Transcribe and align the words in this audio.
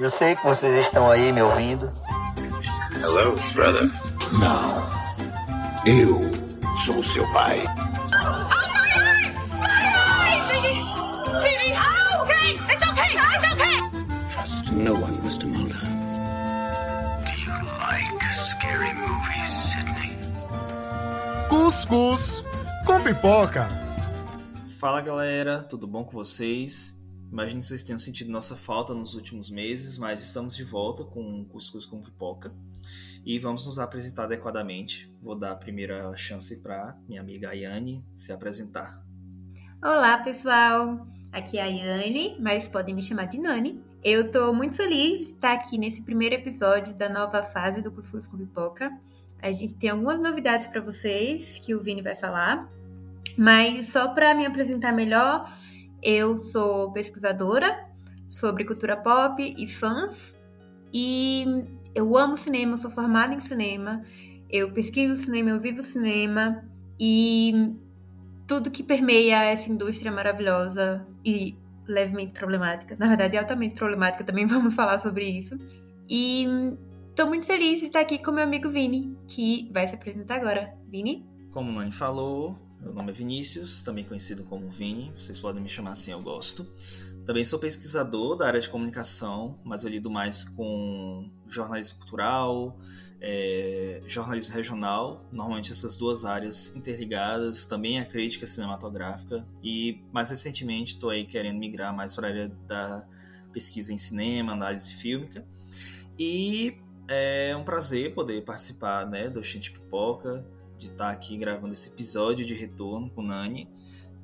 Eu 0.00 0.08
sei 0.08 0.34
que 0.34 0.42
vocês 0.42 0.86
estão 0.86 1.10
aí 1.10 1.30
me 1.30 1.42
ouvindo. 1.42 1.92
Hello, 3.02 3.34
brother. 3.52 3.84
Não. 4.32 4.90
Eu 5.84 6.18
sou 6.78 7.02
seu 7.02 7.30
pai. 7.34 7.62
No 14.72 14.94
one, 14.94 15.18
Mr. 15.18 15.44
Mulder. 15.44 15.76
Do 17.26 17.32
you 17.38 17.52
like 17.78 18.24
scary 18.32 18.94
movies, 18.94 19.50
Sidney? 19.50 20.16
Cuscuz 21.50 22.42
com 22.86 22.98
pipoca. 23.02 23.68
Fala 24.78 25.02
galera, 25.02 25.62
tudo 25.62 25.86
bom 25.86 26.04
com 26.04 26.12
vocês? 26.12 26.98
Imagino 27.30 27.60
que 27.60 27.66
vocês 27.66 27.84
tenham 27.84 27.98
sentido 27.98 28.30
nossa 28.30 28.56
falta 28.56 28.92
nos 28.92 29.14
últimos 29.14 29.50
meses, 29.50 29.96
mas 29.98 30.20
estamos 30.20 30.56
de 30.56 30.64
volta 30.64 31.04
com 31.04 31.44
Cuscuz 31.44 31.86
com 31.86 32.02
Pipoca 32.02 32.52
e 33.24 33.38
vamos 33.38 33.64
nos 33.66 33.78
apresentar 33.78 34.24
adequadamente. 34.24 35.08
Vou 35.22 35.36
dar 35.36 35.52
a 35.52 35.54
primeira 35.54 36.12
chance 36.16 36.56
para 36.56 36.96
minha 37.08 37.20
amiga 37.20 37.50
Ayane 37.50 38.04
se 38.16 38.32
apresentar. 38.32 39.00
Olá 39.80 40.18
pessoal, 40.18 41.06
aqui 41.30 41.56
é 41.56 41.62
a 41.62 41.66
Ayane, 41.66 42.36
mas 42.40 42.68
podem 42.68 42.96
me 42.96 43.02
chamar 43.02 43.26
de 43.26 43.38
Nani. 43.38 43.80
Eu 44.02 44.32
tô 44.32 44.52
muito 44.52 44.74
feliz 44.74 45.20
de 45.20 45.26
estar 45.26 45.52
aqui 45.52 45.78
nesse 45.78 46.02
primeiro 46.02 46.34
episódio 46.34 46.94
da 46.96 47.08
nova 47.08 47.44
fase 47.44 47.80
do 47.80 47.92
Cuscuz 47.92 48.26
com 48.26 48.36
Pipoca. 48.38 48.90
A 49.40 49.52
gente 49.52 49.74
tem 49.76 49.90
algumas 49.90 50.20
novidades 50.20 50.66
para 50.66 50.80
vocês 50.80 51.60
que 51.60 51.76
o 51.76 51.80
Vini 51.80 52.02
vai 52.02 52.16
falar, 52.16 52.68
mas 53.36 53.92
só 53.92 54.08
para 54.08 54.34
me 54.34 54.44
apresentar 54.44 54.92
melhor, 54.92 55.59
eu 56.02 56.36
sou 56.36 56.92
pesquisadora 56.92 57.88
sobre 58.30 58.64
cultura 58.64 58.96
pop 58.96 59.54
e 59.58 59.66
fãs 59.68 60.38
e 60.92 61.44
eu 61.94 62.16
amo 62.16 62.36
cinema, 62.36 62.76
sou 62.76 62.90
formada 62.90 63.34
em 63.34 63.40
cinema, 63.40 64.02
eu 64.48 64.72
pesquiso 64.72 65.22
cinema, 65.22 65.50
eu 65.50 65.60
vivo 65.60 65.82
cinema 65.82 66.64
e 66.98 67.74
tudo 68.46 68.70
que 68.70 68.82
permeia 68.82 69.44
essa 69.44 69.70
indústria 69.70 70.10
maravilhosa 70.10 71.06
e 71.24 71.56
levemente 71.86 72.32
problemática, 72.32 72.96
na 72.98 73.08
verdade 73.08 73.36
altamente 73.36 73.74
problemática, 73.74 74.24
também 74.24 74.46
vamos 74.46 74.74
falar 74.74 74.98
sobre 74.98 75.24
isso. 75.24 75.56
E 76.08 76.46
tô 77.14 77.26
muito 77.26 77.46
feliz 77.46 77.80
de 77.80 77.86
estar 77.86 78.00
aqui 78.00 78.18
com 78.18 78.32
meu 78.32 78.44
amigo 78.44 78.70
Vini, 78.70 79.16
que 79.28 79.70
vai 79.72 79.86
se 79.86 79.94
apresentar 79.94 80.36
agora. 80.36 80.74
Vini? 80.88 81.26
Como 81.52 81.70
o 81.70 81.74
Nani 81.74 81.92
falou, 81.92 82.56
meu 82.80 82.94
nome 82.94 83.10
é 83.10 83.14
Vinícius, 83.14 83.82
também 83.82 84.04
conhecido 84.04 84.42
como 84.44 84.70
Vini, 84.70 85.12
vocês 85.16 85.38
podem 85.38 85.62
me 85.62 85.68
chamar 85.68 85.90
assim, 85.90 86.12
eu 86.12 86.22
gosto. 86.22 86.66
Também 87.26 87.44
sou 87.44 87.58
pesquisador 87.58 88.36
da 88.36 88.46
área 88.46 88.60
de 88.60 88.68
comunicação, 88.68 89.60
mas 89.62 89.84
eu 89.84 89.90
lido 89.90 90.10
mais 90.10 90.44
com 90.44 91.30
jornalismo 91.46 91.98
cultural, 91.98 92.78
é, 93.20 94.02
jornalismo 94.06 94.54
regional, 94.54 95.28
normalmente 95.30 95.70
essas 95.70 95.96
duas 95.96 96.24
áreas 96.24 96.74
interligadas, 96.74 97.66
também 97.66 98.00
a 98.00 98.04
crítica 98.04 98.46
cinematográfica 98.46 99.46
e 99.62 100.02
mais 100.10 100.30
recentemente 100.30 100.94
estou 100.94 101.10
aí 101.10 101.26
querendo 101.26 101.58
migrar 101.58 101.94
mais 101.94 102.14
para 102.14 102.28
a 102.28 102.30
área 102.30 102.48
da 102.66 103.06
pesquisa 103.52 103.92
em 103.92 103.98
cinema, 103.98 104.52
análise 104.52 104.94
fílmica. 104.94 105.46
E 106.18 106.78
é 107.06 107.54
um 107.54 107.64
prazer 107.64 108.14
poder 108.14 108.42
participar 108.42 109.06
né, 109.06 109.28
do 109.28 109.42
Xinte 109.42 109.70
Pipoca, 109.70 110.46
de 110.80 110.86
estar 110.86 111.10
aqui 111.10 111.36
gravando 111.36 111.72
esse 111.72 111.90
episódio 111.90 112.44
de 112.44 112.54
retorno 112.54 113.10
com 113.10 113.20
o 113.20 113.26
Nani. 113.26 113.68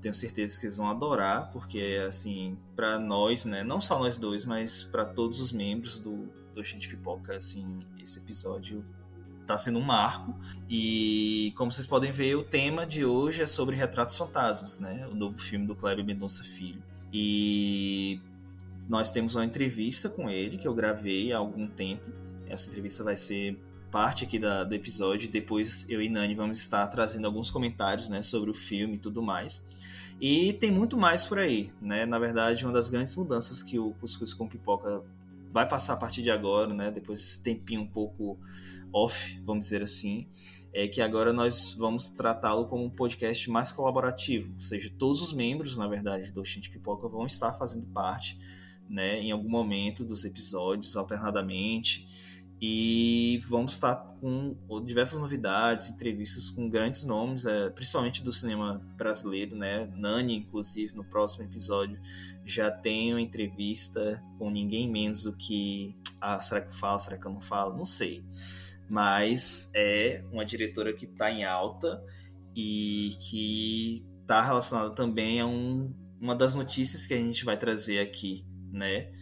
Tenho 0.00 0.14
certeza 0.14 0.58
que 0.58 0.66
eles 0.66 0.76
vão 0.76 0.88
adorar, 0.88 1.50
porque 1.52 2.02
assim, 2.06 2.58
para 2.74 2.98
nós, 2.98 3.44
né, 3.44 3.62
não 3.62 3.80
só 3.80 3.98
nós 3.98 4.16
dois, 4.16 4.44
mas 4.44 4.82
para 4.82 5.04
todos 5.04 5.40
os 5.40 5.52
membros 5.52 5.98
do 5.98 6.28
do 6.56 6.64
Gente 6.64 6.88
Pipoca, 6.88 7.36
assim, 7.36 7.80
esse 8.00 8.18
episódio 8.18 8.82
tá 9.46 9.58
sendo 9.58 9.78
um 9.78 9.82
marco. 9.82 10.34
E 10.68 11.52
como 11.54 11.70
vocês 11.70 11.86
podem 11.86 12.10
ver, 12.10 12.34
o 12.34 12.42
tema 12.42 12.86
de 12.86 13.04
hoje 13.04 13.42
é 13.42 13.46
sobre 13.46 13.76
Retratos 13.76 14.16
Fantasmas, 14.16 14.80
né? 14.80 15.06
O 15.06 15.14
novo 15.14 15.36
filme 15.36 15.66
do 15.66 15.76
Cléber 15.76 16.04
Mendonça 16.04 16.42
Filho. 16.42 16.82
E 17.12 18.18
nós 18.88 19.12
temos 19.12 19.34
uma 19.34 19.44
entrevista 19.44 20.08
com 20.08 20.30
ele 20.30 20.56
que 20.56 20.66
eu 20.66 20.74
gravei 20.74 21.32
há 21.32 21.36
algum 21.36 21.68
tempo. 21.68 22.10
Essa 22.48 22.68
entrevista 22.68 23.04
vai 23.04 23.16
ser 23.16 23.62
parte 23.96 24.24
aqui 24.24 24.38
da, 24.38 24.62
do 24.62 24.74
episódio. 24.74 25.26
Depois 25.26 25.86
eu 25.88 26.02
e 26.02 26.08
Nani 26.10 26.34
vamos 26.34 26.58
estar 26.58 26.86
trazendo 26.88 27.26
alguns 27.26 27.50
comentários 27.50 28.10
né, 28.10 28.20
sobre 28.20 28.50
o 28.50 28.52
filme 28.52 28.96
e 28.96 28.98
tudo 28.98 29.22
mais. 29.22 29.66
E 30.20 30.52
tem 30.52 30.70
muito 30.70 30.98
mais 30.98 31.24
por 31.24 31.38
aí, 31.38 31.70
né? 31.80 32.04
Na 32.04 32.18
verdade, 32.18 32.62
uma 32.66 32.74
das 32.74 32.90
grandes 32.90 33.16
mudanças 33.16 33.62
que 33.62 33.78
o 33.78 33.92
Cuscuz 33.94 34.34
com 34.34 34.46
Pipoca 34.46 35.02
vai 35.50 35.66
passar 35.66 35.94
a 35.94 35.96
partir 35.96 36.22
de 36.22 36.30
agora, 36.30 36.74
né? 36.74 36.90
Depois 36.90 37.20
desse 37.20 37.42
tempinho 37.42 37.80
um 37.80 37.86
pouco 37.86 38.38
off, 38.92 39.40
vamos 39.46 39.64
dizer 39.64 39.82
assim, 39.82 40.26
é 40.74 40.86
que 40.86 41.00
agora 41.00 41.32
nós 41.32 41.72
vamos 41.72 42.10
tratá-lo 42.10 42.66
como 42.66 42.84
um 42.84 42.90
podcast 42.90 43.48
mais 43.50 43.72
colaborativo, 43.72 44.52
ou 44.52 44.60
seja, 44.60 44.92
todos 44.98 45.22
os 45.22 45.32
membros, 45.32 45.78
na 45.78 45.88
verdade, 45.88 46.30
do 46.32 46.40
Oxente 46.40 46.68
Pipoca 46.68 47.08
vão 47.08 47.24
estar 47.24 47.54
fazendo 47.54 47.86
parte, 47.86 48.38
né, 48.88 49.20
em 49.20 49.32
algum 49.32 49.48
momento 49.48 50.04
dos 50.04 50.26
episódios, 50.26 50.96
alternadamente, 50.98 52.35
e 52.60 53.42
vamos 53.48 53.74
estar 53.74 53.96
com 54.20 54.56
diversas 54.84 55.20
novidades, 55.20 55.90
entrevistas 55.90 56.48
com 56.48 56.70
grandes 56.70 57.04
nomes, 57.04 57.44
é, 57.44 57.68
principalmente 57.68 58.22
do 58.22 58.32
cinema 58.32 58.80
brasileiro, 58.96 59.54
né? 59.54 59.86
Nani, 59.94 60.36
inclusive, 60.36 60.94
no 60.94 61.04
próximo 61.04 61.44
episódio 61.44 62.00
já 62.44 62.70
tem 62.70 63.12
uma 63.12 63.20
entrevista 63.20 64.22
com 64.38 64.50
ninguém 64.50 64.90
menos 64.90 65.24
do 65.24 65.36
que. 65.36 65.98
Ah, 66.20 66.40
será 66.40 66.62
que 66.62 66.68
eu 66.68 66.72
falo? 66.72 66.98
Será 66.98 67.18
que 67.18 67.26
eu 67.26 67.32
não 67.32 67.40
falo? 67.42 67.76
Não 67.76 67.84
sei. 67.84 68.24
Mas 68.88 69.70
é 69.74 70.24
uma 70.32 70.44
diretora 70.44 70.94
que 70.94 71.04
está 71.04 71.30
em 71.30 71.44
alta 71.44 72.02
e 72.54 73.10
que 73.28 74.06
está 74.22 74.40
relacionada 74.40 74.94
também 74.94 75.40
a 75.40 75.46
um, 75.46 75.92
uma 76.18 76.34
das 76.34 76.54
notícias 76.54 77.04
que 77.04 77.12
a 77.12 77.18
gente 77.18 77.44
vai 77.44 77.58
trazer 77.58 78.00
aqui, 78.00 78.46
né? 78.72 79.12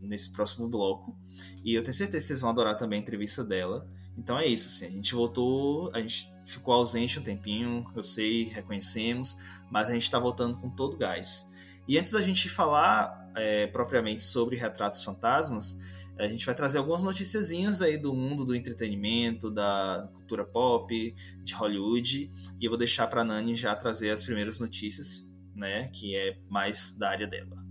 nesse 0.00 0.32
próximo 0.32 0.68
bloco. 0.68 1.16
E 1.64 1.74
eu 1.74 1.82
tenho 1.82 1.92
certeza 1.92 2.18
que 2.18 2.28
vocês 2.28 2.40
vão 2.40 2.50
adorar 2.50 2.76
também 2.76 2.98
a 2.98 3.02
entrevista 3.02 3.44
dela. 3.44 3.86
Então 4.16 4.38
é 4.38 4.46
isso, 4.46 4.68
assim, 4.68 4.86
a 4.86 4.96
gente 4.96 5.14
voltou, 5.14 5.90
a 5.94 6.00
gente 6.00 6.30
ficou 6.44 6.74
ausente 6.74 7.18
um 7.18 7.22
tempinho, 7.22 7.84
eu 7.94 8.02
sei, 8.02 8.44
reconhecemos, 8.44 9.38
mas 9.70 9.88
a 9.88 9.92
gente 9.92 10.02
está 10.02 10.18
voltando 10.18 10.58
com 10.58 10.68
todo 10.68 10.96
gás. 10.96 11.50
E 11.88 11.98
antes 11.98 12.12
da 12.12 12.20
gente 12.20 12.48
falar 12.48 13.30
é, 13.34 13.66
propriamente 13.66 14.22
sobre 14.22 14.56
retratos 14.56 15.02
fantasmas, 15.02 15.78
a 16.18 16.28
gente 16.28 16.44
vai 16.44 16.54
trazer 16.54 16.78
algumas 16.78 17.02
noticiazinhas 17.02 17.80
aí 17.80 17.96
do 17.96 18.14
mundo 18.14 18.44
do 18.44 18.54
entretenimento, 18.54 19.50
da 19.50 20.08
cultura 20.14 20.44
pop, 20.44 21.14
de 21.42 21.54
Hollywood, 21.54 22.30
e 22.60 22.64
eu 22.64 22.70
vou 22.70 22.78
deixar 22.78 23.06
para 23.06 23.24
Nani 23.24 23.56
já 23.56 23.74
trazer 23.74 24.10
as 24.10 24.22
primeiras 24.22 24.60
notícias, 24.60 25.28
né, 25.54 25.88
que 25.88 26.14
é 26.16 26.38
mais 26.48 26.96
da 26.96 27.10
área 27.10 27.26
dela. 27.26 27.61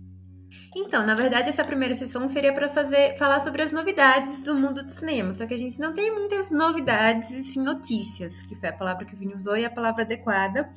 Então, 0.74 1.04
na 1.04 1.14
verdade, 1.14 1.50
essa 1.50 1.64
primeira 1.64 1.94
sessão 1.94 2.26
seria 2.26 2.52
para 2.52 2.68
fazer 2.68 3.16
falar 3.18 3.42
sobre 3.42 3.62
as 3.62 3.72
novidades 3.72 4.42
do 4.44 4.54
mundo 4.54 4.82
do 4.82 4.90
cinema. 4.90 5.32
Só 5.32 5.46
que 5.46 5.52
a 5.52 5.58
gente 5.58 5.78
não 5.78 5.92
tem 5.92 6.10
muitas 6.10 6.50
novidades 6.50 7.30
e 7.30 7.44
sim 7.44 7.62
notícias, 7.62 8.42
que 8.44 8.56
foi 8.56 8.70
a 8.70 8.72
palavra 8.72 9.04
que 9.04 9.14
o 9.14 9.18
Vini 9.18 9.34
usou 9.34 9.56
e 9.56 9.64
a 9.64 9.70
palavra 9.70 10.02
adequada, 10.02 10.72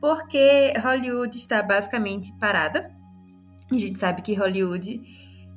porque 0.00 0.72
Hollywood 0.82 1.36
está 1.36 1.62
basicamente 1.62 2.32
parada. 2.40 2.90
A 3.70 3.76
gente 3.76 3.98
sabe 3.98 4.22
que 4.22 4.34
Hollywood, 4.34 5.02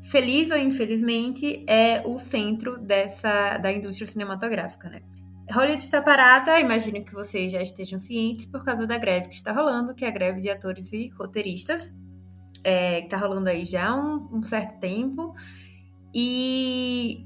feliz 0.04 0.52
ou 0.52 0.58
infelizmente, 0.58 1.64
é 1.66 2.02
o 2.06 2.20
centro 2.20 2.78
dessa 2.78 3.58
da 3.58 3.72
indústria 3.72 4.08
cinematográfica, 4.08 4.90
né? 4.90 5.02
Hollywood 5.50 5.86
está 5.86 6.02
parada, 6.02 6.60
imagino 6.60 7.06
que 7.06 7.14
vocês 7.14 7.54
já 7.54 7.62
estejam 7.62 8.00
cientes, 8.00 8.46
por 8.46 8.66
causa 8.66 8.86
da 8.86 8.98
greve 8.98 9.30
que 9.30 9.36
está 9.36 9.54
rolando, 9.54 9.96
que 9.96 10.04
é 10.04 10.10
a 10.10 10.12
greve 10.12 10.42
de 10.42 10.50
atores 10.50 10.92
e 10.92 11.08
roteiristas 11.18 11.96
é, 12.64 13.02
que 13.02 13.10
tá 13.10 13.18
rolando 13.18 13.50
aí 13.50 13.66
já 13.66 13.90
há 13.90 13.96
um, 13.96 14.38
um 14.38 14.44
certo 14.44 14.80
tempo. 14.80 15.34
E 16.14 17.26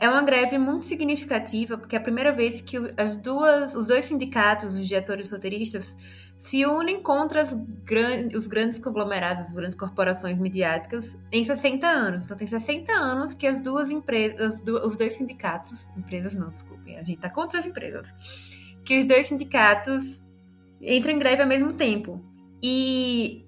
é 0.00 0.08
uma 0.08 0.22
greve 0.22 0.58
muito 0.58 0.84
significativa, 0.84 1.78
porque 1.78 1.94
é 1.94 1.98
a 1.98 2.02
primeira 2.02 2.32
vez 2.32 2.60
que 2.60 2.76
as 2.96 3.20
duas, 3.20 3.74
os 3.74 3.86
dois 3.86 4.04
sindicatos, 4.04 4.74
os 4.74 4.88
diretores 4.88 5.30
roteiristas, 5.30 5.96
se 6.42 6.66
unem 6.66 7.00
contra 7.00 7.44
gran, 7.84 8.28
os 8.34 8.48
grandes 8.48 8.80
conglomerados, 8.80 9.44
as 9.44 9.54
grandes 9.54 9.76
corporações 9.76 10.40
midiáticas 10.40 11.16
em 11.30 11.44
60 11.44 11.86
anos. 11.86 12.24
Então 12.24 12.36
tem 12.36 12.48
60 12.48 12.92
anos 12.92 13.32
que 13.32 13.46
as 13.46 13.60
duas 13.60 13.92
empresas, 13.92 14.64
os 14.66 14.96
dois 14.96 15.14
sindicatos, 15.14 15.88
empresas 15.96 16.34
não, 16.34 16.50
desculpem, 16.50 16.98
a 16.98 17.02
gente 17.04 17.20
tá 17.20 17.30
contra 17.30 17.60
as 17.60 17.66
empresas, 17.66 18.12
que 18.84 18.98
os 18.98 19.04
dois 19.04 19.28
sindicatos 19.28 20.24
entram 20.80 21.12
em 21.12 21.18
greve 21.20 21.42
ao 21.42 21.48
mesmo 21.48 21.74
tempo. 21.74 22.20
E 22.60 23.46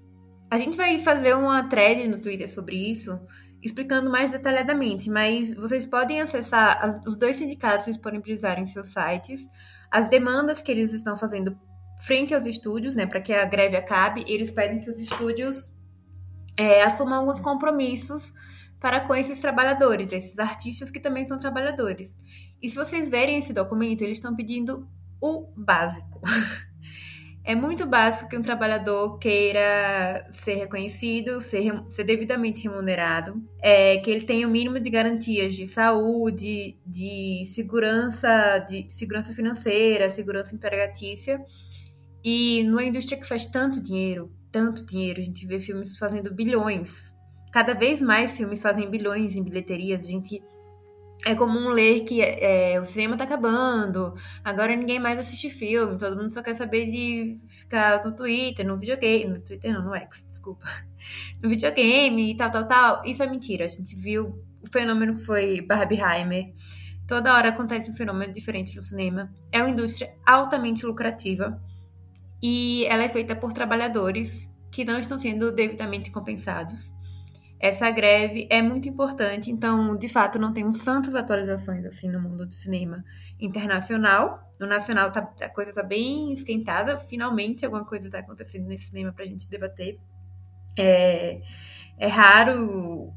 a 0.55 0.57
gente 0.57 0.77
vai 0.77 0.97
fazer 0.99 1.35
uma 1.35 1.67
thread 1.67 2.07
no 2.07 2.17
Twitter 2.17 2.49
sobre 2.49 2.77
isso, 2.77 3.19
explicando 3.61 4.09
mais 4.09 4.31
detalhadamente, 4.31 5.09
mas 5.09 5.53
vocês 5.53 5.85
podem 5.85 6.21
acessar 6.21 6.81
as, 6.81 7.01
os 7.05 7.17
dois 7.17 7.35
sindicatos 7.35 7.87
disponibilizarem 7.87 8.63
em 8.63 8.67
seus 8.67 8.87
sites 8.87 9.49
as 9.91 10.09
demandas 10.09 10.61
que 10.61 10.71
eles 10.71 10.93
estão 10.93 11.17
fazendo 11.17 11.57
frente 11.99 12.33
aos 12.33 12.45
estúdios, 12.45 12.95
né, 12.95 13.05
para 13.05 13.19
que 13.19 13.33
a 13.33 13.43
greve 13.43 13.75
acabe. 13.75 14.23
Eles 14.27 14.49
pedem 14.49 14.79
que 14.79 14.89
os 14.89 14.97
estúdios 14.97 15.71
é, 16.55 16.83
assumam 16.83 17.19
alguns 17.19 17.41
compromissos 17.41 18.33
para 18.79 19.01
com 19.01 19.13
esses 19.13 19.41
trabalhadores, 19.41 20.13
esses 20.13 20.39
artistas 20.39 20.89
que 20.89 21.01
também 21.01 21.25
são 21.25 21.37
trabalhadores. 21.37 22.17
E 22.61 22.69
se 22.69 22.75
vocês 22.75 23.09
verem 23.09 23.39
esse 23.39 23.51
documento, 23.51 24.03
eles 24.03 24.19
estão 24.19 24.33
pedindo 24.33 24.87
o 25.19 25.51
básico. 25.55 26.21
É 27.47 27.53
muito 27.53 27.85
básico 27.85 28.27
que 28.27 28.35
um 28.35 28.41
trabalhador 28.41 29.19
queira 29.19 30.27
ser 30.31 30.55
reconhecido, 30.55 31.39
ser, 31.39 31.79
ser 31.89 32.03
devidamente 32.03 32.63
remunerado, 32.63 33.39
é, 33.61 33.97
que 33.97 34.09
ele 34.09 34.25
tenha 34.25 34.47
o 34.47 34.49
mínimo 34.49 34.79
de 34.79 34.89
garantias 34.89 35.53
de 35.53 35.67
saúde, 35.67 36.75
de 36.83 37.43
segurança, 37.45 38.57
de 38.67 38.87
segurança 38.89 39.31
financeira, 39.31 40.09
segurança 40.09 40.55
empregatícia. 40.55 41.39
E 42.23 42.63
numa 42.63 42.83
indústria 42.83 43.19
que 43.19 43.27
faz 43.27 43.45
tanto 43.45 43.79
dinheiro, 43.79 44.33
tanto 44.51 44.83
dinheiro, 44.83 45.21
a 45.21 45.23
gente 45.23 45.45
vê 45.45 45.59
filmes 45.59 45.99
fazendo 45.99 46.33
bilhões. 46.33 47.13
Cada 47.53 47.75
vez 47.75 48.01
mais 48.01 48.35
filmes 48.35 48.59
fazem 48.59 48.89
bilhões 48.89 49.35
em 49.35 49.43
bilheterias, 49.43 50.05
a 50.05 50.07
gente 50.07 50.41
é 51.23 51.33
comum 51.33 51.69
ler 51.69 52.01
que 52.03 52.21
é, 52.21 52.79
o 52.79 52.85
cinema 52.85 53.17
tá 53.17 53.23
acabando, 53.23 54.13
agora 54.43 54.75
ninguém 54.75 54.99
mais 54.99 55.19
assiste 55.19 55.49
filme, 55.49 55.97
todo 55.97 56.15
mundo 56.15 56.31
só 56.31 56.41
quer 56.41 56.55
saber 56.55 56.85
de 56.85 57.39
ficar 57.47 58.03
no 58.03 58.15
Twitter, 58.15 58.65
no 58.65 58.77
videogame, 58.77 59.33
no 59.33 59.41
Twitter 59.41 59.73
não, 59.73 59.83
no 59.83 59.95
X, 59.95 60.25
desculpa, 60.29 60.67
no 61.41 61.49
videogame 61.49 62.31
e 62.31 62.37
tal, 62.37 62.51
tal, 62.51 62.67
tal. 62.67 63.05
Isso 63.05 63.23
é 63.23 63.27
mentira, 63.27 63.65
a 63.65 63.67
gente 63.67 63.95
viu 63.95 64.43
o 64.61 64.71
fenômeno 64.71 65.15
que 65.15 65.21
foi 65.21 65.61
Barbieheimer. 65.61 66.53
Toda 67.07 67.35
hora 67.35 67.49
acontece 67.49 67.91
um 67.91 67.95
fenômeno 67.95 68.33
diferente 68.33 68.75
no 68.75 68.81
cinema. 68.81 69.31
É 69.51 69.61
uma 69.61 69.69
indústria 69.69 70.15
altamente 70.25 70.85
lucrativa 70.85 71.61
e 72.41 72.83
ela 72.85 73.03
é 73.03 73.09
feita 73.09 73.35
por 73.35 73.53
trabalhadores 73.53 74.49
que 74.71 74.83
não 74.83 74.99
estão 74.99 75.17
sendo 75.17 75.51
devidamente 75.51 76.11
compensados 76.11 76.91
essa 77.59 77.89
greve 77.89 78.47
é 78.49 78.61
muito 78.61 78.87
importante, 78.89 79.49
então, 79.49 79.95
de 79.95 80.09
fato, 80.09 80.37
não 80.37 80.53
temos 80.53 80.83
tantas 80.83 81.15
atualizações 81.15 81.85
assim 81.85 82.09
no 82.09 82.19
mundo 82.19 82.45
do 82.45 82.53
cinema 82.53 83.03
internacional. 83.39 84.51
No 84.59 84.67
nacional 84.67 85.11
tá, 85.11 85.19
a 85.41 85.49
coisa 85.49 85.71
está 85.71 85.83
bem 85.83 86.31
esquentada, 86.33 86.97
finalmente 86.97 87.65
alguma 87.65 87.85
coisa 87.85 88.07
está 88.07 88.19
acontecendo 88.19 88.67
nesse 88.67 88.87
cinema 88.87 89.11
para 89.13 89.23
a 89.23 89.27
gente 89.27 89.49
debater. 89.49 89.97
É, 90.77 91.41
é 91.97 92.07
raro 92.07 93.13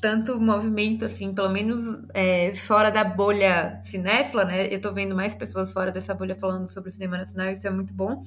tanto 0.00 0.40
movimento 0.40 1.04
assim, 1.04 1.34
pelo 1.34 1.50
menos 1.50 1.80
é, 2.14 2.54
fora 2.54 2.90
da 2.90 3.04
bolha 3.04 3.80
cinéfila, 3.82 4.44
né? 4.44 4.72
Eu 4.72 4.80
tô 4.80 4.92
vendo 4.92 5.14
mais 5.14 5.34
pessoas 5.34 5.72
fora 5.72 5.92
dessa 5.92 6.14
bolha 6.14 6.34
falando 6.34 6.72
sobre 6.72 6.88
o 6.88 6.92
cinema 6.92 7.18
nacional, 7.18 7.52
isso 7.52 7.66
é 7.66 7.70
muito 7.70 7.92
bom. 7.92 8.24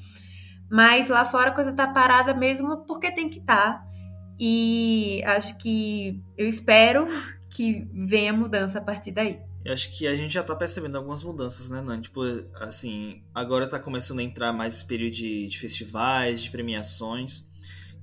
Mas 0.69 1.09
lá 1.09 1.25
fora 1.25 1.49
a 1.49 1.53
coisa 1.53 1.73
tá 1.73 1.87
parada 1.87 2.33
mesmo 2.33 2.85
porque 2.85 3.11
tem 3.11 3.29
que 3.29 3.39
estar. 3.39 3.79
Tá. 3.79 4.02
E 4.39 5.21
acho 5.25 5.57
que 5.57 6.21
eu 6.37 6.47
espero 6.47 7.07
que 7.49 7.87
venha 7.93 8.33
mudança 8.33 8.79
a 8.79 8.81
partir 8.81 9.11
daí. 9.11 9.39
Eu 9.63 9.73
acho 9.73 9.91
que 9.91 10.07
a 10.07 10.15
gente 10.15 10.33
já 10.33 10.43
tá 10.43 10.55
percebendo 10.55 10.97
algumas 10.97 11.23
mudanças, 11.23 11.69
né, 11.69 11.81
Nani? 11.81 12.01
Tipo, 12.01 12.21
assim, 12.55 13.23
agora 13.33 13.67
tá 13.67 13.79
começando 13.79 14.19
a 14.19 14.23
entrar 14.23 14.51
mais 14.51 14.75
esse 14.75 14.85
período 14.85 15.13
de, 15.13 15.47
de 15.47 15.57
festivais, 15.57 16.43
de 16.43 16.51
premiações. 16.51 17.47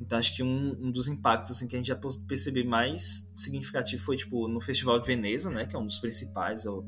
Então 0.01 0.19
acho 0.19 0.35
que 0.35 0.43
um, 0.43 0.77
um, 0.81 0.91
dos 0.91 1.09
impactos 1.09 1.51
assim 1.51 1.69
que 1.69 1.77
a 1.77 1.79
gente 1.79 1.89
já 1.89 2.01
percebeu 2.27 2.65
mais 2.65 3.31
significativo 3.37 4.03
foi 4.03 4.17
tipo 4.17 4.49
no 4.49 4.59
Festival 4.59 4.99
de 4.99 5.07
Veneza, 5.07 5.51
né, 5.51 5.67
que 5.67 5.77
é 5.77 5.79
um 5.79 5.85
dos 5.85 5.99
principais, 5.99 6.65
é 6.65 6.71
o 6.71 6.83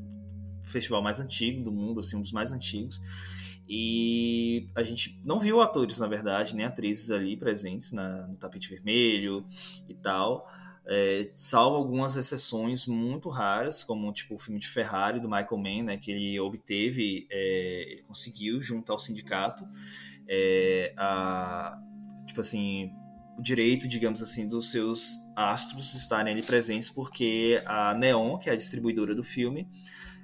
festival 0.64 1.02
mais 1.02 1.20
antigo 1.20 1.62
do 1.62 1.70
mundo, 1.70 2.00
assim, 2.00 2.16
um 2.16 2.22
dos 2.22 2.32
mais 2.32 2.52
antigos. 2.52 3.02
E 3.74 4.68
a 4.74 4.82
gente 4.82 5.18
não 5.24 5.38
viu 5.38 5.62
atores, 5.62 5.98
na 5.98 6.06
verdade, 6.06 6.54
nem 6.54 6.66
atrizes 6.66 7.10
ali 7.10 7.38
presentes 7.38 7.90
na, 7.90 8.26
no 8.26 8.36
tapete 8.36 8.68
vermelho 8.68 9.46
e 9.88 9.94
tal. 9.94 10.46
É, 10.84 11.30
salvo 11.32 11.76
algumas 11.76 12.18
exceções 12.18 12.84
muito 12.84 13.30
raras, 13.30 13.82
como 13.82 14.12
tipo 14.12 14.34
o 14.34 14.38
filme 14.38 14.60
de 14.60 14.68
Ferrari 14.68 15.20
do 15.20 15.26
Michael 15.26 15.56
Mann, 15.56 15.84
né, 15.84 15.96
que 15.96 16.10
ele 16.10 16.38
obteve, 16.38 17.26
é, 17.30 17.92
ele 17.92 18.02
conseguiu 18.02 18.60
junto 18.60 18.92
ao 18.92 18.98
sindicato 18.98 19.66
é, 20.28 20.92
a, 20.98 21.80
tipo 22.26 22.42
assim, 22.42 22.92
o 23.38 23.42
direito, 23.42 23.88
digamos 23.88 24.22
assim, 24.22 24.46
dos 24.46 24.70
seus 24.70 25.14
astros 25.34 25.94
estarem 25.94 26.34
ali 26.34 26.42
presentes, 26.42 26.90
porque 26.90 27.62
a 27.64 27.94
Neon, 27.94 28.36
que 28.36 28.50
é 28.50 28.52
a 28.52 28.56
distribuidora 28.56 29.14
do 29.14 29.22
filme, 29.22 29.66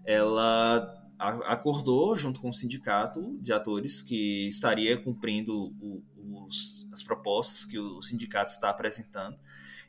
ela 0.05 0.98
acordou 1.19 2.15
junto 2.17 2.41
com 2.41 2.49
o 2.49 2.53
sindicato 2.53 3.37
de 3.41 3.53
atores 3.53 4.03
que 4.03 4.47
estaria 4.47 4.97
cumprindo 4.97 5.75
o, 5.81 6.03
os, 6.47 6.89
as 6.93 7.03
propostas 7.03 7.65
que 7.65 7.79
o 7.79 8.01
sindicato 8.01 8.51
está 8.51 8.71
apresentando. 8.71 9.37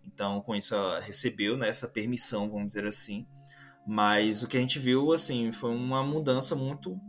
Então, 0.06 0.42
com 0.42 0.56
isso, 0.56 0.76
recebeu 1.02 1.56
né, 1.56 1.70
essa 1.70 1.88
permissão, 1.88 2.50
vamos 2.50 2.68
dizer 2.68 2.86
assim. 2.86 3.28
Mas 3.86 4.44
o 4.44 4.48
que 4.48 4.58
a 4.58 4.60
gente 4.60 4.80
viu, 4.80 5.14
assim, 5.14 5.52
foi 5.52 5.72
uma 5.72 6.04
mudança 6.04 6.56
muito 6.56 7.00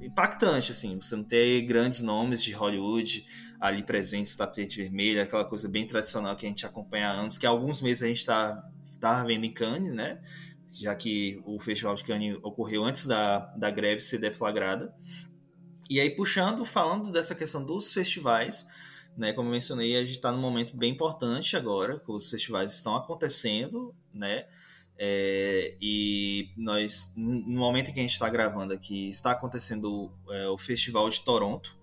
impactante, 0.00 0.72
assim. 0.72 1.00
Você 1.00 1.16
não 1.16 1.24
ter 1.24 1.62
grandes 1.62 2.02
nomes 2.02 2.42
de 2.42 2.52
Hollywood 2.52 3.24
ali 3.60 3.82
presentes, 3.82 4.34
tapete 4.34 4.82
vermelho, 4.82 5.22
aquela 5.22 5.44
coisa 5.44 5.68
bem 5.68 5.86
tradicional 5.86 6.36
que 6.36 6.46
a 6.46 6.48
gente 6.48 6.64
acompanha 6.64 7.08
há 7.08 7.12
anos, 7.12 7.36
que 7.36 7.46
há 7.46 7.50
alguns 7.50 7.82
meses 7.82 8.02
a 8.02 8.06
gente 8.06 8.18
está 8.18 8.70
tá 8.98 9.22
vendo 9.24 9.44
em 9.44 9.52
Cannes, 9.52 9.94
né? 9.94 10.20
Já 10.70 10.94
que 10.94 11.40
o 11.44 11.58
Festival 11.58 11.94
de 11.94 12.04
Cannes 12.04 12.38
ocorreu 12.42 12.84
antes 12.84 13.06
da, 13.06 13.38
da 13.56 13.70
greve 13.70 14.00
ser 14.00 14.18
deflagrada. 14.18 14.94
E 15.88 16.00
aí, 16.00 16.10
puxando, 16.10 16.64
falando 16.64 17.10
dessa 17.10 17.34
questão 17.34 17.64
dos 17.64 17.92
festivais, 17.92 18.66
né, 19.16 19.32
como 19.32 19.48
eu 19.48 19.52
mencionei, 19.52 19.96
a 19.96 20.00
gente 20.00 20.12
está 20.12 20.30
num 20.30 20.40
momento 20.40 20.76
bem 20.76 20.92
importante 20.92 21.56
agora, 21.56 21.98
que 21.98 22.12
os 22.12 22.30
festivais 22.30 22.72
estão 22.74 22.94
acontecendo, 22.94 23.94
né? 24.14 24.46
É, 24.96 25.76
e 25.80 26.50
nós, 26.56 27.12
no 27.16 27.58
momento 27.58 27.90
em 27.90 27.94
que 27.94 28.00
a 28.00 28.02
gente 28.02 28.12
está 28.12 28.28
gravando 28.28 28.74
aqui, 28.74 29.08
está 29.08 29.30
acontecendo 29.30 30.12
é, 30.28 30.46
o 30.48 30.58
Festival 30.58 31.08
de 31.08 31.24
Toronto, 31.24 31.76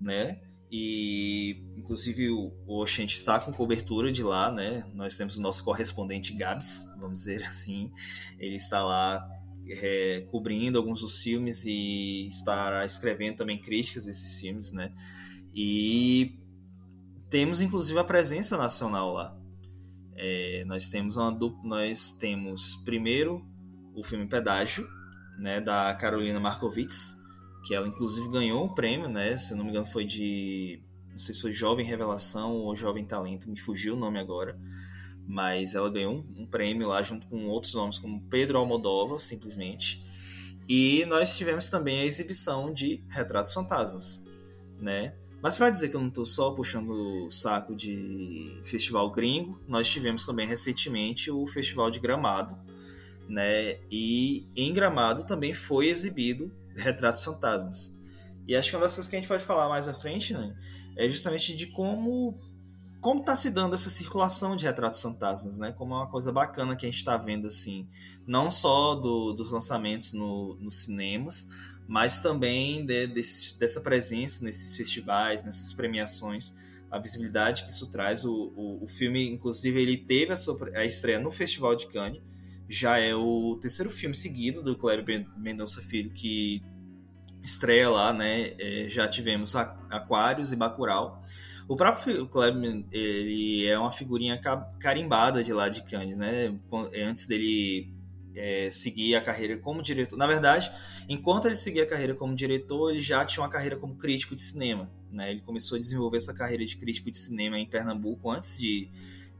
né? 0.00 0.40
E, 0.70 1.62
inclusive, 1.76 2.30
o, 2.30 2.52
Oxente 2.66 3.16
está 3.16 3.40
com 3.40 3.52
cobertura 3.52 4.12
de 4.12 4.22
lá, 4.22 4.50
né? 4.52 4.84
Nós 4.94 5.16
temos 5.16 5.38
o 5.38 5.40
nosso 5.40 5.64
correspondente 5.64 6.34
Gabs, 6.34 6.92
vamos 6.98 7.20
dizer 7.20 7.42
assim. 7.44 7.90
Ele 8.38 8.56
está 8.56 8.82
lá 8.84 9.26
é, 9.66 10.26
cobrindo 10.30 10.78
alguns 10.78 11.00
dos 11.00 11.22
filmes 11.22 11.64
e 11.64 12.26
está 12.26 12.84
escrevendo 12.84 13.36
também 13.36 13.60
críticas 13.60 14.04
desses 14.04 14.40
filmes, 14.40 14.72
né? 14.72 14.92
E 15.54 16.38
temos, 17.30 17.60
inclusive, 17.60 17.98
a 17.98 18.04
presença 18.04 18.56
nacional 18.56 19.12
lá. 19.12 19.36
É, 20.14 20.64
nós 20.66 20.88
temos 20.88 21.16
uma 21.16 21.30
nós 21.62 22.12
temos 22.12 22.76
primeiro 22.84 23.46
o 23.94 24.02
filme 24.02 24.26
Pedágio, 24.26 24.88
né, 25.38 25.60
da 25.60 25.94
Carolina 25.94 26.40
Markovits, 26.40 27.16
que 27.64 27.74
ela 27.74 27.86
inclusive 27.86 28.28
ganhou 28.28 28.64
um 28.64 28.74
prêmio, 28.74 29.08
né? 29.08 29.36
Se 29.36 29.54
não 29.54 29.64
me 29.64 29.70
engano 29.70 29.86
foi 29.86 30.04
de, 30.04 30.82
não 31.10 31.18
sei 31.18 31.34
se 31.34 31.40
foi 31.40 31.52
Jovem 31.52 31.84
Revelação 31.84 32.52
ou 32.56 32.74
Jovem 32.76 33.04
Talento, 33.04 33.50
me 33.50 33.58
fugiu 33.58 33.94
o 33.94 33.96
nome 33.96 34.18
agora, 34.18 34.58
mas 35.26 35.74
ela 35.74 35.90
ganhou 35.90 36.14
um, 36.14 36.42
um 36.42 36.46
prêmio 36.46 36.88
lá 36.88 37.02
junto 37.02 37.26
com 37.26 37.46
outros 37.48 37.74
nomes 37.74 37.98
como 37.98 38.22
Pedro 38.28 38.58
Almodóvar, 38.58 39.20
simplesmente. 39.20 40.02
E 40.68 41.04
nós 41.06 41.36
tivemos 41.36 41.68
também 41.68 42.00
a 42.00 42.04
exibição 42.04 42.72
de 42.72 43.02
Retratos 43.08 43.52
Fantasmas, 43.52 44.22
né? 44.78 45.14
Mas 45.40 45.54
para 45.54 45.70
dizer 45.70 45.88
que 45.88 45.96
eu 45.96 46.00
não 46.00 46.08
estou 46.08 46.24
só 46.24 46.50
puxando 46.50 46.90
o 47.26 47.30
saco 47.30 47.74
de 47.74 48.60
festival 48.64 49.10
gringo, 49.10 49.60
nós 49.68 49.88
tivemos 49.88 50.26
também 50.26 50.46
recentemente 50.46 51.30
o 51.30 51.46
Festival 51.46 51.90
de 51.90 52.00
Gramado, 52.00 52.58
né? 53.28 53.78
E 53.90 54.46
em 54.56 54.72
Gramado 54.72 55.24
também 55.24 55.54
foi 55.54 55.88
exibido 55.88 56.52
Retratos 56.78 57.24
Fantasmas. 57.24 57.96
E 58.46 58.56
acho 58.56 58.70
que 58.70 58.76
uma 58.76 58.82
das 58.82 58.94
coisas 58.94 59.10
que 59.10 59.16
a 59.16 59.18
gente 59.18 59.28
pode 59.28 59.44
falar 59.44 59.68
mais 59.68 59.88
à 59.88 59.94
frente, 59.94 60.32
né, 60.32 60.56
é 60.96 61.08
justamente 61.08 61.54
de 61.54 61.66
como 61.66 62.40
como 63.00 63.20
está 63.20 63.36
se 63.36 63.50
dando 63.50 63.74
essa 63.74 63.90
circulação 63.90 64.56
de 64.56 64.64
retratos 64.64 65.00
fantasmas, 65.00 65.56
né? 65.56 65.70
Como 65.70 65.94
é 65.94 65.98
uma 65.98 66.10
coisa 66.10 66.32
bacana 66.32 66.74
que 66.74 66.84
a 66.84 66.88
gente 66.88 66.98
está 66.98 67.16
vendo 67.16 67.46
assim, 67.46 67.88
não 68.26 68.50
só 68.50 68.96
do, 68.96 69.32
dos 69.32 69.52
lançamentos 69.52 70.12
no, 70.12 70.56
nos 70.56 70.82
cinemas, 70.82 71.48
mas 71.86 72.20
também 72.20 72.84
de, 72.84 73.06
desse, 73.06 73.56
dessa 73.56 73.80
presença 73.80 74.44
nesses 74.44 74.76
festivais, 74.76 75.44
nessas 75.44 75.72
premiações, 75.72 76.52
a 76.90 76.98
visibilidade 76.98 77.62
que 77.62 77.70
isso 77.70 77.88
traz. 77.90 78.24
O, 78.24 78.52
o, 78.56 78.82
o 78.82 78.86
filme, 78.88 79.28
inclusive, 79.32 79.80
ele 79.80 79.96
teve 79.96 80.32
a, 80.32 80.36
sua, 80.36 80.58
a 80.74 80.84
estreia 80.84 81.20
no 81.20 81.30
Festival 81.30 81.76
de 81.76 81.86
Cannes 81.86 82.20
já 82.68 82.98
é 82.98 83.14
o 83.14 83.56
terceiro 83.60 83.90
filme 83.90 84.14
seguido 84.14 84.62
do 84.62 84.76
Cléber 84.76 85.26
Mendonça 85.36 85.80
Filho 85.80 86.10
que 86.10 86.62
estreia 87.42 87.88
lá, 87.88 88.12
né? 88.12 88.54
É, 88.58 88.88
já 88.88 89.08
tivemos 89.08 89.56
Aquários 89.56 90.52
e 90.52 90.56
Bacurau. 90.56 91.22
O 91.66 91.76
próprio 91.76 92.26
Kleber, 92.26 92.84
ele 92.90 93.66
é 93.66 93.78
uma 93.78 93.90
figurinha 93.90 94.40
carimbada 94.80 95.42
de 95.42 95.52
lá 95.52 95.68
de 95.68 95.82
Cannes, 95.82 96.16
né? 96.16 96.58
Antes 97.06 97.26
dele 97.26 97.92
é, 98.34 98.70
seguir 98.70 99.16
a 99.16 99.20
carreira 99.20 99.58
como 99.58 99.82
diretor. 99.82 100.16
Na 100.16 100.26
verdade, 100.26 100.70
enquanto 101.08 101.46
ele 101.46 101.56
seguia 101.56 101.82
a 101.82 101.86
carreira 101.86 102.14
como 102.14 102.34
diretor, 102.34 102.90
ele 102.90 103.00
já 103.00 103.24
tinha 103.24 103.42
uma 103.42 103.50
carreira 103.50 103.76
como 103.76 103.96
crítico 103.96 104.34
de 104.34 104.42
cinema. 104.42 104.90
Né? 105.10 105.30
Ele 105.30 105.40
começou 105.40 105.76
a 105.76 105.78
desenvolver 105.78 106.18
essa 106.18 106.32
carreira 106.32 106.64
de 106.64 106.76
crítico 106.76 107.10
de 107.10 107.18
cinema 107.18 107.58
em 107.58 107.68
Pernambuco 107.68 108.30
antes 108.30 108.58
de 108.58 108.88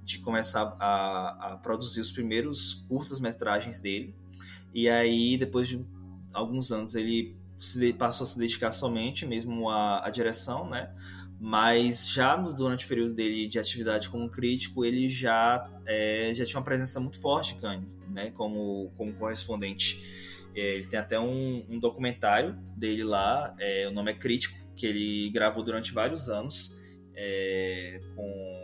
de 0.08 0.20
começar 0.20 0.74
a, 0.80 1.52
a 1.52 1.56
produzir 1.58 2.00
os 2.00 2.10
primeiros 2.10 2.86
curtas-metragens 2.88 3.80
dele. 3.80 4.14
E 4.72 4.88
aí, 4.88 5.36
depois 5.36 5.68
de 5.68 5.84
alguns 6.32 6.72
anos, 6.72 6.94
ele 6.94 7.36
se, 7.58 7.92
passou 7.92 8.24
a 8.24 8.26
se 8.26 8.38
dedicar 8.38 8.72
somente 8.72 9.26
mesmo 9.26 9.68
à, 9.68 10.06
à 10.06 10.10
direção, 10.10 10.68
né? 10.68 10.90
Mas 11.38 12.08
já 12.08 12.36
no, 12.38 12.54
durante 12.54 12.86
o 12.86 12.88
período 12.88 13.14
dele 13.14 13.46
de 13.46 13.58
atividade 13.58 14.08
como 14.08 14.30
crítico, 14.30 14.82
ele 14.82 15.08
já, 15.10 15.70
é, 15.86 16.32
já 16.34 16.44
tinha 16.44 16.58
uma 16.58 16.64
presença 16.64 16.98
muito 16.98 17.20
forte 17.20 17.54
em 17.54 17.58
Cannes, 17.58 17.88
né? 18.08 18.30
Como, 18.30 18.90
como 18.96 19.12
correspondente. 19.12 20.02
É, 20.56 20.76
ele 20.76 20.86
tem 20.86 20.98
até 20.98 21.20
um, 21.20 21.66
um 21.68 21.78
documentário 21.78 22.58
dele 22.74 23.04
lá, 23.04 23.54
é, 23.60 23.86
o 23.86 23.92
nome 23.92 24.10
é 24.10 24.14
Crítico, 24.14 24.56
que 24.74 24.86
ele 24.86 25.28
gravou 25.30 25.62
durante 25.62 25.92
vários 25.92 26.30
anos 26.30 26.78
é, 27.14 28.00
com 28.16 28.57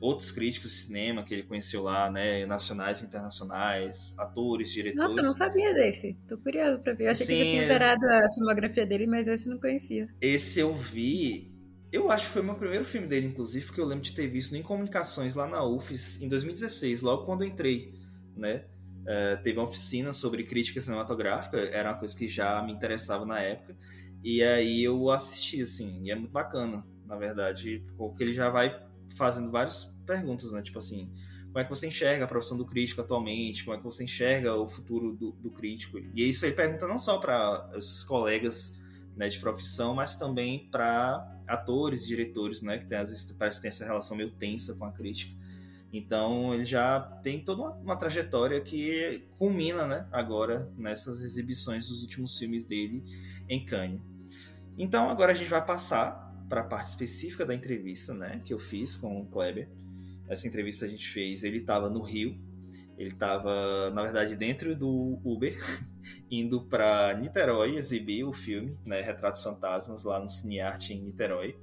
outros 0.00 0.30
críticos 0.30 0.70
de 0.70 0.76
cinema 0.78 1.22
que 1.22 1.34
ele 1.34 1.42
conheceu 1.42 1.82
lá, 1.82 2.10
né, 2.10 2.46
nacionais 2.46 3.02
e 3.02 3.04
internacionais, 3.04 4.18
atores, 4.18 4.72
diretores. 4.72 5.08
Nossa, 5.08 5.20
eu 5.20 5.24
não 5.24 5.34
sabia 5.34 5.74
desse. 5.74 6.16
Tô 6.26 6.38
curioso 6.38 6.80
pra 6.80 6.94
ver. 6.94 7.06
Eu 7.06 7.10
achei 7.10 7.26
Sim, 7.26 7.34
que 7.34 7.44
já 7.44 7.50
tinha 7.50 7.62
é. 7.62 7.66
zerado 7.66 8.06
a 8.06 8.32
filmografia 8.32 8.86
dele, 8.86 9.06
mas 9.06 9.28
esse 9.28 9.46
eu 9.46 9.52
não 9.52 9.60
conhecia. 9.60 10.08
Esse 10.20 10.58
eu 10.58 10.72
vi. 10.72 11.54
Eu 11.92 12.10
acho 12.10 12.26
que 12.26 12.32
foi 12.32 12.42
o 12.42 12.44
meu 12.44 12.54
primeiro 12.54 12.84
filme 12.84 13.06
dele, 13.06 13.26
inclusive, 13.26 13.66
porque 13.66 13.80
eu 13.80 13.84
lembro 13.84 14.04
de 14.04 14.14
ter 14.14 14.26
visto 14.28 14.56
em 14.56 14.62
comunicações 14.62 15.34
lá 15.34 15.46
na 15.46 15.62
UFES 15.64 16.22
em 16.22 16.28
2016, 16.28 17.02
logo 17.02 17.26
quando 17.26 17.42
eu 17.42 17.48
entrei, 17.48 17.92
né? 18.36 18.64
É, 19.06 19.36
teve 19.36 19.58
uma 19.58 19.64
oficina 19.64 20.12
sobre 20.12 20.44
crítica 20.44 20.80
cinematográfica, 20.80 21.58
era 21.58 21.90
uma 21.90 21.98
coisa 21.98 22.16
que 22.16 22.28
já 22.28 22.62
me 22.62 22.72
interessava 22.72 23.26
na 23.26 23.40
época. 23.40 23.76
E 24.22 24.42
aí 24.42 24.84
eu 24.84 25.10
assisti, 25.10 25.62
assim, 25.62 26.04
e 26.04 26.10
é 26.10 26.14
muito 26.14 26.30
bacana, 26.30 26.84
na 27.06 27.16
verdade, 27.16 27.84
porque 27.96 28.22
ele 28.22 28.32
já 28.32 28.48
vai 28.48 28.89
fazendo 29.16 29.50
várias 29.50 29.84
perguntas, 30.06 30.52
né? 30.52 30.62
Tipo 30.62 30.78
assim, 30.78 31.10
como 31.46 31.58
é 31.58 31.64
que 31.64 31.70
você 31.70 31.88
enxerga 31.88 32.24
a 32.24 32.28
profissão 32.28 32.56
do 32.56 32.64
crítico 32.64 33.00
atualmente? 33.00 33.64
Como 33.64 33.74
é 33.74 33.78
que 33.78 33.84
você 33.84 34.04
enxerga 34.04 34.54
o 34.54 34.68
futuro 34.68 35.14
do, 35.16 35.32
do 35.32 35.50
crítico? 35.50 35.98
E 35.98 36.28
isso 36.28 36.46
ele 36.46 36.54
pergunta 36.54 36.86
não 36.86 36.98
só 36.98 37.18
para 37.18 37.70
esses 37.74 38.04
colegas 38.04 38.78
né, 39.16 39.28
de 39.28 39.38
profissão, 39.38 39.94
mas 39.94 40.16
também 40.16 40.68
para 40.70 41.40
atores, 41.46 42.06
diretores, 42.06 42.62
né? 42.62 42.78
Que 42.78 42.86
tem, 42.86 42.98
às 42.98 43.10
vezes 43.10 43.32
parece 43.32 43.58
que 43.58 43.62
tem 43.62 43.68
essa 43.68 43.84
relação 43.84 44.16
meio 44.16 44.30
tensa 44.30 44.74
com 44.76 44.84
a 44.84 44.92
crítica. 44.92 45.40
Então 45.92 46.54
ele 46.54 46.64
já 46.64 47.00
tem 47.22 47.42
toda 47.42 47.62
uma, 47.62 47.72
uma, 47.72 47.96
trajetória 47.96 48.60
que 48.60 49.28
culmina, 49.36 49.86
né, 49.86 50.06
agora 50.12 50.70
nessas 50.76 51.22
exibições 51.22 51.88
dos 51.88 52.02
últimos 52.02 52.38
filmes 52.38 52.64
dele 52.64 53.02
em 53.48 53.64
Cannes. 53.64 54.00
Então 54.78 55.10
agora 55.10 55.32
a 55.32 55.34
gente 55.34 55.50
vai 55.50 55.64
passar 55.64 56.29
para 56.50 56.62
a 56.62 56.64
parte 56.64 56.88
específica 56.88 57.46
da 57.46 57.54
entrevista, 57.54 58.12
né, 58.12 58.42
que 58.44 58.52
eu 58.52 58.58
fiz 58.58 58.96
com 58.96 59.20
o 59.20 59.26
Kleber. 59.26 59.68
Essa 60.28 60.48
entrevista 60.48 60.84
a 60.84 60.88
gente 60.88 61.08
fez, 61.08 61.44
ele 61.44 61.58
estava 61.58 61.88
no 61.88 62.02
Rio, 62.02 62.36
ele 62.98 63.10
estava, 63.10 63.90
na 63.90 64.02
verdade, 64.02 64.36
dentro 64.36 64.74
do 64.74 65.20
Uber, 65.24 65.56
indo 66.28 66.62
para 66.64 67.14
Niterói 67.14 67.76
exibir 67.76 68.24
o 68.24 68.32
filme, 68.32 68.76
né, 68.84 69.00
Retratos 69.00 69.42
Fantasmas, 69.42 70.02
lá 70.02 70.18
no 70.18 70.28
Cinearte 70.28 70.92
em 70.92 71.00
Niterói. 71.00 71.56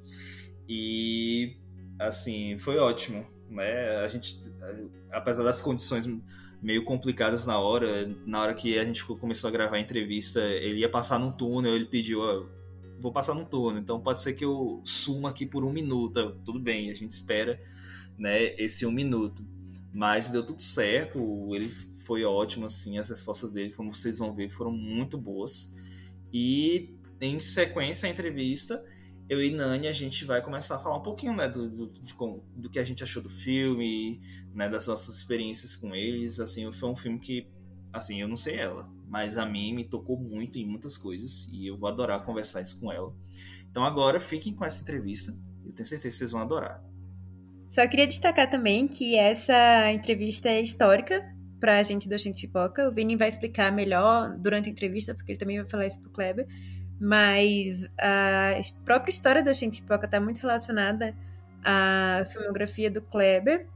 E, 0.67 1.58
assim, 2.00 2.58
foi 2.58 2.77
ótimo, 2.77 3.25
né? 3.50 3.98
A 3.98 4.08
gente, 4.08 4.41
apesar 5.12 5.44
das 5.44 5.62
condições 5.62 6.06
meio 6.62 6.84
complicadas 6.84 7.46
na 7.46 7.60
hora, 7.60 8.10
na 8.25 8.41
hora 8.41 8.53
que 8.53 8.77
a 8.77 8.84
gente 8.84 9.06
começou 9.06 9.48
a 9.48 9.51
gravar 9.51 9.77
a 9.77 9.79
entrevista, 9.79 10.39
ele 10.41 10.79
ia 10.79 10.89
passar 10.89 11.20
num 11.20 11.32
túnel, 11.32 11.75
ele 11.75 11.86
pediu, 11.86 12.50
vou 13.00 13.12
passar 13.12 13.34
num 13.34 13.46
túnel, 13.46 13.82
então 13.82 14.00
pode 14.00 14.22
ser 14.22 14.34
que 14.34 14.46
eu 14.46 14.82
suma 14.84 15.30
aqui 15.30 15.46
por 15.46 15.63
um 15.63 15.72
minuto, 15.72 16.39
tudo 16.44 16.60
bem, 16.60 16.89
a 16.89 16.94
gente 16.94 17.12
espera, 17.12 17.62
né, 18.18 18.56
esse 18.62 18.86
um 18.86 18.92
minuto, 18.92 19.46
mas 19.94 20.30
deu 20.30 20.46
tudo 20.46 20.62
certo, 20.62 21.20
ele 21.54 21.70
foi 22.06 22.24
ótimo, 22.24 22.66
assim, 22.66 22.98
as 22.98 23.10
respostas 23.10 23.54
dele, 23.54 23.72
como 23.72 23.94
vocês 23.94 24.20
vão 24.20 24.34
ver, 24.34 24.50
foram 24.50 24.72
muito 24.72 25.18
boas, 25.18 25.75
e 26.32 26.98
em 27.20 27.39
sequência 27.39 28.08
a 28.08 28.12
entrevista, 28.12 28.84
eu 29.30 29.44
e 29.44 29.51
Nani, 29.51 29.88
a 29.88 29.92
gente 29.92 30.24
vai 30.24 30.42
começar 30.42 30.75
a 30.75 30.80
falar 30.80 30.98
um 30.98 31.04
pouquinho, 31.04 31.36
né, 31.36 31.50
do, 31.50 31.70
do, 31.70 31.88
de, 31.89 32.16
do 32.56 32.70
que 32.70 32.80
a 32.80 32.84
gente 32.84 33.04
achou 33.04 33.22
do 33.22 33.30
filme, 33.30 34.22
né, 34.54 34.70
das 34.70 34.88
nossas 34.88 35.18
experiências 35.18 35.75
com 35.75 35.94
eles, 35.94 36.39
assim, 36.39 36.72
foi 36.72 36.89
um 36.89 36.96
filme 36.96 37.20
que, 37.20 37.48
assim, 37.92 38.22
eu 38.22 38.27
não 38.27 38.38
sei 38.38 38.56
ela, 38.56 38.89
mas 39.08 39.38
a 39.38 39.46
mim 39.46 39.74
me 39.74 39.84
tocou 39.84 40.18
muito 40.18 40.58
em 40.58 40.66
muitas 40.66 40.98
coisas, 40.98 41.48
e 41.52 41.68
eu 41.68 41.78
vou 41.78 41.90
adorar 41.90 42.26
conversar 42.26 42.62
isso 42.62 42.80
com 42.80 42.92
ela. 42.92 43.14
Então 43.70 43.84
agora, 43.84 44.20
fiquem 44.20 44.54
com 44.54 44.66
essa 44.66 44.82
entrevista, 44.82 45.32
eu 45.66 45.74
tenho 45.74 45.88
certeza 45.88 46.14
que 46.14 46.20
vocês 46.20 46.32
vão 46.32 46.42
adorar. 46.42 46.84
Só 47.72 47.88
queria 47.88 48.08
destacar 48.08 48.50
também 48.50 48.88
que 48.88 49.16
essa 49.16 49.92
entrevista 49.92 50.50
é 50.50 50.62
histórica 50.62 51.36
para 51.60 51.80
a 51.80 51.84
gente 51.84 52.08
do 52.08 52.18
Gente 52.18 52.48
Pipoca, 52.48 52.88
o 52.88 52.92
Vini 52.94 53.16
vai 53.16 53.30
explicar 53.30 53.72
melhor 53.72 54.36
durante 54.38 54.70
a 54.70 54.72
entrevista, 54.72 55.14
porque 55.14 55.32
ele 55.32 55.40
também 55.40 55.60
vai 55.60 55.70
falar 55.70 55.88
isso 55.88 56.00
pro 56.00 56.10
Kleber, 56.10 56.48
mas 57.00 57.84
a 58.00 58.60
própria 58.86 59.12
história 59.12 59.44
do 59.44 59.54
Gente 59.54 59.82
Pipoca 59.82 60.06
está 60.06 60.20
muito 60.20 60.40
relacionada 60.40 61.16
à 61.64 62.26
filmografia 62.30 62.90
do 62.90 63.02
Kleber. 63.02 63.68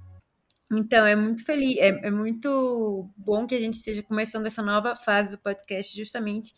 Então 0.71 1.05
é 1.05 1.15
muito 1.15 1.43
feliz, 1.45 1.77
é, 1.77 2.07
é, 2.07 2.11
muito 2.11 3.09
bom 3.17 3.45
que 3.45 3.55
a 3.55 3.59
gente 3.59 3.73
esteja 3.73 4.01
começando 4.01 4.45
essa 4.45 4.61
nova 4.61 4.95
fase 4.95 5.31
do 5.31 5.37
podcast 5.37 5.95
justamente 5.95 6.53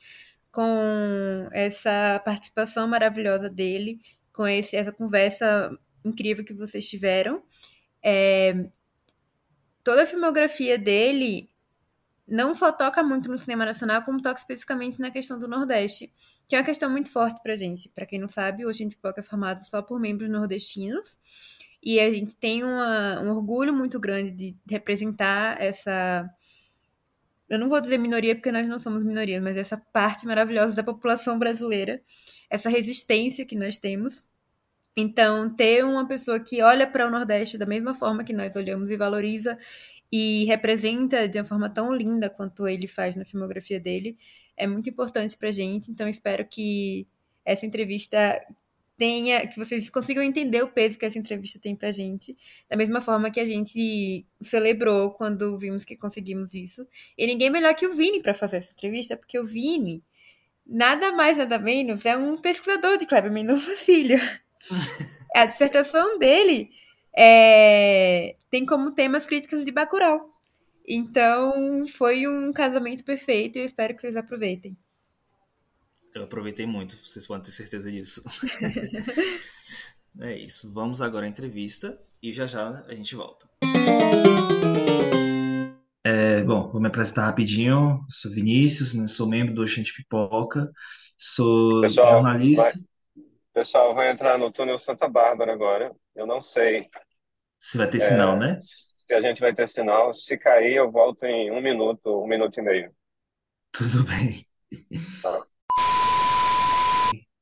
com 0.51 1.50
essa 1.51 2.22
participação 2.24 2.88
maravilhosa 2.88 3.50
dele, 3.50 4.00
com 4.32 4.48
esse, 4.48 4.75
essa 4.75 4.91
conversa 4.91 5.75
incrível 6.05 6.46
que 6.46 6.53
vocês 6.53 6.88
tiveram. 6.88 7.41
É, 8.03 8.70
toda 9.84 10.03
a 10.03 10.05
filmografia 10.05 10.77
dele 10.77 11.50
não 12.27 12.53
só 12.53 12.72
toca 12.72 13.01
muito 13.01 13.32
no 13.32 13.38
cinema 13.38 13.65
nacional, 13.65 14.03
como 14.03 14.22
toca 14.22 14.39
especificamente 14.39 15.00
na 15.00 15.10
questão 15.10 15.39
do 15.39 15.48
Nordeste 15.48 16.13
que 16.48 16.55
é 16.55 16.60
uma 16.60 16.65
questão 16.65 16.89
muito 16.89 17.10
forte 17.10 17.41
pra 17.41 17.55
gente. 17.55 17.89
Para 17.89 18.05
quem 18.05 18.20
não 18.20 18.27
sabe, 18.27 18.65
hoje 18.65 18.84
a 18.84 18.86
gente 18.86 18.96
Pipoca 18.96 19.22
é 19.22 19.24
formado 19.24 19.60
só 19.63 19.82
por 19.82 20.00
membros 20.00 20.29
nordestinos. 20.29 21.17
E 21.84 22.00
a 22.00 22.12
gente 22.13 22.36
tem 22.36 22.63
uma, 22.63 23.20
um 23.20 23.30
orgulho 23.32 23.74
muito 23.74 24.00
grande 24.00 24.32
de 24.32 24.56
representar 24.70 25.62
essa. 25.62 26.30
Eu 27.50 27.60
não 27.60 27.68
vou 27.68 27.82
dizer 27.82 27.98
minoria 27.98 28.34
porque 28.36 28.52
nós 28.52 28.70
não 28.70 28.80
somos 28.80 29.04
minorias, 29.04 29.44
mas 29.44 29.58
essa 29.58 29.78
parte 29.78 30.25
maravilhosa 30.25 30.74
da 30.74 30.84
população 30.84 31.38
brasileira, 31.38 32.02
essa 32.50 32.70
resistência 32.70 33.46
que 33.46 33.56
nós 33.56 33.78
temos. 33.78 34.24
Então, 34.96 35.54
ter 35.54 35.84
uma 35.84 36.08
pessoa 36.08 36.40
que 36.40 36.62
olha 36.62 36.88
para 36.88 37.08
o 37.08 37.12
Nordeste 37.12 37.58
da 37.58 37.66
mesma 37.66 37.94
forma 37.94 38.24
que 38.24 38.32
nós 38.32 38.56
olhamos 38.56 38.90
e 38.92 38.98
valoriza 38.98 39.58
e 40.12 40.46
representa 40.46 41.28
de 41.28 41.40
uma 41.40 41.46
forma 41.46 41.70
tão 41.70 41.92
linda 41.92 42.30
quanto 42.30 42.68
ele 42.68 42.88
faz 42.88 43.16
na 43.16 43.25
filmografia 43.25 43.80
dele, 43.80 44.18
é 44.56 44.68
muito 44.68 44.90
importante 44.90 45.36
pra 45.36 45.52
gente. 45.52 45.92
Então, 45.92 46.08
espero 46.08 46.48
que 46.48 47.08
essa 47.44 47.66
entrevista 47.66 48.40
tenha, 49.03 49.45
que 49.45 49.57
vocês 49.57 49.89
consigam 49.89 50.24
entender 50.24 50.63
o 50.63 50.69
peso 50.69 50.98
que 50.98 51.05
essa 51.05 51.19
entrevista 51.19 51.60
tem 51.60 51.75
pra 51.75 51.91
gente, 51.91 52.38
da 52.69 52.77
mesma 52.77 53.01
forma 53.01 53.29
que 53.29 53.39
a 53.41 53.43
gente 53.43 54.25
celebrou 54.39 55.12
quando 55.12 55.57
vimos 55.57 55.83
que 55.83 55.98
conseguimos 55.98 56.53
isso. 56.53 56.88
E 57.17 57.27
ninguém 57.27 57.50
melhor 57.50 57.75
que 57.75 57.86
o 57.86 57.93
Vini 57.93 58.22
para 58.22 58.33
fazer 58.33 58.57
essa 58.57 58.72
entrevista, 58.72 59.17
porque 59.17 59.38
o 59.38 59.43
Vini, 59.43 60.01
nada 60.65 61.12
mais, 61.12 61.38
nada 61.38 61.60
menos, 61.60 62.05
é 62.05 62.15
um 62.15 62.38
pesquisador 62.38 62.98
de 62.98 63.05
Kleber 63.05 63.29
Mendonça 63.29 63.75
Filho. 63.75 64.17
a 65.36 65.48
dissertação 65.48 66.17
dele 66.17 66.69
é, 67.13 68.38
tem 68.50 68.65
como 68.65 68.91
temas 68.91 69.25
críticas 69.25 69.65
de 69.65 69.72
Bacurau. 69.74 70.29
Então, 70.88 71.86
foi 71.88 72.25
um 72.25 72.53
casamento 72.53 73.03
perfeito 73.03 73.57
e 73.57 73.63
eu 73.63 73.65
espero 73.65 73.93
que 73.93 74.01
vocês 74.01 74.15
aproveitem. 74.15 74.77
Eu 76.13 76.25
aproveitei 76.25 76.67
muito, 76.67 76.96
vocês 77.03 77.25
podem 77.25 77.43
ter 77.43 77.51
certeza 77.51 77.91
disso. 77.91 78.24
é 80.22 80.38
isso. 80.38 80.72
Vamos 80.72 81.01
agora 81.01 81.25
à 81.25 81.29
entrevista 81.29 82.00
e 82.22 82.32
já 82.32 82.46
já 82.46 82.86
a 82.88 82.93
gente 82.93 83.15
volta. 83.15 83.50
É, 86.03 86.43
bom, 86.43 86.70
vou 86.72 86.79
me 86.79 86.88
apresentar 86.88 87.25
rapidinho. 87.25 88.05
Sou 88.10 88.32
Vinícius, 88.32 88.93
né? 88.93 89.08
sou 89.08 89.27
membro 89.27 89.55
do 89.55 89.63
Oxente 89.63 89.91
Pipoca, 89.91 90.72
sou 91.17 91.82
pessoal, 91.82 92.08
jornalista. 92.08 92.63
Vai, 92.63 92.74
pessoal, 93.51 93.96
vai 93.96 94.12
entrar 94.12 94.38
no 94.38 94.51
túnel 94.51 94.77
Santa 94.77 95.10
Bárbara 95.10 95.51
agora. 95.51 95.91
Eu 96.15 96.27
não 96.27 96.39
sei. 96.39 96.89
Se 97.60 97.75
vai 97.75 97.89
ter 97.89 97.98
é, 97.98 98.01
sinal, 98.01 98.38
né? 98.38 98.60
se 98.60 99.15
a 99.15 99.22
gente 99.22 99.41
vai 99.41 99.51
ter 99.51 99.67
sinal. 99.67 100.13
Se 100.13 100.38
cair, 100.38 100.75
eu 100.75 100.91
volto 100.91 101.24
em 101.24 101.50
um 101.50 101.60
minuto, 101.60 102.24
um 102.24 102.27
minuto 102.27 102.60
e 102.60 102.62
meio. 102.62 102.93
Tudo 103.72 104.03
bem. 104.03 104.46
Tá. 105.24 105.52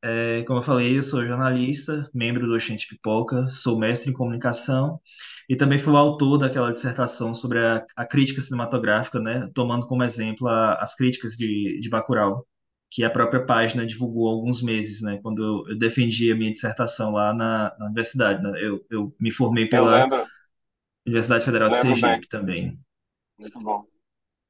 É, 0.03 0.43
como 0.43 0.59
eu 0.59 0.63
falei, 0.63 0.97
eu 0.97 1.03
sou 1.03 1.23
jornalista, 1.25 2.09
membro 2.13 2.47
do 2.47 2.55
Oxente 2.55 2.87
Pipoca, 2.87 3.47
sou 3.51 3.77
mestre 3.79 4.09
em 4.09 4.13
comunicação 4.13 4.99
e 5.47 5.55
também 5.55 5.77
fui 5.79 5.93
o 5.93 5.97
autor 5.97 6.39
daquela 6.39 6.71
dissertação 6.71 7.33
sobre 7.35 7.59
a, 7.65 7.85
a 7.95 8.05
crítica 8.05 8.41
cinematográfica, 8.41 9.19
né, 9.19 9.47
tomando 9.53 9.87
como 9.87 10.03
exemplo 10.03 10.47
a, 10.47 10.75
as 10.81 10.95
críticas 10.95 11.33
de, 11.33 11.79
de 11.79 11.89
Bacurau, 11.89 12.47
que 12.89 13.03
a 13.03 13.09
própria 13.11 13.45
página 13.45 13.85
divulgou 13.85 14.27
há 14.29 14.31
alguns 14.33 14.61
meses, 14.63 15.01
né, 15.01 15.19
quando 15.21 15.43
eu, 15.43 15.69
eu 15.73 15.77
defendi 15.77 16.31
a 16.31 16.35
minha 16.35 16.51
dissertação 16.51 17.11
lá 17.11 17.33
na, 17.33 17.75
na 17.77 17.85
universidade. 17.85 18.41
Né, 18.41 18.51
eu, 18.61 18.83
eu 18.89 19.15
me 19.19 19.31
formei 19.31 19.67
pela... 19.67 20.07
Universidade 21.05 21.45
Federal 21.45 21.69
de 21.69 21.77
Lembro 21.77 21.99
bem, 21.99 22.21
Sergipe 22.21 22.27
também. 22.27 22.79
muito 23.37 23.59
bom. 23.59 23.90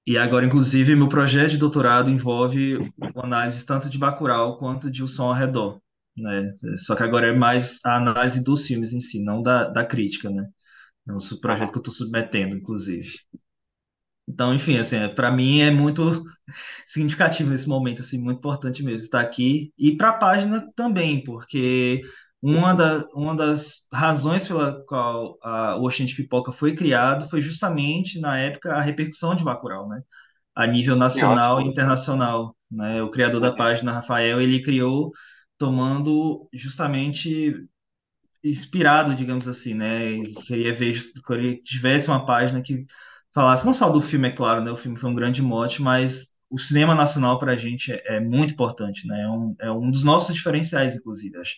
E 0.05 0.17
agora, 0.17 0.45
inclusive, 0.45 0.95
meu 0.95 1.07
projeto 1.07 1.51
de 1.51 1.57
doutorado 1.57 2.09
envolve 2.09 2.77
análise 3.15 3.65
tanto 3.65 3.89
de 3.89 3.97
Bacurau 3.99 4.57
quanto 4.57 4.89
de 4.89 5.03
O 5.03 5.07
Som 5.07 5.27
ao 5.27 5.33
Redor, 5.33 5.79
né? 6.17 6.51
Só 6.79 6.95
que 6.95 7.03
agora 7.03 7.27
é 7.27 7.33
mais 7.33 7.79
a 7.85 7.97
análise 7.97 8.43
dos 8.43 8.65
filmes 8.65 8.93
em 8.93 8.99
si, 8.99 9.23
não 9.23 9.41
da, 9.41 9.65
da 9.67 9.85
crítica, 9.85 10.29
né? 10.29 10.47
É 11.07 11.13
um 11.13 11.17
projeto 11.41 11.71
que 11.71 11.77
eu 11.79 11.81
estou 11.81 11.93
submetendo, 11.93 12.55
inclusive. 12.57 13.09
Então, 14.27 14.53
enfim, 14.53 14.77
assim, 14.77 14.97
para 15.13 15.31
mim 15.31 15.59
é 15.59 15.71
muito 15.71 16.01
significativo 16.85 17.49
nesse 17.49 17.67
momento, 17.67 18.01
assim, 18.01 18.17
muito 18.17 18.37
importante 18.37 18.83
mesmo 18.83 18.99
estar 18.99 19.19
aqui. 19.21 19.73
E 19.77 19.95
para 19.97 20.09
a 20.09 20.13
página 20.13 20.65
também, 20.75 21.23
porque 21.23 22.01
uma, 22.41 22.73
da, 22.73 23.05
uma 23.13 23.35
das 23.35 23.87
razões 23.93 24.47
pela 24.47 24.83
qual 24.85 25.37
a, 25.43 25.77
o 25.77 25.83
Oxente 25.85 26.15
Pipoca 26.15 26.51
foi 26.51 26.75
criado 26.75 27.29
foi 27.29 27.41
justamente, 27.41 28.19
na 28.19 28.37
época, 28.39 28.73
a 28.73 28.81
repercussão 28.81 29.35
de 29.35 29.43
Bacurau, 29.43 29.87
né? 29.87 30.01
A 30.55 30.67
nível 30.67 30.95
nacional 30.95 31.61
e 31.61 31.61
ótimo. 31.61 31.71
internacional, 31.71 32.55
né? 32.69 33.01
O 33.03 33.09
criador 33.11 33.41
da 33.41 33.51
página, 33.51 33.93
Rafael, 33.93 34.41
ele 34.41 34.61
criou 34.61 35.11
tomando 35.57 36.47
justamente 36.53 37.53
inspirado, 38.43 39.15
digamos 39.15 39.47
assim, 39.47 39.73
né? 39.73 40.11
E 40.11 40.33
Queria 40.35 40.73
ver, 40.73 40.93
que 40.93 41.61
tivesse 41.61 42.07
uma 42.09 42.25
página 42.25 42.61
que 42.61 42.85
falasse 43.33 43.65
não 43.65 43.73
só 43.73 43.89
do 43.89 44.01
filme, 44.01 44.27
é 44.29 44.31
claro, 44.31 44.61
né? 44.61 44.71
O 44.71 44.77
filme 44.77 44.97
foi 44.97 45.09
um 45.09 45.15
grande 45.15 45.41
mote, 45.41 45.81
mas 45.81 46.35
o 46.49 46.57
cinema 46.57 46.95
nacional 46.95 47.39
para 47.39 47.53
a 47.53 47.55
gente 47.55 47.91
é, 47.93 48.17
é 48.17 48.19
muito 48.19 48.53
importante, 48.53 49.07
né? 49.07 49.21
É 49.23 49.27
um, 49.29 49.55
é 49.59 49.71
um 49.71 49.89
dos 49.91 50.03
nossos 50.03 50.35
diferenciais, 50.35 50.95
inclusive, 50.95 51.37
acho, 51.37 51.55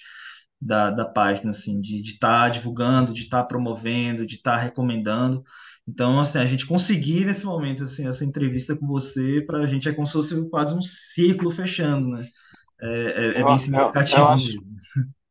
da, 0.65 0.89
da 0.89 1.05
página, 1.05 1.49
assim, 1.49 1.81
de 1.81 2.01
estar 2.01 2.49
divulgando, 2.49 3.13
de 3.13 3.21
estar 3.23 3.43
promovendo, 3.43 4.25
de 4.25 4.35
estar 4.35 4.57
recomendando. 4.57 5.43
Então, 5.87 6.19
assim, 6.19 6.39
a 6.39 6.45
gente 6.45 6.65
conseguir 6.65 7.25
nesse 7.25 7.45
momento, 7.45 7.83
assim, 7.83 8.07
essa 8.07 8.23
entrevista 8.23 8.75
com 8.77 8.87
você, 8.87 9.41
para 9.41 9.59
a 9.59 9.67
gente 9.67 9.89
é 9.89 9.93
como 9.93 10.07
se 10.07 10.13
fosse 10.13 10.49
quase 10.49 10.75
um 10.75 10.81
ciclo 10.81 11.51
fechando, 11.51 12.07
né? 12.07 12.27
É, 12.81 12.87
é, 12.87 13.41
é 13.41 13.43
bem 13.43 13.43
Eu, 13.43 13.47
eu, 13.47 13.49
eu 13.49 13.59
significativo 13.59 14.27
acho, 14.27 14.63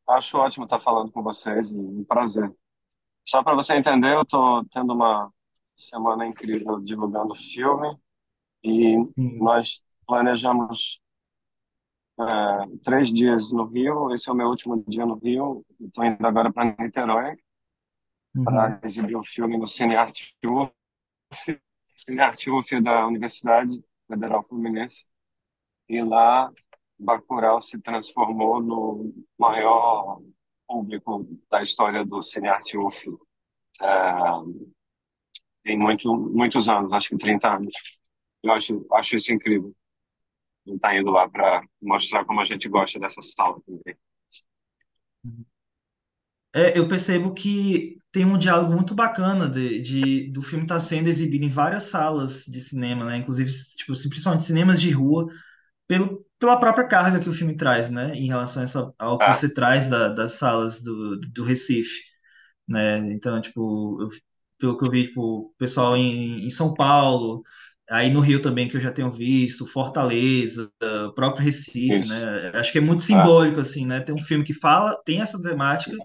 acho 0.09 0.39
ótimo 0.39 0.65
estar 0.65 0.79
falando 0.79 1.11
com 1.11 1.23
vocês 1.23 1.73
e 1.73 1.79
um 1.79 2.05
prazer. 2.05 2.51
Só 3.25 3.43
para 3.43 3.55
você 3.55 3.75
entender, 3.75 4.15
eu 4.15 4.23
estou 4.23 4.65
tendo 4.67 4.93
uma 4.93 5.31
semana 5.75 6.27
incrível 6.27 6.81
divulgando 6.81 7.33
o 7.33 7.37
filme 7.37 7.97
e 8.63 8.97
Sim. 9.15 9.39
nós 9.39 9.81
planejamos 10.07 11.01
é, 12.21 12.79
três 12.85 13.13
dias 13.13 13.51
no 13.53 13.65
Rio. 13.67 14.13
Esse 14.13 14.29
é 14.29 14.33
o 14.33 14.37
meu 14.37 14.49
último 14.49 14.83
dia 14.87 15.07
no 15.07 15.15
Rio. 15.17 15.65
Estou 15.81 16.05
indo 16.05 16.27
agora 16.27 16.53
para 16.53 16.75
Niterói 16.79 17.37
Uhum. 18.35 18.45
para 18.45 18.81
exibir 18.83 19.17
o 19.17 19.23
filme 19.23 19.59
no 19.59 19.67
Cine 19.67 19.95
Arte 19.97 20.35
UF, 20.45 20.73
Cine 21.97 22.21
Arte 22.21 22.51
UF 22.51 22.81
da 22.81 23.07
Universidade 23.07 23.83
Federal 24.09 24.43
Fluminense. 24.45 25.05
E 25.89 26.03
lá, 26.03 26.53
Bacurau 26.99 27.61
se 27.61 27.81
transformou 27.81 28.63
no 28.63 29.15
maior 29.39 30.21
público 30.69 31.27
da 31.51 31.63
história 31.63 32.05
do 32.05 32.23
Cine 32.23 32.49
Arte 32.49 32.79
UF 32.79 33.09
é, 33.81 33.87
em 35.65 35.79
muito, 35.79 36.15
muitos 36.17 36.69
anos, 36.69 36.93
acho 36.93 37.11
que 37.11 37.17
30 37.19 37.57
anos. 37.57 37.73
Eu 38.43 38.53
acho, 38.53 38.87
acho 38.93 39.17
isso 39.17 39.33
incrível. 39.33 39.75
Estar 40.67 40.97
indo 40.97 41.11
lá 41.11 41.29
para 41.29 41.63
mostrar 41.81 42.25
como 42.25 42.41
a 42.41 42.45
gente 42.45 42.69
gosta 42.69 42.99
dessa 42.99 43.21
sala 43.23 43.61
também. 43.67 43.97
É, 46.55 46.79
eu 46.79 46.87
percebo 46.87 47.33
que 47.33 47.97
tem 48.13 48.27
um 48.27 48.37
diálogo 48.37 48.73
muito 48.75 48.95
bacana 48.95 49.49
de, 49.49 49.81
de- 49.81 50.31
do 50.33 50.43
filme 50.43 50.65
estar 50.65 50.79
sendo 50.81 51.09
exibido 51.09 51.45
em 51.45 51.49
várias 51.49 51.85
salas 51.85 52.45
de 52.45 52.61
cinema, 52.61 53.07
né? 53.07 53.17
Inclusive, 53.17 53.51
tipo, 53.77 53.93
principalmente 54.09 54.45
cinemas 54.45 54.81
de 54.81 54.91
rua, 54.91 55.29
pelo, 55.89 56.25
pela 56.39 56.59
própria 56.61 56.87
carga 56.89 57.21
que 57.21 57.29
o 57.29 57.33
filme 57.35 57.57
traz, 57.57 57.91
né? 57.91 58.15
Em 58.17 58.29
relação 58.29 58.63
a 58.63 58.65
essa- 58.65 58.95
ao 58.99 59.23
que 59.23 59.27
É, 59.27 59.35
você 59.35 59.53
traz 59.53 59.89
da- 59.89 60.09
das 60.11 60.33
salas 60.35 60.83
do, 60.83 61.19
do 61.21 61.45
Recife 61.45 62.03
né? 62.69 62.99
Então, 63.13 63.41
tipo, 63.41 63.99
eu- 64.03 64.09
pelo 64.59 64.77
que 64.79 64.85
eu 64.87 64.91
vi, 64.91 65.09
tipo, 65.09 65.23
o 65.23 65.55
pessoal 65.59 65.97
em, 65.97 66.45
em 66.47 66.51
São 66.51 66.75
Paulo, 66.75 67.43
aí 67.93 68.11
no 68.11 68.21
Rio 68.21 68.41
também, 68.43 68.69
que 68.69 68.77
eu 68.77 68.81
já 68.81 68.93
tenho 68.93 69.11
visto, 69.11 69.67
Fortaleza, 69.67 70.71
próprio 71.15 71.45
Recife, 71.45 72.07
isso. 72.07 72.07
né? 72.07 72.51
Acho 72.55 72.73
que 72.73 72.79
é 72.79 72.81
muito 72.81 73.03
É, 73.11 73.27
simbólico, 73.27 73.61
assim, 73.61 73.87
né? 73.87 74.01
Tem 74.01 74.15
um 74.15 74.19
filme 74.21 74.45
que 74.45 74.55
fala, 74.55 75.01
tem 75.05 75.21
essa 75.21 75.41
temática 75.43 75.97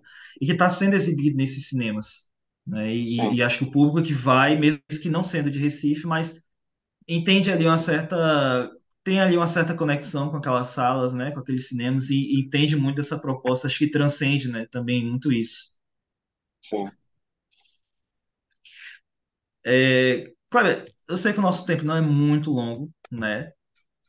e 0.42 0.46
que 0.46 0.52
está 0.54 0.70
sendo 0.70 0.96
exibido 0.96 1.38
nesses 1.38 1.70
cinemas, 1.70 2.30
né? 2.66 2.94
E, 2.94 3.36
e 3.38 3.44
acho 3.44 3.60
que 3.60 3.64
o 3.66 3.72
público 3.72 4.08
que 4.08 4.14
vai, 4.14 4.58
mesmo 4.58 4.80
que 5.02 5.10
não 5.10 5.24
sendo 5.24 5.52
de 5.52 5.60
Recife, 5.60 6.06
mas 6.08 6.42
entende 7.08 7.52
ali 7.52 7.66
uma 7.66 7.78
certa 7.78 8.72
tem 9.04 9.20
ali 9.22 9.38
uma 9.38 9.48
certa 9.48 9.74
conexão 9.76 10.30
com 10.30 10.38
aquelas 10.38 10.68
salas, 10.70 11.14
né, 11.14 11.32
com 11.32 11.40
aqueles 11.40 11.70
cinemas 11.70 12.10
e, 12.10 12.16
e 12.16 12.42
entende 12.42 12.76
muito 12.76 12.98
dessa 12.98 13.18
proposta, 13.20 13.68
acho 13.68 13.80
que 13.80 13.90
transcende, 13.92 14.50
né, 14.52 14.68
também 14.72 15.06
muito 15.06 15.32
isso. 15.32 15.78
sim. 16.62 16.98
É, 19.66 20.34
Cleber, 20.50 20.86
eu 21.10 21.18
sei 21.18 21.34
que 21.34 21.40
o 21.40 21.42
nosso 21.42 21.66
tempo 21.66 21.84
não 21.86 21.96
é 21.96 22.02
muito 22.02 22.52
longo, 22.52 22.92
né? 23.12 23.52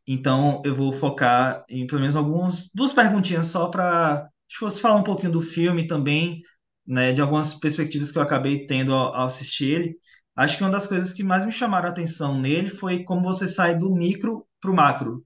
Então 0.07 0.63
eu 0.65 0.75
vou 0.75 0.93
focar 0.93 1.65
em 1.69 1.87
pelo 1.87 2.01
menos 2.01 2.17
algumas 2.17 2.71
duas 2.75 2.93
perguntinhas 2.93 3.47
só 3.49 3.69
para 3.71 4.29
se 4.51 4.59
fosse 4.59 4.81
falar 4.81 4.97
um 4.97 5.03
pouquinho 5.05 5.33
do 5.33 5.43
filme 5.43 5.87
também, 5.87 6.43
né? 6.87 7.13
De 7.13 7.21
algumas 7.21 7.55
perspectivas 7.55 8.13
que 8.13 8.19
eu 8.19 8.23
acabei 8.23 8.67
tendo 8.67 8.95
ao, 8.95 9.15
ao 9.15 9.27
assistir 9.27 9.67
ele. 9.73 9.97
Acho 10.37 10.57
que 10.59 10.65
uma 10.65 10.71
das 10.71 10.87
coisas 10.87 11.13
que 11.13 11.23
mais 11.25 11.45
me 11.47 11.53
chamaram 11.53 11.89
a 11.89 11.91
atenção 11.93 12.39
nele 12.41 12.69
foi 12.69 13.05
como 13.05 13.23
você 13.23 13.47
sai 13.49 13.77
do 13.77 13.95
micro 13.95 14.47
para 14.61 14.71
o 14.71 14.75
macro. 14.75 15.25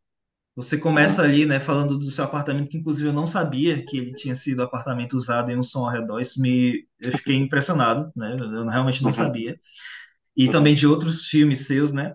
Você 0.54 0.76
começa 0.78 1.22
Uhum, 1.22 1.24
ali, 1.24 1.46
né, 1.46 1.60
falando 1.60 1.98
do 1.98 2.10
seu 2.10 2.24
apartamento, 2.24 2.70
que 2.70 2.76
inclusive 2.78 3.08
eu 3.08 3.12
não 3.12 3.26
sabia 3.26 3.84
que 3.86 3.96
ele 3.96 4.14
tinha 4.14 4.34
sido 4.36 4.62
apartamento 4.62 5.14
usado 5.14 5.50
em 5.50 5.58
um 5.58 5.62
som 5.62 5.86
ao 5.86 5.90
redor. 5.92 6.20
Isso 6.20 6.40
me, 6.42 6.86
eu 7.00 7.12
fiquei 7.12 7.36
impressionado, 7.36 8.12
né? 8.16 8.36
Eu 8.38 8.66
realmente 8.68 9.02
não 9.02 9.12
uhum, 9.12 9.12
sabia 9.12 9.58
e 10.36 10.48
também 10.48 10.74
uhum, 10.74 10.76
de 10.76 10.86
outros 10.86 11.26
filmes 11.26 11.66
seus, 11.66 11.92
né? 11.92 12.14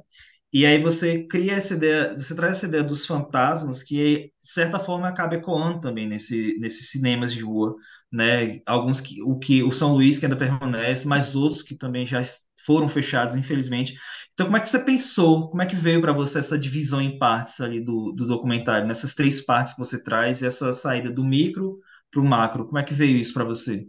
E 0.51 0.65
aí 0.65 0.81
você 0.81 1.27
cria 1.27 1.53
essa 1.55 1.73
ideia, 1.75 2.15
você 2.15 2.33
traz 2.35 2.57
essa 2.57 2.67
ideia 2.67 2.83
dos 2.83 3.05
fantasmas 3.05 3.83
que, 3.83 4.31
de 4.41 4.49
certa 4.51 4.79
forma, 4.79 5.07
acaba 5.07 5.35
ecoando 5.35 5.81
também 5.81 6.07
nesse, 6.07 6.57
nesses 6.59 6.89
cinemas 6.91 7.33
de 7.33 7.41
rua, 7.41 7.75
né? 8.11 8.59
Alguns 8.65 9.01
que, 9.01 9.21
o 9.23 9.37
que 9.37 9.61
o 9.63 9.71
São 9.71 9.93
Luís 9.93 10.17
que 10.19 10.25
ainda 10.25 10.37
permanece, 10.37 11.07
mas 11.07 11.35
outros 11.35 11.61
que 11.61 11.75
também 11.75 12.05
já 12.05 12.21
foram 12.65 12.87
fechados, 12.87 13.35
infelizmente. 13.35 13.95
Então, 14.33 14.45
como 14.47 14.57
é 14.57 14.59
que 14.59 14.69
você 14.69 14.79
pensou? 14.79 15.49
Como 15.49 15.61
é 15.61 15.65
que 15.65 15.75
veio 15.75 16.01
para 16.01 16.13
você 16.13 16.39
essa 16.39 16.57
divisão 16.57 17.01
em 17.01 17.17
partes 17.17 17.59
ali 17.61 17.81
do, 17.83 18.11
do 18.13 18.25
documentário, 18.25 18.87
nessas 18.87 19.13
três 19.15 19.41
partes 19.41 19.73
que 19.73 19.79
você 19.79 20.01
traz, 20.03 20.41
e 20.41 20.45
essa 20.47 20.71
saída 20.73 21.11
do 21.11 21.23
micro 21.23 21.79
para 22.11 22.21
o 22.21 22.25
macro? 22.25 22.65
Como 22.65 22.77
é 22.79 22.83
que 22.83 22.93
veio 22.93 23.17
isso 23.17 23.33
para 23.33 23.43
você? 23.43 23.87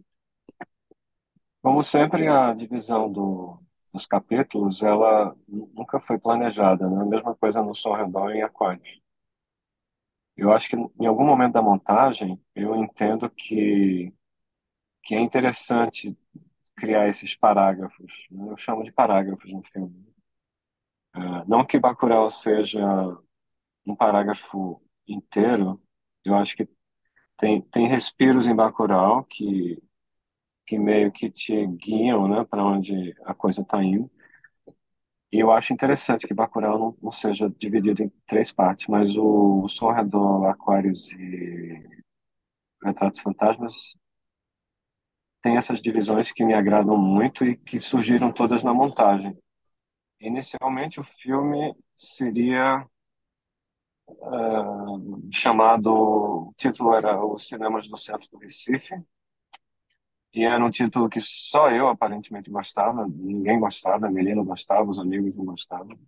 Como 1.62 1.82
sempre, 1.82 2.26
a 2.28 2.52
divisão 2.54 3.10
do, 3.12 3.58
dos 3.92 4.06
capítulos, 4.06 4.82
ela 4.82 5.34
nu- 5.48 5.70
nunca 5.74 6.00
foi 6.00 6.18
planejada, 6.18 6.88
né? 6.88 7.02
A 7.02 7.04
mesma 7.06 7.34
coisa 7.34 7.62
no 7.62 7.72
ao 7.86 7.96
Redor 7.96 8.30
e 8.34 8.38
em 8.38 8.42
Aquários. 8.42 9.00
Eu 10.36 10.52
acho 10.52 10.68
que 10.70 10.76
em 10.76 11.06
algum 11.06 11.24
momento 11.26 11.54
da 11.54 11.62
montagem, 11.62 12.40
eu 12.54 12.74
entendo 12.76 13.28
que, 13.30 14.12
que 15.04 15.14
é 15.16 15.20
interessante 15.20 16.16
criar 16.76 17.08
esses 17.08 17.34
parágrafos, 17.36 18.12
né? 18.30 18.50
Eu 18.52 18.56
chamo 18.58 18.84
de 18.84 18.92
parágrafos 18.92 19.52
no 19.52 19.62
filme. 19.64 20.06
Ah, 21.12 21.44
Não 21.48 21.64
que 21.66 21.78
Bacurau 21.78 22.28
seja 22.30 22.80
um 23.86 23.96
parágrafo 23.96 24.80
inteiro, 25.06 25.80
eu 26.24 26.34
acho 26.36 26.56
que 26.56 26.68
tem, 27.38 27.62
tem 27.62 27.88
respiros 27.88 28.48
em 28.48 28.54
Bacurau 28.56 29.24
que, 29.24 29.82
que 30.68 30.78
meio 30.78 31.10
que 31.10 31.30
te 31.30 31.66
guiam, 31.66 32.28
né, 32.28 32.44
para 32.44 32.62
onde 32.62 33.16
a 33.24 33.34
coisa 33.34 33.62
está 33.62 33.82
indo. 33.82 34.10
E 35.32 35.38
eu 35.40 35.50
acho 35.50 35.72
interessante 35.72 36.26
que 36.26 36.34
Bacurau 36.34 36.78
não, 36.78 36.96
não 37.02 37.10
seja 37.12 37.48
dividido 37.58 38.02
em 38.02 38.12
três 38.26 38.52
partes, 38.52 38.86
mas 38.86 39.16
o, 39.16 39.66
o 39.66 39.92
Redor, 39.92 40.46
Aquários 40.46 41.10
e 41.12 41.82
Retratos 42.82 43.20
Fantasmas 43.20 43.74
tem 45.40 45.56
essas 45.56 45.80
divisões 45.80 46.32
que 46.32 46.44
me 46.44 46.52
agradam 46.52 46.96
muito 46.98 47.44
e 47.44 47.56
que 47.56 47.78
surgiram 47.78 48.30
todas 48.32 48.62
na 48.62 48.74
montagem. 48.74 49.38
Inicialmente, 50.20 51.00
o 51.00 51.04
filme 51.04 51.74
seria 51.96 52.86
ah, 54.22 54.74
chamado, 55.32 55.92
o 55.92 56.54
título 56.56 56.94
era 56.94 57.24
Os 57.24 57.48
Cinemas 57.48 57.88
do 57.88 57.96
Centro 57.96 58.28
do 58.30 58.38
Recife, 58.38 58.94
e 60.34 60.44
era 60.44 60.64
um 60.64 60.70
título 60.70 61.08
que 61.08 61.20
só 61.20 61.70
eu 61.70 61.88
aparentemente 61.88 62.50
gostava, 62.50 63.06
ninguém 63.08 63.58
gostava, 63.60 64.06
a 64.06 64.10
Melina 64.10 64.42
gostava, 64.44 64.90
os 64.90 64.98
amigos 65.00 65.34
não 65.36 65.44
gostavam. 65.46 65.98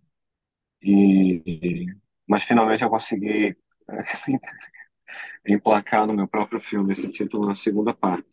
E, 0.83 1.87
mas 2.29 2.45
finalmente 2.45 2.83
eu 2.85 2.91
consegui 2.91 3.57
emplacar 5.47 6.07
no 6.07 6.15
meu 6.15 6.27
próprio 6.29 6.61
filme 6.61 6.93
esse 6.93 7.09
título 7.09 7.47
na 7.47 7.55
segunda 7.55 7.93
parte. 7.95 8.29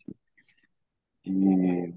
E 1.24 1.92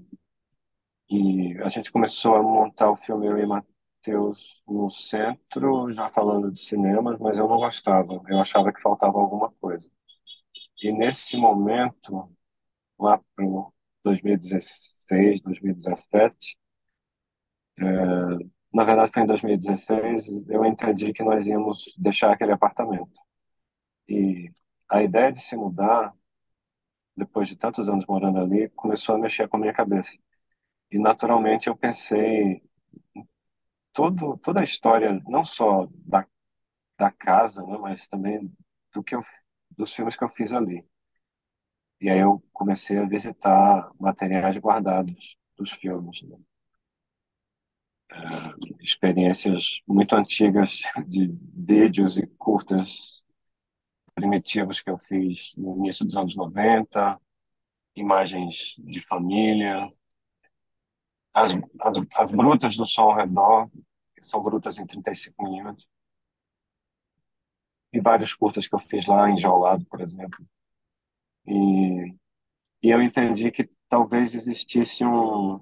E 1.10 1.58
a 1.62 1.68
gente 1.68 1.92
começou 1.92 2.34
a 2.36 2.42
montar 2.42 2.90
o 2.90 2.96
filme, 2.96 3.26
eu 3.26 3.38
e 3.38 3.46
Matheus, 3.46 4.62
no 4.66 4.90
centro, 4.90 5.92
já 5.92 6.08
falando 6.08 6.50
de 6.50 6.60
cinemas, 6.60 7.18
mas 7.20 7.38
eu 7.38 7.48
não 7.48 7.56
gostava. 7.58 8.22
Eu 8.28 8.40
achava 8.40 8.72
que 8.72 8.80
faltava 8.80 9.18
alguma 9.18 9.50
coisa. 9.60 9.90
E 10.82 10.92
nesse 10.92 11.36
momento, 11.38 12.30
lá 12.98 13.18
para 13.36 13.46
2016, 14.04 15.40
2017, 15.42 16.56
é, 17.78 17.84
na 18.72 18.84
verdade 18.84 19.12
foi 19.12 19.22
em 19.22 19.26
2016, 19.26 20.48
eu 20.48 20.64
entendi 20.64 21.12
que 21.12 21.22
nós 21.22 21.46
íamos 21.46 21.84
deixar 21.98 22.32
aquele 22.32 22.52
apartamento. 22.52 23.20
E 24.08 24.50
a 24.88 25.02
ideia 25.02 25.32
de 25.32 25.40
se 25.40 25.56
mudar, 25.56 26.14
depois 27.16 27.48
de 27.48 27.56
tantos 27.56 27.88
anos 27.88 28.04
morando 28.06 28.38
ali, 28.38 28.68
começou 28.70 29.14
a 29.14 29.18
mexer 29.18 29.48
com 29.48 29.56
a 29.56 29.60
minha 29.60 29.72
cabeça. 29.72 30.18
E 30.90 30.98
naturalmente 30.98 31.68
eu 31.68 31.76
pensei 31.76 32.62
todo, 33.92 34.38
toda 34.38 34.60
a 34.60 34.64
história, 34.64 35.20
não 35.26 35.44
só 35.44 35.88
da, 36.06 36.26
da 36.98 37.10
casa, 37.10 37.62
né, 37.64 37.78
mas 37.78 38.06
também 38.08 38.52
do 38.94 39.02
que 39.02 39.14
eu, 39.14 39.20
dos 39.72 39.94
filmes 39.94 40.16
que 40.16 40.24
eu 40.24 40.28
fiz 40.28 40.52
ali. 40.52 40.86
E 42.02 42.10
aí 42.10 42.18
eu 42.18 42.42
comecei 42.52 42.98
a 42.98 43.04
visitar 43.06 43.92
materiais 44.00 44.56
guardados 44.58 45.36
dos 45.56 45.70
filmes, 45.70 46.20
né? 46.22 46.36
É, 48.10 48.16
experiências 48.82 49.80
muito 49.86 50.14
antigas 50.16 50.82
de 51.06 51.28
vídeos 51.54 52.18
e 52.18 52.26
curtas 52.26 53.22
primitivos 54.16 54.80
que 54.80 54.90
eu 54.90 54.98
fiz 54.98 55.52
no 55.56 55.76
início 55.76 56.04
dos 56.04 56.16
anos 56.16 56.34
90, 56.34 57.20
imagens 57.94 58.74
de 58.78 59.00
família, 59.06 59.88
as, 61.32 61.52
as, 61.80 61.98
as 62.16 62.30
brutas 62.32 62.76
do 62.76 62.84
som 62.84 63.02
ao 63.02 63.16
redor, 63.16 63.70
que 64.16 64.22
são 64.22 64.42
brutas 64.42 64.76
em 64.78 64.86
35 64.86 65.40
milímetros, 65.44 65.86
e 67.92 68.00
vários 68.00 68.34
curtas 68.34 68.66
que 68.66 68.74
eu 68.74 68.80
fiz 68.80 69.06
lá 69.06 69.30
em 69.30 69.38
Jaulado, 69.38 69.84
por 69.86 70.00
exemplo. 70.00 70.44
E, 71.46 72.14
e 72.82 72.90
eu 72.90 73.02
entendi 73.02 73.50
que 73.50 73.68
talvez 73.88 74.34
existisse 74.34 75.04
um, 75.04 75.60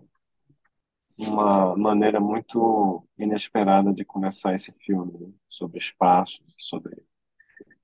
uma 1.18 1.76
maneira 1.76 2.20
muito 2.20 3.06
inesperada 3.18 3.92
de 3.92 4.04
começar 4.04 4.54
esse 4.54 4.72
filme, 4.72 5.12
né? 5.18 5.32
sobre 5.48 5.78
espaço, 5.78 6.42
sobre 6.56 7.02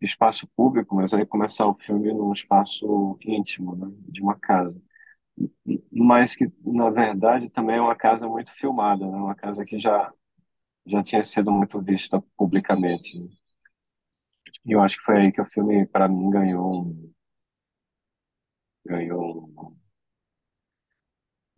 espaço 0.00 0.46
público, 0.56 0.94
mas 0.94 1.12
aí 1.14 1.26
começar 1.26 1.66
o 1.66 1.74
filme 1.74 2.12
num 2.12 2.32
espaço 2.32 3.18
íntimo, 3.22 3.76
né? 3.76 3.88
de 4.08 4.22
uma 4.22 4.38
casa. 4.38 4.80
Mas 5.92 6.34
que, 6.34 6.50
na 6.64 6.90
verdade, 6.90 7.50
também 7.50 7.76
é 7.76 7.80
uma 7.80 7.96
casa 7.96 8.28
muito 8.28 8.52
filmada, 8.52 9.06
né? 9.06 9.16
uma 9.16 9.34
casa 9.34 9.64
que 9.64 9.78
já, 9.78 10.12
já 10.86 11.02
tinha 11.02 11.22
sido 11.24 11.50
muito 11.52 11.80
vista 11.80 12.22
publicamente. 12.36 13.18
Né? 13.18 13.28
E 14.64 14.72
eu 14.72 14.82
acho 14.82 14.98
que 14.98 15.04
foi 15.04 15.18
aí 15.18 15.32
que 15.32 15.40
o 15.40 15.44
filme, 15.44 15.86
para 15.86 16.08
mim, 16.08 16.30
ganhou 16.30 16.86
um, 16.86 17.12
ganhou 18.86 19.76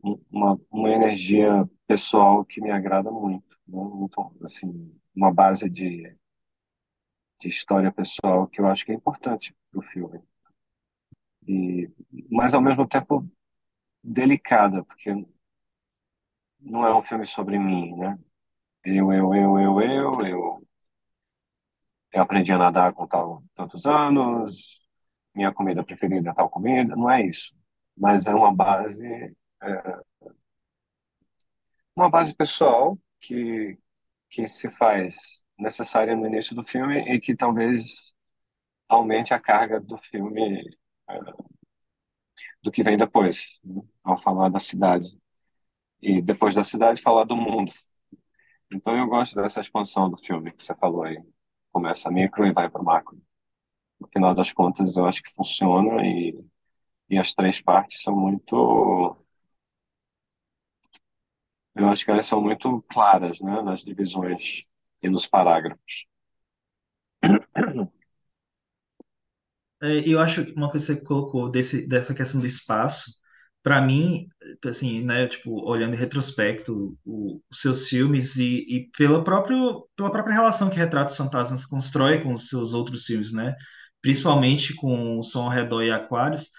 um, 0.02 0.20
uma, 0.30 0.58
uma 0.70 0.90
energia 0.90 1.68
pessoal 1.86 2.44
que 2.44 2.60
me 2.60 2.70
agrada 2.70 3.10
muito, 3.10 3.46
né? 3.66 3.82
Muito, 3.84 4.36
assim, 4.44 4.92
uma 5.14 5.32
base 5.32 5.68
de, 5.68 6.16
de 7.40 7.48
história 7.48 7.90
pessoal 7.90 8.46
que 8.46 8.60
eu 8.60 8.68
acho 8.68 8.84
que 8.86 8.92
é 8.92 8.94
importante 8.94 9.52
para 9.72 9.80
o 9.80 9.82
filme. 9.82 10.20
E, 11.46 11.88
mas, 12.30 12.54
ao 12.54 12.60
mesmo 12.62 12.86
tempo, 12.86 13.26
delicada, 14.04 14.84
porque 14.84 15.10
não 16.60 16.86
é 16.86 16.94
um 16.94 17.02
filme 17.02 17.26
sobre 17.26 17.58
mim, 17.58 17.96
né? 17.96 18.16
Eu, 18.84 19.12
eu, 19.12 19.34
eu, 19.34 19.58
eu, 19.60 19.80
eu, 19.82 20.22
eu, 20.26 20.68
eu 22.12 22.22
aprendi 22.22 22.52
a 22.52 22.58
nadar 22.58 22.92
com 22.94 23.06
tal, 23.06 23.42
tantos 23.54 23.86
anos, 23.86 24.78
minha 25.38 25.52
comida 25.54 25.84
preferida 25.84 26.30
é 26.30 26.34
tal 26.34 26.50
comida, 26.50 26.96
não 26.96 27.08
é 27.10 27.24
isso. 27.24 27.54
Mas 27.96 28.26
é 28.26 28.34
uma 28.34 28.52
base, 28.52 29.06
é, 29.62 30.00
uma 31.94 32.10
base 32.10 32.34
pessoal 32.34 32.98
que, 33.20 33.78
que 34.30 34.46
se 34.48 34.68
faz 34.70 35.44
necessária 35.58 36.16
no 36.16 36.26
início 36.26 36.56
do 36.56 36.64
filme 36.64 36.98
e 37.14 37.20
que 37.20 37.36
talvez 37.36 38.14
aumente 38.88 39.32
a 39.32 39.40
carga 39.40 39.80
do 39.80 39.96
filme 39.96 40.60
é, 41.08 41.18
do 42.62 42.72
que 42.72 42.82
vem 42.82 42.96
depois, 42.96 43.60
né? 43.64 43.80
ao 44.02 44.16
falar 44.16 44.48
da 44.48 44.58
cidade. 44.58 45.08
E 46.02 46.22
depois 46.22 46.54
da 46.54 46.64
cidade, 46.64 47.02
falar 47.02 47.24
do 47.24 47.36
mundo. 47.36 47.72
Então 48.72 48.96
eu 48.96 49.06
gosto 49.06 49.36
dessa 49.36 49.60
expansão 49.60 50.10
do 50.10 50.18
filme 50.18 50.52
que 50.52 50.64
você 50.64 50.74
falou 50.74 51.04
aí. 51.04 51.18
Começa 51.72 52.10
micro 52.10 52.46
e 52.46 52.52
vai 52.52 52.68
para 52.68 52.82
o 52.82 52.84
macro 52.84 53.20
no 54.00 54.08
final 54.12 54.34
das 54.34 54.52
contas, 54.52 54.96
eu 54.96 55.06
acho 55.06 55.22
que 55.22 55.32
funciona 55.34 56.02
e, 56.06 56.38
e 57.10 57.18
as 57.18 57.32
três 57.34 57.60
partes 57.60 58.02
são 58.02 58.16
muito. 58.16 59.16
Eu 61.74 61.88
acho 61.88 62.04
que 62.04 62.10
elas 62.10 62.26
são 62.26 62.42
muito 62.42 62.82
claras, 62.90 63.40
né, 63.40 63.62
nas 63.62 63.82
divisões 63.82 64.64
e 65.02 65.08
nos 65.08 65.26
parágrafos. 65.26 66.06
É, 69.82 70.08
eu 70.08 70.18
acho 70.20 70.44
que 70.44 70.52
uma 70.52 70.70
coisa 70.70 70.94
que 70.94 71.00
você 71.00 71.06
colocou 71.06 71.50
desse, 71.50 71.86
dessa 71.88 72.14
questão 72.14 72.40
do 72.40 72.46
espaço, 72.46 73.12
para 73.62 73.80
mim, 73.80 74.26
assim, 74.66 75.04
né, 75.04 75.28
tipo, 75.28 75.50
olhando 75.68 75.94
em 75.94 75.96
retrospecto 75.98 76.96
os 77.04 77.60
seus 77.60 77.88
filmes 77.88 78.36
e, 78.36 78.64
e 78.68 78.90
pela, 78.96 79.22
próprio, 79.22 79.86
pela 79.96 80.10
própria 80.10 80.34
relação 80.34 80.70
que 80.70 80.76
Retratos 80.76 81.16
Fantasmas 81.16 81.64
constrói 81.66 82.22
com 82.22 82.32
os 82.32 82.48
seus 82.48 82.72
outros 82.72 83.04
filmes, 83.06 83.32
né? 83.32 83.54
Principalmente 84.02 84.74
com 84.74 85.18
o 85.18 85.22
som 85.22 85.44
ao 85.44 85.50
redor 85.50 85.82
e 85.82 85.90
aquários, 85.90 86.50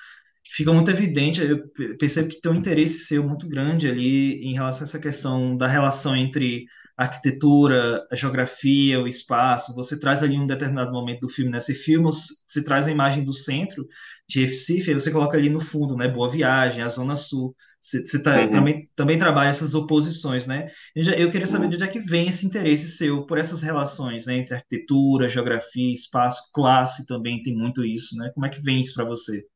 fica 0.52 0.74
muito 0.74 0.92
evidente, 0.92 1.42
eu 1.42 1.64
percebo 1.98 2.30
que 2.30 2.42
tem 2.42 2.52
um 2.52 2.56
interesse 2.56 3.06
seu 3.06 3.24
muito 3.24 3.48
grande 3.48 3.88
ali 3.88 4.42
em 4.44 4.54
relação 4.54 4.86
a 4.86 4.88
essa 4.88 5.00
questão 5.00 5.56
da 5.56 5.68
relação 5.68 6.16
entre 6.16 6.66
a 6.98 7.04
arquitetura, 7.04 8.06
a 8.12 8.16
geografia, 8.16 9.00
o 9.00 9.08
espaço. 9.08 9.74
Você 9.76 9.98
traz 10.00 10.22
ali 10.22 10.38
um 10.38 10.46
determinado 10.46 10.92
momento 10.92 11.22
do 11.22 11.30
filme, 11.30 11.52
né? 11.52 11.62
Filma, 11.62 12.12
você 12.12 12.64
traz 12.64 12.88
a 12.88 12.92
imagem 12.92 13.24
do 13.24 13.34
centro 13.34 13.88
de 14.28 14.46
Recife, 14.46 14.90
aí 14.90 14.94
você 15.00 15.12
coloca 15.12 15.38
ali 15.38 15.50
no 15.50 15.62
fundo, 15.62 15.96
né? 15.96 16.08
Boa 16.08 16.30
Viagem, 16.30 16.84
a 16.84 16.90
Zona 16.90 17.16
Sul. 17.16 17.56
Você, 17.82 18.22
tá, 18.22 18.42
uhum. 18.42 18.50
também, 18.50 18.90
também 18.94 19.18
trabalha 19.18 19.50
essas 19.50 19.74
oposições, 19.74 20.46
né? 20.46 20.70
Eu, 20.96 21.32
queria 21.32 21.48
saber 21.48 21.70
de 21.70 21.76
onde 21.76 21.84
é 21.86 21.88
que 21.88 22.00
vem 22.00 22.28
esse 22.28 22.46
interesse 22.46 22.90
seu 22.90 23.26
por 23.26 23.38
essas 23.38 23.62
relações, 23.62 24.26
né? 24.26 24.38
Entre 24.38 24.56
arquitetura, 24.56 25.30
geografia, 25.30 25.94
espaço, 25.94 26.52
classe 26.54 27.08
também 27.08 27.42
tem 27.42 27.56
muito 27.56 27.84
isso, 27.86 28.18
né? 28.18 28.32
Como 28.34 28.46
é 28.46 28.50
que 28.50 28.62
vem 28.62 28.82
isso 28.82 28.94
para 28.94 29.06
você? 29.06 29.48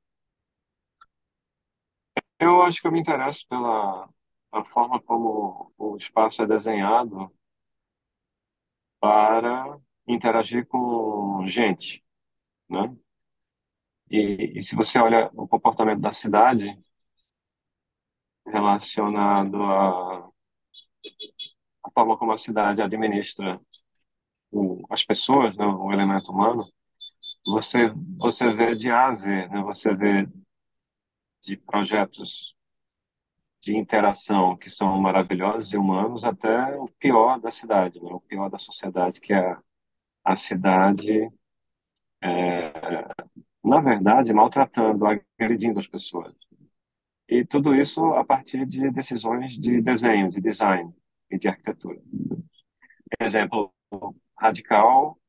Eu 2.40 2.62
acho 2.62 2.82
que 2.82 2.88
eu 2.88 2.92
me 2.92 3.00
interesso 3.00 3.46
pela 3.50 4.10
a 4.52 4.64
forma 4.66 5.02
como 5.02 5.74
o 5.78 5.98
espaço 5.98 6.44
é 6.44 6.48
desenhado 6.48 7.32
para 9.00 9.78
interagir 10.08 10.66
com 10.68 11.44
gente, 11.48 12.04
né? 12.70 12.96
E, 14.10 14.60
e 14.60 14.62
se 14.62 14.76
você 14.76 15.00
olha 15.00 15.30
o 15.34 15.48
comportamento 15.48 16.00
da 16.02 16.12
cidade, 16.12 16.78
relacionado 18.46 19.62
à, 19.64 20.30
à 21.84 21.92
forma 21.94 22.18
como 22.18 22.32
a 22.32 22.38
cidade 22.38 22.82
administra 22.82 23.60
o, 24.52 24.84
as 24.90 25.04
pessoas, 25.04 25.56
né, 25.58 25.66
o 25.66 25.92
elemento 25.92 26.32
humano, 26.32 26.66
você 27.46 27.90
você 28.18 28.54
vê 28.54 28.76
de 28.76 28.92
A 28.92 29.10
né, 29.52 29.62
você 29.64 29.94
vê 29.96 30.28
de 31.42 31.58
projetos 31.58 32.56
de 33.62 33.76
interação 33.78 34.58
que 34.58 34.70
são 34.70 35.00
maravilhosos 35.00 35.74
e 35.74 35.78
humanos 35.78 36.26
até 36.26 36.76
o 36.78 36.88
pior 37.00 37.40
da 37.40 37.50
cidade, 37.50 38.02
né, 38.02 38.10
o 38.12 38.20
pior 38.20 38.50
da 38.50 38.58
sociedade, 38.58 39.22
que 39.22 39.34
é 39.34 39.58
a 40.24 40.36
cidade, 40.36 41.30
é, 42.22 42.74
na 43.64 43.80
verdade, 43.82 44.34
maltratando, 44.34 45.06
agredindo 45.06 45.80
as 45.80 45.88
pessoas. 45.88 46.34
E 47.28 47.46
tudo 47.46 47.74
isso 47.76 48.04
a 48.14 48.26
partir 48.26 48.66
de 48.66 48.92
decisões 48.92 49.58
de 49.58 49.82
desenho, 49.82 50.30
de 50.30 50.42
design 50.42 50.94
e 51.32 51.38
de 51.38 51.48
arquitetura. 51.48 52.02
Exemplo 53.20 53.74
radical, 54.38 55.20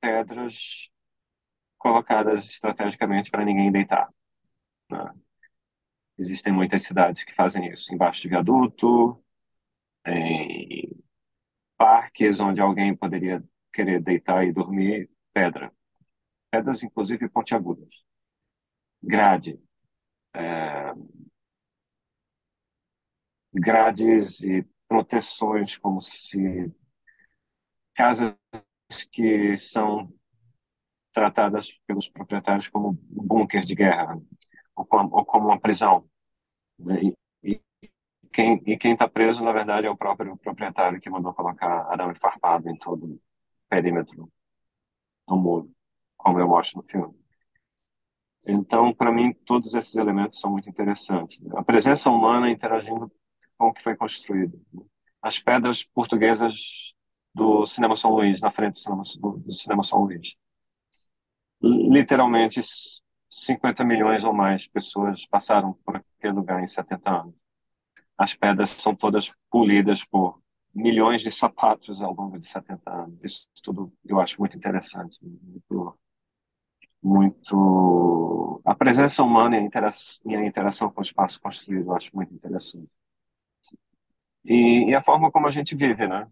pedras 0.00 0.88
colocadas 1.78 2.50
estrategicamente 2.50 3.30
para 3.30 3.44
ninguém 3.44 3.72
deitar. 3.72 4.08
Né? 4.90 5.12
Existem 6.18 6.52
muitas 6.52 6.82
cidades 6.82 7.24
que 7.24 7.34
fazem 7.34 7.66
isso, 7.72 7.92
embaixo 7.94 8.22
de 8.22 8.28
viaduto, 8.28 9.22
em 10.06 10.90
parques 11.76 12.40
onde 12.40 12.60
alguém 12.60 12.94
poderia 12.94 13.42
querer 13.72 14.02
deitar 14.02 14.46
e 14.46 14.52
dormir, 14.52 15.10
pedra. 15.32 15.72
Pedras, 16.50 16.82
inclusive, 16.82 17.28
pontiagudas. 17.28 17.88
Grade, 19.02 19.58
é, 20.34 20.92
grades 23.52 24.42
e 24.42 24.66
proteções, 24.88 25.76
como 25.76 26.00
se 26.00 26.72
casas 27.94 28.34
que 29.12 29.54
são 29.56 30.12
tratadas 31.12 31.72
pelos 31.86 32.08
proprietários 32.08 32.68
como 32.68 32.98
bunker 33.10 33.62
de 33.62 33.74
guerra 33.74 34.20
ou 34.74 34.84
como, 34.86 35.16
ou 35.16 35.24
como 35.24 35.46
uma 35.48 35.60
prisão. 35.60 36.08
Né? 36.78 37.00
E, 37.02 37.16
e, 37.44 37.60
quem 38.32 38.62
e 38.66 38.76
quem 38.78 38.92
está 38.92 39.08
preso, 39.08 39.44
na 39.44 39.52
verdade, 39.52 39.86
é 39.86 39.90
o 39.90 39.96
próprio 39.96 40.36
proprietário 40.36 41.00
que 41.00 41.10
mandou 41.10 41.34
colocar 41.34 41.86
arame 41.90 42.14
farpado 42.18 42.68
em 42.70 42.76
todo 42.78 43.06
o 43.06 43.20
perímetro 43.68 44.30
do 45.28 45.36
muro, 45.36 45.70
como 46.16 46.38
eu 46.40 46.48
mostro 46.48 46.82
no 46.82 46.88
filme. 46.88 47.19
Então, 48.46 48.92
para 48.94 49.12
mim, 49.12 49.32
todos 49.44 49.74
esses 49.74 49.94
elementos 49.96 50.40
são 50.40 50.50
muito 50.50 50.68
interessantes. 50.68 51.40
A 51.54 51.62
presença 51.62 52.10
humana 52.10 52.50
interagindo 52.50 53.10
com 53.58 53.68
o 53.68 53.72
que 53.72 53.82
foi 53.82 53.94
construído. 53.96 54.60
As 55.22 55.38
pedras 55.38 55.82
portuguesas 55.82 56.94
do 57.34 57.66
Cinema 57.66 57.94
São 57.94 58.12
Luís, 58.12 58.40
na 58.40 58.50
frente 58.50 58.74
do 58.74 58.80
Cinema, 58.80 59.02
do 59.20 59.52
cinema 59.52 59.84
São 59.84 60.00
Luís. 60.00 60.34
Literalmente, 61.62 62.60
50 63.28 63.84
milhões 63.84 64.24
ou 64.24 64.32
mais 64.32 64.66
pessoas 64.66 65.26
passaram 65.26 65.74
por 65.84 65.96
aquele 65.96 66.32
lugar 66.32 66.62
em 66.62 66.66
70 66.66 67.10
anos. 67.10 67.34
As 68.18 68.34
pedras 68.34 68.70
são 68.70 68.94
todas 68.94 69.30
polidas 69.50 70.04
por 70.04 70.40
milhões 70.74 71.22
de 71.22 71.30
sapatos 71.30 72.02
ao 72.02 72.14
longo 72.14 72.38
de 72.38 72.48
70 72.48 72.90
anos. 72.90 73.18
Isso 73.22 73.46
tudo 73.62 73.92
eu 74.04 74.20
acho 74.20 74.38
muito 74.38 74.56
interessante, 74.56 75.16
muito, 75.22 75.98
muito 77.02 78.60
a 78.64 78.74
presença 78.74 79.22
humana 79.22 79.56
e 79.56 79.60
a, 79.60 79.90
e 80.26 80.36
a 80.36 80.46
interação 80.46 80.90
com 80.90 81.00
o 81.00 81.04
espaço 81.04 81.40
construído 81.40 81.86
eu 81.90 81.96
acho 81.96 82.14
muito 82.14 82.34
interessante. 82.34 82.90
E, 84.44 84.90
e, 84.90 84.94
a 84.94 85.02
forma 85.02 85.30
como 85.30 85.46
a 85.46 85.50
gente 85.50 85.74
vive, 85.74 86.06
né? 86.08 86.30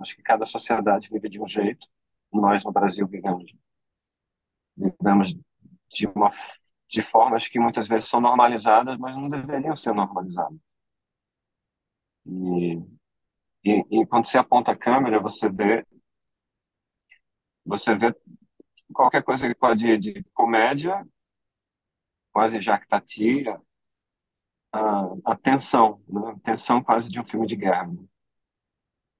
Acho 0.00 0.16
que 0.16 0.22
cada 0.22 0.44
sociedade 0.44 1.08
vive 1.10 1.28
de 1.28 1.40
um 1.40 1.48
jeito. 1.48 1.86
Nós 2.32 2.64
no 2.64 2.72
Brasil 2.72 3.06
vivemos 3.06 3.44
vivemos 4.76 5.34
de 5.90 6.06
uma 6.08 6.30
de 6.88 7.02
formas 7.02 7.48
que 7.48 7.58
muitas 7.58 7.88
vezes 7.88 8.08
são 8.08 8.20
normalizadas, 8.20 8.96
mas 8.98 9.16
não 9.16 9.28
deveriam 9.28 9.74
ser 9.74 9.92
normalizadas. 9.92 10.58
E, 12.26 12.76
e, 13.64 14.00
e 14.02 14.06
quando 14.06 14.26
você 14.26 14.38
aponta 14.38 14.72
a 14.72 14.76
câmera, 14.76 15.20
você 15.20 15.48
vê 15.48 15.84
você 17.64 17.94
vê 17.96 18.14
qualquer 18.96 19.22
coisa 19.22 19.46
que 19.48 19.54
pode 19.54 19.98
de 19.98 20.24
comédia, 20.34 21.06
quase 22.32 22.60
jactatia, 22.60 23.60
a, 24.72 25.32
a 25.32 25.36
tensão, 25.36 26.02
né? 26.08 26.30
a 26.30 26.38
tensão 26.40 26.82
quase 26.82 27.08
de 27.10 27.20
um 27.20 27.24
filme 27.24 27.46
de 27.46 27.56
guerra. 27.56 27.86
Né? 27.88 28.04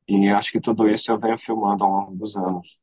E 0.08 0.28
acho 0.30 0.52
que 0.52 0.60
tudo 0.60 0.88
isso 0.88 1.10
eu 1.10 1.18
venho 1.18 1.38
filmando 1.38 1.84
ao 1.84 1.90
longo 1.90 2.16
dos 2.16 2.36
anos. 2.36 2.78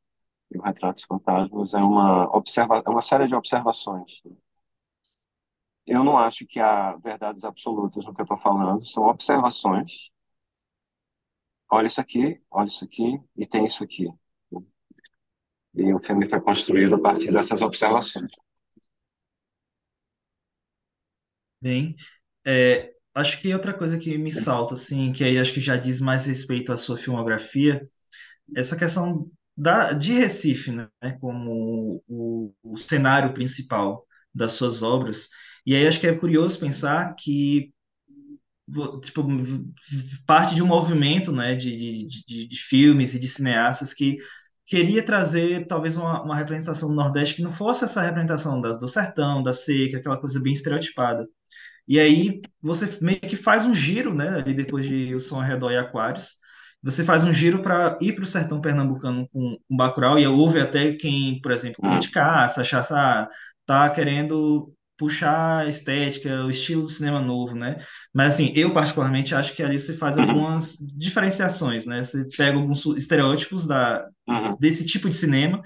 E 0.51 0.57
o 0.57 0.61
Retratos 0.61 1.03
Fantasmas 1.05 1.73
é 1.73 1.79
uma, 1.79 2.25
observa, 2.35 2.83
é 2.85 2.89
uma 2.89 3.01
série 3.01 3.27
de 3.27 3.35
observações. 3.35 4.11
Eu 5.85 6.03
não 6.03 6.17
acho 6.17 6.45
que 6.45 6.59
há 6.59 6.95
verdades 6.97 7.43
absolutas 7.45 8.05
no 8.05 8.13
que 8.13 8.21
eu 8.21 8.23
estou 8.23 8.37
falando, 8.37 8.85
são 8.85 9.03
observações. 9.05 9.91
Olha 11.69 11.87
isso 11.87 11.99
aqui, 11.99 12.41
olha 12.49 12.67
isso 12.67 12.85
aqui, 12.85 13.19
e 13.35 13.45
tem 13.45 13.65
isso 13.65 13.83
aqui. 13.83 14.07
E 15.81 15.93
o 15.93 15.99
filme 15.99 16.27
foi 16.27 16.41
construído 16.41 16.95
a 16.95 16.99
partir 17.07 17.31
dessas 17.31 17.61
observações. 17.61 18.31
Bem, 21.61 21.95
é, 22.45 22.91
acho 23.15 23.39
que 23.41 23.53
outra 23.53 23.73
coisa 23.73 23.97
que 23.97 24.17
me 24.17 24.31
salta, 24.31 24.73
assim, 24.73 25.11
que 25.13 25.23
aí 25.23 25.39
acho 25.39 25.53
que 25.53 25.61
já 25.61 25.77
diz 25.77 26.01
mais 26.01 26.25
respeito 26.25 26.73
à 26.73 26.77
sua 26.77 26.97
filmografia, 26.97 27.87
essa 28.55 28.77
questão 28.77 29.31
da, 29.57 29.93
de 29.93 30.13
Recife, 30.13 30.71
né, 30.71 30.89
como 31.21 32.03
o, 32.07 32.53
o 32.63 32.77
cenário 32.77 33.33
principal 33.33 34.07
das 34.33 34.53
suas 34.53 34.83
obras. 34.83 35.29
E 35.65 35.75
aí 35.75 35.87
acho 35.87 35.99
que 35.99 36.07
é 36.07 36.15
curioso 36.15 36.59
pensar 36.59 37.15
que 37.15 37.73
tipo, 39.01 39.23
parte 40.25 40.55
de 40.55 40.63
um 40.63 40.67
movimento 40.67 41.31
né, 41.31 41.55
de, 41.55 42.07
de, 42.07 42.47
de 42.47 42.57
filmes 42.57 43.13
e 43.13 43.19
de 43.19 43.27
cineastas 43.27 43.93
que 43.93 44.17
queria 44.73 45.05
trazer 45.05 45.67
talvez 45.67 45.95
uma, 45.95 46.23
uma 46.23 46.35
representação 46.35 46.89
do 46.89 46.95
Nordeste 46.95 47.35
que 47.35 47.43
não 47.43 47.51
fosse 47.51 47.83
essa 47.83 48.01
representação 48.01 48.59
das, 48.59 48.79
do 48.79 48.87
sertão, 48.87 49.43
da 49.43 49.53
seca, 49.53 49.97
aquela 49.97 50.17
coisa 50.17 50.39
bem 50.41 50.51
estereotipada. 50.51 51.27
E 51.87 51.99
aí 51.99 52.41
você 52.59 52.97
meio 52.99 53.19
que 53.19 53.35
faz 53.35 53.67
um 53.67 53.73
giro, 53.75 54.15
né, 54.15 54.29
ali 54.29 54.51
depois 54.51 54.83
de 54.83 55.13
O 55.13 55.19
Som 55.19 55.35
ao 55.35 55.41
Redor 55.43 55.71
e 55.73 55.77
Aquários, 55.77 56.37
você 56.81 57.05
faz 57.05 57.23
um 57.23 57.31
giro 57.31 57.61
para 57.61 57.99
ir 58.01 58.15
para 58.15 58.23
o 58.23 58.27
sertão 58.27 58.59
pernambucano 58.59 59.29
com, 59.31 59.59
com 59.67 59.77
Bacurau, 59.77 60.17
e 60.17 60.25
houve 60.25 60.59
até 60.59 60.93
quem, 60.93 61.39
por 61.39 61.51
exemplo, 61.51 61.79
hum. 61.83 61.91
criticasse, 61.91 62.59
achasse, 62.59 62.93
ah, 62.95 63.29
tá 63.67 63.87
querendo 63.91 64.73
puxar 64.97 65.59
a 65.59 65.67
estética, 65.67 66.45
o 66.45 66.49
estilo 66.49 66.83
do 66.83 66.87
cinema 66.87 67.19
novo, 67.19 67.55
né? 67.55 67.77
Mas 68.13 68.35
assim, 68.35 68.53
eu 68.55 68.71
particularmente 68.71 69.33
acho 69.33 69.53
que 69.53 69.63
ali 69.63 69.79
você 69.79 69.93
faz 69.95 70.17
uhum. 70.17 70.29
algumas 70.29 70.77
diferenciações, 70.95 71.85
né? 71.85 72.03
Você 72.03 72.27
pega 72.35 72.57
alguns 72.57 72.85
estereótipos 72.97 73.65
da, 73.65 74.07
uhum. 74.27 74.55
desse 74.59 74.85
tipo 74.85 75.09
de 75.09 75.15
cinema 75.15 75.61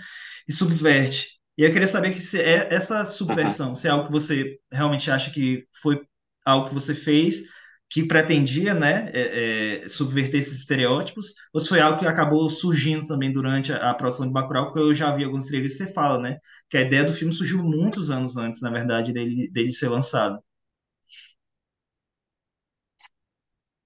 e 0.48 0.54
subverte. 0.54 1.38
E 1.58 1.63
eu 1.63 1.72
queria 1.72 1.88
saber 1.88 2.12
que 2.12 2.20
se 2.20 2.40
é 2.40 2.74
essa 2.74 3.04
subversão, 3.04 3.70
uhum. 3.70 3.76
se 3.76 3.88
é 3.88 3.92
algo 3.92 4.06
que 4.06 4.12
você 4.12 4.58
realmente 4.72 5.10
acha 5.12 5.32
que 5.32 5.66
foi 5.82 6.00
algo 6.46 6.70
que 6.70 6.74
você 6.74 6.96
fez, 6.96 7.44
que 7.89 8.04
pretendia, 8.06 8.73
né, 8.73 9.10
é, 9.13 9.84
é, 9.86 9.88
subverter 9.89 10.39
esses 10.39 10.60
estereótipos, 10.60 11.34
ou 11.54 11.60
se 11.60 11.69
foi 11.69 11.80
algo 11.80 11.97
que 12.00 12.06
acabou 12.06 12.47
surgindo 12.50 13.06
também 13.06 13.32
durante 13.32 13.71
a, 13.73 13.91
a 13.91 13.93
produção 13.93 14.28
de 14.28 14.34
Bacurau, 14.34 14.65
porque 14.65 14.80
eu 14.80 14.93
já 14.93 15.15
vi 15.15 15.23
alguns 15.23 15.45
entrevistas 15.45 15.80
que 15.80 15.88
você 15.88 15.93
fala, 15.93 16.19
né, 16.19 16.38
que 16.69 16.78
a 16.78 16.82
ideia 16.82 17.04
do 17.06 17.13
filme 17.13 17.34
surgiu 17.34 17.63
muitos 17.63 18.10
anos 18.12 18.38
antes, 18.38 18.62
na 18.62 18.69
verdade, 18.69 19.13
dele, 19.13 19.50
dele 19.52 19.71
ser 19.71 19.89
lançado. 19.89 20.39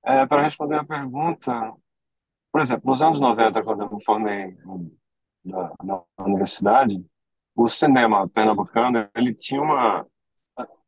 É, 0.04 0.26
para 0.26 0.42
responder 0.44 0.78
a 0.78 0.84
pergunta, 0.84 1.74
por 2.52 2.62
exemplo, 2.62 2.90
nos 2.90 3.02
anos 3.02 3.20
90, 3.20 3.64
quando 3.64 3.84
eu 3.84 3.96
me 3.96 4.04
formei 4.04 4.56
na, 5.46 5.74
na 5.84 6.04
universidade, 6.26 7.06
o 7.56 7.68
cinema 7.70 8.28
pernambucano, 8.30 9.10
ele 9.16 9.34
tinha 9.36 9.62
uma 9.62 10.08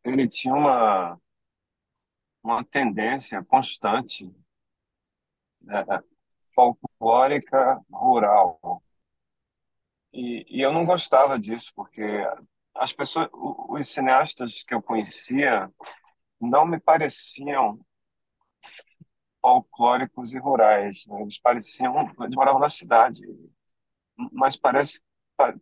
ele 0.03 0.27
tinha 0.27 0.53
uma 0.53 1.17
uma 2.43 2.63
tendência 2.65 3.43
constante 3.43 4.29
é, 5.69 6.03
folclórica 6.53 7.81
rural. 7.91 8.83
E, 10.13 10.45
e, 10.49 10.61
eu 10.61 10.71
não 10.71 10.85
gostava 10.85 11.39
disso, 11.39 11.71
porque 11.75 12.03
as 12.75 12.93
pessoas, 12.93 13.29
os 13.33 13.87
cineastas 13.87 14.63
que 14.63 14.73
eu 14.73 14.81
conhecia 14.81 15.71
não 16.39 16.65
me 16.65 16.79
pareciam 16.79 17.79
folclóricos 19.41 20.33
e 20.33 20.39
rurais. 20.39 21.05
Né? 21.07 21.21
Eles 21.21 21.39
pareciam, 21.39 22.11
eles 22.19 22.35
moravam 22.35 22.59
na 22.59 22.69
cidade, 22.69 23.21
mas 24.31 24.55
parece 24.55 25.01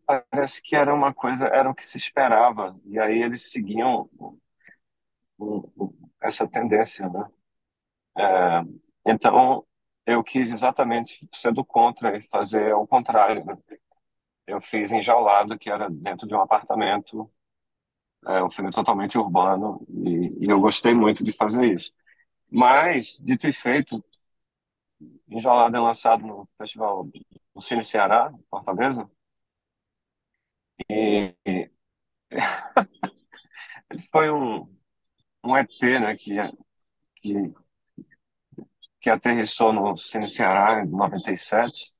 parece 0.06 0.62
que 0.62 0.76
era 0.76 0.94
uma 0.94 1.14
coisa, 1.14 1.48
era 1.48 1.70
o 1.70 1.76
que 1.76 1.86
se 1.86 1.98
esperava. 1.98 2.78
E 2.86 3.00
aí 3.00 3.22
eles 3.22 3.52
seguiam 3.52 4.10
essa 6.22 6.48
tendência, 6.48 7.08
né? 7.10 7.26
É, 8.18 8.62
então, 9.06 9.66
eu 10.06 10.24
quis 10.24 10.52
exatamente 10.52 11.28
ser 11.34 11.54
do 11.54 11.66
contra 11.66 12.18
e 12.18 12.22
fazer 12.24 12.74
o 12.74 12.88
contrário. 12.88 13.46
Né? 13.46 13.58
Eu 14.48 14.62
fiz 14.62 14.92
Enjaulado, 14.92 15.58
que 15.58 15.70
era 15.72 15.90
dentro 15.90 16.28
de 16.28 16.36
um 16.36 16.42
apartamento, 16.42 17.32
é 18.28 18.44
um 18.44 18.50
filme 18.52 18.72
totalmente 18.72 19.18
urbano, 19.18 19.86
e, 19.90 20.46
e 20.46 20.50
eu 20.50 20.60
gostei 20.60 20.94
muito 20.94 21.24
de 21.24 21.32
fazer 21.32 21.66
isso. 21.74 21.92
Mas, 22.52 23.20
dito 23.24 23.48
e 23.48 23.54
feito, 23.54 24.04
Enjaulado 25.28 25.76
é 25.78 25.80
lançado 25.80 26.26
no 26.26 26.48
Festival 26.58 27.06
do 27.56 27.62
Cine 27.62 27.84
Ceará, 27.84 28.32
Fortaleza, 28.50 29.10
e 30.90 31.36
foi 34.12 34.30
um, 34.32 34.68
um 35.44 35.58
ET, 35.58 35.70
né, 36.00 36.16
que, 36.16 36.36
que, 37.16 37.54
que 39.00 39.10
aterrissou 39.10 39.74
no 39.74 39.96
Cine 39.98 40.28
Ceará 40.28 40.84
em 40.84 40.88
97, 40.90 41.92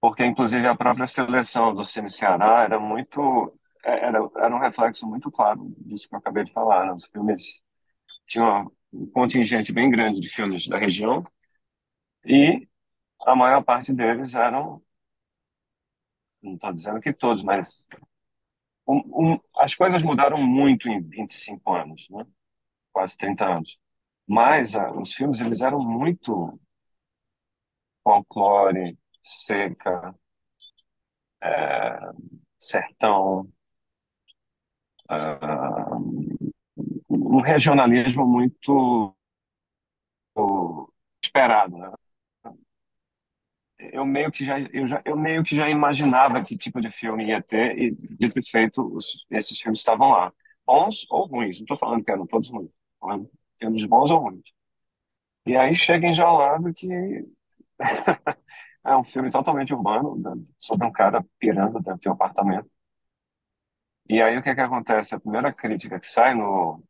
porque 0.00 0.24
inclusive 0.24 0.66
a 0.66 0.76
própria 0.76 1.06
seleção 1.06 1.74
do 1.74 1.84
Cine 1.84 2.10
Ceará 2.10 2.62
era 2.64 2.78
muito 2.78 3.58
era, 3.82 4.18
era 4.36 4.54
um 4.54 4.58
reflexo 4.58 5.06
muito 5.06 5.30
claro 5.30 5.72
disso 5.78 6.08
que 6.08 6.14
eu 6.14 6.18
acabei 6.18 6.44
de 6.44 6.52
falar, 6.52 6.86
né? 6.86 6.92
Os 6.92 7.06
filmes 7.06 7.42
tinham 8.26 8.70
um 8.92 9.06
contingente 9.10 9.72
bem 9.72 9.90
grande 9.90 10.20
de 10.20 10.28
filmes 10.28 10.68
da 10.68 10.78
região 10.78 11.24
e 12.24 12.68
a 13.26 13.36
maior 13.36 13.62
parte 13.64 13.92
deles 13.92 14.34
eram, 14.34 14.82
não 16.42 16.54
estou 16.54 16.72
dizendo 16.72 17.00
que 17.00 17.12
todos, 17.12 17.42
mas 17.42 17.86
um, 18.86 19.32
um, 19.32 19.40
as 19.56 19.74
coisas 19.74 20.02
mudaram 20.02 20.40
muito 20.42 20.88
em 20.88 21.00
25 21.00 21.72
anos, 21.74 22.08
né? 22.10 22.26
quase 22.92 23.16
30 23.18 23.46
anos. 23.46 23.78
Mas 24.26 24.74
ah, 24.76 24.90
os 24.92 25.14
filmes 25.14 25.40
eles 25.40 25.60
eram 25.60 25.80
muito 25.80 26.58
folclore, 28.02 28.96
seca, 29.22 30.14
é, 31.42 31.98
sertão, 32.58 33.48
ah, 35.08 35.98
um 37.10 37.40
regionalismo 37.40 38.26
muito 38.26 39.14
esperado, 41.22 41.76
né? 41.76 41.90
Eu 43.96 44.04
meio 44.04 44.30
que 44.30 44.44
já 44.44 44.60
eu, 44.60 44.86
já 44.86 45.02
eu 45.06 45.16
meio 45.16 45.42
que 45.42 45.56
já 45.56 45.68
imaginava 45.70 46.44
que 46.44 46.56
tipo 46.56 46.80
de 46.82 46.90
filme 46.90 47.26
ia 47.28 47.42
ter 47.42 47.78
e 47.78 47.92
dito 47.92 48.38
e 48.38 48.46
feito 48.46 48.82
os, 48.94 49.24
esses 49.30 49.58
filmes 49.58 49.80
estavam 49.80 50.10
lá, 50.10 50.32
bons 50.66 51.06
ou 51.10 51.26
ruins. 51.26 51.56
Não 51.58 51.64
estou 51.64 51.76
falando 51.78 52.04
que 52.04 52.10
eram 52.12 52.26
todos 52.26 52.50
ruins, 52.50 52.70
falando 53.00 53.30
filmes 53.58 53.84
bons 53.86 54.10
ou 54.10 54.18
ruins. 54.20 54.44
E 55.46 55.56
aí 55.56 55.74
chega 55.74 56.06
Enjaulado 56.08 56.74
que 56.74 56.88
é 58.84 58.96
um 58.96 59.04
filme 59.04 59.30
totalmente 59.30 59.72
urbano 59.74 60.22
sobre 60.58 60.86
um 60.86 60.92
cara 60.92 61.24
pirando 61.38 61.80
dentro 61.80 62.00
de 62.00 62.08
um 62.08 62.12
apartamento. 62.12 62.70
E 64.08 64.20
aí 64.22 64.36
o 64.36 64.42
que 64.42 64.50
é 64.50 64.54
que 64.54 64.60
acontece? 64.60 65.14
A 65.14 65.20
primeira 65.20 65.52
crítica 65.52 65.98
que 66.00 66.06
sai 66.06 66.34
no 66.34 66.82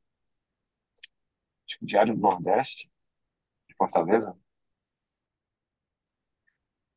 acho 1.67 1.79
que 1.79 1.87
Diário 1.87 2.15
do 2.15 2.21
Nordeste 2.21 2.91
de 3.69 3.77
Fortaleza 3.77 4.37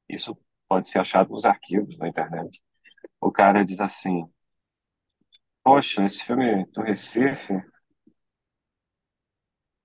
Isso 0.09 0.37
pode 0.67 0.87
ser 0.89 0.99
achado 0.99 1.31
nos 1.31 1.45
arquivos 1.45 1.97
na 1.97 2.07
internet. 2.07 2.61
O 3.21 3.31
cara 3.31 3.65
diz 3.65 3.81
assim: 3.81 4.25
Poxa, 5.63 6.03
esse 6.03 6.21
filme 6.25 6.65
do 6.73 6.81
Recife, 6.81 7.53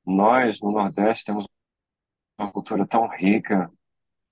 nós 0.06 0.60
no 0.60 0.72
Nordeste 0.72 1.24
temos 1.24 1.46
uma 2.38 2.52
cultura 2.52 2.86
tão 2.86 3.08
rica. 3.08 3.70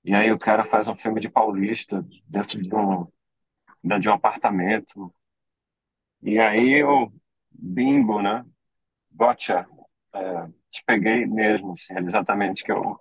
E 0.05 0.15
aí 0.15 0.33
o 0.33 0.39
cara 0.39 0.65
faz 0.65 0.89
um 0.89 0.97
filme 0.97 1.21
de 1.21 1.31
paulista 1.31 2.07
dentro 2.27 2.63
de 2.63 2.75
um, 2.75 3.07
de 4.01 4.09
um 4.09 4.15
apartamento. 4.15 5.15
E 6.23 6.39
aí 6.39 6.81
eu, 6.81 7.13
bingo, 7.51 8.23
né? 8.23 8.45
Gotcha. 9.13 9.67
É, 10.15 10.49
te 10.71 10.85
peguei 10.87 11.27
mesmo, 11.27 11.73
assim, 11.73 11.95
exatamente 11.99 12.65
que 12.65 12.73
eu 12.73 12.99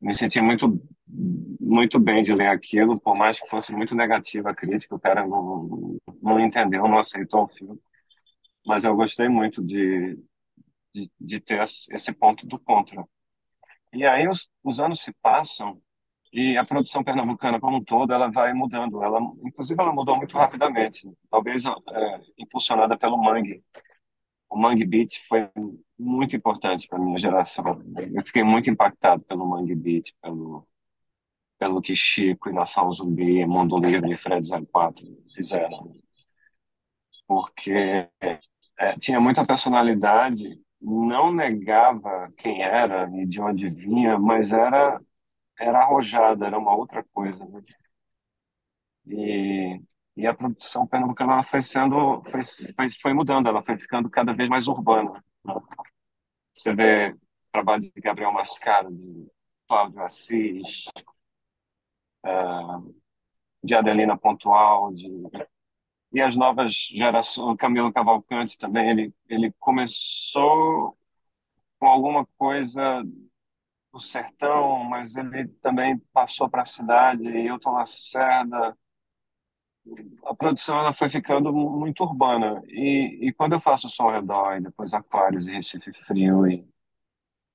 me 0.00 0.12
senti 0.14 0.40
muito 0.40 0.80
muito 1.08 1.98
bem 1.98 2.22
de 2.22 2.34
ler 2.34 2.48
aquilo, 2.48 3.00
por 3.00 3.16
mais 3.16 3.40
que 3.40 3.48
fosse 3.48 3.72
muito 3.72 3.94
negativa 3.94 4.50
a 4.50 4.54
crítica, 4.54 4.94
o 4.94 5.00
cara 5.00 5.26
não, 5.26 5.98
não 6.22 6.40
entendeu, 6.40 6.86
não 6.88 6.98
aceitou 6.98 7.44
o 7.44 7.48
filme. 7.48 7.78
Mas 8.66 8.84
eu 8.84 8.94
gostei 8.94 9.28
muito 9.28 9.64
de, 9.64 10.18
de, 10.92 11.10
de 11.20 11.40
ter 11.40 11.62
esse 11.62 12.12
ponto 12.12 12.46
do 12.46 12.58
contra. 12.58 13.04
E 13.92 14.04
aí 14.04 14.28
os, 14.28 14.48
os 14.62 14.80
anos 14.80 15.00
se 15.00 15.12
passam 15.22 15.80
e 16.32 16.56
a 16.58 16.64
produção 16.64 17.02
pernambucana 17.02 17.58
como 17.58 17.78
um 17.78 17.84
todo 17.84 18.12
ela 18.12 18.30
vai 18.30 18.52
mudando. 18.52 19.02
Ela, 19.02 19.18
inclusive, 19.44 19.80
ela 19.80 19.92
mudou 19.92 20.16
muito 20.16 20.36
rapidamente, 20.36 21.10
talvez 21.30 21.64
é, 21.64 22.20
impulsionada 22.38 22.98
pelo 22.98 23.16
Mangue. 23.16 23.62
O 24.50 24.58
Mangue 24.58 24.84
Beat 24.84 25.18
foi 25.28 25.48
muito 25.98 26.36
importante 26.36 26.86
para 26.86 26.98
minha 26.98 27.18
geração. 27.18 27.64
Eu 28.14 28.22
fiquei 28.24 28.42
muito 28.42 28.70
impactado 28.70 29.22
pelo 29.24 29.46
Mangue 29.46 29.74
Beat, 29.74 30.12
pelo 30.22 30.66
pelo 31.58 31.82
que 31.82 31.94
Chico 31.96 32.48
e 32.48 32.52
Nação 32.52 32.90
Zumbi, 32.92 33.44
Mundo 33.46 33.78
Livre 33.78 34.12
e 34.12 34.16
Fred 34.16 34.48
04 34.72 35.04
fizeram. 35.34 35.92
Porque 37.26 38.08
é, 38.78 38.96
tinha 38.98 39.20
muita 39.20 39.44
personalidade, 39.46 40.60
não 40.80 41.32
negava 41.32 42.32
quem 42.36 42.62
era 42.62 43.10
e 43.14 43.26
de 43.26 43.40
onde 43.40 43.68
vinha, 43.68 44.18
mas 44.18 44.52
era 44.52 45.00
era 45.58 45.80
arrojada, 45.80 46.46
era 46.46 46.58
uma 46.58 46.74
outra 46.74 47.04
coisa. 47.12 47.44
Né? 47.46 47.62
E, 49.06 49.80
e 50.16 50.26
a 50.26 50.34
produção 50.34 50.86
pernambucana 50.86 51.42
foi 51.42 51.60
sendo, 51.60 52.22
foi, 52.24 52.40
foi, 53.00 53.12
mudando, 53.12 53.48
ela 53.48 53.62
foi 53.62 53.76
ficando 53.76 54.08
cada 54.10 54.32
vez 54.32 54.48
mais 54.48 54.68
urbana. 54.68 55.22
Você 56.52 56.74
vê 56.74 57.10
o 57.12 57.18
trabalho 57.50 57.82
de 57.82 58.00
Gabriel 58.00 58.32
Mascaro, 58.32 58.94
de 58.94 59.28
Cláudio 59.66 60.02
Assis, 60.02 60.84
de 63.62 63.74
Adelina 63.74 64.16
Pontual, 64.16 64.92
de 64.92 65.08
e 66.10 66.22
as 66.22 66.34
novas 66.34 66.72
gerações, 66.72 67.56
Camilo 67.58 67.92
Cavalcante 67.92 68.56
também, 68.56 68.90
ele 68.90 69.14
ele 69.28 69.52
começou 69.58 70.96
com 71.78 71.86
alguma 71.86 72.26
coisa 72.38 73.02
do 73.92 74.00
sertão, 74.00 74.84
mas 74.84 75.16
ele 75.16 75.48
também 75.62 75.98
passou 76.12 76.48
para 76.48 76.62
a 76.62 76.64
cidade, 76.64 77.24
Hilton 77.24 77.72
Lacerda. 77.72 78.76
A 80.26 80.34
produção 80.34 80.78
ela 80.78 80.92
foi 80.92 81.08
ficando 81.08 81.52
muito 81.52 82.02
urbana. 82.04 82.62
E, 82.68 83.28
e 83.28 83.32
quando 83.32 83.54
eu 83.54 83.60
faço 83.60 83.88
Som 83.88 84.04
ao 84.04 84.10
Redor, 84.10 84.56
e 84.56 84.60
depois 84.62 84.92
Aquários 84.94 85.48
e 85.48 85.52
Recife 85.52 85.92
Frio, 85.92 86.46
e, 86.46 86.66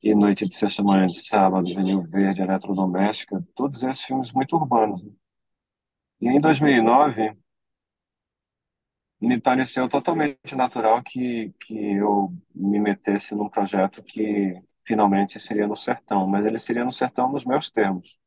e 0.03 0.13
Noite 0.13 0.47
de 0.47 0.53
Sexta 0.53 0.83
Manhã 0.83 1.07
de 1.07 1.17
Sábado, 1.25 1.65
Vinil 1.65 2.01
Verde, 2.01 2.41
Eletrodoméstica, 2.41 3.41
todos 3.55 3.83
esses 3.83 4.03
filmes 4.03 4.33
muito 4.33 4.55
urbanos. 4.55 5.01
E 6.21 6.27
em 6.27 6.41
2009, 6.41 7.37
me 9.19 9.39
pareceu 9.39 9.87
totalmente 9.89 10.55
natural 10.55 11.01
que, 11.03 11.53
que 11.61 11.75
eu 11.95 12.33
me 12.53 12.79
metesse 12.79 13.33
num 13.35 13.49
projeto 13.49 14.03
que 14.03 14.61
finalmente 14.85 15.39
seria 15.39 15.67
no 15.67 15.75
sertão, 15.75 16.27
mas 16.27 16.45
ele 16.45 16.57
seria 16.59 16.83
no 16.83 16.91
sertão 16.91 17.31
nos 17.31 17.45
meus 17.45 17.69
termos. 17.71 18.17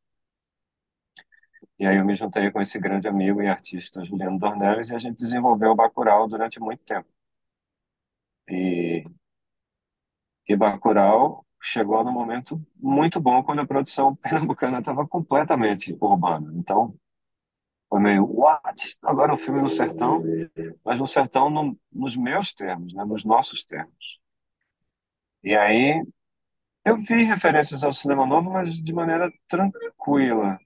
E 1.78 1.86
aí 1.86 1.96
eu 1.96 2.04
me 2.04 2.14
juntei 2.14 2.50
com 2.50 2.60
esse 2.60 2.78
grande 2.78 3.08
amigo 3.08 3.42
e 3.42 3.48
artista 3.48 4.04
Juliano 4.04 4.38
Dornelles 4.38 4.90
e 4.90 4.94
a 4.94 4.98
gente 4.98 5.18
desenvolveu 5.18 5.70
o 5.72 5.74
Bacurau 5.74 6.28
durante 6.28 6.58
muito 6.60 6.82
tempo. 6.84 7.08
E, 8.48 9.04
e 10.48 10.56
Bacurau 10.56 11.45
chegou 11.66 12.04
num 12.04 12.12
momento 12.12 12.60
muito 12.76 13.20
bom 13.20 13.42
quando 13.42 13.60
a 13.60 13.66
produção 13.66 14.14
pernambucana 14.16 14.78
estava 14.78 15.06
completamente 15.06 15.96
urbana. 16.00 16.52
Então, 16.54 16.94
foi 17.88 18.00
meio, 18.00 18.24
what? 18.24 18.96
Agora 19.02 19.34
o 19.34 19.36
filme 19.36 19.60
no 19.60 19.68
sertão, 19.68 20.22
mas 20.84 20.98
no 20.98 21.06
sertão 21.06 21.50
no, 21.50 21.78
nos 21.92 22.16
meus 22.16 22.52
termos, 22.52 22.94
né? 22.94 23.04
nos 23.04 23.24
nossos 23.24 23.64
termos. 23.64 24.20
E 25.42 25.54
aí 25.56 26.04
eu 26.84 26.96
vi 26.96 27.24
referências 27.24 27.82
ao 27.82 27.92
cinema 27.92 28.26
novo, 28.26 28.52
mas 28.52 28.74
de 28.76 28.92
maneira 28.92 29.32
tranquila. 29.48 30.58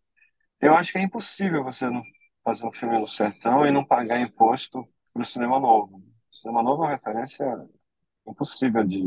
Eu 0.60 0.74
acho 0.76 0.92
que 0.92 0.98
é 0.98 1.02
impossível 1.02 1.64
você 1.64 1.88
não 1.88 2.02
fazer 2.44 2.66
um 2.66 2.72
filme 2.72 2.98
no 2.98 3.08
sertão 3.08 3.66
e 3.66 3.70
não 3.70 3.84
pagar 3.84 4.20
imposto 4.20 4.86
para 5.12 5.22
o 5.22 5.24
cinema 5.24 5.58
novo. 5.58 5.96
O 5.96 6.36
cinema 6.36 6.62
novo 6.62 6.84
é 6.84 6.86
uma 6.86 6.92
referência 6.92 7.46
impossível 8.26 8.84
de, 8.84 9.02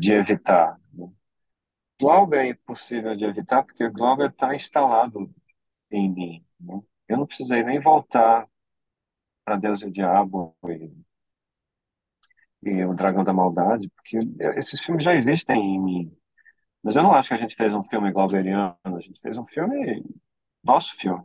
de 0.00 0.12
evitar. 0.12 0.78
Né? 0.92 1.08
Glauber 2.00 2.46
é 2.46 2.50
impossível 2.50 3.14
de 3.14 3.24
evitar 3.24 3.62
porque 3.62 3.84
o 3.84 3.92
Glauber 3.92 4.30
está 4.30 4.54
instalado 4.54 5.30
em 5.90 6.10
mim. 6.10 6.44
Né? 6.58 6.80
Eu 7.06 7.18
não 7.18 7.26
precisei 7.26 7.62
nem 7.62 7.80
voltar 7.80 8.48
para 9.44 9.56
Deus 9.56 9.82
e 9.82 9.86
o 9.86 9.92
Diabo 9.92 10.56
e, 10.66 10.90
e 12.62 12.84
o 12.84 12.94
Dragão 12.94 13.24
da 13.24 13.32
Maldade, 13.32 13.90
porque 13.90 14.18
esses 14.56 14.80
filmes 14.80 15.04
já 15.04 15.14
existem 15.14 15.76
em 15.76 15.80
mim. 15.82 16.16
Mas 16.82 16.96
eu 16.96 17.02
não 17.02 17.12
acho 17.12 17.28
que 17.28 17.34
a 17.34 17.38
gente 17.38 17.54
fez 17.54 17.74
um 17.74 17.82
filme 17.82 18.10
glauberiano, 18.10 18.76
a 18.82 19.00
gente 19.00 19.20
fez 19.20 19.36
um 19.36 19.46
filme, 19.46 20.02
nosso 20.64 20.96
filme. 20.96 21.24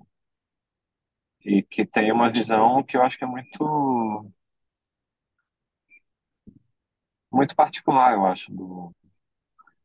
E 1.45 1.61
que 1.63 1.85
tem 1.85 2.11
uma 2.11 2.31
visão 2.31 2.83
que 2.83 2.97
eu 2.97 3.03
acho 3.03 3.17
que 3.17 3.23
é 3.23 3.27
muito, 3.27 3.63
muito 7.35 7.55
particular, 7.55 8.13
eu 8.13 8.25
acho, 8.25 8.51
do, 8.51 8.91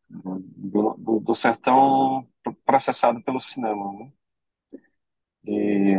do, 0.08 0.94
do, 0.98 1.20
do 1.20 1.34
sertão 1.34 2.26
processado 2.64 3.22
pelo 3.22 3.40
cinema, 3.40 3.92
né? 3.94 4.12
E, 5.44 5.96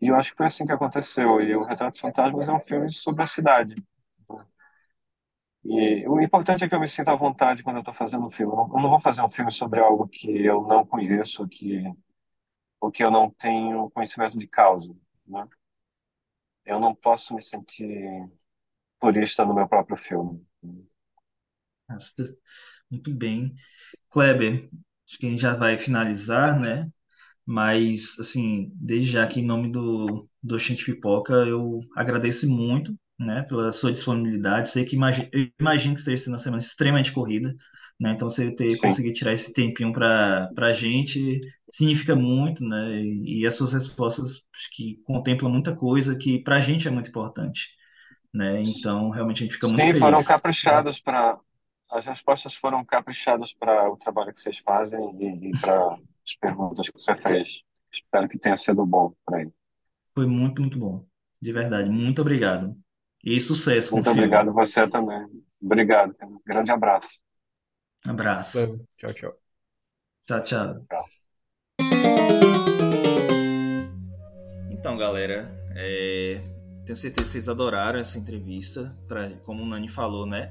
e 0.00 0.08
eu 0.08 0.16
acho 0.16 0.30
que 0.32 0.36
foi 0.36 0.46
assim 0.46 0.66
que 0.66 0.72
aconteceu. 0.72 1.40
E 1.40 1.54
o 1.56 1.64
Retrato 1.64 1.92
dos 1.92 2.00
Fantasmas 2.00 2.48
é 2.48 2.52
um 2.52 2.60
filme 2.60 2.90
sobre 2.90 3.22
a 3.22 3.26
cidade. 3.26 3.74
E 5.64 6.06
o 6.08 6.20
importante 6.20 6.64
é 6.64 6.68
que 6.68 6.74
eu 6.74 6.80
me 6.80 6.88
sinta 6.88 7.12
à 7.12 7.16
vontade 7.16 7.62
quando 7.62 7.76
eu 7.76 7.80
estou 7.80 7.94
fazendo 7.94 8.26
um 8.26 8.30
filme. 8.30 8.52
Eu 8.52 8.56
não, 8.56 8.66
eu 8.76 8.82
não 8.82 8.90
vou 8.90 8.98
fazer 9.00 9.22
um 9.22 9.28
filme 9.28 9.52
sobre 9.52 9.80
algo 9.80 10.08
que 10.08 10.28
eu 10.44 10.62
não 10.66 10.86
conheço, 10.86 11.46
que, 11.48 11.82
ou 12.80 12.90
que 12.90 13.02
eu 13.04 13.10
não 13.10 13.30
tenho 13.30 13.90
conhecimento 13.90 14.38
de 14.38 14.46
causa, 14.48 14.94
né? 15.26 15.46
Eu 16.64 16.80
não 16.80 16.94
posso 16.94 17.34
me 17.34 17.42
sentir 17.42 18.30
turista 19.00 19.44
no 19.44 19.54
meu 19.54 19.68
próprio 19.68 19.96
filme. 19.96 20.46
Nossa, 21.88 22.36
Muito 22.90 23.14
bem. 23.14 23.54
Kleber, 24.10 24.70
acho 25.08 25.18
que 25.18 25.26
a 25.26 25.30
gente 25.30 25.42
já 25.42 25.56
vai 25.56 25.78
finalizar, 25.78 26.58
né? 26.60 26.90
Mas, 27.46 28.18
assim, 28.20 28.72
desde 28.76 29.10
já 29.12 29.26
que 29.28 29.40
em 29.40 29.46
nome 29.46 29.70
do, 29.72 30.28
do 30.42 30.56
Oxente 30.56 30.84
Pipoca, 30.86 31.34
eu 31.34 31.80
agradeço 31.96 32.48
muito, 32.50 32.94
né, 33.18 33.42
pela 33.44 33.72
sua 33.72 33.92
disponibilidade. 33.92 34.70
Sei 34.70 34.84
que 34.84 34.96
imagi 34.96 35.28
eu 35.32 35.48
imagino 35.60 35.94
que 35.94 36.00
esteja 36.00 36.24
sendo 36.24 36.34
uma 36.34 36.38
semana 36.40 36.62
extremamente 36.62 37.12
corrida, 37.12 37.54
né? 38.00 38.12
Então 38.12 38.30
você 38.30 38.54
ter 38.54 38.78
Sim. 38.80 38.80
conseguido 38.80 39.14
tirar 39.14 39.32
esse 39.34 39.52
tempinho 39.54 39.92
para 39.92 40.50
para 40.54 40.68
a 40.68 40.72
gente 40.74 41.40
significa 41.70 42.16
muito, 42.16 42.64
né? 42.64 43.00
E, 43.02 43.42
e 43.42 43.46
as 43.46 43.54
suas 43.56 43.72
respostas 43.74 44.44
que 44.74 44.98
contemplam 45.04 45.50
muita 45.52 45.74
coisa 45.76 46.16
que 46.18 46.40
para 46.42 46.56
a 46.58 46.60
gente 46.60 46.88
é 46.88 46.90
muito 46.92 47.10
importante, 47.10 47.68
né? 48.32 48.62
Então 48.62 49.10
realmente 49.10 49.42
a 49.42 49.46
gente 49.46 49.54
fica 49.54 49.66
muito 49.68 49.80
Sim, 49.80 49.94
foram 49.94 50.18
feliz. 50.18 50.28
caprichados 50.28 51.00
para. 51.00 51.38
As 51.90 52.06
respostas 52.06 52.54
foram 52.54 52.84
caprichadas 52.84 53.52
para 53.52 53.90
o 53.90 53.96
trabalho 53.96 54.32
que 54.32 54.40
vocês 54.40 54.58
fazem 54.58 55.00
e, 55.20 55.48
e 55.48 55.60
para 55.60 55.88
as 56.24 56.34
perguntas 56.40 56.88
que 56.88 56.96
você 56.96 57.16
fez. 57.16 57.62
Espero 57.92 58.28
que 58.28 58.38
tenha 58.38 58.54
sido 58.54 58.86
bom 58.86 59.12
para 59.26 59.40
ele. 59.40 59.52
Foi 60.14 60.26
muito, 60.26 60.60
muito 60.60 60.78
bom. 60.78 61.04
De 61.40 61.52
verdade. 61.52 61.90
Muito 61.90 62.20
obrigado. 62.20 62.76
E 63.24 63.40
sucesso 63.40 63.90
com 63.90 63.96
o 63.96 63.98
Muito 63.98 64.10
obrigado 64.10 64.52
você 64.52 64.88
também. 64.88 65.26
Obrigado. 65.60 66.14
Um 66.22 66.40
grande 66.46 66.70
abraço. 66.70 67.08
Abraço. 68.04 68.60
Valeu. 68.60 68.86
Tchau, 68.96 69.12
tchau. 69.12 69.34
Tchau, 70.26 70.44
tchau. 70.44 70.86
Então, 74.70 74.96
galera, 74.96 75.50
é, 75.76 76.40
tenho 76.90 76.96
certeza 76.96 77.22
que 77.22 77.32
vocês 77.32 77.48
adoraram 77.48 78.00
essa 78.00 78.18
entrevista. 78.18 78.96
Pra, 79.06 79.30
como 79.44 79.62
o 79.62 79.66
Nani 79.66 79.88
falou, 79.88 80.26
né? 80.26 80.50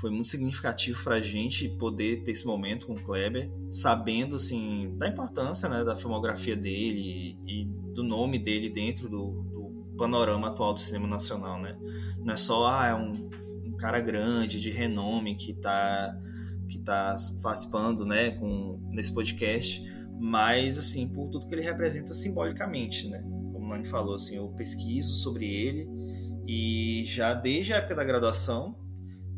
Foi 0.00 0.10
muito 0.10 0.28
significativo 0.28 1.02
para 1.02 1.16
a 1.16 1.20
gente 1.20 1.66
poder 1.66 2.22
ter 2.22 2.32
esse 2.32 2.46
momento 2.46 2.86
com 2.86 2.92
o 2.92 3.02
Kleber, 3.02 3.50
sabendo 3.70 4.36
assim 4.36 4.94
da 4.98 5.08
importância 5.08 5.66
né, 5.66 5.82
da 5.82 5.96
filmografia 5.96 6.54
dele 6.54 7.38
e 7.46 7.64
do 7.94 8.02
nome 8.02 8.38
dele 8.38 8.68
dentro 8.68 9.08
do, 9.08 9.42
do 9.50 9.94
panorama 9.96 10.48
atual 10.48 10.74
do 10.74 10.80
cinema 10.80 11.08
nacional, 11.08 11.58
né? 11.58 11.74
Não 12.18 12.34
é 12.34 12.36
só 12.36 12.66
ah, 12.66 12.86
é 12.88 12.94
um, 12.94 13.30
um 13.64 13.76
cara 13.78 13.98
grande 13.98 14.60
de 14.60 14.70
renome 14.70 15.36
que 15.36 15.52
está 15.52 16.14
que 16.68 16.80
tá 16.80 17.16
participando, 17.42 18.04
né, 18.04 18.32
com 18.32 18.78
nesse 18.90 19.14
podcast, 19.14 19.82
mas 20.20 20.76
assim 20.76 21.08
por 21.08 21.30
tudo 21.30 21.46
que 21.46 21.54
ele 21.54 21.62
representa 21.62 22.12
simbolicamente, 22.12 23.08
né? 23.08 23.24
Nani 23.78 23.84
falou, 23.86 24.14
assim, 24.14 24.36
eu 24.36 24.48
pesquiso 24.50 25.22
sobre 25.22 25.46
ele 25.46 25.88
e 26.46 27.04
já 27.04 27.34
desde 27.34 27.72
a 27.72 27.76
época 27.76 27.94
da 27.94 28.04
graduação 28.04 28.76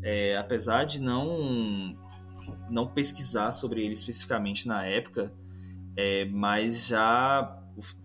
é, 0.03 0.35
apesar 0.37 0.85
de 0.85 1.01
não 1.01 1.95
não 2.69 2.87
pesquisar 2.87 3.51
sobre 3.51 3.83
ele 3.83 3.93
especificamente 3.93 4.67
na 4.67 4.85
época, 4.85 5.31
é, 5.95 6.25
mas 6.25 6.87
já 6.87 7.59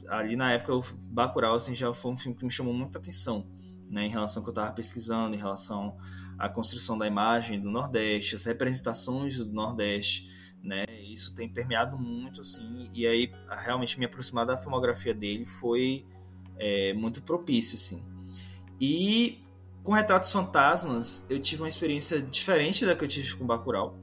ali 0.09 0.37
na 0.37 0.53
época 0.53 0.75
o 0.75 0.83
Bacurau 1.11 1.55
assim 1.55 1.75
já 1.75 1.93
foi 1.95 2.13
um 2.13 2.19
filme 2.19 2.37
que 2.37 2.45
me 2.45 2.51
chamou 2.51 2.75
muita 2.75 2.99
atenção, 2.99 3.49
né, 3.89 4.05
em 4.05 4.11
relação 4.11 4.41
ao 4.41 4.45
que 4.45 4.51
eu 4.51 4.53
estava 4.53 4.73
pesquisando, 4.73 5.35
em 5.35 5.39
relação 5.39 5.97
à 6.39 6.49
construção 6.49 6.99
da 6.99 7.07
imagem 7.07 7.61
do 7.61 7.71
Nordeste, 7.71 8.35
as 8.35 8.45
representações 8.45 9.39
do 9.39 9.53
Nordeste, 9.53 10.29
né, 10.63 10.85
isso 11.11 11.35
tem 11.35 11.49
permeado 11.49 11.97
muito 11.97 12.41
assim, 12.41 12.91
e 12.93 13.07
aí 13.07 13.33
realmente 13.65 13.99
me 13.99 14.05
aproximar 14.05 14.45
da 14.45 14.57
filmografia 14.57 15.15
dele 15.15 15.47
foi 15.47 16.05
é, 16.59 16.93
muito 16.95 17.23
propício, 17.23 17.77
assim. 17.77 18.03
E 18.81 19.43
com 19.83 19.93
Retratos 19.93 20.33
Fantasmas, 20.33 21.25
eu 21.31 21.41
tive 21.41 21.63
uma 21.63 21.69
experiência 21.69 22.21
diferente 22.21 22.85
da 22.85 22.97
que 22.97 23.05
eu 23.05 23.09
tive 23.09 23.37
com 23.37 23.47
Bacurau. 23.47 23.97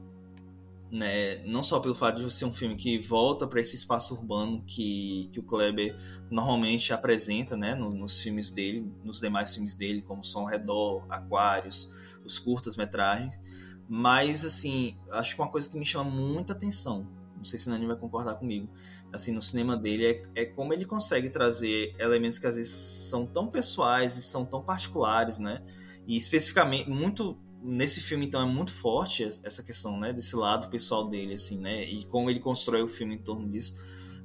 Né? 0.90 1.44
Não 1.44 1.62
só 1.62 1.80
pelo 1.80 1.94
fato 1.94 2.24
de 2.24 2.32
ser 2.32 2.44
um 2.44 2.52
filme 2.52 2.76
que 2.76 2.98
volta 3.00 3.46
para 3.46 3.60
esse 3.60 3.74
espaço 3.76 4.14
urbano 4.14 4.62
que, 4.66 5.28
que 5.32 5.40
o 5.40 5.42
Kleber 5.42 5.96
normalmente 6.30 6.92
apresenta 6.92 7.56
né? 7.56 7.74
nos, 7.74 8.22
filmes 8.22 8.50
dele, 8.50 8.90
nos 9.04 9.20
demais 9.20 9.52
filmes 9.52 9.74
dele, 9.74 10.00
como 10.00 10.24
Som 10.24 10.40
ao 10.40 10.46
Redor, 10.46 11.04
Aquários, 11.10 11.92
os 12.24 12.38
curtas-metragens. 12.38 13.40
Mas, 13.88 14.44
assim, 14.44 14.96
acho 15.10 15.34
que 15.34 15.42
uma 15.42 15.50
coisa 15.50 15.68
que 15.68 15.78
me 15.78 15.84
chama 15.84 16.08
muita 16.08 16.54
atenção, 16.54 17.06
não 17.44 17.50
sei 17.50 17.58
se 17.58 17.68
o 17.68 17.70
Nani 17.70 17.86
vai 17.86 17.96
concordar 17.96 18.36
comigo, 18.36 18.70
assim, 19.12 19.30
no 19.30 19.42
cinema 19.42 19.76
dele, 19.76 20.06
é, 20.34 20.42
é 20.42 20.46
como 20.46 20.72
ele 20.72 20.86
consegue 20.86 21.28
trazer 21.28 21.94
elementos 21.98 22.38
que 22.38 22.46
às 22.46 22.56
vezes 22.56 22.72
são 22.72 23.26
tão 23.26 23.48
pessoais 23.48 24.16
e 24.16 24.22
são 24.22 24.46
tão 24.46 24.62
particulares, 24.62 25.38
né? 25.38 25.62
E 26.06 26.16
especificamente, 26.16 26.88
muito 26.88 27.38
nesse 27.62 28.00
filme, 28.00 28.24
então, 28.26 28.40
é 28.40 28.46
muito 28.50 28.72
forte 28.72 29.24
essa 29.42 29.62
questão, 29.62 30.00
né? 30.00 30.10
Desse 30.10 30.34
lado 30.34 30.70
pessoal 30.70 31.06
dele, 31.06 31.34
assim, 31.34 31.58
né? 31.58 31.84
E 31.84 32.06
como 32.06 32.30
ele 32.30 32.40
constrói 32.40 32.82
o 32.82 32.88
filme 32.88 33.14
em 33.14 33.22
torno 33.22 33.46
disso. 33.50 33.76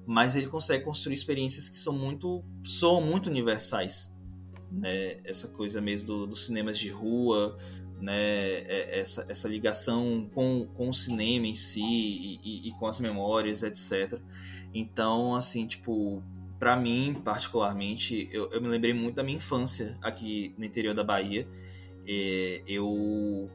Mas 0.07 0.35
ele 0.35 0.47
consegue 0.47 0.85
construir 0.85 1.13
experiências 1.13 1.67
que 1.67 1.77
são 1.77 1.93
muito, 1.93 2.41
soam 2.63 3.01
muito 3.01 3.29
universais, 3.29 4.17
né? 4.71 5.19
Essa 5.25 5.49
coisa 5.49 5.81
mesmo 5.81 6.07
do, 6.07 6.27
dos 6.27 6.45
cinemas 6.45 6.79
de 6.79 6.89
rua, 6.89 7.57
né, 7.99 8.63
essa, 8.97 9.25
essa 9.29 9.47
ligação 9.47 10.29
com, 10.33 10.67
com 10.75 10.89
o 10.89 10.93
cinema 10.93 11.47
em 11.47 11.55
si 11.55 11.81
e, 11.81 12.39
e, 12.43 12.67
e 12.69 12.71
com 12.73 12.87
as 12.87 12.99
memórias, 12.99 13.63
etc. 13.63 14.19
Então, 14.73 15.35
assim, 15.35 15.67
tipo, 15.67 16.23
para 16.57 16.75
mim, 16.75 17.21
particularmente, 17.23 18.29
eu, 18.31 18.49
eu, 18.51 18.61
me 18.61 18.67
lembrei 18.67 18.93
muito 18.93 19.15
da 19.15 19.23
minha 19.23 19.37
infância 19.37 19.97
aqui 20.01 20.53
no 20.57 20.65
interior 20.65 20.93
da 20.93 21.03
Bahia. 21.03 21.47
É, 22.07 22.61
eu, 22.67 23.49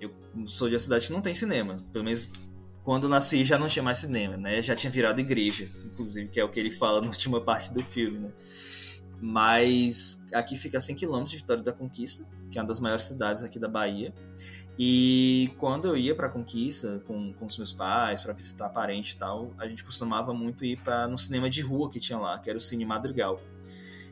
eu 0.00 0.10
sou 0.46 0.68
de 0.68 0.74
uma 0.74 0.78
cidade 0.78 1.06
que 1.06 1.12
não 1.12 1.20
tem 1.20 1.34
cinema, 1.34 1.84
pelo 1.92 2.04
menos 2.04 2.30
quando 2.84 3.08
nasci 3.08 3.44
já 3.44 3.58
não 3.58 3.66
tinha 3.66 3.82
mais 3.82 3.98
cinema, 3.98 4.36
né? 4.36 4.60
Já 4.60 4.76
tinha 4.76 4.90
virado 4.90 5.18
igreja, 5.18 5.70
inclusive, 5.84 6.28
que 6.28 6.38
é 6.38 6.44
o 6.44 6.50
que 6.50 6.60
ele 6.60 6.70
fala 6.70 7.00
na 7.00 7.08
última 7.08 7.40
parte 7.40 7.72
do 7.72 7.82
filme, 7.82 8.18
né? 8.18 8.30
Mas 9.20 10.22
aqui 10.32 10.56
fica 10.56 10.78
a 10.78 10.80
100 10.80 10.96
km 10.96 11.22
de 11.22 11.36
Vitória 11.36 11.62
da 11.62 11.72
Conquista, 11.72 12.26
que 12.50 12.58
é 12.58 12.62
uma 12.62 12.68
das 12.68 12.80
maiores 12.80 13.04
cidades 13.04 13.42
aqui 13.42 13.58
da 13.58 13.68
Bahia. 13.68 14.12
E 14.78 15.52
quando 15.58 15.86
eu 15.86 15.96
ia 15.96 16.14
para 16.14 16.28
Conquista 16.28 17.00
com, 17.06 17.32
com 17.32 17.46
os 17.46 17.56
meus 17.56 17.72
pais, 17.72 18.20
para 18.20 18.32
visitar 18.32 18.68
parente 18.70 19.14
e 19.14 19.18
tal, 19.18 19.52
a 19.56 19.66
gente 19.66 19.84
costumava 19.84 20.34
muito 20.34 20.64
ir 20.64 20.80
para 20.80 21.06
no 21.06 21.16
cinema 21.16 21.48
de 21.48 21.60
rua 21.60 21.88
que 21.88 22.00
tinha 22.00 22.18
lá, 22.18 22.38
que 22.38 22.50
era 22.50 22.56
o 22.56 22.60
Cine 22.60 22.84
Madrigal. 22.84 23.40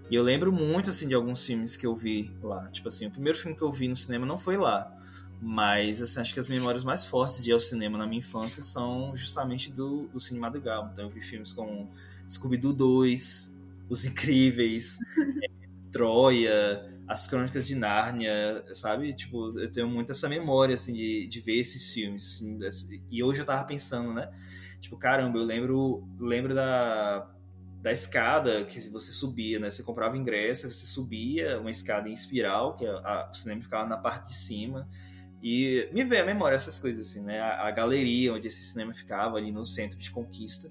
E 0.08 0.14
eu 0.14 0.22
lembro 0.22 0.52
muito 0.52 0.90
assim 0.90 1.08
de 1.08 1.14
alguns 1.14 1.44
filmes 1.44 1.76
que 1.76 1.86
eu 1.86 1.96
vi 1.96 2.30
lá. 2.42 2.68
Tipo 2.68 2.88
assim, 2.88 3.06
o 3.06 3.10
primeiro 3.10 3.36
filme 3.36 3.56
que 3.56 3.62
eu 3.62 3.72
vi 3.72 3.88
no 3.88 3.96
cinema 3.96 4.24
não 4.24 4.38
foi 4.38 4.56
lá, 4.56 4.94
mas 5.40 6.00
assim, 6.00 6.20
acho 6.20 6.32
que 6.32 6.38
as 6.38 6.46
memórias 6.46 6.84
mais 6.84 7.04
fortes 7.04 7.42
de 7.42 7.50
ir 7.50 7.54
ao 7.54 7.60
cinema 7.60 7.98
na 7.98 8.06
minha 8.06 8.20
infância 8.20 8.62
são 8.62 9.16
justamente 9.16 9.72
do, 9.72 10.06
do 10.08 10.20
Cine 10.20 10.38
Madrigal. 10.38 10.88
Então 10.92 11.06
eu 11.06 11.10
vi 11.10 11.20
filmes 11.20 11.52
como 11.52 11.90
Scooby-Doo 12.28 12.72
2, 12.72 13.51
Os 13.92 14.06
Incríveis, 14.06 14.96
Troia, 15.92 16.82
as 17.06 17.26
Crônicas 17.26 17.66
de 17.66 17.74
Nárnia, 17.74 18.64
sabe? 18.72 19.12
Tipo, 19.12 19.58
eu 19.58 19.70
tenho 19.70 19.86
muito 19.86 20.12
essa 20.12 20.28
memória, 20.30 20.74
assim, 20.74 20.94
de, 20.94 21.28
de 21.28 21.40
ver 21.40 21.58
esses 21.58 21.92
filmes. 21.92 22.42
Assim, 22.66 23.04
e 23.10 23.22
hoje 23.22 23.40
eu 23.40 23.44
tava 23.44 23.64
pensando, 23.64 24.14
né? 24.14 24.30
Tipo, 24.80 24.96
caramba, 24.96 25.38
eu 25.38 25.44
lembro, 25.44 26.08
lembro 26.18 26.54
da, 26.54 27.30
da 27.82 27.92
escada 27.92 28.64
que 28.64 28.80
você 28.88 29.12
subia, 29.12 29.60
né? 29.60 29.70
Você 29.70 29.82
comprava 29.82 30.16
ingresso, 30.16 30.72
você 30.72 30.86
subia 30.86 31.60
uma 31.60 31.70
escada 31.70 32.08
em 32.08 32.12
espiral, 32.14 32.74
que 32.76 32.86
a, 32.86 32.92
a, 32.96 33.30
o 33.30 33.34
cinema 33.34 33.60
ficava 33.60 33.86
na 33.86 33.98
parte 33.98 34.28
de 34.28 34.34
cima. 34.34 34.88
E 35.42 35.88
me 35.92 36.04
veio 36.04 36.22
a 36.22 36.26
memória 36.26 36.54
essas 36.54 36.78
coisas, 36.78 37.08
assim, 37.08 37.24
né? 37.24 37.40
A, 37.40 37.66
a 37.68 37.70
galeria 37.70 38.32
onde 38.32 38.46
esse 38.46 38.62
cinema 38.70 38.92
ficava, 38.92 39.36
ali 39.36 39.52
no 39.52 39.66
centro 39.66 39.98
de 39.98 40.10
Conquista. 40.10 40.70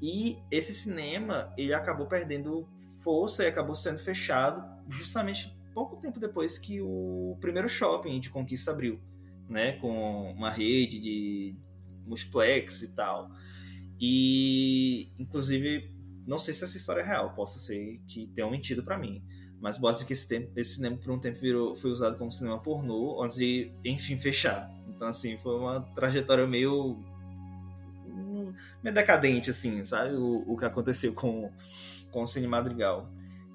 E 0.00 0.38
esse 0.50 0.74
cinema, 0.74 1.52
ele 1.56 1.74
acabou 1.74 2.06
perdendo 2.06 2.66
força 3.02 3.44
e 3.44 3.46
acabou 3.46 3.74
sendo 3.74 3.98
fechado 3.98 4.64
justamente 4.88 5.54
pouco 5.74 5.96
tempo 5.96 6.18
depois 6.18 6.58
que 6.58 6.80
o 6.80 7.36
primeiro 7.40 7.68
shopping 7.68 8.18
de 8.20 8.30
Conquista 8.30 8.70
abriu, 8.70 9.00
né, 9.48 9.72
com 9.74 10.32
uma 10.32 10.50
rede 10.50 10.98
de 10.98 11.56
multiplex 12.06 12.82
e 12.82 12.94
tal. 12.94 13.30
E 14.00 15.12
inclusive 15.18 15.94
não 16.26 16.38
sei 16.38 16.54
se 16.54 16.64
essa 16.64 16.76
história 16.76 17.00
é 17.00 17.04
real, 17.04 17.34
possa 17.34 17.58
ser 17.58 18.00
que 18.06 18.28
tenham 18.28 18.50
mentido 18.50 18.82
para 18.82 18.98
mim, 18.98 19.22
mas 19.60 19.76
boato 19.78 20.06
que 20.06 20.12
esse, 20.12 20.28
tempo, 20.28 20.50
esse 20.56 20.76
cinema 20.76 20.96
por 20.96 21.10
um 21.10 21.18
tempo 21.18 21.40
virou, 21.40 21.74
foi 21.74 21.90
usado 21.90 22.16
como 22.16 22.30
cinema 22.30 22.60
pornô 22.60 23.22
antes 23.22 23.36
de 23.36 23.72
enfim 23.84 24.16
fechar. 24.16 24.70
Então 24.88 25.08
assim, 25.08 25.36
foi 25.38 25.56
uma 25.56 25.80
trajetória 25.94 26.46
meio 26.46 27.02
meio 28.82 28.94
decadente 28.94 29.50
assim, 29.50 29.82
sabe? 29.84 30.14
O, 30.14 30.44
o 30.46 30.56
que 30.56 30.64
aconteceu 30.64 31.12
com 31.14 31.50
com 32.10 32.22
o 32.22 32.26
Cine 32.26 32.46
Madrigal. 32.46 33.10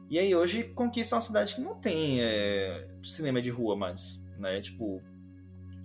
E 0.09 0.19
aí 0.19 0.35
hoje 0.35 0.63
Conquista 0.63 1.15
uma 1.15 1.21
cidade 1.21 1.55
que 1.55 1.61
não 1.61 1.75
tem 1.75 2.21
é, 2.21 2.87
cinema 3.03 3.41
de 3.41 3.49
rua 3.49 3.75
mais, 3.75 4.25
né? 4.37 4.61
Tipo, 4.61 5.01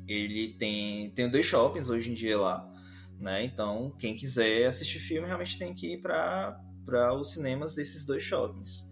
ele 0.07 0.55
tem, 0.59 1.11
tem 1.11 1.29
dois 1.29 1.47
shoppings 1.47 1.91
hoje 1.91 2.11
em 2.11 2.15
dia 2.15 2.39
lá, 2.39 2.71
né? 3.19 3.45
Então, 3.45 3.95
quem 3.99 4.15
quiser 4.15 4.67
assistir 4.67 4.99
filme 4.99 5.27
realmente 5.27 5.59
tem 5.59 5.75
que 5.75 5.95
ir 5.95 6.03
para 6.03 7.15
os 7.15 7.33
cinemas 7.33 7.75
desses 7.75 8.05
dois 8.05 8.23
shoppings. 8.23 8.91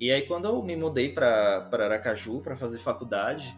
E 0.00 0.10
aí 0.12 0.22
quando 0.26 0.46
eu 0.46 0.62
me 0.62 0.76
mudei 0.76 1.12
para 1.12 1.68
Aracaju 1.72 2.40
para 2.40 2.56
fazer 2.56 2.78
faculdade, 2.78 3.56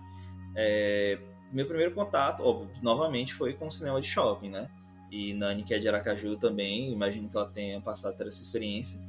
é, 0.54 1.18
meu 1.52 1.66
primeiro 1.66 1.94
contato, 1.94 2.42
óbvio, 2.42 2.70
novamente 2.82 3.34
foi 3.34 3.54
com 3.54 3.66
o 3.66 3.70
cinema 3.70 4.00
de 4.00 4.06
shopping, 4.06 4.50
né? 4.50 4.68
E 5.10 5.32
Nani, 5.34 5.62
que 5.62 5.74
é 5.74 5.78
de 5.78 5.88
Aracaju 5.88 6.36
também, 6.36 6.92
imagino 6.92 7.28
que 7.28 7.36
ela 7.36 7.48
tenha 7.48 7.80
passado 7.80 8.16
por 8.16 8.26
essa 8.26 8.42
experiência. 8.42 9.00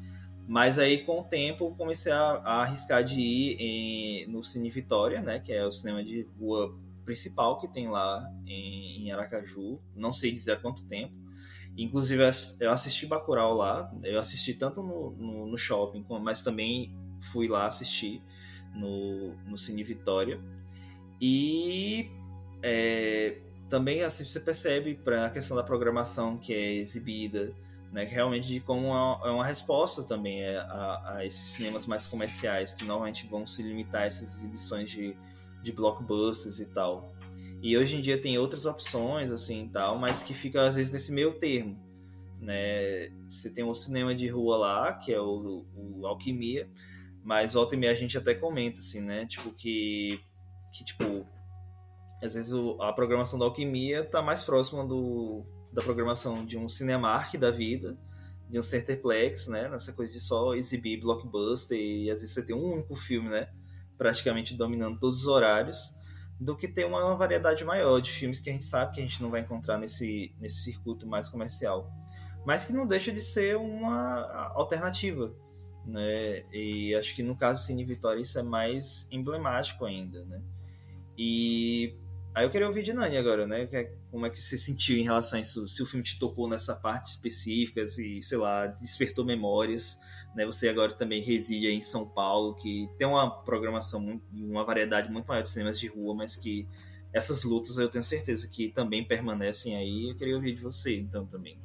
Mas 0.48 0.80
aí, 0.80 1.04
com 1.04 1.20
o 1.20 1.24
tempo, 1.24 1.76
comecei 1.76 2.12
a, 2.12 2.18
a 2.18 2.62
arriscar 2.62 3.04
de 3.04 3.20
ir 3.20 3.58
em, 3.60 4.28
no 4.28 4.42
Cine 4.42 4.70
Vitória, 4.70 5.22
né? 5.22 5.40
Que 5.40 5.54
é 5.54 5.66
o 5.66 5.72
cinema 5.72 6.04
de 6.04 6.28
rua 6.40 6.74
principal 7.06 7.60
que 7.60 7.68
tem 7.68 7.88
lá 7.88 8.28
em, 8.48 9.04
em 9.04 9.12
Aracaju. 9.12 9.80
Não 9.96 10.12
sei 10.12 10.32
dizer 10.32 10.54
há 10.54 10.56
quanto 10.56 10.86
tempo. 10.86 11.14
Inclusive, 11.78 12.24
eu 12.60 12.72
assisti 12.72 13.06
Bacurau 13.06 13.54
lá. 13.54 13.92
Eu 14.04 14.18
assisti 14.18 14.54
tanto 14.56 14.82
no, 14.82 15.12
no, 15.12 15.46
no 15.48 15.58
shopping, 15.58 16.04
mas 16.22 16.42
também 16.42 16.96
fui 17.32 17.48
lá 17.48 17.68
assistir 17.68 18.22
no, 18.74 19.36
no 19.46 19.56
Cine 19.56 19.84
Vitória. 19.84 20.42
E 21.22 22.10
é, 22.64 23.40
também 23.70 24.04
assim, 24.04 24.26
você 24.26 24.40
percebe 24.40 24.96
para 24.96 25.28
a 25.28 25.30
questão 25.30 25.56
da 25.56 25.64
programação 25.64 26.38
que 26.38 26.54
é 26.54 26.74
exibida, 26.74 27.54
né, 27.92 28.04
realmente 28.04 28.48
de 28.48 28.60
como 28.60 28.88
é 28.88 29.32
uma 29.32 29.46
resposta 29.46 30.04
também 30.04 30.44
é, 30.44 30.58
a, 30.58 31.16
a, 31.16 31.26
esses 31.26 31.54
cinemas 31.54 31.86
mais 31.86 32.06
comerciais, 32.06 32.74
que 32.74 32.84
normalmente 32.84 33.28
vão 33.28 33.46
se 33.46 33.64
limitar 33.64 34.04
a 34.04 34.06
essas 34.06 34.38
exibições 34.38 34.92
de, 34.92 35.16
de 35.62 35.72
blockbusters 35.72 36.60
e 36.60 36.68
tal. 36.68 37.14
E 37.62 37.78
hoje 37.78 37.98
em 37.98 38.02
dia 38.02 38.20
tem 38.20 38.38
outras 38.38 38.66
opções, 38.66 39.32
assim, 39.32 39.70
tal, 39.72 39.98
mas 39.98 40.24
que 40.24 40.34
fica 40.34 40.66
às 40.66 40.76
vezes 40.76 40.92
nesse 40.92 41.12
meio 41.12 41.34
termo, 41.34 41.78
né? 42.40 43.12
Você 43.28 43.52
tem 43.52 43.64
o 43.64 43.74
cinema 43.74 44.16
de 44.16 44.28
rua 44.28 44.58
lá, 44.58 44.94
que 44.94 45.12
é 45.12 45.20
o, 45.20 45.66
o 45.76 46.08
Alquimia, 46.08 46.70
mas 47.24 47.54
volta 47.54 47.76
e 47.76 47.78
meia 47.78 47.92
a 47.92 47.96
gente 47.96 48.18
até 48.18 48.34
comenta, 48.34 48.80
assim, 48.80 49.02
né? 49.02 49.26
Tipo, 49.26 49.52
que, 49.52 50.20
que 50.72 50.86
tipo, 50.86 51.28
às 52.22 52.34
vezes 52.34 52.52
o, 52.52 52.82
a 52.82 52.92
programação 52.94 53.40
da 53.40 53.46
Alquimia 53.46 54.04
tá 54.04 54.22
mais 54.22 54.44
próxima 54.44 54.86
do, 54.86 55.46
da 55.72 55.82
programação 55.82 56.46
de 56.46 56.58
um 56.58 56.68
Cinemark 56.68 57.36
da 57.38 57.52
vida, 57.52 57.98
de 58.50 58.58
um 58.58 58.62
Centerplex, 58.62 59.48
né? 59.48 59.70
Nessa 59.70 59.94
coisa 59.94 60.12
de 60.12 60.20
só 60.20 60.56
exibir 60.56 61.00
blockbuster 61.00 61.78
e 61.78 62.10
às 62.10 62.20
vezes 62.20 62.34
você 62.34 62.46
tem 62.46 62.56
um 62.56 62.74
único 62.74 62.96
filme, 62.96 63.30
né? 63.30 63.50
Praticamente 63.98 64.56
dominando 64.56 65.00
todos 65.00 65.22
os 65.22 65.28
horários, 65.28 65.94
do 66.40 66.56
que 66.56 66.68
ter 66.68 66.86
uma 66.86 67.16
variedade 67.16 67.64
maior 67.64 68.00
de 68.00 68.10
filmes 68.10 68.40
que 68.40 68.50
a 68.50 68.54
gente 68.54 68.66
sabe 68.66 68.94
que 68.94 69.02
a 69.02 69.04
gente 69.04 69.22
não 69.22 69.30
vai 69.30 69.42
encontrar 69.42 69.78
nesse, 69.78 70.34
nesse 70.40 70.64
circuito 70.64 71.06
mais 71.06 71.30
comercial. 71.30 71.92
Mas 72.46 72.66
que 72.66 72.74
não 72.74 72.88
deixa 72.88 73.12
de 73.12 73.22
ser 73.22 73.58
uma 73.58 74.52
alternativa, 74.56 75.36
né? 75.86 76.46
E 76.52 76.96
acho 76.96 77.14
que 77.16 77.22
no 77.22 77.36
caso 77.36 77.66
Cine 77.66 77.84
Vitória 77.84 78.22
isso 78.22 78.40
é 78.40 78.44
mais 78.44 79.08
emblemático 79.12 79.86
ainda, 79.86 80.24
né? 80.26 80.42
E 81.18 81.98
Aí 82.40 82.46
eu 82.46 82.50
queria 82.50 82.68
ouvir 82.68 82.84
de 82.84 82.94
Nani 82.94 83.18
agora, 83.18 83.46
né? 83.46 83.68
É, 83.70 83.92
como 84.10 84.26
é 84.26 84.30
que 84.30 84.40
você 84.40 84.58
sentiu 84.58 84.98
em 84.98 85.04
relação 85.04 85.38
a 85.38 85.42
isso? 85.42 85.68
Se 85.68 85.84
o 85.84 85.86
filme 85.86 86.02
te 86.02 86.18
tocou 86.18 86.48
nessa 86.48 86.74
parte 86.74 87.10
específica, 87.10 87.86
se, 87.86 88.22
sei 88.22 88.38
lá, 88.38 88.66
despertou 88.66 89.26
memórias, 89.26 90.00
né? 90.34 90.46
Você 90.46 90.70
agora 90.70 90.94
também 90.94 91.22
reside 91.22 91.68
em 91.68 91.82
São 91.82 92.08
Paulo, 92.08 92.56
que 92.56 92.88
tem 92.98 93.06
uma 93.06 93.30
programação, 93.30 94.22
uma 94.32 94.64
variedade 94.64 95.12
muito 95.12 95.26
maior 95.26 95.42
de 95.42 95.50
cinemas 95.50 95.78
de 95.78 95.88
rua, 95.88 96.16
mas 96.16 96.38
que 96.38 96.66
essas 97.12 97.44
lutas 97.44 97.78
eu 97.78 97.90
tenho 97.90 98.06
certeza 98.06 98.48
que 98.48 98.70
também 98.70 99.06
permanecem 99.06 99.76
aí. 99.76 100.10
Eu 100.10 100.16
queria 100.16 100.36
ouvir 100.36 100.54
de 100.54 100.62
você, 100.62 100.98
então, 100.98 101.26
também. 101.26 101.60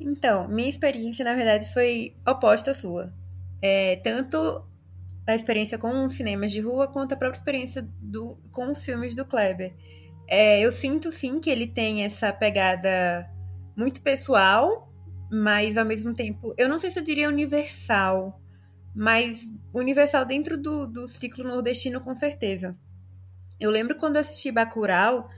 Então, 0.00 0.48
minha 0.48 0.70
experiência, 0.70 1.22
na 1.22 1.34
verdade, 1.34 1.70
foi 1.70 2.16
oposta 2.26 2.70
à 2.70 2.74
sua. 2.74 3.12
É, 3.60 3.96
tanto 3.96 4.64
a 5.26 5.34
experiência 5.34 5.76
com 5.76 6.06
os 6.06 6.14
cinemas 6.14 6.50
de 6.50 6.60
rua, 6.60 6.88
quanto 6.88 7.12
a 7.12 7.16
própria 7.16 7.38
experiência 7.38 7.86
do, 8.00 8.38
com 8.50 8.70
os 8.70 8.82
filmes 8.82 9.14
do 9.14 9.26
Kleber. 9.26 9.74
É, 10.26 10.60
eu 10.60 10.72
sinto 10.72 11.12
sim 11.12 11.38
que 11.38 11.50
ele 11.50 11.66
tem 11.66 12.04
essa 12.04 12.32
pegada 12.32 13.30
muito 13.76 14.00
pessoal, 14.02 14.92
mas 15.30 15.76
ao 15.76 15.84
mesmo 15.84 16.14
tempo, 16.14 16.54
eu 16.56 16.68
não 16.68 16.78
sei 16.78 16.90
se 16.90 16.98
eu 16.98 17.04
diria 17.04 17.28
universal, 17.28 18.40
mas 18.94 19.50
universal 19.72 20.24
dentro 20.24 20.56
do, 20.56 20.86
do 20.86 21.08
ciclo 21.08 21.44
nordestino 21.44 22.00
com 22.00 22.14
certeza. 22.14 22.78
Eu 23.60 23.70
lembro 23.70 23.96
quando 23.96 24.16
eu 24.16 24.20
assisti 24.20 24.50
Bacurau, 24.50 25.28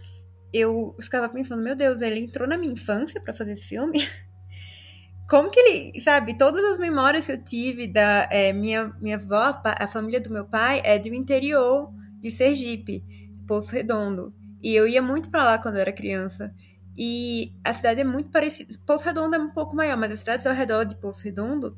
eu 0.53 0.95
ficava 1.01 1.29
pensando, 1.29 1.63
meu 1.63 1.75
Deus, 1.75 2.01
ele 2.01 2.21
entrou 2.21 2.49
na 2.49 2.57
minha 2.57 2.73
infância 2.73 3.21
para 3.21 3.35
fazer 3.35 3.53
esse 3.53 3.69
filme? 3.69 4.07
Como 5.29 5.51
que 5.51 5.59
ele, 5.59 6.01
sabe, 6.01 6.39
todas 6.39 6.65
as 6.65 6.79
memórias 6.79 7.27
que 7.27 7.33
eu 7.33 7.43
tive 7.43 7.87
da 7.87 8.29
é, 8.31 8.53
minha, 8.53 8.95
minha 9.01 9.17
avó, 9.17 9.61
a 9.65 9.89
família 9.89 10.21
do 10.21 10.31
meu 10.31 10.45
pai 10.45 10.81
é 10.85 10.99
do 10.99 11.09
interior 11.09 11.93
de 12.21 12.31
Sergipe, 12.31 13.05
Poço 13.47 13.73
Redondo. 13.73 14.33
E 14.63 14.75
eu 14.75 14.87
ia 14.87 15.03
muito 15.03 15.31
para 15.31 15.45
lá 15.45 15.59
quando 15.59 15.77
eu 15.77 15.81
era 15.81 15.93
criança. 15.93 16.55
E 16.97 17.53
a 17.63 17.75
cidade 17.75 18.01
é 18.01 18.05
muito 18.05 18.31
parecida. 18.31 18.75
Poço 18.87 19.05
Redondo 19.05 19.37
é 19.37 19.39
um 19.39 19.51
pouco 19.51 19.77
maior, 19.77 19.97
mas 19.97 20.13
as 20.13 20.21
cidades 20.21 20.47
ao 20.47 20.55
redor 20.55 20.85
de 20.85 20.97
Poço 20.97 21.23
Redondo 21.23 21.77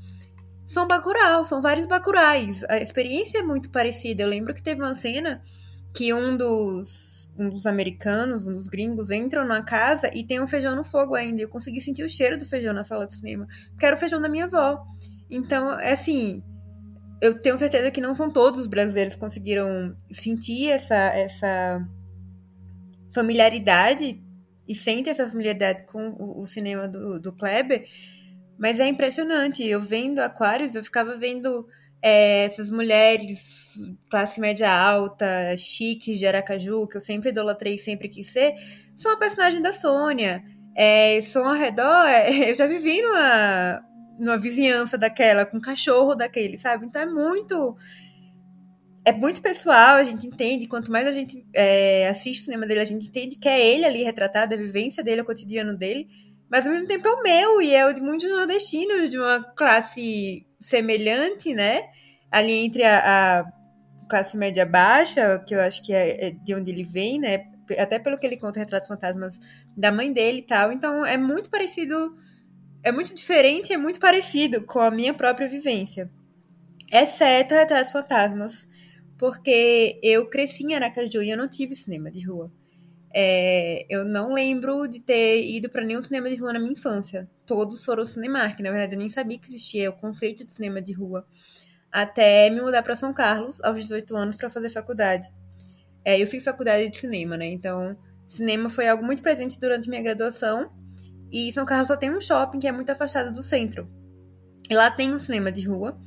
são 0.66 0.86
Bacurau, 0.86 1.44
são 1.44 1.60
vários 1.60 1.86
Bacurais. 1.86 2.62
A 2.68 2.78
experiência 2.78 3.38
é 3.38 3.42
muito 3.42 3.70
parecida. 3.70 4.22
Eu 4.22 4.28
lembro 4.28 4.54
que 4.54 4.62
teve 4.62 4.80
uma 4.80 4.94
cena 4.94 5.42
que 5.94 6.12
um 6.12 6.36
dos, 6.36 7.30
um 7.36 7.48
dos 7.48 7.66
americanos, 7.66 8.46
um 8.46 8.54
dos 8.54 8.68
gringos, 8.68 9.10
entram 9.10 9.44
na 9.44 9.62
casa 9.62 10.10
e 10.14 10.24
tem 10.24 10.40
um 10.40 10.46
feijão 10.46 10.76
no 10.76 10.84
fogo 10.84 11.14
ainda. 11.14 11.42
Eu 11.42 11.48
consegui 11.48 11.80
sentir 11.80 12.04
o 12.04 12.08
cheiro 12.08 12.38
do 12.38 12.46
feijão 12.46 12.72
na 12.72 12.84
sala 12.84 13.06
de 13.06 13.16
cinema, 13.16 13.46
porque 13.70 13.86
era 13.86 13.96
o 13.96 13.98
feijão 13.98 14.20
da 14.20 14.28
minha 14.28 14.44
avó. 14.44 14.84
Então, 15.30 15.78
é 15.80 15.92
assim, 15.94 16.42
eu 17.20 17.40
tenho 17.40 17.58
certeza 17.58 17.90
que 17.90 18.00
não 18.00 18.14
são 18.14 18.30
todos 18.30 18.60
os 18.60 18.66
brasileiros 18.66 19.14
que 19.14 19.20
conseguiram 19.20 19.96
sentir 20.12 20.68
essa, 20.68 20.94
essa 20.94 21.88
familiaridade 23.14 24.22
e 24.66 24.74
sente 24.74 25.08
essa 25.08 25.28
familiaridade 25.28 25.84
com 25.86 26.10
o, 26.10 26.40
o 26.40 26.44
cinema 26.44 26.86
do, 26.86 27.18
do 27.18 27.32
Kleber, 27.32 27.84
mas 28.58 28.78
é 28.80 28.88
impressionante. 28.88 29.66
Eu 29.66 29.82
vendo 29.82 30.18
Aquários, 30.18 30.74
eu 30.74 30.84
ficava 30.84 31.16
vendo 31.16 31.66
é, 32.02 32.44
essas 32.44 32.70
mulheres 32.70 33.76
classe 34.10 34.40
média 34.40 34.70
alta, 34.70 35.56
chiques 35.56 36.18
de 36.18 36.26
Aracaju, 36.26 36.86
que 36.86 36.96
eu 36.96 37.00
sempre 37.00 37.30
idolatrei 37.30 37.78
sempre 37.78 38.08
quis 38.08 38.30
ser, 38.30 38.54
são 38.96 39.12
a 39.12 39.16
personagem 39.16 39.62
da 39.62 39.72
Sônia. 39.72 40.42
É, 40.76 41.20
som 41.20 41.40
ao 41.40 41.54
redor, 41.54 42.06
é, 42.06 42.50
eu 42.50 42.54
já 42.54 42.66
vivi 42.66 43.02
numa, 43.02 43.84
numa 44.18 44.38
vizinhança 44.38 44.96
daquela, 44.96 45.44
com 45.44 45.56
um 45.56 45.60
cachorro 45.60 46.14
daquele, 46.14 46.56
sabe? 46.56 46.86
Então 46.86 47.02
é 47.02 47.06
muito 47.06 47.76
é 49.08 49.12
muito 49.12 49.40
pessoal, 49.40 49.96
a 49.96 50.04
gente 50.04 50.26
entende. 50.26 50.68
Quanto 50.68 50.92
mais 50.92 51.06
a 51.06 51.12
gente 51.12 51.42
é, 51.54 52.08
assiste 52.08 52.42
o 52.42 52.44
cinema 52.44 52.66
dele, 52.66 52.80
a 52.80 52.84
gente 52.84 53.06
entende 53.06 53.36
que 53.36 53.48
é 53.48 53.66
ele 53.66 53.86
ali 53.86 54.02
retratado, 54.02 54.54
a 54.54 54.56
vivência 54.56 55.02
dele, 55.02 55.22
o 55.22 55.24
cotidiano 55.24 55.74
dele. 55.74 56.06
Mas 56.50 56.66
ao 56.66 56.72
mesmo 56.72 56.86
tempo 56.86 57.08
é 57.08 57.12
o 57.12 57.22
meu 57.22 57.62
e 57.62 57.74
é 57.74 57.86
o 57.86 57.92
de 57.92 58.02
muitos 58.02 58.28
nordestinos 58.28 59.10
de 59.10 59.18
uma 59.18 59.42
classe 59.42 60.46
semelhante, 60.60 61.54
né? 61.54 61.84
Ali 62.30 62.52
entre 62.52 62.84
a, 62.84 63.40
a 63.40 63.52
classe 64.10 64.36
média 64.36 64.66
baixa, 64.66 65.38
que 65.46 65.54
eu 65.54 65.60
acho 65.60 65.82
que 65.82 65.92
é, 65.92 66.26
é 66.26 66.30
de 66.30 66.54
onde 66.54 66.70
ele 66.70 66.84
vem, 66.84 67.18
né? 67.18 67.46
Até 67.78 67.98
pelo 67.98 68.18
que 68.18 68.26
ele 68.26 68.38
conta 68.38 68.60
Retratos 68.60 68.88
Fantasmas 68.88 69.38
da 69.74 69.90
mãe 69.90 70.12
dele 70.12 70.40
e 70.40 70.46
tal. 70.46 70.70
Então 70.70 71.04
é 71.04 71.16
muito 71.16 71.48
parecido, 71.48 72.14
é 72.82 72.92
muito 72.92 73.14
diferente, 73.14 73.72
é 73.72 73.78
muito 73.78 74.00
parecido 74.00 74.62
com 74.64 74.80
a 74.80 74.90
minha 74.90 75.14
própria 75.14 75.48
vivência. 75.48 76.10
Exceto 76.92 77.54
Retratos 77.54 77.92
Fantasmas, 77.92 78.68
porque 79.18 79.98
eu 80.02 80.26
cresci 80.30 80.64
em 80.64 80.74
Aracaju 80.74 81.22
e 81.22 81.30
eu 81.30 81.36
não 81.36 81.48
tive 81.48 81.74
cinema 81.74 82.10
de 82.10 82.24
rua. 82.24 82.50
É, 83.12 83.84
eu 83.88 84.04
não 84.04 84.32
lembro 84.32 84.86
de 84.86 85.00
ter 85.00 85.42
ido 85.44 85.68
para 85.68 85.84
nenhum 85.84 86.00
cinema 86.00 86.28
de 86.28 86.36
rua 86.36 86.52
na 86.52 86.58
minha 86.58 86.72
infância. 86.72 87.28
Todos 87.44 87.84
foram 87.84 88.04
Cinemark. 88.04 88.60
Na 88.60 88.70
verdade, 88.70 88.94
eu 88.94 88.98
nem 88.98 89.10
sabia 89.10 89.38
que 89.38 89.48
existia 89.48 89.90
o 89.90 89.92
conceito 89.92 90.44
de 90.44 90.52
cinema 90.52 90.80
de 90.80 90.92
rua. 90.92 91.26
Até 91.90 92.48
me 92.50 92.60
mudar 92.60 92.82
para 92.82 92.94
São 92.94 93.12
Carlos, 93.12 93.60
aos 93.62 93.80
18 93.80 94.16
anos, 94.16 94.36
para 94.36 94.50
fazer 94.50 94.70
faculdade. 94.70 95.28
É, 96.04 96.22
eu 96.22 96.26
fiz 96.28 96.44
faculdade 96.44 96.88
de 96.88 96.96
cinema, 96.96 97.36
né? 97.36 97.46
Então, 97.46 97.96
cinema 98.26 98.70
foi 98.70 98.86
algo 98.86 99.04
muito 99.04 99.22
presente 99.22 99.58
durante 99.58 99.88
minha 99.88 100.02
graduação. 100.02 100.70
E 101.32 101.50
São 101.52 101.64
Carlos 101.64 101.88
só 101.88 101.96
tem 101.96 102.14
um 102.14 102.20
shopping 102.20 102.58
que 102.58 102.68
é 102.68 102.72
muito 102.72 102.92
afastado 102.92 103.32
do 103.32 103.42
centro. 103.42 103.88
E 104.70 104.74
lá 104.74 104.90
tem 104.90 105.12
um 105.14 105.18
cinema 105.18 105.50
de 105.50 105.66
rua. 105.66 105.98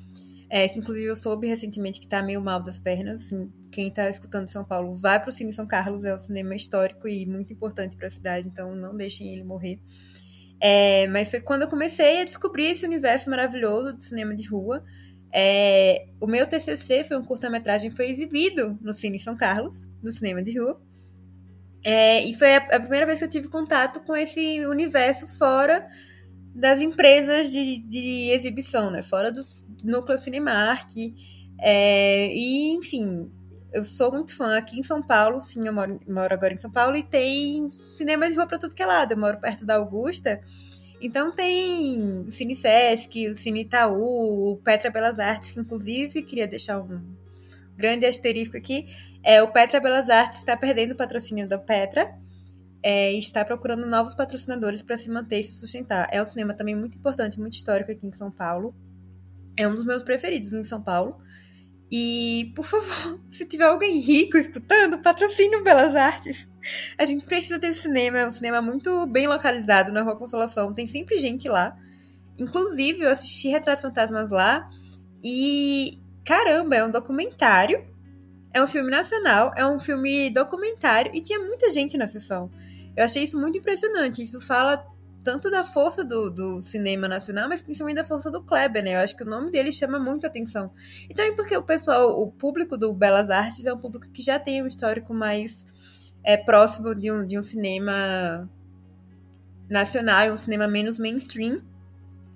É, 0.53 0.67
que 0.67 0.77
inclusive 0.77 1.07
eu 1.07 1.15
soube 1.15 1.47
recentemente 1.47 1.97
que 1.97 2.05
tá 2.05 2.21
meio 2.21 2.41
mal 2.41 2.61
das 2.61 2.77
pernas. 2.77 3.21
Assim, 3.21 3.49
quem 3.71 3.89
tá 3.89 4.09
escutando 4.09 4.49
São 4.49 4.65
Paulo, 4.65 4.93
vai 4.93 5.17
pro 5.17 5.31
Cine 5.31 5.53
São 5.53 5.65
Carlos, 5.65 6.03
é 6.03 6.13
um 6.13 6.17
cinema 6.17 6.53
histórico 6.53 7.07
e 7.07 7.25
muito 7.25 7.53
importante 7.53 7.95
para 7.95 8.07
a 8.07 8.09
cidade, 8.09 8.49
então 8.49 8.75
não 8.75 8.93
deixem 8.93 9.31
ele 9.31 9.45
morrer. 9.45 9.79
É, 10.59 11.07
mas 11.07 11.31
foi 11.31 11.39
quando 11.39 11.61
eu 11.61 11.69
comecei 11.69 12.19
a 12.19 12.25
descobrir 12.25 12.65
esse 12.65 12.85
universo 12.85 13.29
maravilhoso 13.29 13.93
do 13.93 13.99
cinema 14.01 14.35
de 14.35 14.45
rua. 14.45 14.83
É, 15.33 16.09
o 16.19 16.27
meu 16.27 16.45
TCC 16.45 17.05
foi 17.05 17.15
um 17.15 17.23
curta-metragem 17.23 17.89
foi 17.89 18.09
exibido 18.09 18.77
no 18.81 18.91
Cine 18.91 19.17
São 19.17 19.37
Carlos, 19.37 19.87
no 20.03 20.11
cinema 20.11 20.43
de 20.43 20.59
rua. 20.59 20.81
É, 21.81 22.25
e 22.25 22.33
foi 22.33 22.55
a, 22.55 22.57
a, 22.57 22.79
primeira 22.81 23.05
vez 23.05 23.19
que 23.19 23.25
eu 23.25 23.29
tive 23.29 23.47
contato 23.47 24.01
com 24.01 24.13
esse 24.17 24.65
universo 24.65 25.29
fora 25.29 25.87
das 26.53 26.81
empresas 26.81 27.51
de, 27.51 27.79
de 27.79 28.29
exibição, 28.31 28.91
né? 28.91 29.01
Fora 29.01 29.31
do 29.31 29.41
núcleo 29.83 30.17
Cinemark. 30.17 30.91
É, 31.59 32.27
e, 32.33 32.71
enfim, 32.73 33.31
eu 33.73 33.83
sou 33.85 34.11
muito 34.11 34.35
fã 34.35 34.57
aqui 34.57 34.79
em 34.79 34.83
São 34.83 35.01
Paulo, 35.01 35.39
sim, 35.39 35.65
eu 35.65 35.73
moro, 35.73 35.99
moro 36.07 36.33
agora 36.33 36.53
em 36.53 36.57
São 36.57 36.71
Paulo, 36.71 36.97
e 36.97 37.03
tem 37.03 37.69
cinemas 37.69 38.29
de 38.29 38.35
rua 38.35 38.47
pra 38.47 38.59
tudo 38.59 38.75
que 38.75 38.83
é 38.83 38.85
lado. 38.85 39.13
Eu 39.13 39.17
moro 39.17 39.39
perto 39.39 39.65
da 39.65 39.75
Augusta, 39.75 40.41
Então 41.01 41.31
tem 41.31 42.25
o 42.27 42.31
Cine 42.31 42.55
Sesc, 42.55 43.29
o 43.29 43.35
Cine 43.35 43.61
Itaú, 43.61 44.53
o 44.53 44.57
Petra 44.57 44.91
Belas 44.91 45.19
Artes, 45.19 45.51
que 45.51 45.59
inclusive 45.59 46.21
queria 46.21 46.47
deixar 46.47 46.79
um 46.81 47.01
grande 47.75 48.05
asterisco 48.05 48.57
aqui. 48.57 48.87
É, 49.23 49.41
o 49.41 49.51
Petra 49.51 49.79
Belas 49.79 50.09
Artes 50.09 50.39
está 50.39 50.55
perdendo 50.57 50.91
o 50.91 50.95
patrocínio 50.97 51.47
da 51.47 51.57
Petra 51.57 52.13
é, 52.83 53.13
está 53.13 53.45
procurando 53.45 53.85
novos 53.85 54.15
patrocinadores 54.15 54.81
para 54.81 54.97
se 54.97 55.09
manter 55.09 55.39
e 55.39 55.43
se 55.43 55.59
sustentar. 55.59 56.07
É 56.11 56.21
um 56.21 56.25
cinema 56.25 56.53
também 56.53 56.75
muito 56.75 56.97
importante, 56.97 57.39
muito 57.39 57.53
histórico 57.53 57.91
aqui 57.91 58.05
em 58.05 58.13
São 58.13 58.31
Paulo. 58.31 58.75
É 59.55 59.67
um 59.67 59.75
dos 59.75 59.83
meus 59.83 60.01
preferidos 60.01 60.53
em 60.53 60.63
São 60.63 60.81
Paulo. 60.81 61.17
E, 61.91 62.51
por 62.55 62.63
favor, 62.63 63.19
se 63.29 63.45
tiver 63.45 63.65
alguém 63.65 63.99
rico 63.99 64.37
escutando, 64.37 64.99
patrocínio 64.99 65.63
Belas 65.63 65.95
Artes. 65.95 66.47
A 66.97 67.05
gente 67.05 67.25
precisa 67.25 67.59
desse 67.59 67.81
cinema, 67.81 68.19
é 68.19 68.27
um 68.27 68.31
cinema 68.31 68.61
muito 68.61 69.05
bem 69.07 69.27
localizado 69.27 69.91
na 69.91 70.01
Rua 70.01 70.15
Consolação, 70.15 70.73
tem 70.73 70.87
sempre 70.87 71.17
gente 71.17 71.49
lá. 71.49 71.75
Inclusive, 72.39 73.01
eu 73.01 73.09
assisti 73.09 73.49
Retratos 73.49 73.81
Fantasmas 73.81 74.31
lá 74.31 74.69
e, 75.23 75.99
caramba, 76.25 76.75
é 76.75 76.85
um 76.85 76.91
documentário. 76.91 77.89
É 78.53 78.61
um 78.61 78.67
filme 78.67 78.91
nacional, 78.91 79.51
é 79.55 79.65
um 79.65 79.79
filme 79.79 80.29
documentário 80.29 81.11
e 81.13 81.21
tinha 81.21 81.39
muita 81.39 81.71
gente 81.71 81.97
na 81.97 82.07
sessão. 82.07 82.51
Eu 82.95 83.05
achei 83.05 83.23
isso 83.23 83.39
muito 83.39 83.57
impressionante. 83.57 84.21
Isso 84.21 84.39
fala 84.41 84.85
tanto 85.23 85.51
da 85.51 85.63
força 85.63 86.03
do, 86.03 86.29
do 86.29 86.61
cinema 86.61 87.07
nacional, 87.07 87.47
mas 87.47 87.61
principalmente 87.61 87.97
da 87.97 88.03
força 88.03 88.31
do 88.31 88.41
Kleber, 88.41 88.83
né? 88.83 88.95
Eu 88.95 88.99
acho 88.99 89.15
que 89.15 89.23
o 89.23 89.27
nome 89.27 89.51
dele 89.51 89.71
chama 89.71 89.99
muito 89.99 90.25
atenção. 90.25 90.71
E 91.09 91.13
também 91.13 91.35
porque 91.35 91.55
o 91.55 91.63
pessoal, 91.63 92.19
o 92.19 92.31
público 92.31 92.77
do 92.77 92.93
Belas 92.93 93.29
Artes 93.29 93.65
é 93.65 93.73
um 93.73 93.77
público 93.77 94.11
que 94.11 94.21
já 94.21 94.39
tem 94.39 94.63
um 94.63 94.67
histórico 94.67 95.13
mais 95.13 95.65
é, 96.23 96.37
próximo 96.37 96.95
de 96.95 97.11
um, 97.11 97.25
de 97.25 97.37
um 97.37 97.41
cinema 97.41 98.49
nacional, 99.69 100.31
um 100.31 100.35
cinema 100.35 100.67
menos 100.67 100.97
mainstream. 100.97 101.61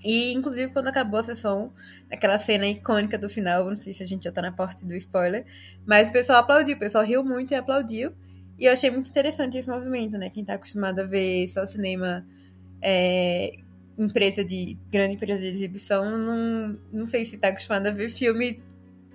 E, 0.04 0.34
inclusive, 0.34 0.72
quando 0.72 0.88
acabou 0.88 1.20
a 1.20 1.24
sessão, 1.24 1.74
aquela 2.12 2.38
cena 2.38 2.68
icônica 2.68 3.18
do 3.18 3.28
final, 3.28 3.68
não 3.68 3.78
sei 3.78 3.92
se 3.92 4.04
a 4.04 4.06
gente 4.06 4.26
já 4.26 4.32
tá 4.32 4.42
na 4.42 4.52
parte 4.52 4.86
do 4.86 4.96
spoiler, 4.96 5.46
mas 5.86 6.10
o 6.10 6.12
pessoal 6.12 6.40
aplaudiu, 6.40 6.76
o 6.76 6.80
pessoal 6.80 7.04
riu 7.04 7.24
muito 7.24 7.52
e 7.52 7.56
aplaudiu. 7.56 8.14
E 8.58 8.66
eu 8.66 8.74
achei 8.74 8.90
muito 8.90 9.10
interessante 9.10 9.58
esse 9.58 9.70
movimento, 9.70 10.18
né? 10.18 10.30
Quem 10.30 10.46
tá 10.46 10.54
acostumado 10.54 11.00
a 11.00 11.04
ver 11.04 11.48
só 11.48 11.66
cinema 11.66 12.26
é, 12.82 13.52
empresa 13.98 14.44
de 14.44 14.78
grande 14.92 15.16
empresa 15.16 15.42
de 15.42 15.48
exibição, 15.48 16.18
não, 16.18 16.80
não 16.92 17.06
sei 17.06 17.26
se 17.26 17.36
está 17.36 17.50
acostumado 17.50 17.88
a 17.88 17.92
ver 17.92 18.10
filme 18.10 18.62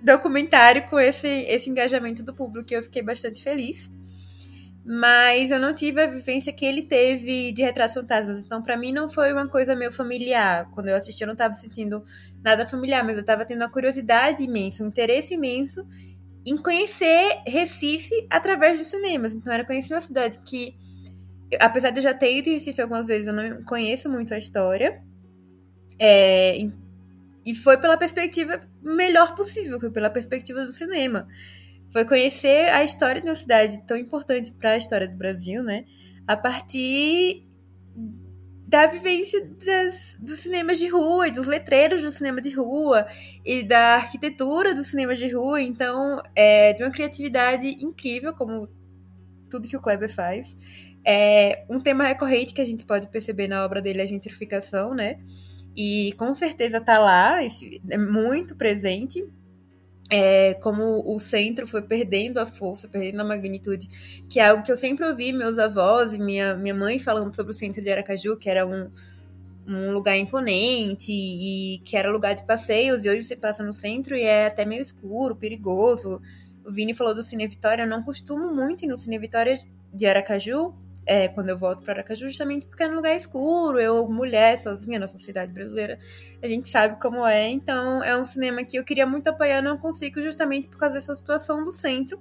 documentário 0.01 0.87
com 0.89 0.99
esse, 0.99 1.27
esse 1.27 1.69
engajamento 1.69 2.23
do 2.23 2.33
público, 2.33 2.71
e 2.71 2.75
eu 2.75 2.83
fiquei 2.83 3.01
bastante 3.01 3.41
feliz. 3.43 3.91
Mas 4.83 5.51
eu 5.51 5.59
não 5.59 5.75
tive 5.75 6.01
a 6.01 6.07
vivência 6.07 6.51
que 6.51 6.65
ele 6.65 6.81
teve 6.81 7.51
de 7.51 7.61
Retratos 7.61 7.93
Fantasmas. 7.93 8.43
Então, 8.43 8.63
para 8.63 8.75
mim, 8.75 8.91
não 8.91 9.07
foi 9.07 9.31
uma 9.31 9.47
coisa 9.47 9.75
meio 9.75 9.91
familiar. 9.91 10.67
Quando 10.71 10.87
eu 10.87 10.95
assisti, 10.95 11.21
eu 11.21 11.27
não 11.27 11.33
estava 11.33 11.53
sentindo 11.53 12.03
nada 12.43 12.65
familiar, 12.65 13.03
mas 13.05 13.15
eu 13.15 13.21
estava 13.21 13.45
tendo 13.45 13.61
uma 13.61 13.69
curiosidade 13.69 14.43
imensa, 14.43 14.83
um 14.83 14.87
interesse 14.87 15.35
imenso 15.35 15.85
em 16.45 16.57
conhecer 16.57 17.41
Recife 17.45 18.27
através 18.29 18.77
dos 18.77 18.87
cinemas. 18.87 19.33
Então, 19.33 19.53
era 19.53 19.65
conhecer 19.65 19.93
uma 19.93 20.01
cidade 20.01 20.39
que 20.45 20.75
apesar 21.59 21.89
de 21.89 21.99
eu 21.99 22.03
já 22.03 22.13
ter 22.13 22.37
ido 22.37 22.49
em 22.49 22.53
Recife 22.53 22.81
algumas 22.81 23.07
vezes, 23.07 23.27
eu 23.27 23.33
não 23.33 23.63
conheço 23.63 24.09
muito 24.09 24.33
a 24.33 24.37
história. 24.37 25.01
É, 25.99 26.57
e 27.45 27.55
foi 27.55 27.77
pela 27.77 27.97
perspectiva 27.97 28.59
melhor 28.81 29.35
possível, 29.35 29.79
foi 29.79 29.91
pela 29.91 30.09
perspectiva 30.09 30.65
do 30.65 30.71
cinema. 30.71 31.27
Foi 31.91 32.05
conhecer 32.05 32.69
a 32.69 32.83
história 32.83 33.21
de 33.21 33.27
uma 33.27 33.35
cidade 33.35 33.81
tão 33.85 33.97
importante 33.97 34.51
para 34.51 34.71
a 34.71 34.77
história 34.77 35.07
do 35.07 35.17
Brasil, 35.17 35.63
né? 35.63 35.85
A 36.27 36.37
partir 36.37 37.45
da 38.71 38.87
vivência 38.87 39.45
das, 39.45 40.15
dos 40.17 40.39
cinemas 40.39 40.79
de 40.79 40.87
rua 40.87 41.27
e 41.27 41.31
dos 41.31 41.45
letreiros 41.45 42.03
do 42.03 42.09
cinema 42.09 42.39
de 42.39 42.51
rua 42.51 43.05
e 43.45 43.63
da 43.63 43.95
arquitetura 43.95 44.73
dos 44.73 44.87
cinemas 44.87 45.19
de 45.19 45.27
rua. 45.27 45.61
Então, 45.61 46.23
é 46.33 46.71
de 46.71 46.81
uma 46.81 46.89
criatividade 46.89 47.67
incrível, 47.67 48.33
como 48.33 48.69
tudo 49.49 49.67
que 49.67 49.75
o 49.75 49.81
Kleber 49.81 50.09
faz. 50.09 50.55
É, 51.05 51.65
um 51.69 51.81
tema 51.81 52.05
recorrente 52.05 52.53
que 52.53 52.61
a 52.61 52.65
gente 52.65 52.85
pode 52.85 53.09
perceber 53.09 53.49
na 53.49 53.65
obra 53.65 53.81
dele 53.81 53.99
é 53.99 54.03
a 54.03 54.07
gentrificação, 54.07 54.95
né? 54.95 55.19
E 55.75 56.13
com 56.13 56.33
certeza 56.33 56.79
tá 56.79 56.97
lá, 56.97 57.43
é 57.43 57.97
muito 57.97 58.55
presente. 58.55 59.21
É, 60.13 60.55
como 60.55 61.01
o 61.05 61.17
centro 61.19 61.65
foi 61.65 61.81
perdendo 61.81 62.37
a 62.37 62.45
força, 62.45 62.87
perdendo 62.87 63.21
a 63.21 63.23
magnitude, 63.23 63.87
que 64.29 64.41
é 64.41 64.47
algo 64.49 64.61
que 64.61 64.71
eu 64.71 64.75
sempre 64.75 65.05
ouvi 65.05 65.31
meus 65.31 65.57
avós 65.57 66.13
e 66.13 66.19
minha, 66.19 66.53
minha 66.53 66.75
mãe 66.75 66.99
falando 66.99 67.33
sobre 67.33 67.51
o 67.51 67.53
centro 67.53 67.81
de 67.81 67.89
Aracaju, 67.89 68.35
que 68.35 68.49
era 68.49 68.67
um, 68.67 68.91
um 69.65 69.93
lugar 69.93 70.17
imponente 70.17 71.13
e 71.13 71.79
que 71.85 71.95
era 71.95 72.11
lugar 72.11 72.35
de 72.35 72.45
passeios, 72.45 73.05
e 73.05 73.09
hoje 73.09 73.21
você 73.21 73.37
passa 73.37 73.63
no 73.63 73.71
centro 73.71 74.15
e 74.15 74.23
é 74.23 74.47
até 74.47 74.65
meio 74.65 74.81
escuro, 74.81 75.33
perigoso. 75.33 76.21
O 76.65 76.71
Vini 76.71 76.93
falou 76.93 77.15
do 77.15 77.23
Cine 77.23 77.47
Vitória, 77.47 77.83
eu 77.83 77.87
não 77.87 78.03
costumo 78.03 78.53
muito 78.53 78.83
ir 78.83 78.87
no 78.87 78.97
Cine 78.97 79.17
Vitória 79.17 79.57
de 79.93 80.05
Aracaju, 80.05 80.73
é, 81.05 81.27
quando 81.27 81.49
eu 81.49 81.57
volto 81.57 81.83
para 81.83 81.93
Aracaju, 81.93 82.27
justamente 82.27 82.65
porque 82.65 82.83
é 82.83 82.87
um 82.87 82.95
lugar 82.95 83.15
escuro, 83.15 83.79
eu, 83.79 84.07
mulher, 84.07 84.61
sozinha 84.61 84.99
na 84.99 85.07
sociedade 85.07 85.51
brasileira, 85.51 85.97
a 86.41 86.47
gente 86.47 86.69
sabe 86.69 86.99
como 87.01 87.25
é. 87.25 87.49
Então, 87.49 88.03
é 88.03 88.17
um 88.17 88.25
cinema 88.25 88.63
que 88.63 88.77
eu 88.77 88.83
queria 88.83 89.05
muito 89.05 89.27
apoiar, 89.27 89.61
não 89.61 89.77
consigo, 89.77 90.21
justamente 90.21 90.67
por 90.67 90.77
causa 90.77 90.95
dessa 90.95 91.15
situação 91.15 91.63
do 91.63 91.71
centro, 91.71 92.19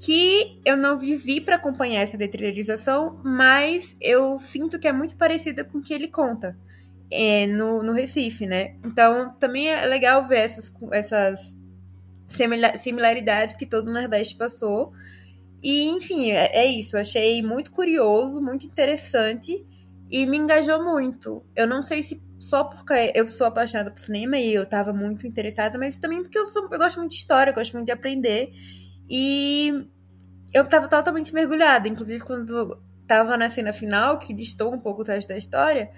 que 0.00 0.60
eu 0.64 0.76
não 0.76 0.98
vivi 0.98 1.40
para 1.40 1.56
acompanhar 1.56 2.02
essa 2.02 2.16
deteriorização, 2.16 3.20
mas 3.24 3.96
eu 4.00 4.38
sinto 4.38 4.78
que 4.78 4.86
é 4.86 4.92
muito 4.92 5.16
parecida 5.16 5.64
com 5.64 5.78
o 5.78 5.82
que 5.82 5.92
ele 5.92 6.06
conta 6.06 6.56
é, 7.10 7.46
no, 7.46 7.82
no 7.82 7.92
Recife, 7.92 8.46
né? 8.46 8.76
Então, 8.84 9.34
também 9.40 9.68
é 9.68 9.84
legal 9.86 10.24
ver 10.24 10.38
essas, 10.38 10.72
essas 10.92 11.58
similaridades 12.78 13.56
que 13.56 13.66
todo 13.66 13.88
o 13.88 13.92
Nordeste 13.92 14.36
passou 14.36 14.92
e, 15.62 15.88
enfim, 15.88 16.30
é, 16.30 16.64
é 16.64 16.66
isso. 16.66 16.96
Eu 16.96 17.00
achei 17.00 17.42
muito 17.42 17.70
curioso, 17.70 18.40
muito 18.40 18.66
interessante 18.66 19.66
e 20.10 20.26
me 20.26 20.36
engajou 20.36 20.82
muito. 20.84 21.44
Eu 21.54 21.66
não 21.66 21.82
sei 21.82 22.02
se 22.02 22.22
só 22.38 22.64
porque 22.64 23.12
eu 23.14 23.26
sou 23.26 23.48
apaixonada 23.48 23.90
por 23.90 23.98
cinema 23.98 24.38
e 24.38 24.54
eu 24.54 24.64
tava 24.64 24.92
muito 24.92 25.26
interessada, 25.26 25.76
mas 25.76 25.98
também 25.98 26.22
porque 26.22 26.38
eu, 26.38 26.46
sou, 26.46 26.68
eu 26.70 26.78
gosto 26.78 26.98
muito 26.98 27.10
de 27.10 27.16
história, 27.16 27.50
eu 27.50 27.54
gosto 27.54 27.72
muito 27.72 27.86
de 27.86 27.92
aprender. 27.92 28.52
E 29.10 29.88
eu 30.54 30.66
tava 30.68 30.88
totalmente 30.88 31.34
mergulhada. 31.34 31.88
Inclusive, 31.88 32.24
quando 32.24 32.80
tava 33.06 33.36
na 33.36 33.50
cena 33.50 33.72
final, 33.72 34.18
que 34.18 34.32
distou 34.32 34.72
um 34.72 34.78
pouco 34.78 35.02
o 35.02 35.04
resto 35.04 35.28
da 35.28 35.36
história, 35.36 35.90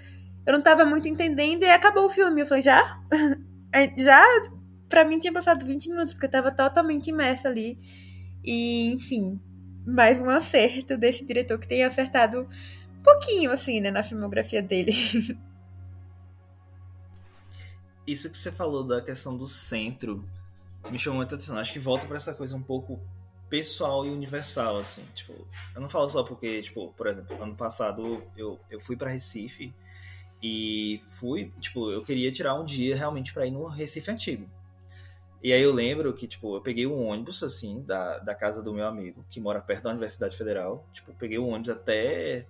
eu 0.47 0.53
não 0.53 0.63
tava 0.63 0.85
muito 0.87 1.09
entendendo 1.09 1.65
e 1.65 1.71
acabou 1.71 2.07
o 2.07 2.11
filme. 2.11 2.41
Eu 2.41 2.47
falei, 2.47 2.63
já? 2.63 2.99
já? 3.99 4.25
Pra 4.89 5.05
mim 5.05 5.19
tinha 5.19 5.33
passado 5.33 5.65
20 5.67 5.91
minutos, 5.91 6.15
porque 6.15 6.27
eu 6.27 6.31
tava 6.31 6.51
totalmente 6.51 7.09
imersa 7.09 7.49
ali. 7.49 7.77
E, 8.43 8.93
enfim, 8.95 9.39
mais 9.87 10.21
um 10.21 10.29
acerto 10.29 10.97
desse 10.97 11.25
diretor 11.25 11.59
que 11.59 11.69
tem 11.69 11.85
acertado 11.85 12.49
pouquinho, 13.03 13.51
assim, 13.51 13.81
né, 13.81 13.91
na 13.91 14.03
filmografia 14.03 14.63
dele. 14.63 14.93
Isso 18.07 18.31
que 18.31 18.37
você 18.37 18.51
falou 18.51 18.85
da 18.85 19.01
questão 19.01 19.37
do 19.37 19.47
centro 19.47 20.25
me 20.91 20.99
chamou 20.99 21.19
muita 21.19 21.35
atenção. 21.35 21.59
Acho 21.59 21.73
que 21.73 21.79
volta 21.79 22.07
para 22.07 22.17
essa 22.17 22.35
coisa 22.35 22.57
um 22.57 22.63
pouco 22.63 23.01
pessoal 23.49 24.07
e 24.07 24.11
universal, 24.11 24.79
assim. 24.79 25.05
Tipo, 25.15 25.35
eu 25.75 25.81
não 25.81 25.89
falo 25.89 26.09
só 26.09 26.23
porque, 26.23 26.63
tipo, 26.63 26.93
por 26.95 27.07
exemplo, 27.07 27.41
ano 27.43 27.55
passado 27.55 28.23
eu, 28.37 28.59
eu 28.71 28.81
fui 28.81 28.97
para 28.97 29.11
Recife 29.11 29.73
e 30.43 31.03
fui, 31.07 31.53
tipo, 31.61 31.91
eu 31.91 32.03
queria 32.03 32.33
tirar 32.33 32.55
um 32.55 32.65
dia 32.65 32.97
realmente 32.97 33.33
para 33.33 33.47
ir 33.47 33.51
no 33.51 33.67
Recife 33.67 34.11
Antigo. 34.11 34.49
E 35.43 35.53
aí 35.53 35.63
eu 35.63 35.73
lembro 35.73 36.13
que, 36.13 36.27
tipo, 36.27 36.57
eu 36.57 36.61
peguei 36.61 36.87
um 36.87 37.07
ônibus, 37.07 37.43
assim, 37.43 37.83
da, 37.83 38.19
da 38.19 38.35
casa 38.35 38.63
do 38.63 38.75
meu 38.75 38.87
amigo, 38.87 39.25
que 39.31 39.41
mora 39.41 39.61
perto 39.61 39.85
da 39.85 39.91
Universidade 39.91 40.37
Federal. 40.37 40.87
Tipo, 40.93 41.13
peguei 41.15 41.39
o 41.39 41.45
um 41.45 41.51
ônibus 41.51 41.71
até 41.71 42.47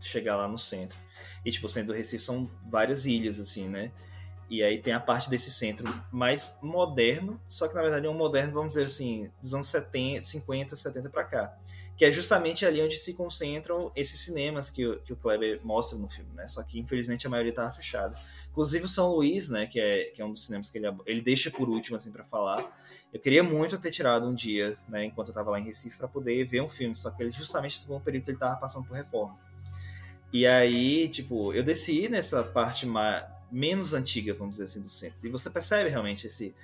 chegar 0.00 0.36
lá 0.36 0.46
no 0.46 0.58
centro. 0.58 0.96
E, 1.44 1.50
tipo, 1.50 1.66
o 1.66 1.68
centro 1.68 1.92
do 1.92 1.96
Recife 1.96 2.22
são 2.22 2.48
várias 2.70 3.06
ilhas, 3.06 3.40
assim, 3.40 3.68
né? 3.68 3.90
E 4.48 4.62
aí 4.62 4.78
tem 4.78 4.92
a 4.92 5.00
parte 5.00 5.30
desse 5.30 5.50
centro 5.50 5.92
mais 6.12 6.58
moderno, 6.62 7.40
só 7.48 7.66
que 7.66 7.74
na 7.74 7.80
verdade 7.80 8.06
é 8.06 8.10
um 8.10 8.14
moderno, 8.14 8.52
vamos 8.52 8.74
dizer 8.74 8.84
assim, 8.84 9.30
dos 9.40 9.54
anos 9.54 9.66
70, 9.68 10.26
50, 10.26 10.76
70 10.76 11.08
para 11.08 11.24
cá 11.24 11.58
que 11.96 12.06
é 12.06 12.10
justamente 12.10 12.66
ali 12.66 12.82
onde 12.82 12.96
se 12.96 13.14
concentram 13.14 13.92
esses 13.94 14.20
cinemas 14.20 14.70
que, 14.70 14.96
que 15.04 15.12
o 15.12 15.16
Kleber 15.16 15.60
mostra 15.62 15.98
no 15.98 16.08
filme, 16.08 16.32
né? 16.34 16.48
Só 16.48 16.62
que 16.62 16.78
infelizmente 16.78 17.26
a 17.26 17.30
maioria 17.30 17.50
estava 17.50 17.70
fechada. 17.70 18.16
Inclusive 18.52 18.84
o 18.84 18.88
São 18.88 19.10
Luís, 19.12 19.48
né, 19.48 19.66
que 19.66 19.80
é, 19.80 20.04
que 20.14 20.22
é 20.22 20.24
um 20.24 20.32
dos 20.32 20.44
cinemas 20.44 20.70
que 20.70 20.78
ele, 20.78 20.86
ele 21.06 21.20
deixa 21.20 21.50
por 21.50 21.68
último 21.68 21.96
assim 21.96 22.12
para 22.12 22.22
falar. 22.22 22.78
Eu 23.12 23.18
queria 23.18 23.42
muito 23.42 23.78
ter 23.78 23.90
tirado 23.90 24.26
um 24.28 24.34
dia, 24.34 24.78
né, 24.88 25.04
enquanto 25.06 25.28
eu 25.28 25.32
estava 25.32 25.50
lá 25.50 25.58
em 25.58 25.64
Recife 25.64 25.96
para 25.96 26.06
poder 26.06 26.44
ver 26.44 26.62
um 26.62 26.68
filme, 26.68 26.94
só 26.94 27.10
que 27.10 27.22
ele 27.22 27.32
justamente 27.32 27.84
foi 27.84 27.96
um 27.96 28.00
período 28.00 28.24
que 28.24 28.30
ele 28.30 28.36
estava 28.36 28.56
passando 28.56 28.86
por 28.86 28.94
reforma. 28.94 29.36
E 30.32 30.46
aí, 30.46 31.08
tipo, 31.08 31.52
eu 31.52 31.62
desci 31.62 32.08
nessa 32.08 32.42
parte 32.42 32.86
mais, 32.86 33.24
menos 33.50 33.92
antiga, 33.92 34.32
vamos 34.32 34.52
dizer 34.52 34.64
assim, 34.64 34.80
do 34.80 34.88
centro. 34.88 35.26
E 35.26 35.30
você 35.30 35.50
percebe 35.50 35.90
realmente 35.90 36.26
esse, 36.26 36.54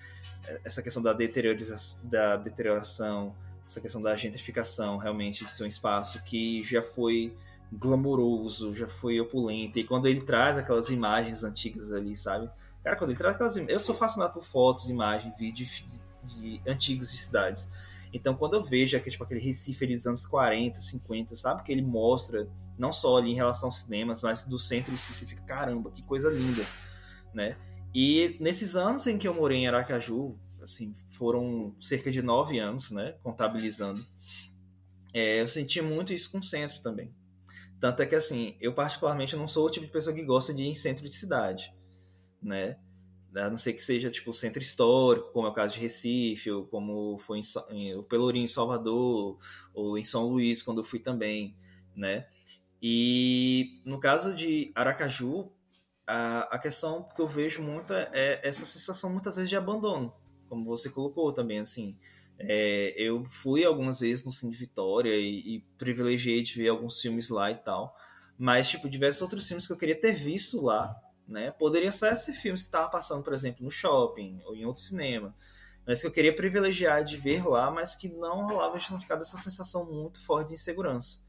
essa 0.64 0.82
questão 0.82 1.02
da, 1.02 1.12
deteriorização, 1.12 2.08
da 2.08 2.36
deterioração 2.36 3.34
essa 3.68 3.82
questão 3.82 4.00
da 4.00 4.16
gentrificação 4.16 4.96
realmente 4.96 5.44
de 5.44 5.52
ser 5.52 5.64
um 5.64 5.66
espaço 5.66 6.22
que 6.24 6.62
já 6.62 6.82
foi 6.82 7.34
glamouroso, 7.70 8.74
já 8.74 8.88
foi 8.88 9.20
opulento. 9.20 9.78
E 9.78 9.84
quando 9.84 10.06
ele 10.06 10.20
traz 10.20 10.56
aquelas 10.56 10.90
imagens 10.90 11.44
antigas 11.44 11.92
ali, 11.92 12.16
sabe? 12.16 12.48
Cara, 12.82 12.96
quando 12.96 13.10
ele 13.10 13.18
traz 13.18 13.34
aquelas 13.34 13.56
Eu 13.56 13.80
sou 13.80 13.94
fascinado 13.94 14.32
por 14.32 14.44
fotos, 14.44 14.88
imagens, 14.88 15.36
vídeos 15.36 15.84
de, 16.24 16.58
de, 16.58 16.70
antigos 16.70 17.10
de 17.10 17.18
cidades. 17.18 17.70
Então, 18.12 18.34
quando 18.34 18.54
eu 18.54 18.64
vejo 18.64 18.96
aquele, 18.96 19.10
tipo, 19.10 19.24
aquele 19.24 19.40
Recife 19.40 19.86
dos 19.86 20.06
anos 20.06 20.26
40, 20.26 20.80
50, 20.80 21.36
sabe? 21.36 21.62
Que 21.62 21.72
ele 21.72 21.82
mostra, 21.82 22.48
não 22.78 22.92
só 22.92 23.18
ali 23.18 23.32
em 23.32 23.34
relação 23.34 23.68
aos 23.68 23.80
cinemas, 23.80 24.22
mas 24.22 24.44
do 24.44 24.58
centro 24.58 24.92
de 24.92 24.98
Recife, 24.98 25.26
fica, 25.26 25.42
caramba, 25.42 25.90
que 25.90 26.02
coisa 26.02 26.30
linda, 26.30 26.64
né? 27.34 27.56
E 27.94 28.36
nesses 28.40 28.76
anos 28.76 29.06
em 29.06 29.18
que 29.18 29.28
eu 29.28 29.34
morei 29.34 29.58
em 29.58 29.68
Aracaju, 29.68 30.38
assim, 30.62 30.94
foram 31.10 31.74
cerca 31.78 32.10
de 32.10 32.22
nove 32.22 32.58
anos, 32.58 32.90
né? 32.90 33.14
Contabilizando. 33.22 34.02
É, 35.12 35.40
eu 35.40 35.48
senti 35.48 35.80
muito 35.80 36.12
isso 36.12 36.30
com 36.30 36.38
o 36.38 36.42
centro 36.42 36.80
também. 36.80 37.12
Tanto 37.80 38.02
é 38.02 38.06
que, 38.06 38.14
assim, 38.14 38.56
eu 38.60 38.74
particularmente 38.74 39.36
não 39.36 39.46
sou 39.46 39.66
o 39.66 39.70
tipo 39.70 39.86
de 39.86 39.92
pessoa 39.92 40.14
que 40.14 40.24
gosta 40.24 40.52
de 40.52 40.62
ir 40.62 40.68
em 40.68 40.74
centro 40.74 41.04
de 41.04 41.14
cidade, 41.14 41.72
né? 42.42 42.78
A 43.36 43.48
não 43.48 43.56
ser 43.56 43.72
que 43.72 43.80
seja, 43.80 44.10
tipo, 44.10 44.32
centro 44.32 44.60
histórico, 44.60 45.32
como 45.32 45.46
é 45.46 45.50
o 45.50 45.54
caso 45.54 45.74
de 45.74 45.80
Recife, 45.80 46.50
ou 46.50 46.66
como 46.66 47.18
foi 47.18 47.40
em, 47.70 47.94
o 47.94 48.02
Pelourinho 48.02 48.44
em 48.44 48.48
Salvador, 48.48 49.38
ou 49.72 49.98
em 49.98 50.02
São 50.02 50.26
Luís, 50.26 50.62
quando 50.62 50.78
eu 50.78 50.84
fui 50.84 50.98
também, 50.98 51.56
né? 51.94 52.26
E 52.82 53.80
no 53.84 54.00
caso 54.00 54.34
de 54.34 54.72
Aracaju, 54.74 55.52
a, 56.06 56.54
a 56.54 56.58
questão 56.58 57.06
que 57.14 57.20
eu 57.20 57.28
vejo 57.28 57.62
muito 57.62 57.92
é, 57.92 58.08
é 58.12 58.40
essa 58.42 58.64
sensação, 58.64 59.10
muitas 59.10 59.36
vezes, 59.36 59.50
de 59.50 59.56
abandono, 59.56 60.12
como 60.48 60.64
você 60.64 60.88
colocou 60.88 61.32
também, 61.32 61.60
assim. 61.60 61.96
É, 62.38 62.94
eu 62.96 63.24
fui 63.30 63.64
algumas 63.64 64.00
vezes 64.00 64.24
no 64.24 64.30
Cine 64.30 64.54
Vitória 64.54 65.14
e, 65.16 65.56
e, 65.56 65.60
privilegiei 65.76 66.40
de 66.42 66.54
ver 66.54 66.68
alguns 66.68 67.00
filmes 67.00 67.28
lá 67.30 67.50
e 67.50 67.56
tal. 67.56 67.96
Mas, 68.38 68.68
tipo, 68.68 68.88
diversos 68.88 69.22
outros 69.22 69.46
filmes 69.46 69.66
que 69.66 69.72
eu 69.72 69.76
queria 69.76 70.00
ter 70.00 70.14
visto 70.14 70.62
lá, 70.62 70.96
né? 71.26 71.50
Poderiam 71.50 71.90
ser 71.90 72.12
esses 72.12 72.38
filmes 72.38 72.60
que 72.62 72.68
estavam 72.68 72.90
passando, 72.90 73.24
por 73.24 73.32
exemplo, 73.32 73.64
no 73.64 73.70
shopping 73.70 74.40
ou 74.44 74.54
em 74.54 74.64
outro 74.64 74.82
cinema. 74.82 75.34
Mas 75.84 76.00
que 76.00 76.06
eu 76.06 76.12
queria 76.12 76.34
privilegiar 76.34 77.02
de 77.02 77.16
ver 77.16 77.44
lá, 77.44 77.70
mas 77.70 77.96
que 77.96 78.08
não 78.08 78.46
rolava 78.46 78.78
justificado 78.78 79.22
essa 79.22 79.36
sensação 79.36 79.90
muito 79.90 80.20
forte 80.24 80.48
de 80.48 80.54
insegurança, 80.54 81.22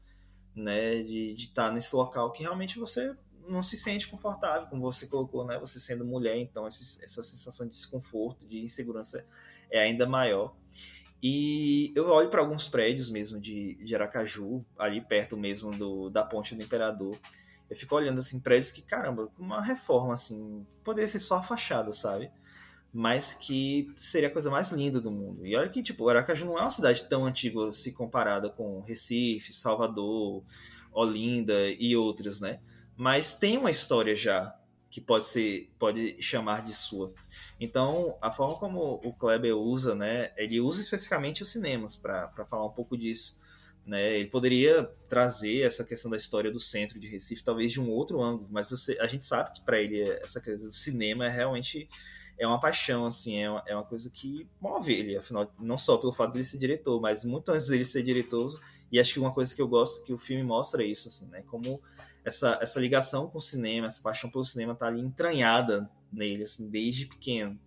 né? 0.54 1.02
De, 1.02 1.34
estar 1.34 1.72
nesse 1.72 1.96
local 1.96 2.30
que 2.30 2.42
realmente 2.42 2.78
você 2.78 3.16
não 3.48 3.62
se 3.62 3.76
sente 3.76 4.06
confortável, 4.06 4.68
como 4.68 4.82
você 4.82 5.08
colocou, 5.08 5.44
né? 5.44 5.58
Você 5.58 5.80
sendo 5.80 6.04
mulher, 6.04 6.36
então 6.36 6.68
essa 6.68 7.22
sensação 7.22 7.66
de 7.66 7.72
desconforto, 7.72 8.46
de 8.46 8.62
insegurança 8.62 9.26
é 9.70 9.80
ainda 9.80 10.06
maior. 10.06 10.54
E 11.22 11.92
eu 11.94 12.08
olho 12.08 12.30
para 12.30 12.40
alguns 12.40 12.66
prédios 12.66 13.10
mesmo 13.10 13.38
de, 13.38 13.74
de 13.84 13.94
Aracaju, 13.94 14.64
ali 14.78 15.00
perto 15.00 15.36
mesmo 15.36 15.70
do, 15.70 16.08
da 16.08 16.22
Ponte 16.24 16.54
do 16.54 16.62
Imperador. 16.62 17.18
Eu 17.68 17.76
fico 17.76 17.94
olhando 17.94 18.18
assim, 18.18 18.40
prédios 18.40 18.72
que, 18.72 18.82
caramba, 18.82 19.30
uma 19.38 19.62
reforma 19.62 20.14
assim, 20.14 20.66
poderia 20.82 21.06
ser 21.06 21.20
só 21.20 21.36
a 21.36 21.42
fachada, 21.42 21.92
sabe? 21.92 22.30
Mas 22.92 23.34
que 23.34 23.94
seria 23.98 24.28
a 24.28 24.32
coisa 24.32 24.50
mais 24.50 24.72
linda 24.72 25.00
do 25.00 25.10
mundo. 25.10 25.46
E 25.46 25.54
olha 25.54 25.68
que, 25.68 25.82
tipo, 25.82 26.08
Aracaju 26.08 26.46
não 26.46 26.58
é 26.58 26.62
uma 26.62 26.70
cidade 26.70 27.08
tão 27.08 27.26
antiga 27.26 27.70
se 27.70 27.92
comparada 27.92 28.50
com 28.50 28.80
Recife, 28.80 29.52
Salvador, 29.52 30.42
Olinda 30.90 31.68
e 31.68 31.94
outras, 31.94 32.40
né? 32.40 32.60
Mas 32.96 33.32
tem 33.32 33.56
uma 33.56 33.70
história 33.70 34.16
já 34.16 34.54
que 34.90 35.00
pode 35.00 35.24
ser 35.24 35.72
pode 35.78 36.20
chamar 36.20 36.62
de 36.62 36.74
sua. 36.74 37.14
Então, 37.60 38.18
a 38.20 38.30
forma 38.30 38.56
como 38.56 39.00
o 39.04 39.12
Kleber 39.12 39.56
usa, 39.56 39.94
né, 39.94 40.32
ele 40.36 40.60
usa 40.60 40.80
especificamente 40.80 41.42
os 41.42 41.50
cinemas 41.50 41.94
para 41.94 42.44
falar 42.46 42.66
um 42.66 42.72
pouco 42.72 42.98
disso. 42.98 43.38
Né? 43.86 44.18
Ele 44.18 44.28
poderia 44.28 44.84
trazer 45.08 45.62
essa 45.62 45.84
questão 45.84 46.10
da 46.10 46.16
história 46.16 46.50
do 46.50 46.60
centro 46.60 46.98
de 46.98 47.08
Recife, 47.08 47.42
talvez 47.42 47.72
de 47.72 47.80
um 47.80 47.90
outro 47.90 48.20
ângulo, 48.20 48.48
mas 48.50 48.72
a 49.00 49.06
gente 49.06 49.24
sabe 49.24 49.52
que 49.52 49.62
para 49.62 49.80
ele 49.80 50.02
essa 50.22 50.40
coisa 50.40 50.66
do 50.66 50.74
cinema 50.74 51.26
é 51.26 51.30
realmente 51.30 51.88
é 52.38 52.46
uma 52.46 52.58
paixão, 52.58 53.04
assim, 53.04 53.38
é 53.38 53.50
uma, 53.50 53.62
é 53.66 53.74
uma 53.74 53.84
coisa 53.84 54.10
que 54.10 54.48
move 54.58 54.92
ele, 54.92 55.14
afinal, 55.14 55.52
não 55.58 55.76
só 55.76 55.98
pelo 55.98 56.12
fato 56.12 56.32
de 56.32 56.38
ele 56.38 56.44
ser 56.44 56.58
diretor, 56.58 56.98
mas 56.98 57.22
muito 57.22 57.52
antes 57.52 57.68
dele 57.68 57.84
ser 57.84 58.02
diretor, 58.02 58.58
e 58.90 58.98
acho 58.98 59.12
que 59.12 59.20
uma 59.20 59.32
coisa 59.32 59.54
que 59.54 59.60
eu 59.60 59.68
gosto 59.68 60.04
que 60.04 60.12
o 60.12 60.18
filme 60.18 60.42
mostra 60.42 60.82
é 60.82 60.86
isso, 60.86 61.08
assim, 61.08 61.28
né? 61.28 61.42
Como 61.46 61.82
essa, 62.24 62.58
essa 62.60 62.80
ligação 62.80 63.28
com 63.28 63.38
o 63.38 63.42
cinema, 63.42 63.86
essa 63.86 64.02
paixão 64.02 64.30
pelo 64.30 64.44
cinema 64.44 64.74
tá 64.74 64.86
ali 64.86 65.00
entranhada 65.00 65.90
nele, 66.12 66.42
assim, 66.42 66.68
desde 66.68 67.06
pequeno. 67.06 67.58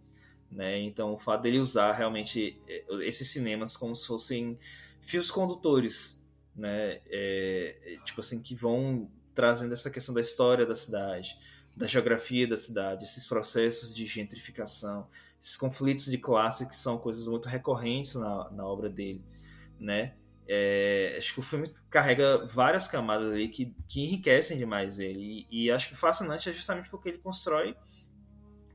Né? 0.52 0.80
Então, 0.82 1.14
o 1.14 1.18
fato 1.18 1.42
dele 1.42 1.60
usar 1.60 1.94
realmente 1.94 2.62
eh, 2.68 2.86
esses 3.02 3.28
cinemas 3.30 3.76
como 3.76 3.96
se 3.96 4.06
fossem 4.06 4.58
fios 5.02 5.32
condutores, 5.32 6.22
né? 6.56 7.02
É, 7.08 7.98
tipo 8.06 8.22
assim, 8.22 8.40
que 8.40 8.54
vão 8.56 9.10
trazendo 9.34 9.74
essa 9.74 9.90
questão 9.90 10.14
da 10.14 10.22
história 10.22 10.66
da 10.66 10.76
cidade, 10.76 11.36
da 11.76 11.88
geografia 11.88 12.48
da 12.48 12.56
cidade, 12.56 13.04
esses 13.04 13.26
processos 13.26 13.94
de 13.94 14.06
gentrificação, 14.06 15.08
esses 15.42 15.58
conflitos 15.58 16.06
de 16.06 16.18
classe 16.18 16.68
que 16.68 16.76
são 16.76 16.98
coisas 16.98 17.26
muito 17.26 17.50
recorrentes 17.50 18.16
na, 18.16 18.50
na 18.52 18.66
obra 18.66 18.90
dele, 18.90 19.24
né? 19.80 20.14
É, 20.48 21.16
acho 21.18 21.34
que 21.34 21.40
o 21.40 21.44
filme 21.44 21.70
carrega 21.90 22.46
várias 22.46 22.88
camadas 22.88 23.32
ali 23.32 23.48
que, 23.48 23.76
que 23.88 24.04
enriquecem 24.04 24.58
demais 24.58 25.00
ele. 25.00 25.48
E, 25.50 25.66
e, 25.66 25.72
acho 25.72 25.88
que 25.88 25.94
o 25.94 25.98
fascinante 25.98 26.50
é 26.50 26.54
justamente 26.54 26.90
porque 26.90 27.10
ele 27.10 27.18
constrói 27.20 27.76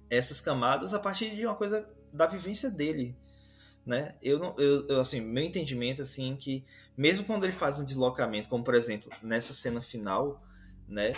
essas 0.08 0.40
camadas 0.40 0.94
a 0.94 0.98
partir 0.98 1.34
de 1.34 1.44
uma 1.44 1.54
coisa 1.54 1.88
da 2.12 2.26
vivência 2.26 2.70
dele. 2.70 3.14
Né? 3.84 4.16
Eu, 4.22 4.54
eu, 4.58 4.86
eu 4.88 5.00
assim, 5.00 5.20
meu 5.20 5.42
entendimento 5.42 6.02
assim 6.02 6.36
que 6.36 6.62
mesmo 6.96 7.24
quando 7.24 7.44
ele 7.44 7.52
faz 7.52 7.78
um 7.78 7.84
deslocamento, 7.84 8.48
como 8.48 8.62
por 8.62 8.74
exemplo 8.74 9.10
nessa 9.22 9.54
cena 9.54 9.80
final, 9.80 10.42
né? 10.86 11.12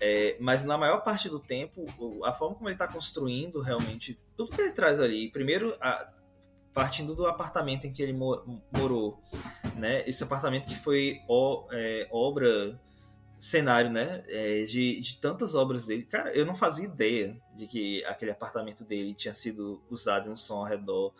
É, 0.00 0.36
mas 0.40 0.64
na 0.64 0.76
maior 0.76 1.02
parte 1.02 1.28
do 1.28 1.38
tempo, 1.38 1.84
a 2.24 2.32
forma 2.32 2.56
como 2.56 2.68
ele 2.68 2.74
está 2.74 2.88
construindo 2.88 3.60
realmente 3.60 4.20
tudo 4.36 4.50
que 4.50 4.60
ele 4.60 4.72
traz 4.72 4.98
ali, 5.00 5.30
primeiro 5.30 5.76
a, 5.80 6.12
partindo 6.72 7.14
do 7.14 7.26
apartamento 7.26 7.86
em 7.86 7.92
que 7.92 8.02
ele 8.02 8.12
morou, 8.12 9.22
né? 9.76 10.08
Esse 10.08 10.24
apartamento 10.24 10.66
que 10.66 10.76
foi 10.76 11.20
o, 11.28 11.66
é, 11.70 12.08
obra, 12.10 12.80
cenário, 13.38 13.90
né? 13.90 14.24
É, 14.28 14.64
de, 14.64 15.00
de 15.00 15.18
tantas 15.18 15.54
obras 15.54 15.86
dele. 15.86 16.04
Cara, 16.04 16.32
eu 16.32 16.46
não 16.46 16.54
fazia 16.54 16.86
ideia 16.86 17.36
de 17.54 17.66
que 17.66 18.04
aquele 18.04 18.30
apartamento 18.30 18.84
dele 18.84 19.14
tinha 19.14 19.34
sido 19.34 19.82
usado 19.90 20.28
em 20.28 20.32
um 20.32 20.36
som 20.36 20.58
ao 20.58 20.64
redor, 20.64 21.12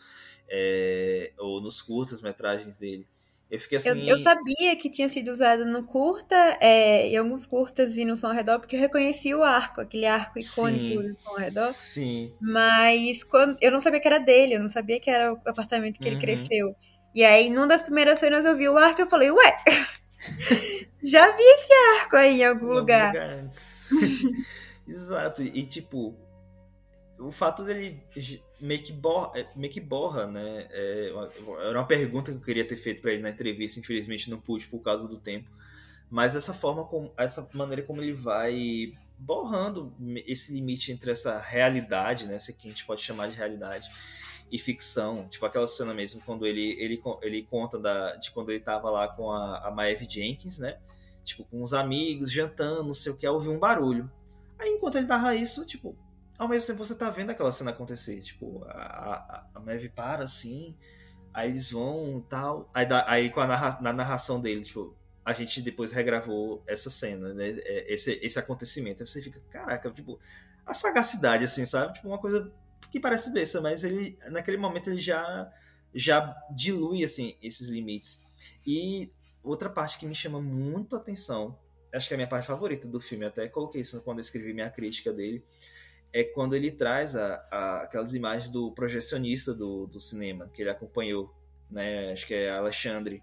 é, 0.49 1.33
ou 1.39 1.61
nos 1.61 1.83
curtas-metragens 1.83 2.79
dele. 2.79 3.07
Eu 3.53 3.59
fiquei 3.59 3.77
assim. 3.77 4.09
Eu, 4.09 4.17
eu, 4.17 4.21
sabia 4.23 4.75
que 4.77 4.89
tinha 4.89 5.11
sido 5.11 5.31
usado 5.31 5.67
no 5.67 5.83
curta, 5.83 6.35
é, 6.59 7.09
em 7.09 7.19
alguns 7.19 7.45
curtas 7.45 7.99
e 7.99 8.05
no 8.07 8.17
som 8.17 8.29
ao 8.29 8.33
redor, 8.33 8.59
porque 8.59 8.75
eu 8.75 8.81
reconheci 8.81 9.35
o 9.35 9.43
arco, 9.43 9.83
aquele 9.83 10.07
arco 10.07 10.39
icônico 10.39 11.03
sim, 11.03 11.09
do 11.09 11.15
som 11.15 11.29
ao 11.29 11.37
redor. 11.37 11.71
Sim. 11.75 12.33
Mas 12.41 13.23
quando, 13.23 13.59
eu 13.61 13.71
não 13.71 13.79
sabia 13.79 14.01
que 14.01 14.09
era 14.09 14.19
dele, 14.19 14.55
eu 14.55 14.61
não 14.61 14.71
sabia 14.71 14.99
que 14.99 15.11
era 15.11 15.35
o 15.35 15.41
apartamento 15.45 16.01
que 16.01 16.09
uhum. 16.09 16.15
ele 16.15 16.21
cresceu. 16.23 16.75
E 17.15 17.23
aí, 17.23 17.51
numa 17.51 17.67
das 17.67 17.83
primeiras 17.83 18.19
cenas, 18.19 18.47
eu 18.47 18.57
vi 18.57 18.71
o 18.71 18.79
arco 18.79 18.99
e 18.99 19.03
eu 19.03 19.07
falei, 19.07 19.31
ué, 19.31 19.65
já 21.05 21.37
vi 21.37 21.43
esse 21.43 21.73
arco 22.01 22.17
aí 22.17 22.41
em 22.41 22.47
algum, 22.47 22.73
lugar. 22.73 23.09
lugar 23.09 23.29
antes. 23.29 23.91
Exato. 24.89 25.43
E 25.43 25.67
tipo, 25.67 26.17
o 27.19 27.31
fato 27.31 27.65
dele 27.65 28.03
meio 28.61 28.83
que 28.83 28.93
borra, 28.93 29.39
é, 29.39 29.47
meio 29.55 29.73
que 29.73 29.81
borra 29.81 30.27
né? 30.27 30.67
É, 30.71 31.13
era 31.69 31.79
uma 31.79 31.87
pergunta 31.87 32.33
que 32.33 32.39
eu 32.39 32.43
queria 32.43 32.67
ter 32.67 32.77
feito 32.77 33.01
para 33.01 33.13
ele 33.13 33.23
na 33.23 33.31
entrevista, 33.31 33.81
infelizmente 33.81 34.31
não 34.31 34.41
pude 34.41 34.67
por 34.67 34.81
causa 34.81 35.07
do 35.07 35.19
tempo. 35.19 35.51
Mas 36.11 36.35
essa 36.35 36.53
forma 36.53 36.85
como, 36.85 37.13
essa 37.17 37.49
maneira 37.55 37.83
como 37.83 38.03
ele 38.03 38.13
vai 38.13 38.93
borrando 39.19 39.95
esse 40.27 40.53
limite 40.53 40.93
entre 40.93 41.13
essa 41.13 41.39
realidade, 41.39 42.27
né? 42.27 42.35
Essa 42.35 42.53
que 42.53 42.67
a 42.67 42.71
gente 42.71 42.85
pode 42.85 43.03
chamar 43.03 43.29
de 43.29 43.37
realidade 43.37 43.89
e 44.51 44.59
ficção, 44.59 45.27
tipo 45.29 45.47
aquela 45.47 45.67
cena 45.67 45.95
mesmo 45.95 46.21
quando 46.27 46.47
ele 46.47 46.77
ele, 46.79 47.03
ele 47.23 47.43
conta 47.45 47.79
da, 47.79 48.17
de 48.17 48.31
quando 48.31 48.51
ele 48.51 48.61
tava 48.61 48.91
lá 48.91 49.09
com 49.09 49.31
a, 49.31 49.67
a 49.67 49.71
Maeve 49.71 50.07
Jenkins, 50.09 50.59
né? 50.59 50.79
Tipo, 51.25 51.45
com 51.45 51.63
os 51.63 51.73
amigos, 51.73 52.33
jantando, 52.33 52.85
não 52.85 52.95
sei 52.95 53.13
o 53.13 53.17
que, 53.17 53.27
ouviu 53.27 53.53
um 53.53 53.59
barulho. 53.59 54.11
Aí 54.59 54.71
enquanto 54.71 54.97
ele 54.97 55.07
tava 55.07 55.35
isso, 55.35 55.65
tipo, 55.65 55.97
ao 56.43 56.49
mesmo 56.49 56.67
tempo 56.67 56.85
você 56.85 56.97
tá 56.97 57.09
vendo 57.09 57.31
aquela 57.31 57.53
cena 57.53 57.71
acontecer. 57.71 58.21
Tipo, 58.21 58.65
a, 58.65 58.73
a, 58.73 59.47
a 59.55 59.61
Maeve 59.61 59.89
para 59.89 60.25
assim, 60.25 60.77
aí 61.33 61.49
eles 61.49 61.71
vão 61.71 62.21
tal. 62.29 62.69
Aí, 62.75 62.85
aí 63.07 63.31
com 63.31 63.41
a 63.41 63.47
narra, 63.47 63.79
na 63.81 63.93
narração 63.93 64.41
dele, 64.41 64.63
tipo, 64.63 64.97
a 65.25 65.33
gente 65.33 65.63
depois 65.63 65.93
regravou 65.93 66.61
essa 66.67 66.91
cena, 66.91 67.33
né? 67.33 67.51
É, 67.51 67.95
esse, 67.95 68.19
esse 68.21 68.39
acontecimento. 68.41 69.05
Aí 69.05 69.07
você 69.07 69.23
fica, 69.23 69.41
caraca, 69.51 69.89
tipo, 69.93 70.19
a 70.67 70.75
sagacidade, 70.75 71.45
assim, 71.45 71.65
sabe? 71.65 71.93
Tipo, 71.93 72.09
uma 72.09 72.19
coisa 72.19 72.53
que 72.91 72.99
parece 72.99 73.33
besta, 73.33 73.61
mas 73.61 73.85
ele, 73.85 74.19
naquele 74.29 74.57
momento, 74.57 74.91
ele 74.91 75.01
já, 75.01 75.49
já 75.95 76.37
dilui, 76.51 77.05
assim, 77.05 77.37
esses 77.41 77.69
limites. 77.69 78.27
E 78.67 79.13
outra 79.45 79.71
parte 79.71 79.97
que 79.97 80.07
me 80.07 80.15
chama 80.15 80.43
muito 80.43 80.97
atenção, 80.97 81.57
acho 81.95 82.09
que 82.09 82.15
é 82.15 82.17
a 82.17 82.19
minha 82.19 82.29
parte 82.29 82.49
favorita 82.49 82.89
do 82.89 82.99
filme, 82.99 83.27
até 83.27 83.47
coloquei 83.49 83.83
isso 83.83 84.03
quando 84.03 84.19
eu 84.19 84.23
escrevi 84.23 84.53
minha 84.53 84.71
crítica 84.71 85.13
dele, 85.13 85.45
é 86.13 86.25
quando 86.25 86.55
ele 86.55 86.71
traz 86.73 87.17
a, 87.17 87.37
a, 87.51 87.83
aquelas 87.83 88.15
imagens 88.15 88.51
do 88.51 88.73
projecionista 88.73 89.55
do, 89.55 89.87
do 89.87 90.01
cinema 90.01 90.49
que 90.55 90.63
ele 90.63 90.71
acompanhou, 90.71 91.35
né? 91.71 92.13
Acho 92.13 92.27
que 92.27 92.35
é 92.35 92.51
Alexandre. 92.51 93.23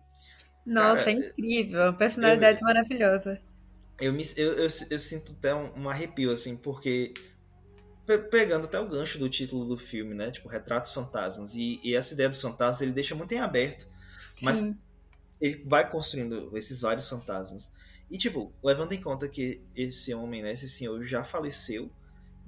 Nossa, 0.65 1.09
Cara, 1.09 1.11
é 1.11 1.13
incrível, 1.13 1.93
personalidade 1.97 2.61
eu, 2.61 2.63
maravilhosa. 2.63 3.41
eu, 3.99 4.13
me, 4.13 4.23
eu, 4.37 4.53
eu, 4.53 4.69
eu 4.89 4.99
sinto 4.99 5.33
até 5.33 5.53
um, 5.53 5.83
um 5.83 5.89
arrepio, 5.89 6.31
assim, 6.31 6.55
porque 6.57 7.13
pe- 8.05 8.19
pegando 8.19 8.65
até 8.65 8.79
o 8.79 8.89
gancho 8.89 9.19
do 9.19 9.29
título 9.29 9.65
do 9.65 9.77
filme, 9.77 10.15
né? 10.15 10.31
Tipo, 10.31 10.49
Retratos 10.49 10.93
Fantasmas. 10.93 11.55
E, 11.55 11.79
e 11.83 11.95
essa 11.95 12.13
ideia 12.15 12.29
dos 12.29 12.41
fantasmas 12.41 12.81
ele 12.81 12.93
deixa 12.93 13.15
muito 13.15 13.33
em 13.33 13.39
aberto. 13.39 13.87
Mas 14.41 14.59
Sim. 14.59 14.79
ele 15.41 15.63
vai 15.65 15.89
construindo 15.89 16.55
esses 16.57 16.81
vários 16.81 17.09
fantasmas. 17.09 17.71
E, 18.11 18.17
tipo, 18.17 18.53
levando 18.63 18.93
em 18.93 19.01
conta 19.01 19.27
que 19.29 19.61
esse 19.75 20.13
homem, 20.13 20.43
né, 20.43 20.51
esse 20.53 20.69
senhor 20.69 21.03
já 21.03 21.23
faleceu, 21.23 21.91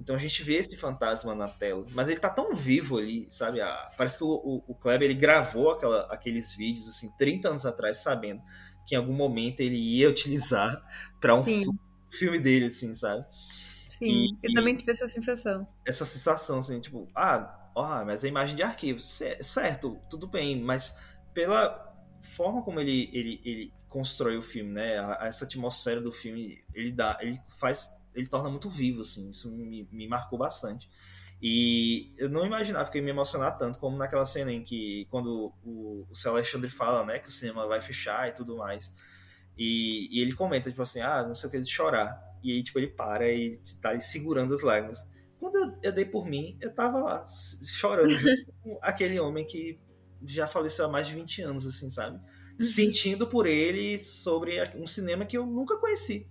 então 0.02 0.16
a 0.16 0.18
gente 0.18 0.42
vê 0.42 0.54
esse 0.56 0.76
fantasma 0.76 1.34
na 1.34 1.48
tela, 1.48 1.86
mas 1.92 2.08
ele 2.08 2.20
tá 2.20 2.28
tão 2.30 2.54
vivo 2.54 2.98
ali, 2.98 3.26
sabe? 3.30 3.60
Ah, 3.60 3.90
parece 3.96 4.18
que 4.18 4.24
o, 4.24 4.28
o, 4.30 4.64
o 4.68 4.74
Kleber 4.74 5.10
ele 5.10 5.18
gravou 5.18 5.70
aquela, 5.70 6.02
aqueles 6.12 6.54
vídeos, 6.56 6.88
assim, 6.88 7.10
30 7.16 7.48
anos 7.50 7.64
atrás, 7.66 7.98
sabendo 7.98 8.42
que 8.86 8.94
em 8.94 8.98
algum 8.98 9.14
momento 9.14 9.60
ele 9.60 9.76
ia 9.78 10.08
utilizar 10.10 10.82
para 11.20 11.34
um 11.36 11.42
Sim. 11.42 11.78
fi- 12.10 12.18
filme 12.18 12.40
dele, 12.40 12.66
assim, 12.66 12.94
sabe? 12.94 13.24
Sim, 13.88 14.28
E- 14.42 14.42
eu 14.42 14.52
também 14.52 14.76
tive 14.76 14.90
essa 14.92 15.06
sensação. 15.08 15.66
essa 15.84 16.04
sensação, 16.04 16.58
assim, 16.58 16.80
tipo, 16.80 17.08
ah, 17.14 17.70
ó, 17.74 18.04
mas 18.04 18.24
é 18.24 18.28
imagem 18.28 18.54
de 18.56 18.62
arquivo, 18.62 19.00
certo, 19.00 20.00
tudo 20.08 20.26
bem, 20.28 20.60
mas 20.60 20.98
pela 21.34 21.90
forma 22.22 22.62
como 22.62 22.78
ele, 22.80 23.10
ele, 23.12 23.40
ele 23.44 23.72
constrói 23.88 24.36
o 24.36 24.42
filme, 24.42 24.70
né, 24.72 24.94
essa 25.20 25.44
atmosfera 25.44 26.00
do 26.00 26.12
filme, 26.12 26.64
ele 26.72 26.92
dá, 26.92 27.18
ele 27.20 27.38
faz, 27.58 27.88
ele 28.14 28.26
torna 28.26 28.48
muito 28.48 28.68
vivo, 28.68 29.02
assim, 29.02 29.30
isso 29.30 29.50
me, 29.50 29.88
me 29.90 30.08
marcou 30.08 30.38
bastante. 30.38 30.88
E 31.40 32.14
eu 32.16 32.28
não 32.28 32.46
imaginava 32.46 32.88
que 32.88 32.98
eu 32.98 33.00
ia 33.00 33.04
me 33.04 33.10
emocionar 33.10 33.58
tanto 33.58 33.80
como 33.80 33.96
naquela 33.96 34.24
cena 34.24 34.52
em 34.52 34.62
que, 34.62 35.06
quando 35.10 35.52
o, 35.64 36.06
o 36.08 36.14
seu 36.14 36.32
Alexandre 36.32 36.70
fala, 36.70 37.04
né, 37.04 37.18
que 37.18 37.28
o 37.28 37.32
cinema 37.32 37.66
vai 37.66 37.80
fechar 37.80 38.28
e 38.28 38.32
tudo 38.32 38.56
mais, 38.58 38.94
e, 39.58 40.08
e 40.10 40.22
ele 40.22 40.34
comenta, 40.34 40.70
tipo 40.70 40.82
assim, 40.82 41.00
ah, 41.00 41.24
não 41.26 41.34
sei 41.34 41.48
o 41.48 41.50
que, 41.50 41.60
de 41.60 41.70
chorar. 41.70 42.20
E 42.42 42.52
aí, 42.52 42.62
tipo, 42.62 42.78
ele 42.78 42.88
para 42.88 43.30
e 43.30 43.60
tá 43.80 43.90
ali 43.90 44.00
segurando 44.00 44.54
as 44.54 44.62
lágrimas. 44.62 45.06
Quando 45.38 45.56
eu, 45.56 45.78
eu 45.82 45.92
dei 45.92 46.04
por 46.04 46.26
mim, 46.26 46.56
eu 46.60 46.72
tava 46.72 46.98
lá, 47.00 47.24
chorando, 47.26 48.14
com 48.62 48.78
aquele 48.80 49.18
homem 49.18 49.44
que 49.44 49.78
já 50.24 50.46
faleceu 50.46 50.84
há 50.84 50.88
mais 50.88 51.08
de 51.08 51.14
20 51.14 51.42
anos, 51.42 51.66
assim, 51.66 51.90
sabe? 51.90 52.20
Sentindo 52.60 53.26
por 53.26 53.46
ele 53.46 53.98
sobre 53.98 54.62
um 54.76 54.86
cinema 54.86 55.26
que 55.26 55.36
eu 55.36 55.44
nunca 55.44 55.76
conheci. 55.76 56.30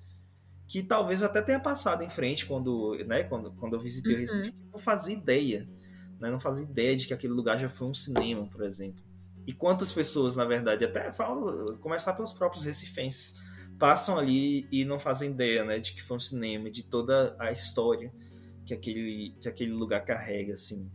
Que 0.71 0.81
talvez 0.81 1.21
até 1.21 1.41
tenha 1.41 1.59
passado 1.59 2.01
em 2.01 2.09
frente 2.09 2.45
quando, 2.45 2.97
né, 3.05 3.23
quando, 3.23 3.51
quando 3.51 3.73
eu 3.73 3.79
visitei 3.79 4.13
o 4.13 4.15
Uhum. 4.15 4.21
Recife. 4.21 4.53
Não 4.71 4.79
fazia 4.79 5.13
ideia. 5.13 5.69
Né? 6.17 6.31
Não 6.31 6.39
fazia 6.39 6.63
ideia 6.63 6.95
de 6.95 7.07
que 7.07 7.13
aquele 7.13 7.33
lugar 7.33 7.59
já 7.59 7.67
foi 7.67 7.89
um 7.89 7.93
cinema, 7.93 8.47
por 8.47 8.63
exemplo. 8.63 9.03
E 9.45 9.51
quantas 9.51 9.91
pessoas, 9.91 10.35
na 10.37 10.45
verdade, 10.45 10.85
até 10.85 11.11
falo, 11.11 11.77
começar 11.79 12.13
pelos 12.13 12.31
próprios 12.31 12.63
recifenses, 12.63 13.41
passam 13.77 14.17
ali 14.17 14.65
e 14.71 14.85
não 14.85 14.97
fazem 14.97 15.31
ideia, 15.31 15.65
né, 15.65 15.77
de 15.79 15.93
que 15.93 16.01
foi 16.01 16.15
um 16.15 16.19
cinema, 16.21 16.69
de 16.71 16.83
toda 16.83 17.35
a 17.37 17.51
história 17.51 18.13
que 18.65 18.73
aquele, 18.73 19.35
que 19.41 19.49
aquele 19.49 19.73
lugar 19.73 20.05
carrega, 20.05 20.53
assim. 20.53 20.89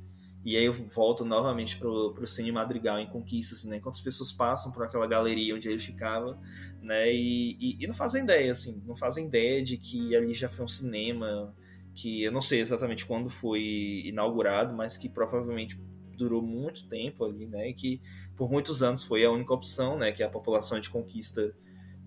E 0.44 0.56
aí 0.56 0.64
eu 0.64 0.72
volto 0.94 1.24
novamente 1.24 1.76
pro, 1.76 2.14
pro 2.14 2.26
Cine 2.26 2.52
Madrigal 2.52 3.00
em 3.00 3.08
Conquistas, 3.08 3.64
né, 3.64 3.80
quantas 3.80 4.00
pessoas 4.00 4.30
passam 4.30 4.70
por 4.70 4.84
aquela 4.84 5.06
galeria 5.06 5.54
onde 5.56 5.68
ele 5.68 5.80
ficava, 5.80 6.38
né, 6.86 7.12
e, 7.12 7.56
e, 7.60 7.84
e 7.84 7.86
não 7.86 7.92
fazem 7.94 8.22
ideia, 8.22 8.52
assim, 8.52 8.82
não 8.86 8.94
fazem 8.94 9.26
ideia 9.26 9.62
de 9.62 9.76
que 9.76 10.14
ali 10.14 10.32
já 10.32 10.48
foi 10.48 10.64
um 10.64 10.68
cinema, 10.68 11.54
que 11.94 12.22
eu 12.22 12.30
não 12.30 12.40
sei 12.40 12.60
exatamente 12.60 13.04
quando 13.04 13.28
foi 13.28 14.02
inaugurado, 14.04 14.74
mas 14.74 14.96
que 14.96 15.08
provavelmente 15.08 15.78
durou 16.16 16.40
muito 16.40 16.88
tempo 16.88 17.24
ali, 17.24 17.46
né, 17.46 17.70
e 17.70 17.74
que 17.74 18.00
por 18.36 18.50
muitos 18.50 18.82
anos 18.82 19.02
foi 19.02 19.24
a 19.24 19.30
única 19.30 19.52
opção, 19.52 19.98
né, 19.98 20.12
que 20.12 20.22
a 20.22 20.28
população 20.28 20.78
de 20.78 20.88
Conquista 20.88 21.54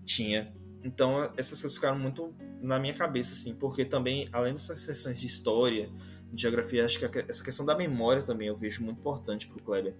tinha. 0.05 0.53
Então, 0.83 1.29
essas 1.35 1.59
coisas 1.59 1.75
ficaram 1.75 1.99
muito 1.99 2.33
na 2.61 2.79
minha 2.79 2.93
cabeça, 2.93 3.33
assim, 3.33 3.53
porque 3.53 3.83
também, 3.83 4.29
além 4.31 4.53
dessas 4.53 4.85
questões 4.85 5.19
de 5.19 5.27
história, 5.27 5.91
de 6.31 6.41
geografia, 6.41 6.85
acho 6.85 6.99
que 6.99 7.19
essa 7.27 7.43
questão 7.43 7.65
da 7.65 7.75
memória 7.75 8.23
também 8.23 8.47
eu 8.47 8.55
vejo 8.55 8.83
muito 8.83 8.99
importante 8.99 9.47
pro 9.47 9.61
Kleber. 9.61 9.95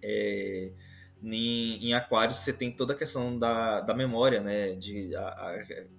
É, 0.00 0.72
em, 1.22 1.88
em 1.88 1.94
Aquários 1.94 2.38
você 2.38 2.52
tem 2.52 2.70
toda 2.72 2.92
a 2.94 2.96
questão 2.96 3.38
da, 3.38 3.80
da 3.80 3.94
memória, 3.94 4.40
né, 4.40 4.74
de 4.74 5.14
a, 5.14 5.22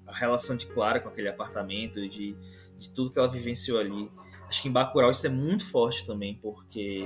a- 0.07 0.13
relação 0.13 0.55
de 0.55 0.67
Clara 0.67 0.99
com 0.99 1.09
aquele 1.09 1.29
apartamento, 1.29 2.07
de, 2.09 2.35
de 2.77 2.89
tudo 2.89 3.11
que 3.11 3.19
ela 3.19 3.29
vivenciou 3.29 3.79
ali. 3.79 4.11
Acho 4.47 4.61
que 4.61 4.67
em 4.67 4.71
Bacurau 4.71 5.09
isso 5.09 5.25
é 5.25 5.29
muito 5.29 5.65
forte 5.65 6.05
também, 6.05 6.35
porque 6.35 7.01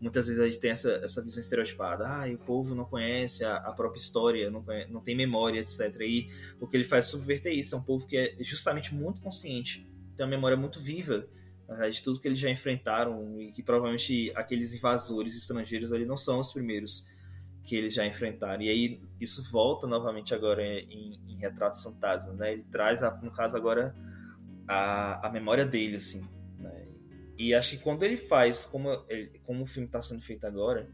muitas 0.00 0.26
vezes 0.26 0.40
a 0.42 0.46
gente 0.46 0.58
tem 0.60 0.70
essa, 0.70 0.90
essa 1.02 1.22
visão 1.22 1.40
estereotipada. 1.40 2.04
Ah, 2.06 2.26
o 2.30 2.38
povo 2.38 2.74
não 2.74 2.84
conhece 2.84 3.44
a, 3.44 3.56
a 3.56 3.72
própria 3.72 3.98
história, 4.00 4.50
não, 4.50 4.62
conhe- 4.62 4.86
não 4.86 5.00
tem 5.00 5.14
memória, 5.16 5.60
etc. 5.60 6.00
E 6.02 6.28
o 6.60 6.66
que 6.66 6.76
ele 6.76 6.84
faz 6.84 7.06
é 7.06 7.08
subverter 7.08 7.52
isso. 7.52 7.74
É 7.74 7.78
um 7.78 7.82
povo 7.82 8.06
que 8.06 8.16
é 8.16 8.36
justamente 8.40 8.94
muito 8.94 9.20
consciente, 9.20 9.86
tem 10.16 10.24
uma 10.26 10.30
memória 10.30 10.56
muito 10.56 10.78
viva 10.80 11.26
de 11.90 12.02
tudo 12.02 12.18
que 12.20 12.26
eles 12.26 12.38
já 12.40 12.50
enfrentaram 12.50 13.40
e 13.40 13.52
que 13.52 13.62
provavelmente 13.62 14.32
aqueles 14.34 14.74
invasores 14.74 15.36
estrangeiros 15.36 15.92
ali 15.92 16.04
não 16.04 16.16
são 16.16 16.40
os 16.40 16.52
primeiros 16.52 17.06
que 17.70 17.76
eles 17.76 17.94
já 17.94 18.04
enfrentaram. 18.04 18.60
E 18.64 18.68
aí 18.68 19.00
isso 19.20 19.48
volta 19.52 19.86
novamente 19.86 20.34
agora 20.34 20.60
em, 20.60 21.20
em 21.28 21.38
Retratos 21.38 21.80
Fantasmas, 21.84 22.36
né? 22.36 22.52
Ele 22.52 22.64
traz, 22.64 23.00
no 23.22 23.30
caso 23.30 23.56
agora, 23.56 23.94
a, 24.66 25.28
a 25.28 25.30
memória 25.30 25.64
dele, 25.64 25.94
assim, 25.94 26.28
né? 26.58 26.88
E 27.38 27.54
acho 27.54 27.70
que 27.70 27.78
quando 27.84 28.02
ele 28.02 28.16
faz, 28.16 28.64
como, 28.64 28.88
ele- 29.08 29.38
como 29.44 29.62
o 29.62 29.66
filme 29.66 29.86
está 29.86 30.02
sendo 30.02 30.20
feito 30.20 30.44
agora, 30.48 30.90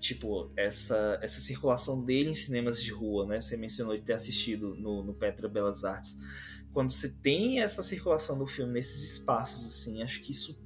tipo, 0.00 0.52
essa, 0.56 1.16
essa 1.22 1.40
circulação 1.40 2.04
dele 2.04 2.30
em 2.30 2.34
cinemas 2.34 2.82
de 2.82 2.90
rua, 2.90 3.24
né? 3.24 3.40
Você 3.40 3.56
mencionou 3.56 3.96
de 3.96 4.02
ter 4.02 4.14
assistido 4.14 4.74
no, 4.74 5.04
no 5.04 5.14
Petra 5.14 5.48
Belas 5.48 5.84
Artes. 5.84 6.16
Quando 6.72 6.90
você 6.90 7.08
tem 7.22 7.60
essa 7.60 7.84
circulação 7.84 8.36
do 8.36 8.48
filme 8.48 8.72
nesses 8.72 9.12
espaços, 9.12 9.64
assim, 9.64 10.02
acho 10.02 10.20
que 10.22 10.32
isso 10.32 10.60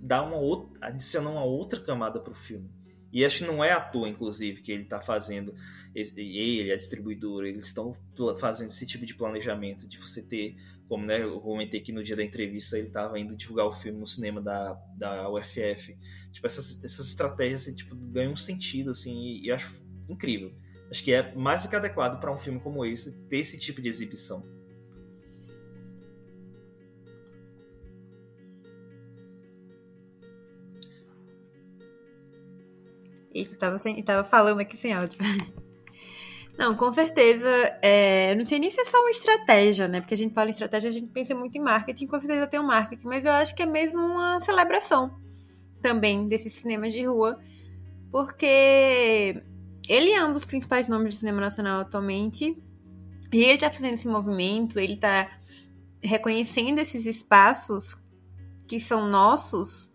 dá 0.00 0.22
uma 0.22 0.36
outra, 0.36 0.78
adiciona 0.80 1.28
uma 1.28 1.44
outra 1.44 1.80
camada 1.80 2.20
pro 2.20 2.34
filme. 2.34 2.70
E 3.12 3.24
acho 3.24 3.38
que 3.40 3.44
não 3.44 3.62
é 3.62 3.72
à 3.72 3.80
toa, 3.80 4.08
inclusive, 4.08 4.62
que 4.62 4.72
ele 4.72 4.84
tá 4.84 5.00
fazendo, 5.00 5.54
ele, 5.94 6.72
a 6.72 6.76
distribuidora, 6.76 7.48
eles 7.48 7.66
estão 7.66 7.94
fazendo 8.38 8.68
esse 8.68 8.86
tipo 8.86 9.04
de 9.04 9.14
planejamento, 9.14 9.86
de 9.86 9.98
você 9.98 10.22
ter, 10.22 10.56
como 10.88 11.04
né, 11.04 11.22
eu 11.22 11.38
comentei 11.40 11.80
que 11.80 11.92
no 11.92 12.02
dia 12.02 12.16
da 12.16 12.24
entrevista 12.24 12.78
ele 12.78 12.90
tava 12.90 13.18
indo 13.18 13.36
divulgar 13.36 13.66
o 13.66 13.72
filme 13.72 13.98
no 13.98 14.06
cinema 14.06 14.40
da, 14.40 14.74
da 14.96 15.30
UFF. 15.30 15.96
Tipo, 16.32 16.46
essas, 16.46 16.82
essas 16.82 17.08
estratégias, 17.08 17.62
assim, 17.62 17.74
tipo, 17.74 17.94
ganham 17.94 18.32
um 18.32 18.36
sentido, 18.36 18.90
assim, 18.90 19.14
e, 19.14 19.46
e 19.46 19.52
acho 19.52 19.74
incrível. 20.08 20.54
Acho 20.90 21.04
que 21.04 21.12
é 21.12 21.34
mais 21.34 21.62
do 21.62 21.68
que 21.68 21.76
adequado 21.76 22.20
para 22.20 22.32
um 22.32 22.36
filme 22.38 22.60
como 22.60 22.84
esse 22.84 23.26
ter 23.28 23.38
esse 23.38 23.58
tipo 23.58 23.80
de 23.80 23.88
exibição. 23.88 24.42
Isso, 33.34 33.56
tava, 33.58 33.78
sem, 33.78 34.02
tava 34.02 34.24
falando 34.24 34.60
aqui 34.60 34.76
sem 34.76 34.92
áudio. 34.92 35.18
Não, 36.58 36.74
com 36.74 36.92
certeza. 36.92 37.48
É, 37.80 38.34
não 38.34 38.44
sei 38.44 38.58
nem 38.58 38.70
se 38.70 38.78
é 38.80 38.84
só 38.84 39.00
uma 39.00 39.10
estratégia, 39.10 39.88
né? 39.88 40.00
Porque 40.00 40.12
a 40.12 40.16
gente 40.16 40.34
fala 40.34 40.48
em 40.48 40.50
estratégia, 40.50 40.90
a 40.90 40.92
gente 40.92 41.08
pensa 41.08 41.34
muito 41.34 41.56
em 41.56 41.60
marketing, 41.60 42.06
com 42.06 42.20
certeza 42.20 42.46
tem 42.46 42.60
um 42.60 42.64
marketing, 42.64 43.06
mas 43.06 43.24
eu 43.24 43.32
acho 43.32 43.54
que 43.54 43.62
é 43.62 43.66
mesmo 43.66 43.98
uma 43.98 44.38
celebração 44.40 45.18
também 45.80 46.28
desses 46.28 46.52
cinemas 46.54 46.92
de 46.92 47.04
rua, 47.04 47.40
porque 48.10 49.42
ele 49.88 50.12
é 50.12 50.24
um 50.24 50.32
dos 50.32 50.44
principais 50.44 50.88
nomes 50.88 51.14
do 51.14 51.18
cinema 51.18 51.40
nacional 51.40 51.80
atualmente, 51.80 52.56
e 53.32 53.42
ele 53.42 53.58
tá 53.58 53.70
fazendo 53.70 53.94
esse 53.94 54.06
movimento, 54.06 54.78
ele 54.78 54.96
tá 54.96 55.28
reconhecendo 56.02 56.78
esses 56.78 57.06
espaços 57.06 57.96
que 58.68 58.78
são 58.78 59.08
nossos, 59.08 59.91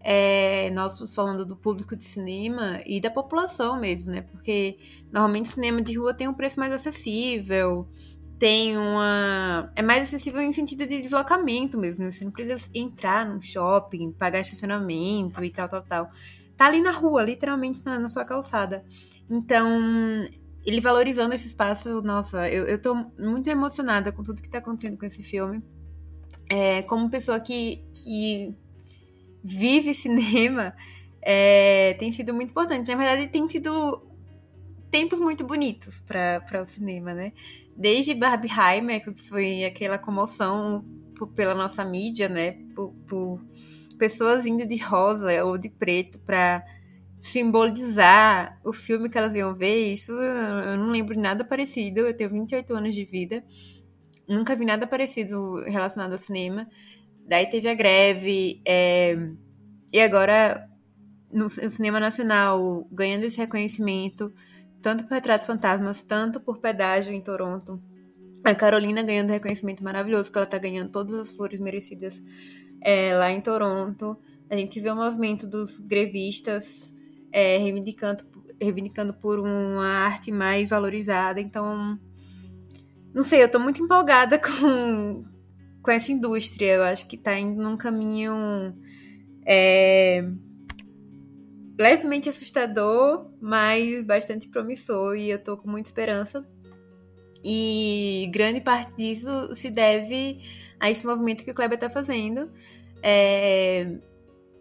é, 0.00 0.70
nossos 0.70 1.14
falando 1.14 1.44
do 1.44 1.54
público 1.54 1.94
de 1.94 2.04
cinema 2.04 2.80
e 2.86 3.00
da 3.00 3.10
população 3.10 3.78
mesmo, 3.78 4.10
né? 4.10 4.22
Porque 4.22 4.78
normalmente 5.12 5.50
cinema 5.50 5.82
de 5.82 5.98
rua 5.98 6.14
tem 6.14 6.26
um 6.26 6.34
preço 6.34 6.58
mais 6.58 6.72
acessível, 6.72 7.86
tem 8.38 8.76
uma. 8.78 9.70
É 9.76 9.82
mais 9.82 10.04
acessível 10.04 10.40
em 10.40 10.50
sentido 10.52 10.86
de 10.86 11.02
deslocamento 11.02 11.78
mesmo. 11.78 12.04
né? 12.04 12.10
Você 12.10 12.24
não 12.24 12.32
precisa 12.32 12.68
entrar 12.74 13.26
num 13.26 13.40
shopping, 13.40 14.12
pagar 14.12 14.40
estacionamento 14.40 15.44
e 15.44 15.50
tal, 15.50 15.68
tal, 15.68 15.82
tal. 15.82 16.10
Tá 16.56 16.66
ali 16.66 16.80
na 16.80 16.90
rua, 16.90 17.22
literalmente 17.22 17.84
na 17.84 18.08
sua 18.08 18.24
calçada. 18.24 18.82
Então, 19.28 20.26
ele 20.64 20.80
valorizando 20.80 21.34
esse 21.34 21.48
espaço, 21.48 22.00
nossa, 22.02 22.48
eu, 22.48 22.64
eu 22.64 22.80
tô 22.80 22.94
muito 23.18 23.48
emocionada 23.48 24.10
com 24.10 24.22
tudo 24.22 24.42
que 24.42 24.48
tá 24.48 24.58
acontecendo 24.58 24.96
com 24.96 25.04
esse 25.04 25.22
filme. 25.22 25.62
É, 26.48 26.82
como 26.82 27.10
pessoa 27.10 27.38
que, 27.38 27.84
que 27.94 28.54
vive 29.42 29.94
cinema, 29.94 30.74
é, 31.22 31.94
tem 31.94 32.12
sido 32.12 32.32
muito 32.34 32.50
importante. 32.50 32.88
Na 32.88 32.96
verdade, 32.96 33.28
tem 33.28 33.48
sido 33.48 34.06
tempos 34.90 35.20
muito 35.20 35.44
bonitos 35.44 36.00
para 36.00 36.62
o 36.62 36.66
cinema, 36.66 37.14
né? 37.14 37.32
Desde 37.76 38.14
Barbieheimer, 38.14 39.02
que 39.02 39.22
foi 39.22 39.64
aquela 39.64 39.98
comoção 39.98 40.84
por, 41.16 41.28
pela 41.28 41.54
nossa 41.54 41.84
mídia, 41.84 42.28
né? 42.28 42.52
Por, 42.74 42.92
por, 43.06 43.40
pessoas 44.00 44.46
indo 44.46 44.66
de 44.66 44.76
rosa 44.76 45.44
ou 45.44 45.58
de 45.58 45.68
preto 45.68 46.18
para 46.20 46.64
simbolizar 47.20 48.58
o 48.64 48.72
filme 48.72 49.10
que 49.10 49.18
elas 49.18 49.36
iam 49.36 49.54
ver. 49.54 49.92
Isso 49.92 50.12
eu 50.12 50.78
não 50.78 50.88
lembro 50.88 51.18
nada 51.20 51.44
parecido. 51.44 52.00
Eu 52.00 52.16
tenho 52.16 52.30
28 52.30 52.74
anos 52.74 52.94
de 52.94 53.04
vida. 53.04 53.44
nunca 54.26 54.56
vi 54.56 54.64
nada 54.64 54.86
parecido 54.86 55.62
relacionado 55.64 56.12
ao 56.12 56.18
cinema. 56.18 56.66
Daí 57.30 57.46
teve 57.46 57.68
a 57.68 57.74
greve, 57.74 58.60
é, 58.66 59.16
e 59.92 60.00
agora 60.00 60.68
no 61.32 61.48
cinema 61.48 62.00
nacional 62.00 62.88
ganhando 62.90 63.22
esse 63.22 63.38
reconhecimento, 63.38 64.34
tanto 64.82 65.04
por 65.04 65.12
Retratos 65.12 65.46
Fantasmas, 65.46 66.02
tanto 66.02 66.40
por 66.40 66.58
Pedágio 66.58 67.14
em 67.14 67.20
Toronto. 67.20 67.80
A 68.42 68.52
Carolina 68.52 69.04
ganhando 69.04 69.30
reconhecimento 69.30 69.84
maravilhoso, 69.84 70.32
que 70.32 70.38
ela 70.38 70.46
tá 70.46 70.58
ganhando 70.58 70.90
todas 70.90 71.14
as 71.14 71.36
flores 71.36 71.60
merecidas 71.60 72.20
é, 72.80 73.14
lá 73.14 73.30
em 73.30 73.40
Toronto. 73.40 74.18
A 74.50 74.56
gente 74.56 74.80
vê 74.80 74.90
o 74.90 74.96
movimento 74.96 75.46
dos 75.46 75.78
grevistas 75.78 76.92
é, 77.30 77.58
reivindicando, 77.58 78.24
reivindicando 78.60 79.14
por 79.14 79.38
uma 79.38 79.86
arte 79.86 80.32
mais 80.32 80.70
valorizada. 80.70 81.40
Então, 81.40 81.96
não 83.14 83.22
sei, 83.22 83.40
eu 83.40 83.48
tô 83.48 83.60
muito 83.60 83.80
empolgada 83.80 84.36
com, 84.42 85.22
com 85.82 85.90
essa 85.90 86.12
indústria. 86.12 86.74
Eu 86.74 86.82
acho 86.84 87.06
que 87.06 87.16
tá 87.16 87.38
indo 87.38 87.62
num 87.62 87.76
caminho 87.76 88.74
é, 89.46 90.24
levemente 91.78 92.28
assustador, 92.28 93.30
mas 93.40 94.02
bastante 94.02 94.48
promissor 94.48 95.16
e 95.16 95.30
eu 95.30 95.42
tô 95.42 95.56
com 95.56 95.70
muita 95.70 95.88
esperança. 95.88 96.46
E 97.42 98.30
grande 98.32 98.60
parte 98.60 98.94
disso 98.94 99.54
se 99.54 99.70
deve 99.70 100.40
a 100.78 100.90
esse 100.90 101.06
movimento 101.06 101.42
que 101.44 101.50
o 101.50 101.54
Kleber 101.54 101.78
tá 101.78 101.88
fazendo. 101.88 102.50
É, 103.02 103.98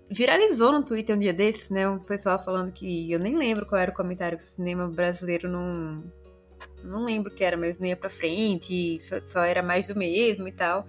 viralizou 0.09 0.72
no 0.72 0.84
Twitter 0.84 1.15
um 1.15 1.20
dia 1.20 1.34
desses, 1.34 1.70
né? 1.70 1.88
Um 1.88 1.99
pessoal 1.99 2.43
falando 2.43 2.72
que 2.72 3.11
eu 3.11 3.20
nem 3.20 3.38
lembro 3.38 3.65
qual 3.65 3.80
era 3.80 3.91
o 3.91 3.93
comentário 3.93 4.38
que 4.38 4.43
o 4.43 4.47
cinema 4.47 4.88
brasileiro 4.88 5.49
não. 5.49 6.03
Não 6.84 7.04
lembro 7.04 7.32
o 7.32 7.36
que 7.36 7.44
era, 7.44 7.58
mas 7.58 7.78
não 7.78 7.86
ia 7.86 7.96
pra 7.96 8.10
frente, 8.10 9.00
só, 9.00 9.20
só 9.22 9.40
era 9.42 9.62
mais 9.62 9.88
do 9.88 9.96
mesmo 9.96 10.48
e 10.48 10.52
tal. 10.52 10.86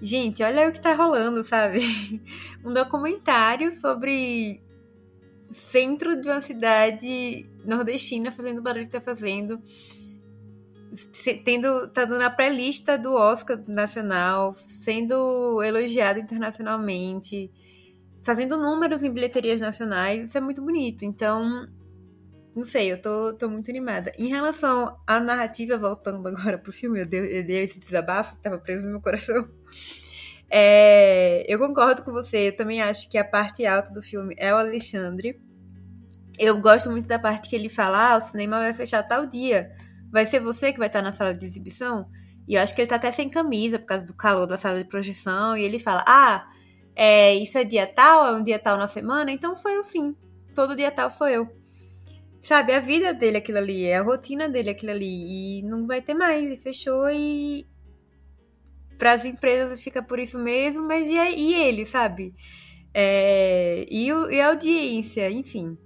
Gente, 0.00 0.42
olha 0.42 0.68
o 0.68 0.72
que 0.72 0.80
tá 0.80 0.94
rolando, 0.94 1.42
sabe? 1.42 1.80
Um 2.64 2.72
documentário 2.72 3.70
sobre 3.70 4.60
centro 5.50 6.20
de 6.20 6.28
uma 6.28 6.40
cidade 6.40 7.46
nordestina 7.64 8.32
fazendo 8.32 8.58
o 8.58 8.62
barulho 8.62 8.86
que 8.86 8.92
tá 8.92 9.00
fazendo. 9.00 9.60
Tendo, 11.44 11.88
tá 11.88 12.06
na 12.06 12.30
pré-lista 12.30 12.96
do 12.96 13.12
Oscar 13.14 13.62
nacional, 13.66 14.54
sendo 14.66 15.62
elogiado 15.62 16.20
internacionalmente 16.20 17.50
fazendo 18.24 18.56
números 18.56 19.04
em 19.04 19.12
bilheterias 19.12 19.60
nacionais, 19.60 20.28
isso 20.28 20.38
é 20.38 20.40
muito 20.40 20.62
bonito. 20.62 21.04
Então, 21.04 21.68
não 22.54 22.64
sei, 22.64 22.92
eu 22.92 23.00
tô, 23.00 23.32
tô 23.34 23.48
muito 23.48 23.70
animada. 23.70 24.12
Em 24.16 24.28
relação 24.28 24.96
à 25.06 25.18
narrativa, 25.18 25.76
voltando 25.76 26.26
agora 26.28 26.56
pro 26.56 26.72
filme, 26.72 27.00
eu 27.00 27.06
dei, 27.06 27.40
eu 27.40 27.44
dei 27.44 27.64
esse 27.64 27.78
desabafo 27.78 28.36
que 28.36 28.42
tava 28.42 28.58
preso 28.58 28.86
no 28.86 28.92
meu 28.92 29.00
coração. 29.00 29.48
É, 30.48 31.44
eu 31.52 31.58
concordo 31.58 32.04
com 32.04 32.12
você, 32.12 32.48
eu 32.48 32.56
também 32.56 32.80
acho 32.80 33.08
que 33.08 33.18
a 33.18 33.24
parte 33.24 33.66
alta 33.66 33.90
do 33.92 34.00
filme 34.00 34.34
é 34.38 34.54
o 34.54 34.56
Alexandre. 34.56 35.40
Eu 36.38 36.60
gosto 36.60 36.90
muito 36.90 37.08
da 37.08 37.18
parte 37.18 37.50
que 37.50 37.56
ele 37.56 37.68
fala: 37.68 38.12
ah, 38.12 38.16
o 38.18 38.20
cinema 38.20 38.58
vai 38.58 38.72
fechar 38.72 39.02
tal 39.02 39.26
dia. 39.26 39.72
Vai 40.12 40.26
ser 40.26 40.40
você 40.40 40.72
que 40.72 40.78
vai 40.78 40.86
estar 40.86 41.02
na 41.02 41.12
sala 41.12 41.34
de 41.34 41.44
exibição? 41.44 42.08
E 42.46 42.54
eu 42.54 42.62
acho 42.62 42.74
que 42.74 42.80
ele 42.80 42.88
tá 42.88 42.96
até 42.96 43.10
sem 43.10 43.28
camisa 43.28 43.78
por 43.78 43.86
causa 43.86 44.06
do 44.06 44.14
calor 44.14 44.46
da 44.46 44.56
sala 44.56 44.78
de 44.78 44.88
projeção. 44.88 45.56
E 45.56 45.64
ele 45.64 45.78
fala: 45.80 46.04
ah, 46.06 46.46
é, 46.94 47.34
isso 47.34 47.58
é 47.58 47.64
dia 47.64 47.86
tal, 47.86 48.26
é 48.26 48.32
um 48.36 48.42
dia 48.42 48.58
tal 48.58 48.78
na 48.78 48.86
semana, 48.86 49.32
então 49.32 49.54
sou 49.54 49.70
eu 49.72 49.82
sim. 49.82 50.14
Todo 50.54 50.76
dia 50.76 50.92
tal 50.92 51.10
sou 51.10 51.28
eu. 51.28 51.63
Sabe, 52.44 52.74
a 52.74 52.78
vida 52.80 53.14
dele 53.14 53.38
aquilo 53.38 53.56
ali, 53.56 53.86
é 53.86 53.96
a 53.96 54.02
rotina 54.02 54.50
dele 54.50 54.68
aquilo 54.68 54.92
ali. 54.92 55.60
E 55.60 55.62
não 55.62 55.86
vai 55.86 56.02
ter 56.02 56.12
mais, 56.12 56.52
e 56.52 56.56
fechou 56.58 57.08
e. 57.10 57.66
Para 58.98 59.12
as 59.12 59.24
empresas 59.24 59.80
fica 59.80 60.02
por 60.02 60.18
isso 60.18 60.38
mesmo, 60.38 60.86
mas 60.86 61.10
e, 61.10 61.14
e 61.14 61.54
ele, 61.54 61.86
sabe? 61.86 62.34
É, 62.92 63.86
e, 63.90 64.12
o, 64.12 64.30
e 64.30 64.42
a 64.42 64.48
audiência, 64.48 65.30
enfim. 65.30 65.78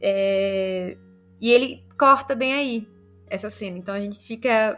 É, 0.00 0.98
e 1.40 1.52
ele 1.52 1.86
corta 1.96 2.34
bem 2.34 2.52
aí 2.52 2.88
essa 3.30 3.48
cena. 3.48 3.78
Então 3.78 3.94
a 3.94 4.00
gente 4.00 4.18
fica 4.26 4.76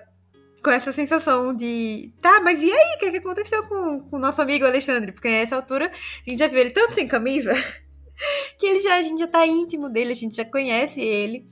com 0.63 0.71
essa 0.71 0.93
sensação 0.93 1.55
de, 1.55 2.13
tá, 2.21 2.39
mas 2.43 2.63
e 2.63 2.71
aí? 2.71 2.97
O 2.97 2.99
que, 2.99 3.07
é 3.07 3.11
que 3.13 3.17
aconteceu 3.17 3.67
com, 3.67 4.07
o 4.13 4.19
nosso 4.19 4.43
amigo 4.43 4.67
Alexandre? 4.67 5.11
Porque 5.11 5.29
nessa 5.31 5.57
altura 5.57 5.91
a 5.91 6.31
gente 6.31 6.39
já 6.39 6.49
viu 6.49 6.61
ele 6.61 6.71
tanto 6.71 6.93
sem 6.93 7.09
camisa 7.09 7.53
que 8.59 8.67
ele 8.67 8.81
já, 8.81 8.97
a 8.97 9.03
gente 9.03 9.19
já 9.19 9.27
tá 9.27 9.47
íntimo 9.47 9.89
dele, 9.89 10.13
a 10.13 10.17
gente 10.17 10.37
já 10.37 10.45
conhece 10.45 11.01
ele. 11.01 11.47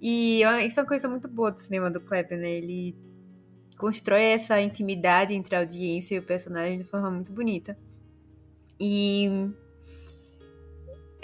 E 0.00 0.42
isso 0.66 0.80
é 0.80 0.82
uma 0.82 0.88
coisa 0.88 1.08
muito 1.08 1.28
boa 1.28 1.50
do 1.50 1.60
cinema 1.60 1.90
do 1.90 2.00
Kleber, 2.00 2.38
né? 2.38 2.50
Ele 2.50 2.96
constrói 3.76 4.22
essa 4.22 4.60
intimidade 4.60 5.34
entre 5.34 5.54
a 5.54 5.60
audiência 5.60 6.14
e 6.14 6.18
o 6.18 6.22
personagem 6.22 6.78
de 6.78 6.84
forma 6.84 7.10
muito 7.10 7.32
bonita. 7.32 7.78
E 8.78 9.50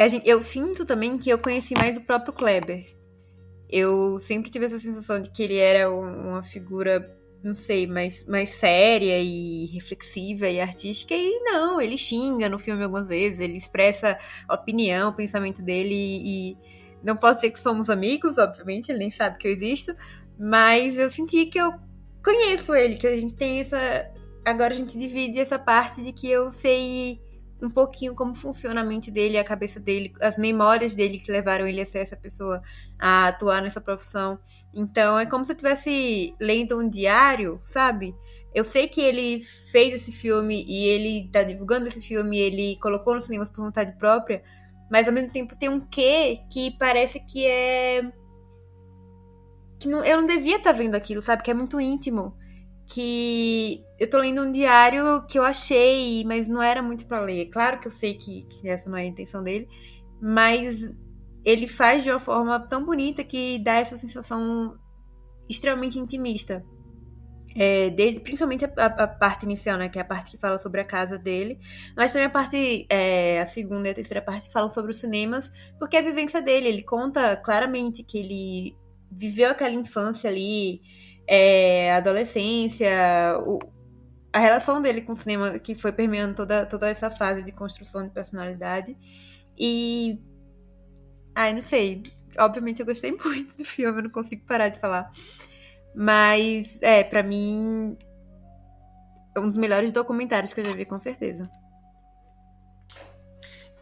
gente, 0.08 0.28
eu 0.28 0.42
sinto 0.42 0.84
também 0.84 1.16
que 1.16 1.30
eu 1.30 1.38
conheci 1.38 1.74
mais 1.74 1.96
o 1.96 2.02
próprio 2.02 2.34
Kleber. 2.34 2.84
Eu 3.68 4.18
sempre 4.20 4.50
tive 4.50 4.66
essa 4.66 4.78
sensação 4.78 5.20
de 5.20 5.30
que 5.30 5.42
ele 5.42 5.56
era 5.56 5.90
uma 5.90 6.42
figura 6.42 7.00
não 7.46 7.54
sei, 7.54 7.86
mais, 7.86 8.24
mais 8.24 8.48
séria 8.50 9.20
e 9.20 9.66
reflexiva 9.66 10.48
e 10.48 10.60
artística. 10.60 11.14
E 11.14 11.40
não, 11.44 11.80
ele 11.80 11.96
xinga 11.96 12.48
no 12.48 12.58
filme 12.58 12.82
algumas 12.82 13.08
vezes, 13.08 13.38
ele 13.38 13.56
expressa 13.56 14.18
opinião, 14.50 15.12
pensamento 15.12 15.62
dele 15.62 15.94
e 15.94 16.58
não 17.04 17.16
posso 17.16 17.36
dizer 17.36 17.52
que 17.52 17.58
somos 17.60 17.88
amigos, 17.88 18.36
obviamente, 18.36 18.90
ele 18.90 18.98
nem 18.98 19.10
sabe 19.10 19.38
que 19.38 19.46
eu 19.46 19.52
existo, 19.52 19.94
mas 20.36 20.96
eu 20.96 21.08
senti 21.08 21.46
que 21.46 21.58
eu 21.58 21.72
conheço 22.24 22.74
ele, 22.74 22.96
que 22.96 23.06
a 23.06 23.18
gente 23.18 23.34
tem 23.34 23.60
essa. 23.60 23.78
Agora 24.44 24.74
a 24.74 24.76
gente 24.76 24.98
divide 24.98 25.38
essa 25.38 25.58
parte 25.58 26.02
de 26.02 26.12
que 26.12 26.28
eu 26.28 26.50
sei 26.50 27.20
um 27.60 27.70
pouquinho 27.70 28.14
como 28.14 28.34
funciona 28.34 28.80
a 28.82 28.84
mente 28.84 29.10
dele, 29.10 29.38
a 29.38 29.44
cabeça 29.44 29.80
dele, 29.80 30.12
as 30.20 30.36
memórias 30.36 30.94
dele 30.94 31.18
que 31.18 31.32
levaram 31.32 31.66
ele 31.66 31.80
a 31.80 31.86
ser 31.86 31.98
essa 31.98 32.16
pessoa, 32.16 32.62
a 32.98 33.28
atuar 33.28 33.62
nessa 33.62 33.80
profissão. 33.80 34.38
Então 34.74 35.18
é 35.18 35.26
como 35.26 35.44
se 35.44 35.52
eu 35.52 35.56
estivesse 35.56 36.34
lendo 36.40 36.78
um 36.78 36.88
diário, 36.88 37.58
sabe? 37.62 38.14
Eu 38.54 38.64
sei 38.64 38.88
que 38.88 39.00
ele 39.00 39.42
fez 39.70 39.94
esse 39.94 40.12
filme 40.12 40.64
e 40.66 40.86
ele 40.86 41.28
tá 41.30 41.42
divulgando 41.42 41.88
esse 41.88 42.00
filme, 42.00 42.38
ele 42.38 42.78
colocou 42.80 43.14
nos 43.14 43.24
cinemas 43.24 43.50
por 43.50 43.64
vontade 43.64 43.92
própria, 43.98 44.42
mas 44.90 45.06
ao 45.06 45.14
mesmo 45.14 45.32
tempo 45.32 45.58
tem 45.58 45.68
um 45.68 45.80
quê 45.80 46.40
que 46.50 46.70
parece 46.78 47.20
que 47.20 47.46
é. 47.46 48.02
que 49.78 49.88
não, 49.88 50.04
eu 50.04 50.20
não 50.20 50.26
devia 50.26 50.56
estar 50.56 50.72
tá 50.72 50.78
vendo 50.78 50.94
aquilo, 50.94 51.20
sabe? 51.20 51.42
Que 51.42 51.50
é 51.50 51.54
muito 51.54 51.80
íntimo. 51.80 52.36
Que 52.86 53.84
eu 53.98 54.08
tô 54.08 54.18
lendo 54.18 54.42
um 54.42 54.52
diário 54.52 55.26
que 55.26 55.38
eu 55.38 55.44
achei, 55.44 56.24
mas 56.24 56.48
não 56.48 56.62
era 56.62 56.82
muito 56.82 57.06
para 57.06 57.20
ler. 57.20 57.46
Claro 57.46 57.80
que 57.80 57.88
eu 57.88 57.90
sei 57.90 58.14
que, 58.14 58.42
que 58.42 58.68
essa 58.68 58.88
não 58.88 58.96
é 58.96 59.02
a 59.02 59.06
intenção 59.06 59.42
dele, 59.42 59.68
mas 60.20 60.94
ele 61.44 61.68
faz 61.68 62.02
de 62.02 62.10
uma 62.10 62.20
forma 62.20 62.58
tão 62.58 62.84
bonita 62.84 63.22
que 63.22 63.58
dá 63.60 63.74
essa 63.74 63.96
sensação 63.96 64.76
extremamente 65.48 65.98
intimista. 65.98 66.64
É, 67.58 67.88
desde, 67.88 68.20
principalmente 68.20 68.66
a, 68.66 68.68
a, 68.68 69.08
parte 69.08 69.44
inicial, 69.44 69.78
né? 69.78 69.88
Que 69.88 69.98
é 69.98 70.02
a 70.02 70.04
parte 70.04 70.32
que 70.32 70.38
fala 70.38 70.58
sobre 70.58 70.80
a 70.80 70.84
casa 70.84 71.18
dele. 71.18 71.58
Mas 71.96 72.12
também 72.12 72.26
a 72.26 72.30
parte, 72.30 72.86
é, 72.90 73.40
a 73.40 73.46
segunda 73.46 73.88
e 73.88 73.92
a 73.92 73.94
terceira 73.94 74.20
parte 74.20 74.52
falam 74.52 74.70
sobre 74.70 74.90
os 74.90 74.98
cinemas, 74.98 75.50
porque 75.78 75.96
é 75.96 76.00
a 76.00 76.02
vivência 76.02 76.42
dele. 76.42 76.68
Ele 76.68 76.82
conta 76.82 77.36
claramente 77.36 78.02
que 78.02 78.18
ele 78.18 78.76
viveu 79.10 79.50
aquela 79.50 79.72
infância 79.72 80.28
ali, 80.28 80.82
é, 81.26 81.92
adolescência, 81.94 82.88
o, 83.44 83.58
a 84.32 84.38
relação 84.38 84.80
dele 84.82 85.02
com 85.02 85.12
o 85.12 85.16
cinema 85.16 85.58
que 85.58 85.74
foi 85.74 85.92
permeando 85.92 86.34
toda, 86.34 86.66
toda 86.66 86.88
essa 86.88 87.10
fase 87.10 87.42
de 87.42 87.52
construção 87.52 88.04
de 88.04 88.10
personalidade. 88.10 88.96
E 89.58 90.18
Ai, 91.36 91.52
não 91.52 91.60
sei. 91.60 92.02
Obviamente 92.38 92.80
eu 92.80 92.86
gostei 92.86 93.12
muito 93.22 93.54
do 93.58 93.64
filme, 93.64 93.98
eu 93.98 94.04
não 94.04 94.10
consigo 94.10 94.46
parar 94.46 94.70
de 94.70 94.80
falar. 94.80 95.12
Mas, 95.94 96.80
é, 96.82 97.04
para 97.04 97.22
mim, 97.22 97.96
é 99.36 99.40
um 99.40 99.46
dos 99.46 99.58
melhores 99.58 99.92
documentários 99.92 100.54
que 100.54 100.60
eu 100.60 100.64
já 100.64 100.72
vi, 100.72 100.86
com 100.86 100.98
certeza. 100.98 101.48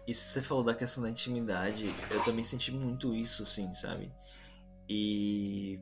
E 0.06 0.12
você 0.12 0.42
falou 0.42 0.64
da 0.64 0.74
questão 0.74 1.02
da 1.02 1.10
intimidade, 1.10 1.94
eu 2.10 2.22
também 2.24 2.44
senti 2.44 2.72
muito 2.72 3.14
isso, 3.14 3.46
sim, 3.46 3.72
sabe? 3.72 4.12
E, 4.88 5.80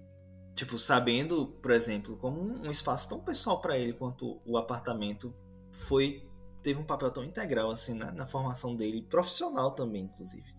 tipo, 0.55 0.79
sabendo, 0.79 1.47
por 1.63 1.71
exemplo, 1.71 2.17
como 2.17 2.41
um 2.41 2.71
espaço 2.71 3.09
tão 3.09 3.21
pessoal 3.21 3.61
para 3.61 3.79
ele 3.79 3.93
quanto 3.93 4.41
o 4.45 4.57
apartamento 4.57 5.35
foi 5.71 6.29
teve 6.63 6.79
um 6.79 6.85
papel 6.85 7.11
tão 7.11 7.25
integral 7.25 7.71
assim 7.71 7.95
na, 7.95 8.13
na 8.13 8.27
formação 8.27 8.77
dele, 8.77 9.03
profissional 9.03 9.73
também, 9.73 10.05
inclusive 10.05 10.55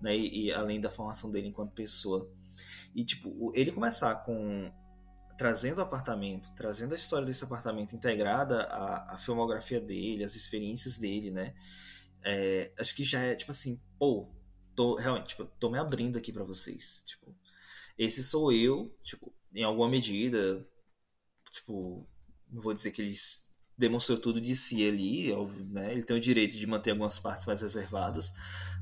né? 0.00 0.16
E, 0.16 0.46
e, 0.46 0.52
além 0.52 0.80
da 0.80 0.90
formação 0.90 1.30
dele 1.30 1.48
enquanto 1.48 1.72
pessoa. 1.72 2.30
E 2.94 3.04
tipo, 3.04 3.52
ele 3.54 3.70
começar 3.70 4.14
com 4.16 4.72
trazendo 5.36 5.78
o 5.78 5.82
apartamento, 5.82 6.52
trazendo 6.54 6.92
a 6.92 6.96
história 6.96 7.26
desse 7.26 7.44
apartamento 7.44 7.94
integrada 7.94 8.64
à, 8.64 9.14
à 9.14 9.18
filmografia 9.18 9.80
dele, 9.80 10.24
às 10.24 10.34
experiências 10.34 10.98
dele, 10.98 11.30
né? 11.30 11.54
É, 12.22 12.72
acho 12.78 12.94
que 12.94 13.04
já 13.04 13.20
é 13.20 13.34
tipo 13.34 13.50
assim, 13.50 13.80
pô, 13.98 14.28
tô 14.74 14.96
realmente, 14.96 15.28
tipo, 15.28 15.46
tô 15.58 15.70
me 15.70 15.78
abrindo 15.78 16.18
aqui 16.18 16.32
para 16.32 16.44
vocês, 16.44 17.02
tipo, 17.06 17.34
esse 17.98 18.22
sou 18.22 18.52
eu, 18.52 18.94
tipo, 19.02 19.32
em 19.54 19.64
alguma 19.64 19.88
medida, 19.88 20.66
tipo, 21.52 22.06
não 22.50 22.60
vou 22.60 22.74
dizer 22.74 22.90
que 22.90 23.02
ele 23.02 23.14
demonstrou 23.76 24.18
tudo 24.18 24.40
de 24.40 24.54
si 24.54 24.86
ali, 24.86 25.32
óbvio, 25.32 25.64
né? 25.64 25.90
Ele 25.90 26.02
tem 26.02 26.16
o 26.16 26.20
direito 26.20 26.56
de 26.56 26.66
manter 26.66 26.90
algumas 26.90 27.18
partes 27.18 27.46
mais 27.46 27.62
reservadas, 27.62 28.30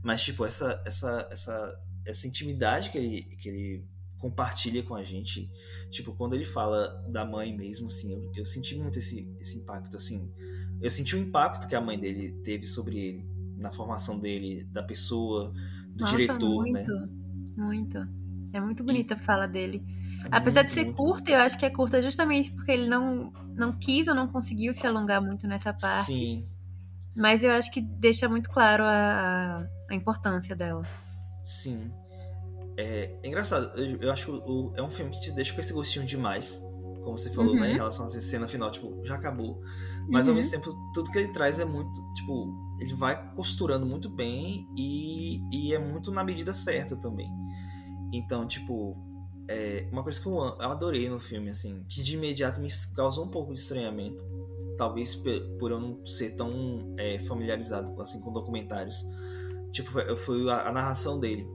mas 0.03 0.23
tipo 0.23 0.45
essa 0.45 0.83
essa 0.85 1.29
essa 1.31 1.81
essa 2.05 2.27
intimidade 2.27 2.91
que 2.91 2.99
ele 2.99 3.23
que 3.37 3.49
ele 3.49 3.85
compartilha 4.19 4.83
com 4.83 4.97
a 4.97 5.05
gente, 5.05 5.49
tipo 5.89 6.13
quando 6.17 6.35
ele 6.35 6.45
fala 6.45 6.89
da 7.09 7.25
mãe 7.25 7.57
mesmo, 7.57 7.87
assim, 7.87 8.13
eu, 8.13 8.33
eu 8.37 8.45
senti 8.45 8.75
muito 8.75 8.99
esse 8.99 9.33
esse 9.39 9.59
impacto, 9.59 9.95
assim, 9.95 10.33
eu 10.81 10.91
senti 10.91 11.15
o 11.15 11.19
impacto 11.19 11.69
que 11.69 11.77
a 11.77 11.81
mãe 11.81 11.99
dele 11.99 12.33
teve 12.43 12.67
sobre 12.67 12.99
ele 12.99 13.39
na 13.57 13.73
formação 13.73 14.19
dele, 14.19 14.65
da 14.65 14.83
pessoa, 14.83 15.53
do 15.89 16.03
Nossa, 16.03 16.17
diretor, 16.17 16.65
muito, 16.65 16.73
né? 16.73 17.09
Muito. 17.57 17.99
É 18.53 18.61
muito 18.61 18.83
bonita 18.85 19.15
a 19.15 19.19
fala 19.19 19.47
dele. 19.47 19.83
É 20.25 20.29
Apesar 20.37 20.63
de 20.63 20.71
ser 20.71 20.85
muito 20.85 20.97
curta, 20.97 21.31
eu 21.31 21.39
acho 21.39 21.59
que 21.59 21.67
é 21.67 21.71
curta 21.71 22.01
justamente 22.03 22.51
porque 22.53 22.73
ele 22.73 22.89
não, 22.89 23.33
não 23.57 23.73
quis 23.79 24.09
ou 24.09 24.15
não 24.15 24.27
conseguiu 24.29 24.73
se 24.73 24.87
alongar 24.87 25.21
muito 25.23 25.47
nessa 25.47 25.73
parte. 25.73 26.07
Sim, 26.07 26.47
Mas 27.15 27.43
eu 27.45 27.51
acho 27.51 27.71
que 27.73 27.81
deixa 27.81 28.29
muito 28.29 28.49
claro 28.51 28.85
a, 28.85 29.67
a 29.91 29.95
importância 29.95 30.55
dela. 30.57 30.83
sim. 31.45 31.91
É, 32.77 33.19
é 33.23 33.29
engraçado, 33.29 33.77
eu, 33.77 33.99
eu 34.01 34.13
acho 34.13 34.27
que 34.27 34.31
o- 34.31 34.73
é 34.77 34.83
um 34.83 34.89
filme 34.91 35.11
que 35.11 35.21
te 35.21 35.33
deixa 35.33 35.53
com 35.53 35.61
esse 35.61 35.73
gostinho 35.73 36.07
demais, 36.07 36.61
como 37.03 37.19
você 37.19 37.29
falou, 37.33 37.55
Uhum. 37.55 37.61
né, 37.61 37.73
em 37.73 37.75
relação 37.75 38.05
a 38.05 38.09
essa 38.09 38.21
cena 38.21 38.47
final, 38.47 38.71
tipo, 38.71 39.05
já 39.05 39.17
acabou. 39.17 39.61
Mas 40.09 40.29
ao 40.29 40.33
Uhum. 40.33 40.41
mesmo 40.41 40.53
tempo, 40.53 40.73
tudo 40.95 41.11
que 41.11 41.19
ele 41.19 41.33
traz 41.33 41.59
é 41.59 41.65
muito, 41.65 41.91
tipo, 42.15 42.55
ele 42.81 42.95
vai 42.95 43.35
costurando 43.35 43.85
muito 43.85 44.09
bem 44.09 44.69
e, 44.77 45.41
e 45.51 45.75
é 45.75 45.79
muito 45.79 46.13
na 46.13 46.23
medida 46.23 46.53
certa 46.53 46.97
também. 46.97 47.29
Então, 48.13 48.47
tipo, 48.47 48.97
é 49.49 49.87
uma 49.93 50.03
coisa 50.03 50.21
que 50.21 50.27
eu, 50.27 50.41
adorei 50.61 51.09
no 51.09 51.19
filme, 51.21 51.51
assim, 51.51 51.85
que 51.89 52.03
de 52.03 52.15
imediato 52.15 52.61
me 52.61 52.69
causou 52.95 53.25
um 53.25 53.29
pouco 53.29 53.53
de 53.53 53.61
estranhamento. 53.61 54.23
Talvez 54.77 55.15
por 55.59 55.71
eu 55.73 55.81
não 55.81 56.05
ser 56.07 56.31
tão 56.37 56.95
é, 56.97 57.19
familiarizado 57.19 58.01
assim, 58.01 58.21
com 58.21 58.33
documentários. 58.33 59.05
Tipo, 59.73 59.91
foi, 59.91 60.17
foi 60.17 60.51
a, 60.51 60.69
a 60.69 60.73
narração 60.73 61.19
dele. 61.19 61.47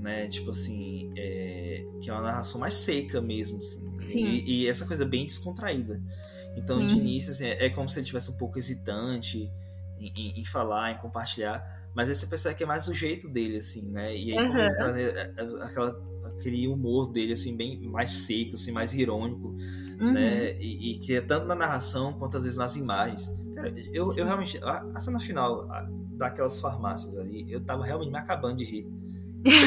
Né? 0.00 0.28
Tipo 0.28 0.50
assim, 0.50 1.12
é, 1.16 1.84
que 2.00 2.08
é 2.08 2.12
uma 2.12 2.22
narração 2.22 2.60
mais 2.60 2.74
seca 2.74 3.20
mesmo. 3.20 3.58
Assim, 3.58 3.96
Sim. 3.98 4.20
E, 4.24 4.62
e 4.62 4.68
essa 4.68 4.86
coisa 4.86 5.04
bem 5.04 5.24
descontraída. 5.26 6.00
Então, 6.56 6.84
de 6.84 6.94
Uhum. 6.94 7.00
início, 7.02 7.32
assim, 7.32 7.44
é, 7.44 7.66
é 7.66 7.70
como 7.70 7.88
se 7.88 7.98
ele 7.98 8.06
tivesse 8.06 8.30
um 8.30 8.36
pouco 8.36 8.58
hesitante 8.58 9.50
em, 9.98 10.12
em- 10.16 10.40
em 10.40 10.44
falar, 10.44 10.92
em 10.92 10.98
compartilhar. 10.98 11.75
Mas 11.96 12.08
aí 12.10 12.14
você 12.14 12.26
percebe 12.26 12.54
que 12.54 12.62
é 12.62 12.66
mais 12.66 12.84
do 12.84 12.92
jeito 12.94 13.26
dele, 13.28 13.56
assim, 13.56 13.90
né? 13.90 14.14
E 14.14 14.32
aí, 14.32 14.46
como 14.46 14.58
ele 14.58 14.74
traz 14.76 15.62
aquela, 15.62 16.00
aquele 16.26 16.68
humor 16.68 17.10
dele, 17.10 17.32
assim, 17.32 17.56
bem 17.56 17.80
mais 17.88 18.10
seco, 18.10 18.54
assim, 18.54 18.70
mais 18.70 18.94
irônico, 18.94 19.56
Uhum. 19.98 20.12
né? 20.12 20.60
E, 20.60 20.92
e 20.92 20.98
que 20.98 21.14
é 21.14 21.22
tanto 21.22 21.46
na 21.46 21.54
narração 21.54 22.12
quanto 22.12 22.36
às 22.36 22.42
vezes 22.42 22.58
nas 22.58 22.76
imagens. 22.76 23.32
Cara, 23.54 23.72
eu, 23.94 24.12
eu 24.14 24.26
realmente. 24.26 24.58
A, 24.62 24.84
a 24.94 25.00
cena 25.00 25.18
final 25.18 25.62
a- 25.72 25.86
daquelas 26.18 26.60
farmácias 26.60 27.16
ali, 27.16 27.50
eu 27.50 27.62
tava 27.64 27.82
realmente 27.82 28.10
me 28.12 28.18
acabando 28.18 28.58
de 28.58 28.64
rir. 28.64 28.86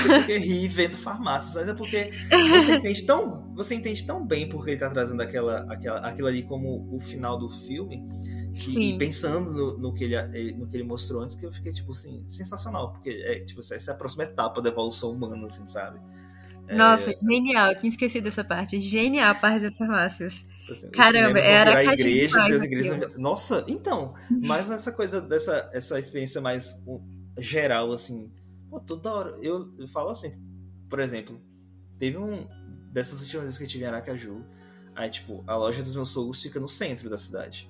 Porque 0.08 0.38
ri 0.38 0.68
vendo 0.68 0.96
farmácias, 0.98 1.56
mas 1.56 1.70
é 1.70 1.74
porque 1.74 2.12
você 2.30 2.76
entende 2.78 3.06
tão, 3.06 3.54
você 3.56 3.76
entende 3.76 4.06
tão 4.06 4.26
bem 4.26 4.50
porque 4.50 4.72
ele 4.72 4.80
tá 4.80 4.90
trazendo 4.90 5.22
aquela, 5.22 5.62
aquela, 5.72 6.00
aquilo 6.02 6.28
ali 6.28 6.44
como 6.44 6.94
o 6.94 7.00
final 7.00 7.40
do 7.40 7.50
filme, 7.50 8.06
que, 8.54 8.94
e 8.96 8.98
pensando 8.98 9.52
no, 9.52 9.78
no 9.78 9.94
que 9.94 10.04
ele, 10.06 10.16
ele- 10.16 10.54
no 10.54 10.68
que 10.68 10.76
ele 10.78 10.84
mostrou 10.84 11.22
antes, 11.22 11.36
que 11.36 11.46
eu 11.46 11.52
fiquei, 11.52 11.72
tipo 11.72 11.92
assim, 11.92 12.24
sensacional, 12.28 12.92
porque 12.94 13.10
é, 13.10 13.40
tipo, 13.40 13.60
essa 13.62 13.76
é 13.92 13.94
a 13.94 13.98
próxima 13.98 14.24
etapa 14.24 14.62
da 14.62 14.70
evolução 14.70 15.12
humana, 15.12 15.46
assim, 15.46 15.66
sabe? 15.68 16.00
É, 16.68 16.76
Nossa, 16.76 17.12
genial. 17.22 17.70
Eu 17.72 17.80
tinha 17.80 17.90
esquecido 17.90 18.24
dessa 18.26 18.44
parte. 18.44 18.80
Genial 18.80 19.32
a 19.32 19.36
parte 19.36 19.64
das 19.64 19.78
farmácias. 19.78 20.46
Assim, 20.70 20.88
os 20.88 20.92
Caramba, 20.96 21.40
era 21.40 21.72
demais 21.72 22.06
e 22.06 22.24
as 22.26 22.64
igrejas. 22.64 23.18
Nossa, 23.18 23.66
então, 23.68 24.14
mas 24.30 24.70
essa 24.70 24.92
coisa 24.92 25.20
dessa 25.20 25.70
essa 25.74 25.98
experiência 25.98 26.40
mais 26.40 26.84
geral, 27.40 27.92
assim, 27.92 28.32
pô, 28.70 28.80
toda 28.80 29.12
hora. 29.12 29.38
Eu, 29.42 29.74
eu 29.80 29.88
falo 29.88 30.10
assim, 30.10 30.32
por 30.90 31.00
exemplo, 31.00 31.40
teve 31.98 32.18
um. 32.18 32.48
Dessas 32.92 33.22
últimas 33.22 33.44
vezes 33.46 33.58
que 33.58 33.64
eu 33.64 33.68
estive 33.68 33.84
em 33.84 33.88
Aracaju, 33.88 34.44
aí, 34.96 35.10
tipo, 35.12 35.44
a 35.46 35.56
loja 35.56 35.82
dos 35.84 35.94
meus 35.96 36.10
sogros 36.10 36.42
fica 36.42 36.60
no 36.60 36.68
centro 36.68 37.08
da 37.10 37.18
cidade. 37.20 37.70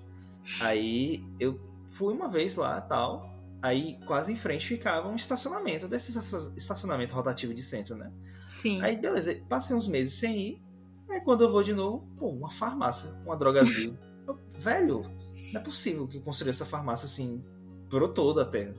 Aí 0.61 1.23
eu 1.39 1.59
fui 1.89 2.13
uma 2.13 2.27
vez 2.29 2.55
lá 2.55 2.79
tal. 2.81 3.29
Aí 3.61 3.99
quase 4.05 4.31
em 4.31 4.35
frente 4.35 4.65
ficava 4.67 5.07
um 5.09 5.15
estacionamento, 5.15 5.87
desse 5.87 6.17
esta- 6.17 6.53
estacionamento 6.55 7.13
rotativo 7.13 7.53
de 7.53 7.61
centro, 7.61 7.95
né? 7.95 8.11
Sim. 8.47 8.81
Aí, 8.81 8.95
beleza, 8.97 9.35
passei 9.49 9.75
uns 9.75 9.87
meses 9.87 10.13
sem 10.17 10.39
ir. 10.39 10.61
Aí, 11.09 11.19
quando 11.21 11.43
eu 11.43 11.51
vou 11.51 11.61
de 11.61 11.73
novo, 11.73 12.07
pô, 12.17 12.29
uma 12.29 12.49
farmácia, 12.49 13.11
uma 13.25 13.35
drogazil. 13.35 13.97
Eu, 14.27 14.39
Velho, 14.59 15.03
não 15.51 15.59
é 15.59 15.63
possível 15.63 16.07
que 16.07 16.19
construiu 16.19 16.51
essa 16.51 16.65
farmácia 16.65 17.05
assim, 17.05 17.43
brotou 17.89 18.33
da 18.33 18.45
terra. 18.45 18.75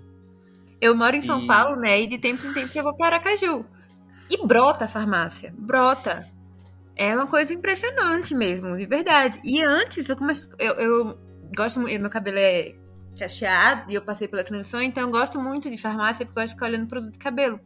Eu 0.80 0.94
moro 0.96 1.16
em 1.16 1.22
São 1.22 1.42
E- 1.42 1.46
Paulo, 1.46 1.76
né? 1.76 2.00
E 2.00 2.06
de 2.06 2.18
tempos 2.18 2.44
em 2.44 2.54
tempos 2.54 2.74
eu 2.74 2.82
vou 2.84 2.96
para 2.96 3.16
Aracaju. 3.16 3.64
E 4.30 4.46
brota 4.46 4.84
a 4.84 4.88
farmácia. 4.88 5.52
Brota. 5.58 6.26
É 6.96 7.14
uma 7.14 7.26
coisa 7.26 7.52
impressionante 7.52 8.34
mesmo, 8.34 8.76
de 8.76 8.86
verdade. 8.86 9.40
E 9.44 9.61
antes, 9.62 10.08
eu, 10.08 10.16
comece... 10.16 10.48
eu, 10.58 10.74
eu 10.74 11.18
gosto 11.57 11.80
muito. 11.80 12.01
Meu 12.01 12.11
cabelo 12.11 12.38
é 12.38 12.74
cacheado 13.18 13.90
e 13.90 13.94
eu 13.94 14.03
passei 14.03 14.26
pela 14.28 14.42
transição, 14.42 14.80
então 14.80 15.03
eu 15.03 15.11
gosto 15.11 15.40
muito 15.40 15.70
de 15.70 15.76
farmácia 15.76 16.24
porque 16.24 16.38
eu 16.38 16.42
gosto 16.42 16.55
de 16.55 16.55
ficar 16.55 16.66
olhando 16.66 16.86
produto 16.88 17.12
de 17.12 17.18
cabelo. 17.18 17.61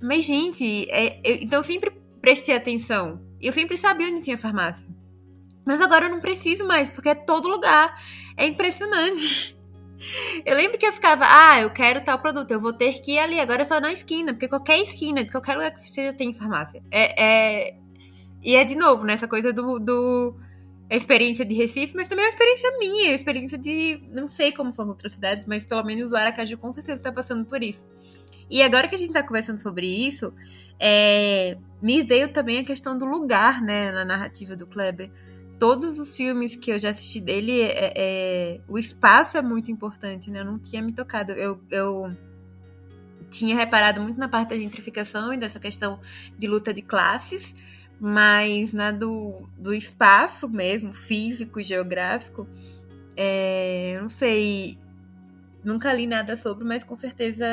Mas, 0.00 0.24
gente, 0.24 0.88
é- 0.90 1.20
eu- 1.24 1.38
então 1.42 1.60
eu 1.60 1.64
sempre 1.64 1.90
prestei 2.20 2.54
atenção. 2.56 3.20
Eu 3.40 3.52
sempre 3.52 3.76
sabia 3.76 4.06
onde 4.08 4.22
tinha 4.22 4.38
farmácia. 4.38 4.86
Mas 5.64 5.80
agora 5.80 6.06
eu 6.06 6.10
não 6.10 6.20
preciso 6.20 6.66
mais, 6.66 6.88
porque 6.90 7.08
é 7.08 7.14
todo 7.14 7.48
lugar. 7.48 8.00
É 8.36 8.46
impressionante. 8.46 9.54
Eu 10.44 10.54
lembro 10.54 10.76
que 10.78 10.86
eu 10.86 10.92
ficava, 10.92 11.24
ah, 11.26 11.60
eu 11.62 11.70
quero 11.70 12.04
tal 12.04 12.18
produto, 12.18 12.50
eu 12.50 12.60
vou 12.60 12.72
ter 12.72 13.00
que 13.00 13.12
ir 13.12 13.18
ali, 13.18 13.40
agora 13.40 13.62
é 13.62 13.64
só 13.64 13.80
na 13.80 13.90
esquina, 13.90 14.32
porque 14.34 14.46
qualquer 14.46 14.78
esquina, 14.80 15.24
de 15.24 15.30
qualquer 15.32 15.54
lugar 15.54 15.70
que 15.72 15.80
seja 15.80 16.12
tem 16.12 16.34
farmácia. 16.34 16.82
É, 16.90 17.24
é... 17.70 17.76
E 18.42 18.54
é 18.54 18.62
de 18.62 18.76
novo, 18.76 19.04
né, 19.04 19.14
essa 19.14 19.26
coisa 19.26 19.52
do, 19.54 19.78
do... 19.80 20.36
a 20.90 20.94
experiência 20.94 21.44
de 21.44 21.54
Recife, 21.54 21.94
mas 21.96 22.08
também 22.08 22.24
é 22.24 22.28
uma 22.28 22.32
experiência 22.32 22.78
minha, 22.78 23.10
a 23.10 23.14
experiência 23.14 23.58
de. 23.58 24.02
Não 24.14 24.26
sei 24.26 24.52
como 24.52 24.70
são 24.70 24.84
as 24.84 24.88
outras 24.88 25.12
cidades, 25.12 25.44
mas 25.46 25.64
pelo 25.64 25.82
menos 25.84 26.12
Aracaju 26.12 26.58
com 26.58 26.70
certeza 26.72 27.00
tá 27.00 27.12
passando 27.12 27.44
por 27.44 27.62
isso. 27.62 27.88
E 28.48 28.62
agora 28.62 28.86
que 28.86 28.94
a 28.94 28.98
gente 28.98 29.12
tá 29.12 29.22
conversando 29.22 29.60
sobre 29.60 29.86
isso, 29.86 30.32
é, 30.78 31.56
me 31.82 32.02
veio 32.02 32.28
também 32.28 32.58
a 32.58 32.64
questão 32.64 32.96
do 32.96 33.04
lugar, 33.04 33.60
né, 33.60 33.90
na 33.90 34.04
narrativa 34.04 34.54
do 34.54 34.66
Kleber 34.66 35.10
todos 35.58 35.98
os 35.98 36.16
filmes 36.16 36.56
que 36.56 36.70
eu 36.70 36.78
já 36.78 36.90
assisti 36.90 37.20
dele, 37.20 37.60
é, 37.62 37.92
é- 37.96 38.60
o 38.68 38.78
espaço 38.78 39.36
é 39.36 39.42
muito 39.42 39.70
importante, 39.70 40.30
né? 40.30 40.40
Eu 40.40 40.44
não 40.44 40.58
tinha 40.58 40.82
me 40.82 40.92
tocado. 40.92 41.32
Eu, 41.32 41.60
eu 41.70 42.14
tinha 43.30 43.56
reparado 43.56 44.00
muito 44.00 44.18
na 44.18 44.28
parte 44.28 44.50
da 44.50 44.56
gentrificação 44.58 45.32
e 45.32 45.36
dessa 45.36 45.58
questão 45.58 46.00
de 46.38 46.46
luta 46.46 46.72
de 46.72 46.82
classes, 46.82 47.54
mas 48.00 48.72
na 48.72 48.90
do, 48.90 49.48
do 49.58 49.72
espaço 49.72 50.48
mesmo, 50.48 50.94
físico 50.94 51.60
e 51.60 51.62
geográfico, 51.62 52.46
é, 53.16 53.98
não 54.00 54.08
sei. 54.08 54.78
Nunca 55.64 55.92
li 55.92 56.06
nada 56.06 56.36
sobre, 56.36 56.64
mas 56.64 56.84
com 56.84 56.94
certeza 56.94 57.44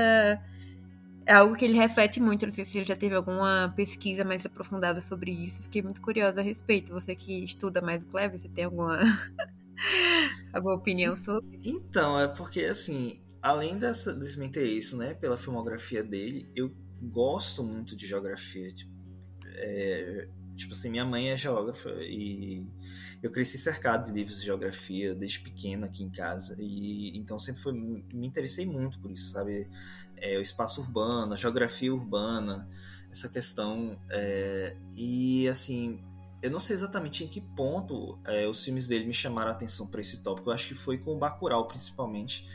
é 1.26 1.34
algo 1.34 1.56
que 1.56 1.66
ele 1.66 1.78
reflete 1.78 2.20
muito. 2.20 2.46
Não 2.46 2.54
sei 2.54 2.66
se 2.66 2.84
já 2.84 2.96
teve 2.96 3.16
alguma 3.16 3.74
pesquisa 3.76 4.24
mais 4.24 4.46
aprofundada 4.46 5.02
sobre 5.02 5.32
isso. 5.32 5.64
Fiquei 5.64 5.82
muito 5.82 6.02
curiosa 6.02 6.42
a 6.42 6.44
respeito. 6.44 6.92
Você 6.94 7.16
que 7.16 7.44
estuda 7.44 7.82
mais 7.82 8.04
o 8.04 8.08
Kleber, 8.08 8.38
você 8.38 8.50
tem 8.50 8.66
alguma, 8.66 9.00
alguma 10.54 10.76
opinião 10.76 11.16
sobre? 11.16 11.60
Então, 11.64 12.20
é 12.20 12.28
porque, 12.28 12.66
assim, 12.66 13.20
além 13.42 13.78
dessa, 13.78 14.14
desse 14.14 14.38
meu 14.38 14.48
interesse, 14.48 14.96
né, 14.96 15.14
pela 15.14 15.38
filmografia 15.38 16.04
dele, 16.04 16.50
eu 16.56 16.72
gosto 17.02 17.64
muito 17.64 17.96
de 17.96 18.06
geografia. 18.06 18.72
Tipo, 18.72 18.93
é, 19.56 20.28
tipo 20.56 20.74
assim, 20.74 20.90
minha 20.90 21.06
mãe 21.06 21.30
é 21.30 21.38
geógrafa 21.38 21.90
e 22.02 22.66
eu 23.22 23.32
cresci 23.32 23.58
cercado 23.58 24.08
de 24.08 24.12
livros 24.12 24.40
de 24.40 24.46
geografia 24.46 25.16
desde 25.16 25.40
pequeno 25.40 25.86
aqui 25.86 26.04
em 26.04 26.10
casa. 26.10 26.56
E 26.60 27.18
então 27.18 27.40
sempre 27.40 27.62
foi, 27.62 27.74
me 27.74 28.28
interessei 28.28 28.66
muito 28.66 29.00
por 29.00 29.12
isso, 29.12 29.32
sabe? 29.32 29.70
É, 30.18 30.38
o 30.38 30.42
espaço 30.42 30.82
urbano, 30.82 31.34
a 31.34 31.36
geografia 31.36 31.94
urbana, 31.94 32.68
essa 33.12 33.30
questão. 33.30 33.98
é, 34.10 34.76
e, 34.96 35.48
assim, 35.48 36.00
eu 36.42 36.52
não 36.52 36.60
sei 36.60 36.76
exatamente 36.76 37.24
em 37.24 37.28
que 37.28 37.40
ponto 37.40 38.20
é, 38.26 38.46
os 38.46 38.64
filmes 38.66 38.86
dele 38.86 39.06
me 39.06 39.14
chamaram 39.14 39.52
a 39.52 39.54
atenção 39.54 39.88
para 39.88 40.02
esse 40.02 40.22
tópico. 40.22 40.50
Eu 40.50 40.54
acho 40.54 40.68
que 40.68 40.76
foi 40.76 40.98
com 40.98 41.16
o 41.16 41.18
Bacurau, 41.18 41.66
principalmente. 41.68 42.46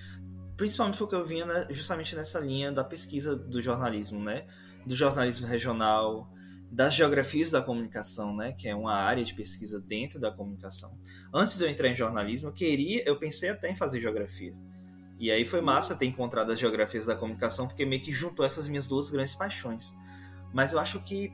Principalmente 0.58 0.98
porque 0.98 1.14
eu 1.14 1.24
vinha 1.24 1.46
né, 1.46 1.66
justamente 1.70 2.14
nessa 2.14 2.38
linha 2.38 2.70
da 2.70 2.84
pesquisa 2.84 3.34
do 3.34 3.62
jornalismo, 3.62 4.22
né? 4.22 4.44
Do 4.84 4.94
jornalismo 4.94 5.46
regional, 5.46 6.30
das 6.70 6.94
geografias 6.94 7.50
da 7.50 7.62
comunicação, 7.62 8.36
né? 8.36 8.52
Que 8.52 8.68
é 8.68 8.74
uma 8.74 8.94
área 8.94 9.24
de 9.24 9.34
pesquisa 9.34 9.80
dentro 9.80 10.20
da 10.20 10.30
comunicação. 10.30 10.98
Antes 11.32 11.56
de 11.56 11.64
eu 11.64 11.68
entrar 11.68 11.88
em 11.88 11.94
jornalismo, 11.94 12.48
eu 12.48 12.52
queria, 12.52 13.02
eu 13.06 13.18
pensei 13.18 13.48
até 13.48 13.70
em 13.70 13.76
fazer 13.76 14.00
geografia. 14.00 14.54
E 15.18 15.30
aí 15.30 15.44
foi 15.44 15.60
massa 15.60 15.96
ter 15.96 16.06
encontrado 16.06 16.52
as 16.52 16.58
geografias 16.58 17.06
da 17.06 17.16
comunicação, 17.16 17.66
porque 17.66 17.84
meio 17.84 18.02
que 18.02 18.12
juntou 18.12 18.44
essas 18.44 18.68
minhas 18.68 18.86
duas 18.86 19.10
grandes 19.10 19.34
paixões. 19.34 19.96
Mas 20.52 20.72
eu 20.72 20.78
acho 20.78 21.00
que 21.02 21.32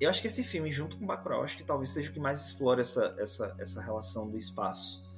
eu 0.00 0.10
acho 0.10 0.20
que 0.20 0.26
esse 0.26 0.42
filme, 0.42 0.70
junto 0.72 0.96
com 0.96 1.06
Bacurau, 1.06 1.42
acho 1.42 1.56
que 1.56 1.64
talvez 1.64 1.90
seja 1.90 2.10
o 2.10 2.12
que 2.12 2.20
mais 2.20 2.44
explora 2.44 2.80
essa, 2.80 3.14
essa, 3.18 3.54
essa 3.58 3.82
relação 3.82 4.28
do 4.28 4.36
espaço, 4.36 5.08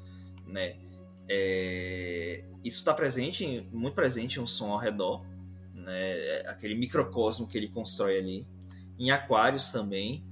né? 0.46 0.76
É, 1.28 2.44
isso 2.62 2.78
está 2.78 2.94
presente, 2.94 3.66
muito 3.72 3.94
presente 3.94 4.38
em 4.38 4.42
um 4.42 4.46
som 4.46 4.72
ao 4.72 4.78
redor, 4.78 5.24
né? 5.74 6.40
Aquele 6.46 6.74
microcosmo 6.74 7.46
que 7.46 7.56
ele 7.56 7.68
constrói 7.68 8.18
ali. 8.18 8.46
Em 8.98 9.10
Aquários 9.10 9.70
também. 9.70 10.24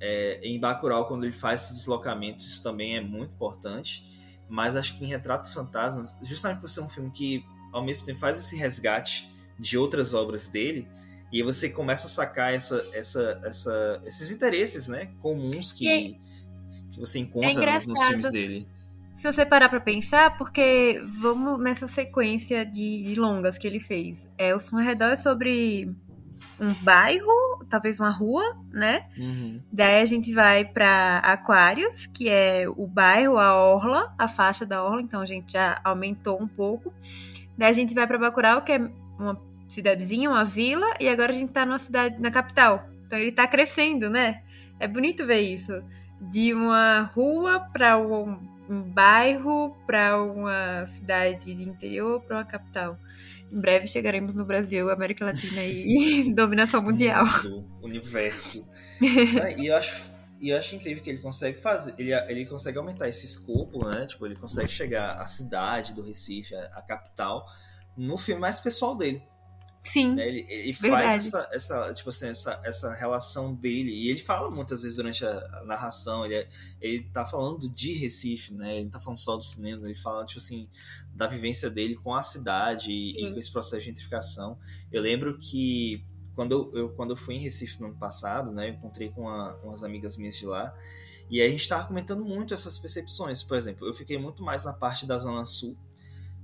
É, 0.00 0.40
em 0.42 0.58
Bacurau, 0.60 1.06
quando 1.06 1.24
ele 1.24 1.32
faz 1.32 1.64
esse 1.64 1.74
deslocamento, 1.74 2.44
isso 2.44 2.62
também 2.62 2.96
é 2.96 3.00
muito 3.00 3.34
importante. 3.34 4.04
Mas 4.48 4.76
acho 4.76 4.96
que 4.96 5.04
em 5.04 5.08
Retrato 5.08 5.52
Fantasmas, 5.52 6.16
justamente 6.22 6.60
por 6.60 6.70
ser 6.70 6.80
um 6.80 6.88
filme 6.88 7.10
que 7.10 7.44
ao 7.72 7.84
mesmo 7.84 8.06
tempo 8.06 8.18
faz 8.18 8.38
esse 8.38 8.56
resgate 8.56 9.30
de 9.58 9.76
outras 9.76 10.14
obras 10.14 10.48
dele, 10.48 10.88
e 11.30 11.38
aí 11.38 11.42
você 11.42 11.68
começa 11.68 12.06
a 12.06 12.10
sacar 12.10 12.54
essa, 12.54 12.84
essa, 12.92 13.40
essa, 13.44 14.00
esses 14.04 14.30
interesses 14.30 14.88
né, 14.88 15.10
comuns 15.20 15.72
que, 15.72 16.18
que 16.90 16.98
você 16.98 17.18
encontra 17.18 17.50
é 17.50 17.86
nos, 17.86 18.02
filmes 18.04 18.30
dele. 18.30 18.66
Se 19.14 19.30
você 19.30 19.44
parar 19.44 19.68
pra 19.68 19.80
pensar, 19.80 20.38
porque 20.38 21.02
vamos 21.18 21.58
nessa 21.58 21.86
sequência 21.86 22.64
de, 22.64 23.02
de 23.04 23.20
longas 23.20 23.58
que 23.58 23.66
ele 23.66 23.80
fez. 23.80 24.28
É, 24.38 24.54
o 24.54 24.58
Som 24.58 24.76
Redor 24.76 25.10
é 25.10 25.16
sobre 25.16 25.94
um 26.60 26.72
bairro, 26.82 27.64
talvez 27.68 28.00
uma 28.00 28.10
rua, 28.10 28.42
né? 28.72 29.06
Uhum. 29.16 29.60
Daí 29.72 30.00
a 30.00 30.04
gente 30.04 30.32
vai 30.32 30.64
para 30.64 31.18
Aquários, 31.18 32.06
que 32.06 32.28
é 32.28 32.66
o 32.68 32.86
bairro, 32.86 33.38
a 33.38 33.54
orla, 33.54 34.14
a 34.18 34.28
faixa 34.28 34.66
da 34.66 34.82
orla, 34.82 35.00
então 35.00 35.20
a 35.20 35.26
gente 35.26 35.52
já 35.52 35.80
aumentou 35.84 36.40
um 36.40 36.48
pouco. 36.48 36.92
Daí 37.56 37.70
a 37.70 37.72
gente 37.72 37.94
vai 37.94 38.06
para 38.06 38.18
Bacurau, 38.18 38.62
que 38.62 38.72
é 38.72 38.90
uma 39.18 39.40
cidadezinha, 39.68 40.30
uma 40.30 40.44
vila, 40.44 40.86
e 41.00 41.08
agora 41.08 41.32
a 41.32 41.34
gente 41.34 41.52
tá 41.52 41.66
numa 41.66 41.78
cidade, 41.78 42.20
na 42.20 42.30
capital. 42.30 42.88
Então 43.06 43.18
ele 43.18 43.32
tá 43.32 43.46
crescendo, 43.46 44.08
né? 44.08 44.42
É 44.78 44.86
bonito 44.86 45.26
ver 45.26 45.40
isso. 45.40 45.82
De 46.20 46.52
uma 46.52 47.10
rua 47.14 47.60
para 47.60 47.98
um, 47.98 48.38
um 48.68 48.82
bairro, 48.82 49.76
para 49.86 50.22
uma 50.22 50.84
cidade 50.86 51.54
de 51.54 51.62
interior, 51.62 52.20
para 52.20 52.36
uma 52.38 52.44
capital. 52.44 52.98
Em 53.50 53.60
breve 53.60 53.86
chegaremos 53.86 54.36
no 54.36 54.44
Brasil, 54.44 54.90
América 54.90 55.24
Latina 55.24 55.62
e 55.64 56.32
dominação 56.34 56.82
mundial. 56.82 57.24
Do 57.42 57.64
universo. 57.82 58.68
e 59.58 59.66
eu 59.66 59.76
acho, 59.76 60.12
e 60.40 60.50
eu 60.50 60.58
acho 60.58 60.76
incrível 60.76 61.02
que 61.02 61.10
ele 61.10 61.20
consegue 61.20 61.60
fazer, 61.60 61.94
ele, 61.98 62.12
ele 62.12 62.46
consegue 62.46 62.78
aumentar 62.78 63.08
esse 63.08 63.24
escopo, 63.24 63.86
né? 63.86 64.06
Tipo, 64.06 64.26
ele 64.26 64.36
consegue 64.36 64.68
chegar 64.68 65.16
à 65.18 65.26
cidade 65.26 65.94
do 65.94 66.02
Recife, 66.02 66.54
a 66.54 66.82
capital, 66.82 67.46
no 67.96 68.16
filme 68.16 68.40
mais 68.40 68.60
pessoal 68.60 68.96
dele. 68.96 69.22
Sim. 69.82 70.14
Né? 70.14 70.28
Ele, 70.28 70.46
ele 70.48 70.72
faz 70.72 71.26
essa, 71.26 71.48
essa, 71.52 71.94
tipo 71.94 72.10
assim, 72.10 72.28
essa, 72.28 72.60
essa 72.64 72.92
relação 72.92 73.54
dele. 73.54 73.90
E 73.90 74.08
ele 74.10 74.18
fala 74.18 74.50
muitas 74.50 74.82
vezes 74.82 74.96
durante 74.96 75.24
a, 75.24 75.30
a 75.30 75.64
narração, 75.64 76.24
ele, 76.24 76.46
ele 76.80 77.02
tá 77.10 77.24
falando 77.24 77.68
de 77.68 77.92
Recife, 77.92 78.52
né? 78.54 78.76
Ele 78.76 78.84
não 78.84 78.90
tá 78.90 79.00
falando 79.00 79.18
só 79.18 79.36
dos 79.36 79.52
cinemas, 79.52 79.84
ele 79.84 79.94
fala, 79.94 80.24
tipo 80.26 80.38
assim, 80.38 80.68
da 81.14 81.26
vivência 81.26 81.70
dele 81.70 81.96
com 81.96 82.14
a 82.14 82.22
cidade 82.22 82.90
e, 82.90 83.26
e 83.26 83.32
com 83.32 83.38
esse 83.38 83.50
processo 83.50 83.80
de 83.80 83.86
gentrificação. 83.86 84.58
Eu 84.92 85.02
lembro 85.02 85.38
que 85.38 86.04
quando 86.34 86.52
eu, 86.52 86.70
eu, 86.74 86.88
quando 86.90 87.10
eu 87.10 87.16
fui 87.16 87.34
em 87.34 87.40
Recife 87.40 87.80
no 87.80 87.88
ano 87.88 87.96
passado, 87.96 88.52
né? 88.52 88.68
Eu 88.68 88.74
encontrei 88.74 89.10
com 89.10 89.22
uma, 89.22 89.56
umas 89.56 89.82
amigas 89.82 90.16
minhas 90.16 90.36
de 90.36 90.46
lá. 90.46 90.72
E 91.30 91.40
aí 91.40 91.48
a 91.48 91.50
gente 91.50 91.68
tava 91.68 91.86
comentando 91.86 92.24
muito 92.24 92.54
essas 92.54 92.78
percepções. 92.78 93.42
Por 93.42 93.56
exemplo, 93.56 93.86
eu 93.86 93.92
fiquei 93.92 94.18
muito 94.18 94.42
mais 94.42 94.64
na 94.64 94.72
parte 94.72 95.06
da 95.06 95.18
Zona 95.18 95.44
Sul 95.44 95.76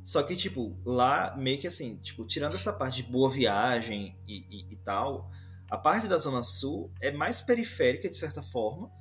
só 0.04 0.22
que, 0.22 0.36
tipo, 0.36 0.78
lá 0.84 1.34
meio 1.34 1.58
que 1.58 1.66
assim, 1.66 1.96
tipo, 1.96 2.26
tirando 2.26 2.54
essa 2.54 2.70
parte 2.70 3.02
de 3.02 3.10
boa 3.10 3.30
viagem 3.30 4.14
e, 4.28 4.44
e, 4.50 4.74
e, 4.74 4.76
tal, 4.76 5.30
a 5.70 5.78
parte 5.78 6.06
da 6.06 6.18
Zona 6.18 6.42
Sul 6.42 6.92
é 7.00 7.10
mais 7.10 7.40
periférica, 7.40 8.06
de 8.06 8.14
certa 8.14 8.42
forma, 8.42 8.92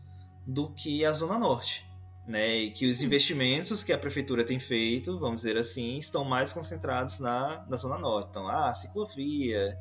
do 0.48 0.74
que 0.74 1.04
a 1.04 1.12
Zona 1.12 1.38
Norte. 1.38 1.86
Né? 2.26 2.56
E 2.56 2.72
que 2.72 2.90
os 2.90 3.02
investimentos 3.02 3.84
que 3.84 3.92
a 3.92 3.98
prefeitura 3.98 4.46
tem 4.46 4.60
feito, 4.60 5.20
vamos 5.20 5.42
dizer 5.42 5.58
assim, 5.58 5.98
estão 5.98 6.24
mais 6.24 6.54
concentrados 6.54 7.20
na, 7.20 7.66
na 7.70 7.76
Zona 7.76 7.98
Norte. 7.98 8.30
Então, 8.30 8.48
ah, 8.48 8.74
ciclovia, 8.74 9.78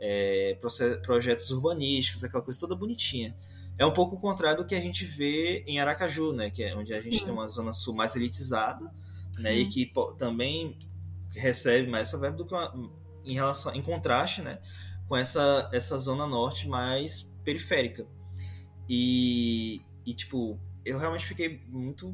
é, 0.00 0.58
projetos 1.04 1.52
urbanísticos, 1.52 2.24
aquela 2.24 2.42
coisa 2.42 2.58
toda 2.58 2.74
bonitinha. 2.74 3.32
É 3.78 3.86
um 3.86 3.92
pouco 3.92 4.16
o 4.16 4.20
contrário 4.20 4.58
do 4.58 4.66
que 4.66 4.74
a 4.74 4.80
gente 4.80 5.04
vê 5.04 5.62
em 5.68 5.78
Aracaju, 5.78 6.32
né? 6.32 6.50
Que 6.50 6.64
é 6.64 6.74
onde 6.74 6.92
a 6.92 7.00
gente 7.00 7.24
tem 7.24 7.32
uma 7.32 7.46
Zona 7.46 7.72
Sul 7.72 7.94
mais 7.94 8.16
elitizada 8.16 8.90
né? 9.38 9.54
E 9.54 9.66
que 9.66 9.86
pô, 9.86 10.12
também 10.12 10.76
recebe 11.34 11.88
mais 11.90 12.08
essa 12.08 12.18
verba 12.18 12.36
do 12.36 12.46
que 12.46 12.54
uma, 12.54 12.92
em 13.24 13.34
relação 13.34 13.74
em 13.74 13.82
contraste, 13.82 14.42
né, 14.42 14.60
com 15.08 15.16
essa 15.16 15.68
essa 15.72 15.98
zona 15.98 16.26
norte 16.26 16.68
mais 16.68 17.22
periférica. 17.44 18.06
E, 18.88 19.82
e 20.04 20.14
tipo, 20.14 20.60
eu 20.84 20.98
realmente 20.98 21.24
fiquei 21.24 21.62
muito 21.68 22.12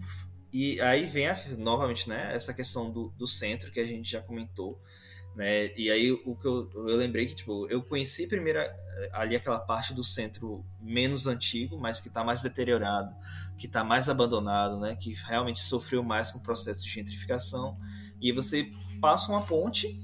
e 0.53 0.81
aí 0.81 1.07
vem 1.07 1.29
a, 1.29 1.39
novamente, 1.59 2.09
né, 2.09 2.35
essa 2.35 2.53
questão 2.53 2.91
do, 2.91 3.11
do 3.11 3.27
centro 3.27 3.71
que 3.71 3.79
a 3.79 3.85
gente 3.85 4.11
já 4.11 4.21
comentou, 4.21 4.81
né? 5.35 5.73
E 5.77 5.91
aí 5.91 6.13
o 6.13 6.37
que 6.37 6.47
eu, 6.47 6.71
eu 6.75 6.97
lembrei 6.97 7.27
que 7.27 7.35
tipo, 7.35 7.69
eu 7.69 7.83
conheci 7.83 8.27
primeiro 8.27 8.61
ali 9.13 9.37
aquela 9.37 9.59
parte 9.59 9.95
do 9.95 10.05
centro 10.05 10.65
menos 10.81 11.27
antigo, 11.27 11.79
mas 11.79 12.01
que 12.01 12.09
está 12.09 12.23
mais 12.23 12.43
deteriorado, 12.43 13.15
que 13.57 13.67
está 13.67 13.83
mais 13.83 14.09
abandonado, 14.09 14.79
né? 14.79 14.97
Que 14.97 15.15
realmente 15.15 15.61
sofreu 15.61 16.03
mais 16.03 16.31
com 16.31 16.39
o 16.39 16.43
processo 16.43 16.85
de 16.85 16.91
gentrificação. 16.91 17.79
E 18.21 18.33
você 18.33 18.69
passa 19.01 19.33
uma 19.33 19.43
ponte 19.43 19.99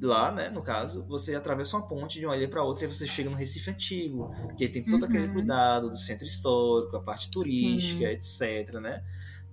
lá, 0.00 0.30
né, 0.30 0.50
no 0.50 0.62
caso, 0.62 1.04
você 1.06 1.34
atravessa 1.34 1.76
uma 1.76 1.86
ponte 1.86 2.20
de 2.20 2.26
uma 2.26 2.36
ilha 2.36 2.48
para 2.48 2.62
outra 2.62 2.84
e 2.84 2.86
você 2.86 3.06
chega 3.06 3.30
no 3.30 3.36
Recife 3.36 3.70
antigo, 3.70 4.30
que 4.56 4.68
tem 4.68 4.84
todo 4.84 5.02
uhum. 5.02 5.08
aquele 5.08 5.28
cuidado 5.28 5.88
do 5.88 5.96
centro 5.96 6.26
histórico, 6.26 6.96
a 6.96 7.02
parte 7.02 7.30
turística, 7.30 8.04
uhum. 8.04 8.10
etc, 8.10 8.74
né? 8.74 9.02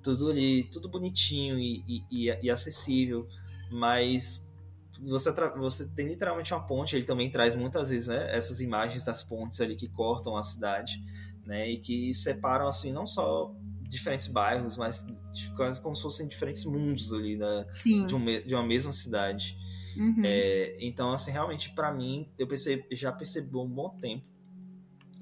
Tudo 0.03 0.29
ali, 0.29 0.65
tudo 0.65 0.89
bonitinho 0.89 1.57
e, 1.57 2.05
e, 2.11 2.27
e 2.41 2.49
acessível, 2.51 3.25
mas 3.71 4.42
você, 5.05 5.31
você 5.57 5.87
tem 5.89 6.07
literalmente 6.07 6.53
uma 6.53 6.65
ponte, 6.65 6.95
ele 6.95 7.05
também 7.05 7.29
traz 7.29 7.55
muitas 7.55 7.89
vezes 7.89 8.07
né, 8.07 8.35
essas 8.35 8.61
imagens 8.61 9.03
das 9.03 9.23
pontes 9.23 9.59
ali 9.61 9.75
que 9.75 9.87
cortam 9.87 10.35
a 10.37 10.43
cidade, 10.43 11.01
né, 11.45 11.69
e 11.69 11.77
que 11.77 12.13
separam 12.13 12.67
assim 12.67 12.91
não 12.91 13.05
só 13.05 13.53
diferentes 13.87 14.27
bairros, 14.27 14.77
mas 14.77 15.05
quase 15.55 15.81
como 15.81 15.95
se 15.95 16.01
fossem 16.01 16.27
diferentes 16.27 16.65
mundos 16.65 17.13
ali 17.13 17.37
da, 17.37 17.63
de, 17.83 18.15
um, 18.15 18.25
de 18.25 18.55
uma 18.55 18.65
mesma 18.65 18.91
cidade. 18.91 19.55
Uhum. 19.95 20.21
É, 20.25 20.75
então, 20.79 21.11
assim, 21.11 21.31
realmente 21.31 21.73
para 21.73 21.91
mim, 21.93 22.27
eu 22.37 22.47
percebi, 22.47 22.83
já 22.91 23.11
percebi 23.11 23.55
um 23.55 23.69
bom 23.69 23.89
tempo. 23.99 24.25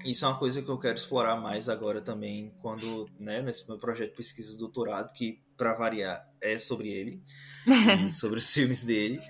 Isso 0.04 0.24
é 0.24 0.28
uma 0.28 0.38
coisa 0.38 0.60
que 0.60 0.68
eu 0.68 0.78
quero 0.78 0.94
explorar 0.94 1.36
mais 1.36 1.68
agora 1.68 2.00
também, 2.00 2.52
quando, 2.60 3.08
né, 3.20 3.40
nesse 3.40 3.68
meu 3.68 3.78
projeto 3.78 4.10
de 4.10 4.16
pesquisa 4.16 4.52
de 4.52 4.58
doutorado, 4.58 5.12
que 5.12 5.40
para 5.56 5.74
variar 5.74 6.26
é 6.40 6.58
sobre 6.58 6.88
ele, 6.88 7.22
sobre 8.10 8.38
os 8.38 8.52
filmes 8.52 8.84
dele. 8.84 9.20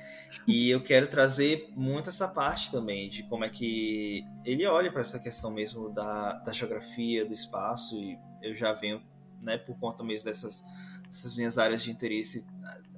E 0.47 0.71
eu 0.71 0.83
quero 0.83 1.09
trazer 1.09 1.71
muito 1.77 2.09
essa 2.09 2.27
parte 2.27 2.71
também 2.71 3.09
de 3.09 3.23
como 3.25 3.45
é 3.45 3.51
que 3.51 4.25
ele 4.45 4.67
olha 4.67 4.91
para 4.91 5.03
essa 5.03 5.19
questão 5.19 5.51
mesmo 5.51 5.91
da, 5.91 6.33
da 6.35 6.53
geografia, 6.53 7.25
do 7.25 7.35
espaço, 7.35 7.97
e 7.97 8.19
eu 8.43 8.55
já 8.55 8.73
venho, 8.73 9.03
né, 9.41 9.59
por 9.59 9.79
conta 9.79 10.03
mesmo 10.03 10.27
dessas, 10.27 10.63
dessas 11.05 11.37
minhas 11.37 11.59
áreas 11.59 11.83
de 11.83 11.91
interesse, 11.91 12.47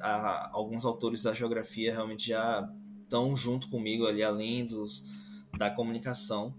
a, 0.01 0.09
a, 0.09 0.51
alguns 0.53 0.85
autores 0.85 1.23
da 1.23 1.33
geografia 1.33 1.93
realmente 1.93 2.29
já 2.29 2.69
estão 3.03 3.37
junto 3.37 3.69
comigo 3.69 4.07
ali, 4.07 4.23
além 4.23 4.65
dos, 4.65 5.05
da 5.59 5.71
comunicação. 5.71 6.55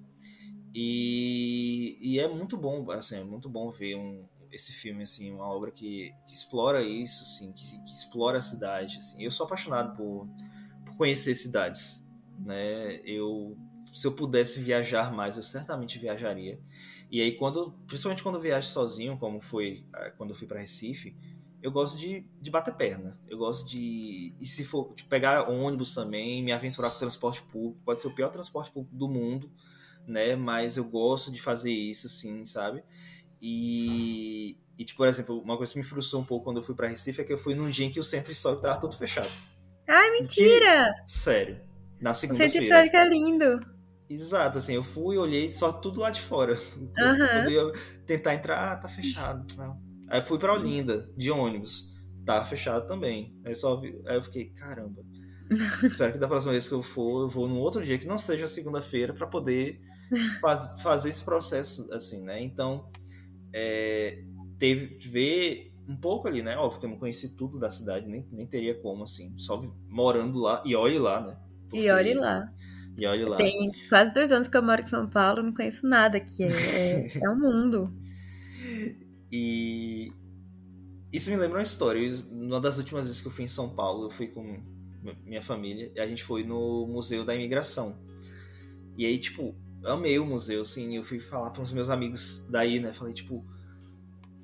E, 0.74 1.98
e 2.02 2.20
é 2.20 2.28
muito 2.28 2.58
bom, 2.58 2.92
assim, 2.92 3.18
é 3.18 3.24
muito 3.24 3.50
bom 3.50 3.70
ver 3.70 3.96
um, 3.96 4.28
esse 4.52 4.74
filme, 4.74 5.04
assim, 5.04 5.32
uma 5.32 5.48
obra 5.48 5.72
que, 5.72 6.14
que 6.28 6.34
explora 6.34 6.84
isso, 6.84 7.24
assim, 7.24 7.54
que, 7.54 7.82
que 7.82 7.92
explora 7.92 8.40
a 8.40 8.42
cidade, 8.42 8.98
assim. 8.98 9.24
Eu 9.24 9.32
sou 9.32 9.46
apaixonado 9.46 9.96
por 9.96 10.28
conhecer 10.98 11.36
cidades, 11.36 12.08
né? 12.40 13.00
Eu 13.06 13.58
se 13.94 14.06
eu 14.06 14.12
pudesse 14.12 14.60
viajar 14.60 15.14
mais, 15.14 15.38
eu 15.38 15.44
certamente 15.44 15.98
viajaria. 15.98 16.60
E 17.10 17.22
aí 17.22 17.32
quando, 17.38 17.72
principalmente 17.88 18.22
quando 18.22 18.36
eu 18.36 18.42
viajo 18.42 18.68
sozinho, 18.68 19.18
como 19.18 19.40
foi 19.40 19.86
ah, 19.94 20.12
quando 20.18 20.32
eu 20.32 20.36
fui 20.36 20.48
para 20.48 20.60
Recife, 20.60 21.16
eu 21.62 21.72
gosto 21.72 21.98
de, 21.98 22.28
de 22.42 22.52
bater 22.52 22.76
perna. 22.76 23.20
Eu 23.28 23.38
gosto 23.38 23.68
de 23.68 24.36
e 24.40 24.46
se 24.46 24.64
for 24.66 24.94
de 24.94 25.04
pegar 25.06 25.50
ônibus 25.50 25.96
também, 25.96 26.44
me 26.44 26.52
aventurar 26.52 26.92
com 26.92 27.00
transporte 27.00 27.42
público, 27.44 27.82
pode 27.86 28.02
ser 28.02 28.08
o 28.08 28.14
pior 28.14 28.30
transporte 28.30 28.72
público 28.72 28.96
do 28.96 29.08
mundo, 29.08 29.50
né? 30.06 30.36
Mas 30.36 30.78
eu 30.78 30.84
gosto 30.84 31.32
de 31.32 31.42
fazer 31.42 31.72
isso, 31.72 32.08
assim, 32.08 32.44
sabe? 32.44 32.84
E, 33.42 34.58
e 34.78 34.84
tipo, 34.84 34.98
por 34.98 35.08
exemplo, 35.08 35.40
uma 35.40 35.58
coisa 35.58 35.72
que 35.72 35.80
me 35.80 35.86
frustrou 35.86 36.22
um 36.22 36.26
pouco 36.26 36.46
quando 36.46 36.58
eu 36.58 36.64
fui 36.64 36.76
para 36.76 36.88
Recife 36.88 37.22
é 37.22 37.24
que 37.24 37.34
eu 37.34 37.38
fui 37.38 37.56
num 37.56 37.70
dia 37.70 37.86
em 37.86 37.92
que 37.92 38.00
o 38.00 38.04
centro 38.04 38.32
histórico 38.32 38.62
tava 38.62 38.80
todo 38.80 38.98
fechado. 38.98 39.32
Ai, 39.88 40.12
mentira! 40.12 40.94
Sério. 41.06 41.62
Na 42.02 42.14
segunda-feira. 42.14 42.52
Centro 42.52 42.66
histórico 42.66 42.98
é 42.98 43.10
lindo. 43.10 43.76
Exato, 44.10 44.60
assim, 44.60 44.76
eu 44.76 44.84
fui 44.84 45.16
e 45.16 45.20
olhei 45.20 45.50
só 45.52 45.72
tudo 45.72 46.02
lá 46.02 46.10
de 46.10 46.22
fora. 46.22 46.54
Uhum. 46.54 46.92
Quando 46.94 47.52
eu 47.52 47.70
ia 47.70 47.74
tentar 48.06 48.36
entrar, 48.36 48.74
ah, 48.74 48.76
tá 48.76 48.88
fechado. 48.88 49.46
Não. 49.58 49.82
Aí 50.10 50.20
eu 50.20 50.24
fui 50.24 50.38
pra 50.38 50.54
Olinda, 50.54 51.10
de 51.18 51.32
ônibus. 51.32 51.94
Tava 52.26 52.46
fechado 52.46 52.88
também. 52.88 53.36
Aí, 53.46 53.56
só 53.56 53.80
vi, 53.80 54.00
aí 54.06 54.16
eu 54.16 54.24
fiquei, 54.24 54.46
caramba. 54.46 55.04
Espero 55.84 56.14
que 56.14 56.20
da 56.20 56.28
próxima 56.28 56.52
vez 56.52 56.68
que 56.68 56.74
eu 56.74 56.82
for, 56.82 57.24
eu 57.24 57.30
vou 57.30 57.48
num 57.48 57.60
outro 57.60 57.84
dia 57.84 57.98
que 57.98 58.08
não 58.08 58.18
seja 58.18 58.48
segunda-feira 58.48 59.14
para 59.14 59.28
poder 59.28 59.80
faz, 60.42 60.76
fazer 60.82 61.10
esse 61.10 61.24
processo 61.24 61.88
assim, 61.92 62.24
né? 62.24 62.42
Então, 62.42 62.90
é, 63.54 64.24
teve 64.58 64.98
ver 65.08 65.72
um 65.88 65.96
pouco 65.96 66.28
ali, 66.28 66.42
né? 66.42 66.58
Óbvio 66.58 66.80
que 66.80 66.86
eu 66.86 66.90
não 66.90 66.98
conheci 66.98 67.36
tudo 67.36 67.60
da 67.60 67.70
cidade, 67.70 68.08
nem, 68.08 68.28
nem 68.32 68.48
teria 68.48 68.80
como, 68.82 69.04
assim, 69.04 69.38
só 69.38 69.62
morando 69.88 70.40
lá 70.40 70.62
e 70.66 70.76
olhe 70.76 70.98
lá, 70.98 71.22
né? 71.22 71.38
Porque... 71.64 71.80
E 71.80 71.92
olhe 71.92 72.14
lá. 72.14 72.52
E 72.98 73.06
olhe 73.06 73.26
lá. 73.26 73.38
Tem 73.38 73.72
quase 73.90 74.14
dois 74.14 74.32
anos 74.32 74.48
que 74.48 74.58
eu 74.58 74.64
moro 74.64 74.82
em 74.82 74.88
São 74.88 75.10
Paulo, 75.10 75.44
não 75.44 75.54
conheço 75.54 75.88
nada 75.88 76.18
aqui. 76.18 76.44
É, 76.44 76.48
é, 76.48 77.20
é 77.24 77.30
um 77.30 77.40
mundo. 77.40 77.94
E 79.32 80.12
isso 81.12 81.30
me 81.30 81.38
lembra 81.38 81.58
uma 81.58 81.64
história. 81.64 82.02
Uma 82.32 82.60
das 82.60 82.78
últimas 82.78 83.06
vezes 83.06 83.22
que 83.22 83.28
eu 83.28 83.32
fui 83.32 83.44
em 83.44 83.48
São 83.48 83.70
Paulo, 83.70 84.06
eu 84.06 84.12
fui 84.12 84.28
com 84.28 84.64
minha 85.24 85.42
família, 85.42 85.92
e 85.96 86.00
a 86.00 86.08
gente 86.08 86.24
foi 86.24 86.44
no 86.44 86.88
Museu 86.88 87.24
da 87.24 87.36
Imigração. 87.36 88.00
E 88.98 89.06
aí, 89.06 89.20
tipo, 89.20 89.56
amei 89.84 90.18
o 90.18 90.26
museu, 90.26 90.62
assim, 90.62 90.96
eu 90.96 91.04
fui 91.04 91.20
falar 91.20 91.52
para 91.52 91.62
os 91.62 91.72
meus 91.72 91.90
amigos 91.90 92.46
daí, 92.50 92.80
né? 92.80 92.92
Falei, 92.94 93.14
tipo, 93.14 93.46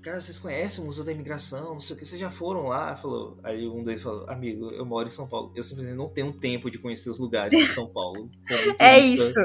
cara, 0.02 0.20
vocês 0.20 0.40
conhecem 0.40 0.82
o 0.82 0.86
Museu 0.86 1.04
da 1.04 1.12
Imigração, 1.12 1.74
não 1.74 1.80
sei 1.80 1.96
o 1.96 2.00
que, 2.00 2.06
vocês 2.06 2.20
já 2.20 2.30
foram 2.30 2.68
lá? 2.68 2.96
Falou, 2.96 3.40
aí 3.44 3.68
um 3.68 3.84
deles 3.84 4.02
falou, 4.02 4.30
amigo, 4.30 4.72
eu 4.72 4.86
moro 4.86 5.06
em 5.06 5.12
São 5.12 5.28
Paulo, 5.28 5.52
eu 5.56 5.64
simplesmente 5.64 5.96
não 5.96 6.10
tenho 6.10 6.34
tempo 6.34 6.72
de 6.72 6.80
conhecer 6.80 7.10
os 7.10 7.20
lugares 7.20 7.58
de 7.58 7.68
São 7.68 7.92
Paulo. 7.94 8.30
é 8.80 9.00
isso. 9.00 9.40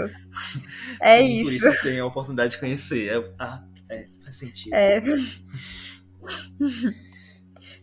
É 1.01 1.21
isso. 1.21 1.51
Por 1.51 1.55
isso 1.55 1.67
eu 1.67 1.83
tenho 1.83 2.05
a 2.05 2.07
oportunidade 2.07 2.53
de 2.53 2.61
conhecer. 2.61 3.13
Eu, 3.13 3.33
ah, 3.39 3.63
é, 3.91 4.07
faz 4.25 4.37
sentido. 4.37 4.75
É. 4.75 5.03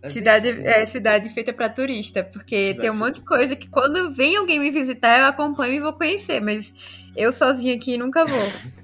Cidade, 0.10 0.50
é 0.50 0.86
cidade 0.86 1.30
feita 1.30 1.54
para 1.54 1.70
turista, 1.70 2.26
porque 2.26 2.74
tem 2.74 2.92
um 2.92 2.94
monte 2.94 3.16
de 3.16 3.22
coisa 3.22 3.56
que 3.56 3.70
quando 3.70 4.14
vem 4.14 4.36
alguém 4.36 4.60
me 4.60 4.70
visitar, 4.70 5.18
eu 5.18 5.28
acompanho 5.28 5.76
e 5.76 5.80
vou 5.80 5.94
conhecer, 5.94 6.42
mas 6.42 6.74
eu 7.16 7.32
sozinha 7.32 7.74
aqui 7.74 7.98
nunca 7.98 8.26
vou. 8.26 8.83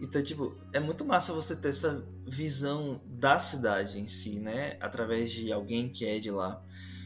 Então, 0.00 0.22
tipo, 0.22 0.56
é 0.72 0.80
muito 0.80 1.04
massa 1.04 1.32
você 1.32 1.54
ter 1.54 1.68
essa 1.68 2.06
visão 2.26 3.02
da 3.06 3.38
cidade 3.38 3.98
em 3.98 4.06
si, 4.06 4.40
né? 4.40 4.76
Através 4.80 5.30
de 5.30 5.52
alguém 5.52 5.88
que 5.90 6.06
é 6.06 6.18
de 6.18 6.30
lá. 6.30 6.62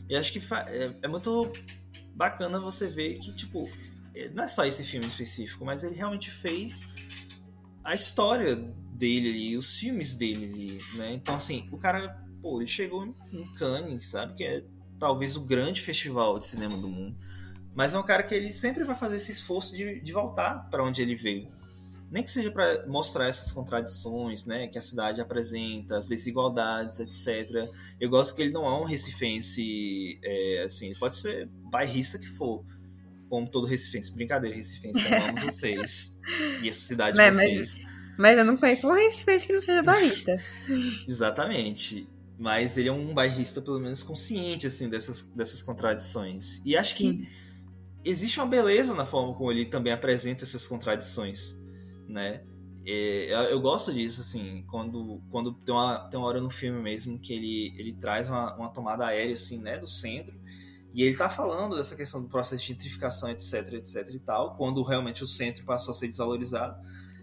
E 0.08 0.16
acho 0.16 0.32
que 0.32 0.38
é, 0.38 0.96
é 1.02 1.08
muito 1.08 1.50
bacana 2.14 2.60
você 2.60 2.88
ver 2.88 3.18
que, 3.18 3.34
tipo, 3.34 3.68
é, 4.14 4.28
não 4.30 4.44
é 4.44 4.48
só 4.48 4.64
esse 4.64 4.84
filme 4.84 5.06
específico, 5.06 5.64
mas 5.64 5.82
ele 5.82 5.96
realmente 5.96 6.30
fez 6.30 6.82
a 7.82 7.94
história 7.94 8.56
dele 8.56 9.30
ali, 9.30 9.56
os 9.56 9.78
filmes 9.78 10.14
dele 10.14 10.44
ali, 10.46 10.98
né? 10.98 11.12
Então, 11.14 11.34
assim, 11.34 11.68
o 11.72 11.78
cara 11.78 12.24
pô, 12.44 12.60
ele 12.60 12.68
chegou 12.68 13.06
em 13.32 13.54
Cannes, 13.54 14.08
sabe? 14.08 14.34
Que 14.34 14.44
é 14.44 14.64
talvez 14.98 15.34
o 15.34 15.40
grande 15.40 15.80
festival 15.80 16.38
de 16.38 16.46
cinema 16.46 16.76
do 16.76 16.88
mundo. 16.88 17.16
Mas 17.74 17.94
é 17.94 17.98
um 17.98 18.02
cara 18.02 18.22
que 18.22 18.34
ele 18.34 18.50
sempre 18.50 18.84
vai 18.84 18.94
fazer 18.94 19.16
esse 19.16 19.32
esforço 19.32 19.74
de, 19.74 20.00
de 20.00 20.12
voltar 20.12 20.68
para 20.70 20.84
onde 20.84 21.00
ele 21.00 21.16
veio. 21.16 21.50
Nem 22.14 22.22
que 22.22 22.30
seja 22.30 22.48
para 22.48 22.86
mostrar 22.86 23.26
essas 23.26 23.50
contradições, 23.50 24.46
né, 24.46 24.68
que 24.68 24.78
a 24.78 24.82
cidade 24.82 25.20
apresenta, 25.20 25.98
as 25.98 26.06
desigualdades, 26.06 27.00
etc. 27.00 27.68
Eu 28.00 28.08
gosto 28.08 28.36
que 28.36 28.42
ele 28.42 28.52
não 28.52 28.64
é 28.64 28.80
um 28.80 28.84
recifense, 28.84 30.20
é, 30.22 30.62
assim, 30.62 30.90
ele 30.90 30.94
pode 30.94 31.16
ser 31.16 31.48
bairrista 31.72 32.16
que 32.16 32.28
for, 32.28 32.64
como 33.28 33.50
todo 33.50 33.66
recifense. 33.66 34.14
Brincadeira, 34.14 34.54
recifense, 34.54 35.04
amamos 35.08 35.42
vocês 35.42 36.16
e 36.62 36.68
a 36.68 36.72
cidade 36.72 37.16
de 37.18 37.32
vocês. 37.32 37.80
Mas, 37.80 38.16
mas 38.16 38.38
eu 38.38 38.44
não 38.44 38.56
conheço 38.58 38.86
um 38.86 38.92
recifense 38.92 39.48
que 39.48 39.52
não 39.52 39.60
seja 39.60 39.82
bairrista. 39.82 40.36
Exatamente. 41.08 42.08
Mas 42.38 42.76
ele 42.76 42.90
é 42.90 42.92
um 42.92 43.12
bairrista, 43.12 43.60
pelo 43.60 43.80
menos, 43.80 44.04
consciente, 44.04 44.68
assim, 44.68 44.88
dessas, 44.88 45.22
dessas 45.34 45.60
contradições. 45.62 46.62
E 46.64 46.76
acho 46.76 46.94
que 46.94 47.08
Sim. 47.08 47.26
existe 48.04 48.38
uma 48.38 48.46
beleza 48.46 48.94
na 48.94 49.04
forma 49.04 49.34
como 49.34 49.50
ele 49.50 49.66
também 49.66 49.92
apresenta 49.92 50.44
essas 50.44 50.68
contradições, 50.68 51.58
né? 52.08 52.44
É, 52.86 53.50
eu 53.50 53.60
gosto 53.60 53.92
disso, 53.94 54.20
assim, 54.20 54.62
quando, 54.68 55.22
quando 55.30 55.54
tem, 55.54 55.74
uma, 55.74 56.00
tem 56.08 56.20
uma 56.20 56.28
hora 56.28 56.40
no 56.40 56.50
filme 56.50 56.82
mesmo 56.82 57.18
que 57.18 57.32
ele, 57.32 57.74
ele 57.78 57.94
traz 57.94 58.28
uma, 58.28 58.54
uma 58.56 58.68
tomada 58.68 59.06
aérea, 59.06 59.32
assim, 59.32 59.58
né, 59.58 59.78
do 59.78 59.86
centro, 59.86 60.38
e 60.92 61.02
ele 61.02 61.16
tá 61.16 61.28
falando 61.28 61.76
dessa 61.76 61.96
questão 61.96 62.22
do 62.22 62.28
processo 62.28 62.62
de 62.62 62.68
gentrificação, 62.68 63.30
etc, 63.30 63.72
etc 63.72 64.10
e 64.10 64.18
tal, 64.20 64.54
quando 64.56 64.82
realmente 64.82 65.24
o 65.24 65.26
centro 65.26 65.64
passou 65.64 65.92
a 65.92 65.94
ser 65.94 66.06
desvalorizado. 66.06 66.78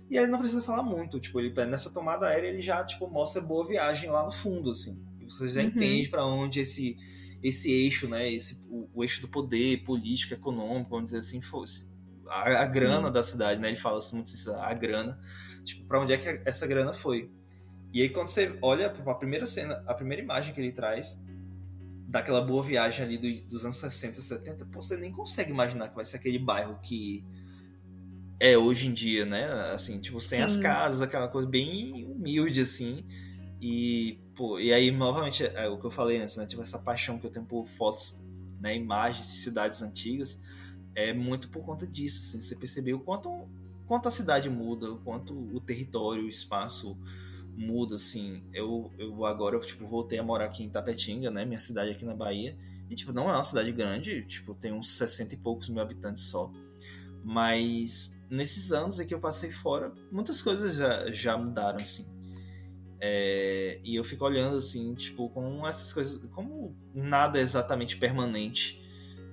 E 0.10 0.18
ele 0.18 0.28
não 0.28 0.40
precisa 0.40 0.62
falar 0.62 0.84
muito, 0.84 1.20
tipo, 1.20 1.40
ele 1.40 1.53
nessa 1.66 1.94
tomada 1.94 2.28
aérea 2.28 2.49
ele 2.49 2.60
já 2.60 2.84
tipo 2.84 3.08
mostra 3.08 3.41
boa 3.41 3.66
viagem 3.66 4.10
lá 4.10 4.26
no 4.26 4.32
fundo, 4.32 4.72
assim. 4.72 5.02
E 5.22 5.24
você 5.24 5.48
já 5.48 5.62
uhum. 5.62 5.68
entende 5.68 6.10
para 6.10 6.26
onde 6.26 6.60
esse 6.60 6.98
esse 7.41 7.72
eixo, 7.72 8.08
né, 8.08 8.32
esse 8.32 8.62
o, 8.70 8.90
o, 8.94 9.03
eixo 9.03 9.22
do 9.22 9.28
poder 9.28 9.84
político, 9.84 10.34
econômico, 10.34 10.91
vamos 10.91 11.06
dizer 11.06 11.20
assim, 11.20 11.40
fosse 11.40 11.90
a, 12.32 12.62
a 12.62 12.66
grana 12.66 13.08
uhum. 13.08 13.14
da 13.14 13.22
cidade, 13.22 13.60
né? 13.60 13.68
Ele 13.68 13.78
fala 13.78 13.98
assim, 13.98 14.16
muito 14.16 14.30
isso, 14.30 14.52
a 14.53 14.74
grana, 14.74 15.20
tipo, 15.64 15.86
para 15.86 15.99
onde 15.99 16.14
é 16.14 16.18
que 16.18 16.41
essa 16.45 16.66
grana 16.66 16.94
foi? 16.94 17.30
E 17.94 18.02
aí 18.02 18.10
quando 18.10 18.28
você 18.28 18.58
olha 18.62 18.88
a 18.88 19.14
primeira 19.16 19.45
cena, 19.45 19.84
a 19.86 19.94
primeira 19.94 20.24
imagem 20.24 20.53
que 20.53 20.62
ele 20.62 20.72
traz 20.72 21.24
daquela 22.08 22.41
boa 22.41 22.64
viagem 22.64 23.06
ali 23.06 23.18
do, 23.18 23.49
dos 23.49 23.64
anos 23.64 23.78
60, 23.78 24.22
70, 24.22 24.66
pô, 24.66 24.82
você 24.82 24.98
nem 24.98 25.12
consegue 25.12 25.52
imaginar 25.52 25.90
que 25.90 25.95
vai 25.95 26.06
ser 26.06 26.18
aquele 26.18 26.40
bairro 26.40 26.80
que 26.82 27.24
é 28.40 28.58
hoje 28.58 28.88
em 28.88 28.94
dia, 28.94 29.26
né? 29.26 29.45
Assim, 29.74 29.99
tipo, 29.99 30.20
você 30.20 30.30
tem 30.30 30.40
Sim. 30.40 30.45
as 30.45 30.58
casas, 30.58 31.02
aquela 31.02 31.28
coisa 31.28 31.48
bem 31.48 32.06
humilde, 32.06 32.62
assim. 32.62 33.06
E, 33.62 34.20
pô, 34.36 34.60
e 34.60 34.74
aí, 34.74 34.90
novamente, 34.90 35.45
é 35.45 35.70
o 35.70 35.78
que 35.78 35.86
eu 35.86 35.91
falei 35.91 36.20
antes, 36.20 36.38
né? 36.38 36.48
Tipo, 36.48 36.64
essa 36.64 36.80
paixão 36.80 37.20
que 37.20 37.28
eu 37.28 37.32
tenho 37.32 37.45
por 37.45 37.68
fotos, 37.68 38.20
né? 38.60 38.76
Imagens 38.76 39.28
de 39.28 39.34
cidades 39.34 39.84
antigas, 39.84 40.41
é 40.95 41.13
muito 41.13 41.49
por 41.49 41.63
conta 41.63 41.88
disso, 41.88 42.27
assim. 42.27 42.41
Você 42.41 42.55
percebeu 42.55 42.99
quanto, 42.99 43.47
quanto 43.88 44.07
a 44.07 44.11
cidade 44.11 44.49
muda, 44.49 44.91
o 44.91 44.97
quanto 44.99 45.34
o 45.34 45.59
território, 45.59 46.26
o 46.26 46.30
espaço 46.30 46.97
muda, 47.55 47.95
assim. 47.95 48.43
Eu, 48.53 48.91
eu 48.97 49.26
agora, 49.26 49.55
eu, 49.55 49.59
tipo, 49.61 49.85
voltei 49.88 50.19
a 50.19 50.23
morar 50.23 50.45
aqui 50.45 50.63
em 50.63 50.69
Tapetinga, 50.69 51.31
né? 51.31 51.45
Minha 51.45 51.59
cidade 51.59 51.91
aqui 51.91 52.05
na 52.05 52.15
Bahia. 52.15 52.57
E, 52.89 52.95
tipo, 52.95 53.13
não 53.13 53.30
é 53.30 53.34
uma 53.34 53.43
cidade 53.43 53.72
grande, 53.72 54.26
tipo, 54.26 54.53
tem 54.53 54.73
uns 54.73 54.97
60 54.97 55.35
e 55.35 55.38
poucos 55.38 55.69
mil 55.69 55.81
habitantes 55.81 56.23
só. 56.23 56.51
Mas 57.23 58.22
nesses 58.30 58.73
anos 58.73 58.99
em 58.99 59.05
que 59.05 59.13
eu 59.13 59.19
passei 59.19 59.51
fora, 59.51 59.93
muitas 60.11 60.41
coisas 60.41 60.76
já, 60.76 61.11
já 61.11 61.38
mudaram, 61.38 61.80
assim. 61.80 62.05
É, 62.99 63.80
e 63.84 63.95
eu 63.95 64.03
fico 64.03 64.26
olhando, 64.26 64.57
assim, 64.57 64.93
tipo, 64.93 65.30
com 65.30 65.65
essas 65.65 65.93
coisas, 65.93 66.18
como 66.31 66.76
nada 66.93 67.39
é 67.39 67.41
exatamente 67.41 67.97
permanente, 67.97 68.81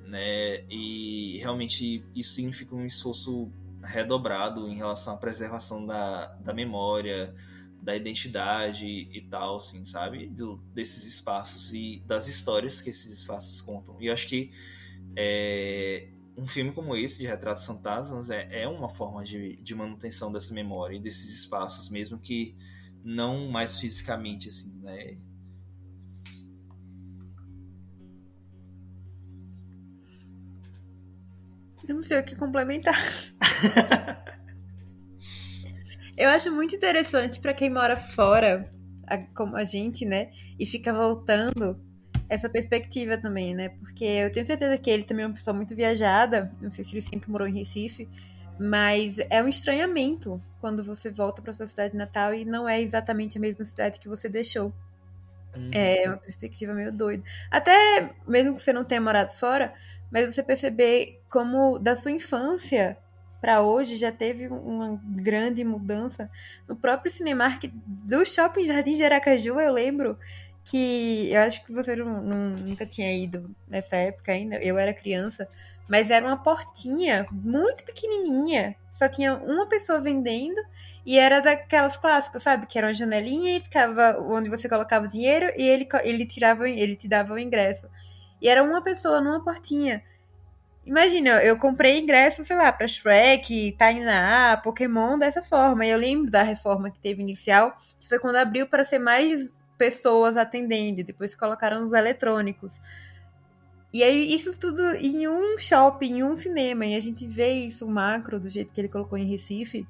né? 0.08 0.64
E 0.70 1.38
realmente 1.38 2.04
isso 2.14 2.34
significa 2.34 2.74
um 2.74 2.84
esforço 2.84 3.52
redobrado 3.82 4.66
em 4.68 4.76
relação 4.76 5.14
à 5.14 5.16
preservação 5.16 5.86
da, 5.86 6.26
da 6.36 6.52
memória, 6.52 7.34
da 7.80 7.94
identidade 7.94 8.86
e 8.86 9.20
tal, 9.30 9.56
assim, 9.56 9.84
sabe? 9.84 10.26
Do, 10.28 10.56
desses 10.74 11.04
espaços 11.06 11.72
e 11.72 12.02
das 12.06 12.26
histórias 12.26 12.80
que 12.80 12.90
esses 12.90 13.12
espaços 13.12 13.60
contam. 13.60 13.96
E 14.00 14.06
eu 14.06 14.12
acho 14.12 14.26
que 14.26 14.50
é, 15.16 16.08
um 16.36 16.46
filme 16.46 16.72
como 16.72 16.96
esse, 16.96 17.18
de 17.18 17.26
Retratos 17.26 17.64
Fantasmas, 17.66 18.30
é, 18.30 18.62
é 18.62 18.68
uma 18.68 18.88
forma 18.88 19.24
de, 19.24 19.56
de 19.56 19.74
manutenção 19.74 20.32
dessa 20.32 20.54
memória 20.54 20.96
e 20.96 21.00
desses 21.00 21.34
espaços, 21.34 21.88
mesmo 21.88 22.18
que 22.18 22.56
não 23.04 23.48
mais 23.48 23.78
fisicamente, 23.78 24.48
assim, 24.48 24.80
né? 24.80 25.18
Eu 31.86 31.94
não 31.94 32.02
sei 32.02 32.18
o 32.18 32.24
que 32.24 32.34
complementar. 32.36 32.96
Eu 36.16 36.30
acho 36.30 36.50
muito 36.52 36.74
interessante 36.74 37.38
para 37.38 37.54
quem 37.54 37.70
mora 37.70 37.94
fora, 37.96 38.64
como 39.36 39.56
a 39.56 39.62
gente, 39.62 40.04
né? 40.04 40.32
E 40.58 40.66
fica 40.66 40.92
voltando 40.92 41.80
essa 42.28 42.48
perspectiva 42.48 43.16
também, 43.16 43.54
né? 43.54 43.68
Porque 43.68 44.04
eu 44.04 44.30
tenho 44.30 44.44
certeza 44.44 44.76
que 44.76 44.90
ele 44.90 45.04
também 45.04 45.24
é 45.24 45.28
uma 45.28 45.34
pessoa 45.34 45.54
muito 45.54 45.76
viajada, 45.76 46.52
não 46.60 46.72
sei 46.72 46.84
se 46.84 46.92
ele 46.92 47.02
sempre 47.02 47.30
morou 47.30 47.46
em 47.46 47.56
Recife, 47.56 48.08
mas 48.58 49.16
é 49.30 49.40
um 49.40 49.48
estranhamento 49.48 50.42
quando 50.60 50.82
você 50.82 51.08
volta 51.08 51.40
para 51.40 51.52
sua 51.52 51.68
cidade 51.68 51.96
natal 51.96 52.34
e 52.34 52.44
não 52.44 52.68
é 52.68 52.80
exatamente 52.80 53.38
a 53.38 53.40
mesma 53.40 53.64
cidade 53.64 54.00
que 54.00 54.08
você 54.08 54.28
deixou. 54.28 54.74
Uhum. 55.56 55.70
É 55.72 56.04
uma 56.06 56.16
perspectiva 56.16 56.74
meio 56.74 56.92
doida. 56.92 57.22
Até 57.50 58.14
mesmo 58.26 58.56
que 58.56 58.60
você 58.60 58.72
não 58.72 58.84
tenha 58.84 59.00
morado 59.00 59.32
fora, 59.32 59.72
mas 60.10 60.32
você 60.32 60.42
perceber 60.42 61.20
como 61.28 61.78
da 61.78 61.94
sua 61.94 62.10
infância 62.10 62.98
para 63.40 63.62
hoje 63.62 63.96
já 63.96 64.10
teve 64.10 64.48
uma 64.48 65.00
grande 65.04 65.62
mudança 65.64 66.30
no 66.66 66.74
próprio 66.74 67.10
Cinemark 67.10 67.64
do 67.86 68.26
Shopping 68.26 68.64
Jardim 68.64 68.94
de 68.94 69.04
Aracaju, 69.04 69.60
eu 69.60 69.72
lembro 69.72 70.18
que 70.64 71.30
eu 71.32 71.40
acho 71.40 71.64
que 71.64 71.72
você 71.72 71.96
não, 71.96 72.22
não, 72.22 72.50
nunca 72.56 72.84
tinha 72.84 73.16
ido 73.16 73.54
nessa 73.66 73.96
época 73.96 74.32
ainda, 74.32 74.56
eu 74.56 74.76
era 74.76 74.92
criança, 74.92 75.48
mas 75.88 76.10
era 76.10 76.26
uma 76.26 76.36
portinha 76.36 77.24
muito 77.32 77.82
pequenininha, 77.84 78.76
só 78.90 79.08
tinha 79.08 79.34
uma 79.34 79.66
pessoa 79.66 80.00
vendendo 80.00 80.60
e 81.06 81.18
era 81.18 81.40
daquelas 81.40 81.96
clássicas, 81.96 82.42
sabe? 82.42 82.66
Que 82.66 82.76
era 82.76 82.88
uma 82.88 82.94
janelinha 82.94 83.56
e 83.56 83.60
ficava 83.60 84.18
onde 84.20 84.50
você 84.50 84.68
colocava 84.68 85.06
o 85.06 85.08
dinheiro 85.08 85.50
e 85.56 85.62
ele, 85.62 85.88
ele 86.04 86.26
tirava, 86.26 86.68
ele 86.68 86.94
te 86.94 87.08
dava 87.08 87.32
o 87.32 87.38
ingresso. 87.38 87.88
E 88.40 88.48
era 88.48 88.62
uma 88.62 88.82
pessoa 88.82 89.20
numa 89.20 89.42
portinha. 89.42 90.02
Imagina, 90.84 91.42
eu 91.42 91.58
comprei 91.58 91.98
ingresso, 91.98 92.44
sei 92.44 92.56
lá, 92.56 92.72
pra 92.72 92.88
Shrek, 92.88 93.76
Tainá, 93.78 94.56
Pokémon 94.62 95.18
dessa 95.18 95.42
forma. 95.42 95.84
E 95.84 95.90
eu 95.90 95.98
lembro 95.98 96.30
da 96.30 96.42
reforma 96.42 96.90
que 96.90 96.98
teve 96.98 97.22
inicial, 97.22 97.76
que 98.00 98.08
foi 98.08 98.18
quando 98.18 98.36
abriu 98.36 98.66
para 98.66 98.84
ser 98.84 98.98
mais 98.98 99.52
pessoas 99.76 100.36
atendendo, 100.36 101.04
depois 101.04 101.34
colocaram 101.34 101.84
os 101.84 101.92
eletrônicos. 101.92 102.80
E 103.92 104.02
aí, 104.02 104.34
isso 104.34 104.58
tudo 104.58 104.82
em 104.96 105.28
um 105.28 105.56
shopping, 105.56 106.18
em 106.18 106.22
um 106.22 106.34
cinema, 106.34 106.84
e 106.84 106.94
a 106.94 107.00
gente 107.00 107.26
vê 107.26 107.52
isso 107.52 107.86
macro 107.86 108.38
do 108.38 108.48
jeito 108.48 108.72
que 108.72 108.80
ele 108.80 108.88
colocou 108.88 109.16
em 109.16 109.30
Recife. 109.30 109.86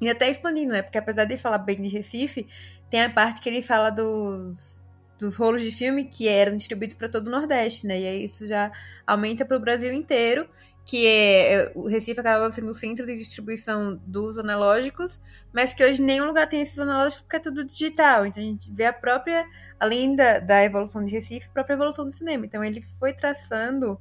E 0.00 0.08
até 0.08 0.30
expandindo, 0.30 0.72
né? 0.72 0.82
Porque 0.82 0.98
apesar 0.98 1.26
de 1.26 1.36
falar 1.36 1.58
bem 1.58 1.80
de 1.80 1.88
Recife, 1.88 2.48
tem 2.88 3.02
a 3.02 3.10
parte 3.10 3.40
que 3.40 3.48
ele 3.48 3.62
fala 3.62 3.90
dos, 3.90 4.82
dos 5.20 5.36
rolos 5.36 5.60
de 5.60 5.70
filme 5.70 6.04
que 6.04 6.26
eram 6.26 6.56
distribuídos 6.56 6.96
para 6.96 7.08
todo 7.08 7.26
o 7.26 7.30
Nordeste, 7.30 7.86
né? 7.86 8.00
E 8.00 8.06
aí 8.06 8.24
isso 8.24 8.46
já 8.46 8.72
aumenta 9.06 9.44
para 9.44 9.56
o 9.56 9.60
Brasil 9.60 9.92
inteiro, 9.92 10.48
que 10.84 11.06
é, 11.06 11.52
é 11.52 11.72
o 11.74 11.86
Recife 11.86 12.18
acaba 12.18 12.50
sendo 12.50 12.70
o 12.70 12.74
centro 12.74 13.04
de 13.04 13.14
distribuição 13.14 14.00
dos 14.06 14.38
analógicos, 14.38 15.20
mas 15.52 15.74
que 15.74 15.84
hoje 15.84 16.00
nenhum 16.00 16.26
lugar 16.26 16.48
tem 16.48 16.62
esses 16.62 16.78
analógicos 16.78 17.22
porque 17.22 17.36
é 17.36 17.40
tudo 17.40 17.64
digital. 17.64 18.24
Então 18.24 18.42
a 18.42 18.46
gente 18.46 18.72
vê 18.72 18.86
a 18.86 18.92
própria, 18.92 19.46
além 19.78 20.16
da, 20.16 20.38
da 20.38 20.64
evolução 20.64 21.04
de 21.04 21.12
Recife, 21.12 21.48
a 21.48 21.52
própria 21.52 21.74
evolução 21.74 22.06
do 22.06 22.12
cinema. 22.12 22.46
Então 22.46 22.64
ele 22.64 22.80
foi 22.80 23.12
traçando 23.12 24.00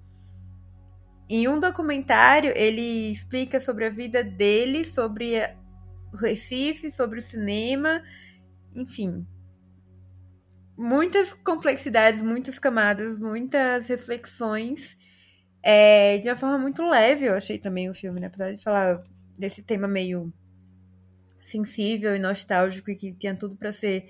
em 1.27 1.47
um 1.47 1.59
documentário, 1.59 2.53
ele 2.55 3.11
explica 3.11 3.59
sobre 3.59 3.85
a 3.85 3.89
vida 3.89 4.23
dele, 4.23 4.85
sobre 4.85 5.35
o 6.13 6.17
Recife, 6.17 6.89
sobre 6.89 7.19
o 7.19 7.21
cinema, 7.21 8.01
enfim, 8.73 9.27
muitas 10.79 11.33
complexidades, 11.33 12.21
muitas 12.21 12.57
camadas, 12.57 13.19
muitas 13.19 13.89
reflexões. 13.89 14.97
É, 15.61 16.17
de 16.19 16.29
uma 16.29 16.37
forma 16.37 16.57
muito 16.57 16.81
leve, 16.87 17.25
eu 17.25 17.33
achei 17.33 17.57
também 17.57 17.89
o 17.89 17.93
filme, 17.93 18.21
né? 18.21 18.27
Apesar 18.27 18.53
de 18.53 18.63
falar 18.63 19.03
desse 19.37 19.61
tema 19.61 19.89
meio 19.89 20.33
sensível 21.43 22.15
e 22.15 22.19
nostálgico 22.19 22.89
e 22.89 22.95
que 22.95 23.11
tinha 23.11 23.35
tudo 23.35 23.57
para 23.57 23.73
ser 23.73 24.07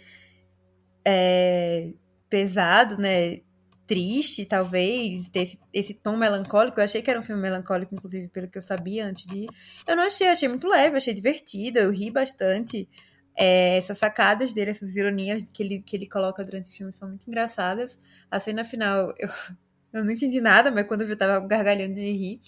é, 1.04 1.92
pesado, 2.30 3.00
né? 3.00 3.40
Triste, 3.88 4.46
talvez, 4.46 5.28
ter 5.30 5.58
esse, 5.74 5.96
tom 5.96 6.16
melancólico. 6.16 6.80
Eu 6.80 6.84
achei 6.84 7.02
que 7.02 7.10
era 7.10 7.20
um 7.20 7.24
filme 7.24 7.42
melancólico, 7.42 7.96
inclusive, 7.96 8.28
pelo 8.28 8.48
que 8.48 8.60
eu 8.60 8.62
sabia 8.62 9.08
antes 9.08 9.26
de 9.26 9.40
ir. 9.40 9.50
Eu 9.88 9.96
não 9.96 10.04
achei, 10.04 10.28
achei 10.28 10.48
muito 10.48 10.68
leve, 10.68 10.98
achei 10.98 11.16
divertido, 11.16 11.80
eu 11.80 11.90
ri 11.90 12.12
bastante. 12.12 12.88
É, 13.42 13.78
essas 13.78 13.98
sacadas 13.98 14.52
dele, 14.52 14.72
essas 14.72 14.98
ironias 14.98 15.44
que 15.44 15.64
ele, 15.64 15.82
que 15.82 15.96
ele 15.96 16.06
coloca 16.06 16.44
durante 16.44 16.70
o 16.70 16.74
filme 16.74 16.92
são 16.92 17.08
muito 17.08 17.26
engraçadas. 17.26 17.98
A 18.30 18.38
cena 18.38 18.66
final, 18.66 19.14
eu, 19.18 19.30
eu 19.94 20.04
não 20.04 20.12
entendi 20.12 20.42
nada, 20.42 20.70
mas 20.70 20.86
quando 20.86 21.02
eu 21.02 21.08
vi, 21.08 21.14
eu 21.14 21.18
tava 21.18 21.40
gargalhando 21.48 21.94
de 21.94 22.02
rir. 22.02 22.42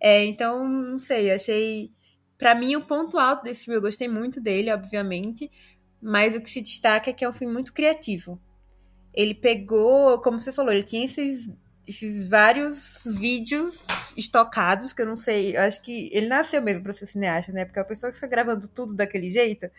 É, 0.00 0.24
então, 0.24 0.66
não 0.66 0.98
sei, 0.98 1.30
eu 1.30 1.34
achei. 1.34 1.92
Pra 2.38 2.54
mim, 2.54 2.74
o 2.76 2.86
ponto 2.86 3.18
alto 3.18 3.44
desse 3.44 3.66
filme, 3.66 3.76
eu 3.76 3.82
gostei 3.82 4.08
muito 4.08 4.40
dele, 4.40 4.72
obviamente, 4.72 5.50
mas 6.00 6.34
o 6.34 6.40
que 6.40 6.50
se 6.50 6.62
destaca 6.62 7.10
é 7.10 7.12
que 7.12 7.24
é 7.24 7.28
um 7.28 7.32
filme 7.32 7.52
muito 7.52 7.72
criativo. 7.74 8.40
Ele 9.14 9.34
pegou, 9.34 10.18
como 10.22 10.38
você 10.38 10.50
falou, 10.50 10.72
ele 10.72 10.82
tinha 10.82 11.04
esses, 11.04 11.52
esses 11.86 12.28
vários 12.28 13.02
vídeos 13.04 13.86
estocados, 14.16 14.92
que 14.92 15.02
eu 15.02 15.06
não 15.06 15.14
sei, 15.16 15.56
eu 15.56 15.60
acho 15.60 15.82
que 15.82 16.08
ele 16.12 16.26
nasceu 16.26 16.62
mesmo 16.62 16.82
pra 16.82 16.92
ser 16.92 17.06
cineasta, 17.06 17.52
né? 17.52 17.64
Porque 17.64 17.78
a 17.78 17.84
pessoa 17.84 18.10
que 18.10 18.18
foi 18.18 18.28
gravando 18.28 18.66
tudo 18.66 18.94
daquele 18.94 19.30
jeito, 19.30 19.70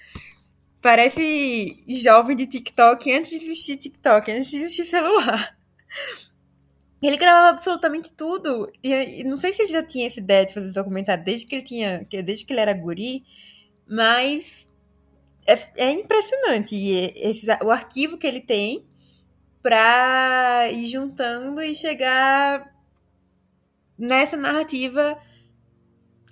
Parece 0.84 1.81
jovem 1.88 2.35
de 2.35 2.45
TikTok 2.45 3.10
antes 3.14 3.31
de 3.31 3.45
existir 3.45 3.77
TikTok, 3.77 4.30
antes 4.30 4.51
de 4.51 4.57
existir 4.57 4.84
celular. 4.84 5.57
Ele 7.01 7.15
gravava 7.15 7.49
absolutamente 7.49 8.11
tudo. 8.11 8.69
E, 8.84 9.23
não 9.23 9.38
sei 9.38 9.51
se 9.51 9.61
ele 9.61 9.73
já 9.73 9.84
tinha 9.84 10.07
essa 10.07 10.19
ideia 10.19 10.45
de 10.45 10.53
fazer 10.53 10.68
esse 10.68 10.76
documentário 10.76 11.23
desde 11.23 11.45
que 11.45 11.55
ele 11.55 11.64
tinha. 11.64 12.07
Desde 12.23 12.45
que 12.45 12.53
ele 12.53 12.61
era 12.61 12.73
guri, 12.73 13.26
mas 13.85 14.69
é, 15.45 15.88
é 15.88 15.91
impressionante 15.91 16.73
esse, 17.15 17.45
o 17.61 17.69
arquivo 17.69 18.18
que 18.18 18.26
ele 18.26 18.39
tem 18.39 18.85
para 19.61 20.69
ir 20.72 20.88
juntando 20.88 21.61
e 21.61 21.76
chegar 21.76 22.73
nessa 23.97 24.38
narrativa 24.38 25.18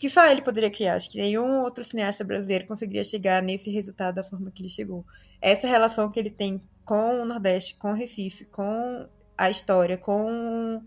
que 0.02 0.10
só 0.10 0.26
ele 0.26 0.42
poderia 0.42 0.72
criar. 0.72 0.96
Acho 0.96 1.08
que 1.12 1.22
nenhum 1.22 1.62
outro 1.62 1.84
cineasta 1.84 2.24
brasileiro 2.24 2.66
conseguiria 2.66 3.04
chegar 3.04 3.40
nesse 3.44 3.70
resultado 3.70 4.16
da 4.16 4.24
forma 4.24 4.50
que 4.50 4.64
ele 4.64 4.68
chegou. 4.68 5.06
Essa 5.40 5.68
relação 5.68 6.10
que 6.10 6.20
ele 6.20 6.32
tem 6.32 6.60
com 6.84 7.22
o 7.22 7.26
Nordeste, 7.26 7.76
com 7.76 7.92
o 7.92 7.94
Recife, 7.94 8.46
com 8.46 9.08
a 9.38 9.52
história, 9.52 10.00
com 10.00 10.82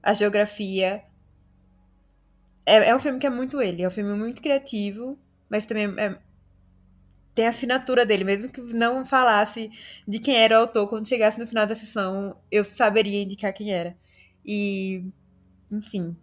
a 0.00 0.14
geografia. 0.14 1.02
É, 2.64 2.90
é 2.90 2.94
um 2.94 3.00
filme 3.00 3.18
que 3.18 3.26
é 3.26 3.30
muito 3.30 3.60
ele, 3.60 3.82
é 3.82 3.88
um 3.88 3.90
filme 3.90 4.16
muito 4.16 4.40
criativo, 4.40 5.18
mas 5.48 5.66
também 5.66 5.92
é, 5.98 6.16
tem 7.34 7.46
a 7.48 7.50
assinatura 7.50 8.06
dele, 8.06 8.22
mesmo 8.22 8.48
que 8.50 8.60
não 8.60 9.04
falasse 9.04 9.68
de 10.06 10.20
quem 10.20 10.36
era 10.36 10.56
o 10.56 10.60
autor, 10.60 10.88
quando 10.88 11.08
chegasse 11.08 11.40
no 11.40 11.46
final 11.48 11.66
da 11.66 11.74
sessão, 11.74 12.36
eu 12.52 12.64
saberia 12.64 13.20
indicar 13.20 13.52
quem 13.52 13.74
era. 13.74 13.96
E, 14.46 15.04
enfim. 15.72 16.16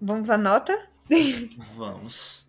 Vamos 0.00 0.30
à 0.30 0.38
nota? 0.38 0.88
Vamos. 1.76 2.48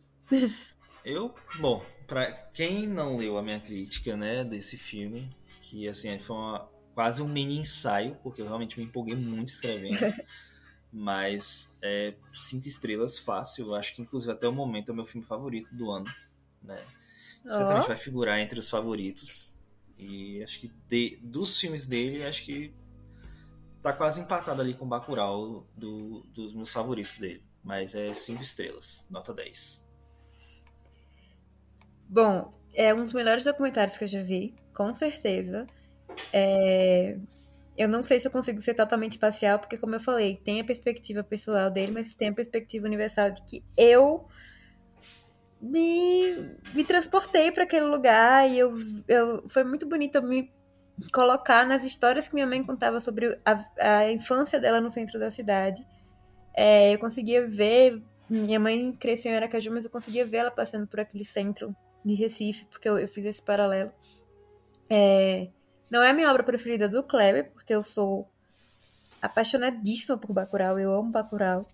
Eu, 1.04 1.34
bom, 1.60 1.84
para 2.08 2.32
quem 2.54 2.88
não 2.88 3.18
leu 3.18 3.38
a 3.38 3.42
minha 3.42 3.60
crítica, 3.60 4.16
né, 4.16 4.44
desse 4.44 4.78
filme, 4.78 5.36
que 5.62 5.88
assim 5.88 6.18
foi 6.20 6.36
uma, 6.36 6.70
quase 6.94 7.22
um 7.22 7.28
mini 7.28 7.58
ensaio, 7.58 8.16
porque 8.22 8.42
eu 8.42 8.46
realmente 8.46 8.80
me 8.80 8.86
empolguei 8.86 9.16
muito 9.16 9.50
escrevendo. 9.50 10.00
Mas 10.94 11.78
é, 11.82 12.14
cinco 12.34 12.68
estrelas 12.68 13.18
fácil, 13.18 13.68
eu 13.68 13.76
acho 13.76 13.96
que 13.96 14.02
inclusive 14.02 14.32
até 14.32 14.48
o 14.48 14.52
momento 14.52 14.90
é 14.90 14.92
o 14.92 14.96
meu 14.96 15.06
filme 15.06 15.26
favorito 15.26 15.74
do 15.74 15.90
ano, 15.90 16.06
né? 16.62 16.78
Certamente 17.48 17.88
vai 17.88 17.98
figurar 17.98 18.40
entre 18.40 18.60
os 18.60 18.70
favoritos. 18.70 19.58
E 19.98 20.44
acho 20.44 20.60
que 20.60 20.72
de, 20.88 21.18
dos 21.24 21.60
filmes 21.60 21.86
dele, 21.86 22.24
acho 22.26 22.44
que 22.44 22.74
tá 23.82 23.94
quase 23.94 24.22
empatado 24.22 24.62
ali 24.62 24.74
com 24.74 24.86
o 24.86 24.88
Bacurau 24.88 25.66
do, 25.76 26.24
dos 26.34 26.54
meus 26.54 26.72
favoritos 26.72 27.18
dele. 27.18 27.44
Mas 27.64 27.94
é 27.96 28.14
5 28.14 28.42
estrelas, 28.42 29.08
nota 29.10 29.34
10. 29.34 29.88
Bom, 32.08 32.52
é 32.74 32.94
um 32.94 33.04
dos 33.04 33.14
melhores 33.14 33.44
documentários 33.44 33.98
que 33.98 34.04
eu 34.04 34.08
já 34.08 34.22
vi, 34.22 34.56
com 34.74 34.94
certeza. 34.94 35.68
É... 36.34 37.18
Eu 37.78 37.88
não 37.88 38.04
sei 38.04 38.20
se 38.20 38.28
eu 38.28 38.32
consigo 38.32 38.60
ser 38.60 38.74
totalmente 38.74 39.18
parcial, 39.18 39.58
porque, 39.58 39.78
como 39.78 39.96
eu 39.96 40.00
falei, 40.00 40.36
tem 40.44 40.60
a 40.60 40.64
perspectiva 40.64 41.24
pessoal 41.24 41.72
dele, 41.72 41.92
mas 41.92 42.14
tem 42.14 42.30
a 42.30 42.34
perspectiva 42.34 42.86
universal 42.86 43.32
de 43.32 43.42
que 43.44 43.64
eu 43.78 44.28
me, 45.62 46.58
me 46.74 46.84
transportei 46.84 47.52
para 47.52 47.64
aquele 47.64 47.86
lugar 47.86 48.50
e 48.50 48.58
eu, 48.58 48.74
eu 49.08 49.48
foi 49.48 49.64
muito 49.64 49.88
bonito 49.88 50.16
eu 50.16 50.24
me 50.24 50.52
colocar 51.14 51.66
nas 51.66 51.86
histórias 51.86 52.28
que 52.28 52.34
minha 52.34 52.48
mãe 52.48 52.64
contava 52.64 53.00
sobre 53.00 53.40
a, 53.46 53.66
a 53.80 54.12
infância 54.12 54.60
dela 54.60 54.82
no 54.82 54.90
centro 54.90 55.20
da 55.20 55.32
cidade. 55.32 55.86
É, 56.54 56.94
eu 56.94 57.00
conseguia 57.00 57.46
ver. 57.48 58.02
Minha 58.30 58.60
mãe 58.60 58.94
cresceu 58.94 59.32
em 59.32 59.36
Aracaju, 59.36 59.72
mas 59.72 59.86
eu 59.86 59.92
conseguia 59.92 60.26
ver 60.26 60.38
ela 60.38 60.52
passando 60.52 60.88
por 60.88 61.00
aquele 61.00 61.26
centro 61.26 61.76
de 62.04 62.14
Recife, 62.14 62.66
porque 62.66 62.88
eu, 62.88 62.98
eu 62.98 63.08
fiz 63.08 63.26
esse 63.26 63.42
paralelo. 63.42 63.92
É, 64.90 65.50
não 65.90 66.02
é 66.02 66.10
a 66.10 66.14
minha 66.14 66.30
obra 66.30 66.44
preferida 66.44 66.88
do 66.88 67.04
Kleber, 67.04 67.52
porque 67.52 67.74
eu 67.74 67.84
sou 67.84 68.30
apaixonadíssima 69.22 70.18
por 70.18 70.34
Bacurau, 70.34 70.80
eu 70.80 70.94
amo 70.94 71.12
Bacurau, 71.12 71.68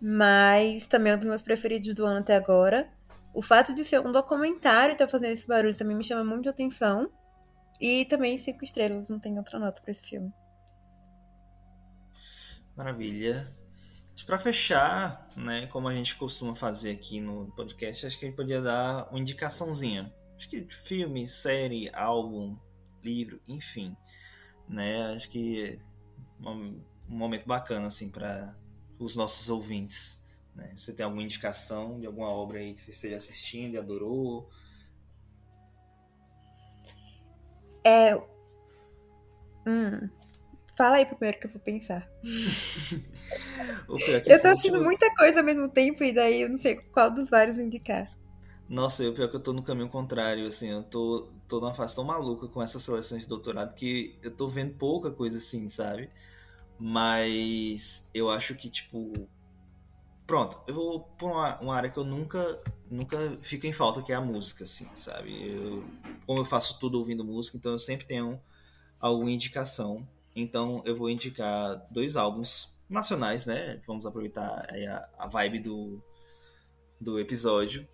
mas 0.00 0.86
também 0.86 1.12
é 1.12 1.16
um 1.16 1.18
dos 1.18 1.26
meus 1.26 1.42
preferidos 1.42 1.94
do 1.94 2.04
ano 2.04 2.20
até 2.20 2.36
agora. 2.36 2.90
O 3.34 3.42
fato 3.42 3.74
de 3.74 3.84
ser 3.84 4.00
um 4.00 4.12
documentário 4.12 4.92
estar 4.92 5.06
tá 5.06 5.10
fazendo 5.10 5.32
esse 5.32 5.46
barulho 5.46 5.76
também 5.76 5.96
me 5.96 6.04
chama 6.04 6.24
muito 6.24 6.48
atenção. 6.48 7.10
E 7.80 8.06
também 8.06 8.38
cinco 8.38 8.64
estrelas, 8.64 9.10
não 9.10 9.18
tem 9.18 9.36
outra 9.36 9.58
nota 9.58 9.82
para 9.82 9.90
esse 9.90 10.06
filme. 10.08 10.32
Maravilha. 12.74 13.46
Para 14.24 14.38
fechar, 14.38 15.28
né, 15.36 15.66
como 15.68 15.88
a 15.88 15.94
gente 15.94 16.16
costuma 16.16 16.54
fazer 16.54 16.90
aqui 16.90 17.20
no 17.20 17.52
podcast, 17.52 18.06
acho 18.06 18.18
que 18.18 18.24
a 18.24 18.28
gente 18.28 18.36
podia 18.36 18.60
dar 18.60 19.08
uma 19.10 19.20
indicaçãozinha. 19.20 20.12
Acho 20.36 20.48
que 20.48 20.66
filme, 20.68 21.28
série, 21.28 21.90
álbum, 21.94 22.58
livro, 23.02 23.40
enfim, 23.46 23.96
né? 24.68 25.14
Acho 25.14 25.28
que 25.30 25.80
é 26.44 26.48
um, 26.48 26.82
momento 27.08 27.46
bacana 27.46 27.86
assim 27.86 28.10
para 28.10 28.56
os 28.98 29.14
nossos 29.14 29.48
ouvintes. 29.48 30.22
Né? 30.54 30.72
Você 30.74 30.92
tem 30.92 31.04
alguma 31.04 31.22
indicação 31.22 32.00
de 32.00 32.06
alguma 32.06 32.28
obra 32.28 32.58
aí 32.58 32.74
que 32.74 32.80
você 32.80 32.90
esteja 32.90 33.16
assistindo 33.16 33.74
e 33.74 33.78
adorou? 33.78 34.50
É. 37.84 38.14
Hum. 39.66 40.08
Fala 40.76 40.96
aí 40.96 41.06
primeiro 41.06 41.38
que 41.38 41.46
eu 41.46 41.50
vou 41.50 41.60
pensar. 41.60 42.10
eu 44.26 44.42
tô 44.42 44.48
assistindo 44.48 44.82
muita 44.82 45.12
coisa 45.14 45.40
ao 45.40 45.44
mesmo 45.44 45.68
tempo 45.68 46.02
e 46.04 46.12
daí 46.12 46.42
eu 46.42 46.48
não 46.48 46.58
sei 46.58 46.76
qual 46.76 47.10
dos 47.10 47.30
vários 47.30 47.58
indicar. 47.58 48.06
Nossa, 48.68 49.04
eu 49.04 49.14
pior 49.14 49.28
que 49.28 49.36
eu 49.36 49.40
tô 49.40 49.52
no 49.52 49.62
caminho 49.62 49.88
contrário, 49.88 50.46
assim, 50.46 50.68
eu 50.68 50.82
tô, 50.82 51.28
tô 51.46 51.60
numa 51.60 51.74
fase 51.74 51.94
tão 51.94 52.04
maluca 52.04 52.48
com 52.48 52.60
essas 52.60 52.82
seleções 52.82 53.22
de 53.22 53.28
doutorado 53.28 53.74
que 53.74 54.18
eu 54.22 54.30
tô 54.30 54.48
vendo 54.48 54.74
pouca 54.74 55.10
coisa 55.10 55.36
assim, 55.36 55.68
sabe? 55.68 56.10
Mas 56.78 58.10
eu 58.12 58.30
acho 58.30 58.54
que, 58.54 58.68
tipo. 58.68 59.28
Pronto, 60.26 60.58
eu 60.66 60.74
vou 60.74 61.00
por 61.00 61.30
uma, 61.30 61.60
uma 61.60 61.76
área 61.76 61.88
que 61.88 61.96
eu 61.96 62.04
nunca, 62.04 62.60
nunca 62.90 63.38
fico 63.42 63.66
em 63.66 63.72
falta, 63.72 64.02
que 64.02 64.12
é 64.12 64.16
a 64.16 64.20
música, 64.20 64.64
assim, 64.64 64.88
sabe? 64.94 65.48
Eu, 65.48 65.84
como 66.26 66.40
eu 66.40 66.44
faço 66.44 66.80
tudo 66.80 66.98
ouvindo 66.98 67.24
música, 67.24 67.56
então 67.56 67.72
eu 67.72 67.78
sempre 67.78 68.06
tenho 68.06 68.40
alguma 69.00 69.30
indicação. 69.30 70.06
Então 70.34 70.82
eu 70.84 70.96
vou 70.96 71.08
indicar 71.08 71.86
dois 71.90 72.16
álbuns 72.16 72.75
nacionais, 72.88 73.46
né? 73.46 73.80
Vamos 73.86 74.06
aproveitar 74.06 74.66
a, 74.70 75.24
a 75.24 75.26
vibe 75.26 75.60
do, 75.60 76.02
do 77.00 77.18
episódio. 77.18 77.86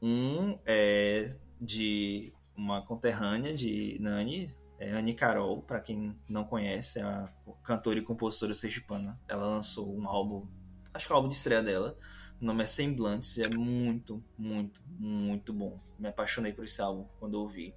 Um 0.00 0.58
é 0.64 1.34
de 1.60 2.32
uma 2.56 2.82
conterrânea 2.82 3.54
de 3.54 3.96
Nani, 4.00 4.48
é 4.78 4.90
Anne 4.90 5.14
Carol, 5.14 5.62
para 5.62 5.80
quem 5.80 6.16
não 6.28 6.44
conhece, 6.44 7.00
é 7.00 7.02
a 7.02 7.32
cantora 7.64 7.98
e 7.98 8.02
compositora 8.02 8.54
sergipana. 8.54 9.18
Ela 9.28 9.46
lançou 9.46 9.96
um 9.96 10.08
álbum, 10.08 10.46
acho 10.94 11.06
que 11.06 11.12
é 11.12 11.14
o 11.14 11.16
álbum 11.16 11.28
de 11.28 11.36
estreia 11.36 11.62
dela. 11.62 11.98
O 12.40 12.44
nome 12.44 12.62
é 12.62 12.66
Semblantes 12.66 13.36
e 13.36 13.42
é 13.42 13.48
muito, 13.56 14.22
muito, 14.36 14.80
muito 14.86 15.52
bom. 15.52 15.80
Me 15.98 16.08
apaixonei 16.08 16.52
por 16.52 16.64
esse 16.64 16.80
álbum 16.80 17.06
quando 17.18 17.34
ouvi. 17.34 17.74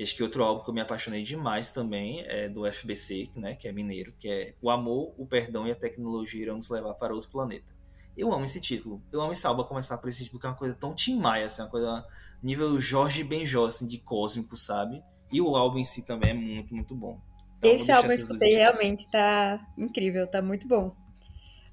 E 0.00 0.02
acho 0.02 0.16
que 0.16 0.22
outro 0.22 0.42
álbum 0.42 0.64
que 0.64 0.70
eu 0.70 0.72
me 0.72 0.80
apaixonei 0.80 1.22
demais 1.22 1.70
também 1.70 2.24
é 2.26 2.48
do 2.48 2.64
FBC, 2.64 3.28
né, 3.36 3.54
que 3.54 3.68
é 3.68 3.72
mineiro, 3.72 4.14
que 4.18 4.30
é 4.30 4.54
O 4.62 4.70
Amor, 4.70 5.12
o 5.18 5.26
Perdão 5.26 5.68
e 5.68 5.72
a 5.72 5.74
Tecnologia 5.74 6.40
irão 6.40 6.56
nos 6.56 6.70
levar 6.70 6.94
para 6.94 7.12
outro 7.12 7.28
planeta. 7.28 7.70
Eu 8.16 8.32
amo 8.32 8.46
esse 8.46 8.62
título. 8.62 9.02
Eu 9.12 9.20
amo 9.20 9.32
esse 9.32 9.46
álbum 9.46 9.62
começar 9.62 9.98
por 9.98 10.08
esse 10.08 10.24
título, 10.24 10.40
que 10.40 10.46
é 10.46 10.48
uma 10.48 10.56
coisa 10.56 10.74
tão 10.74 10.94
Tim 10.94 11.20
Maia, 11.20 11.44
assim, 11.44 11.60
uma 11.60 11.68
coisa 11.68 12.02
nível 12.42 12.80
Jorge 12.80 13.22
Benjó, 13.22 13.66
assim, 13.66 13.86
de 13.86 13.98
cósmico, 13.98 14.56
sabe? 14.56 15.02
E 15.30 15.38
o 15.38 15.54
álbum 15.54 15.76
em 15.76 15.84
si 15.84 16.06
também 16.06 16.30
é 16.30 16.32
muito, 16.32 16.74
muito 16.74 16.94
bom. 16.94 17.20
Então, 17.58 17.70
Esse 17.70 17.92
álbum 17.92 18.08
eu 18.08 18.14
escutei 18.14 18.54
realmente 18.54 19.04
tá 19.10 19.60
incrível, 19.76 20.26
tá 20.26 20.40
muito 20.40 20.66
bom. 20.66 20.96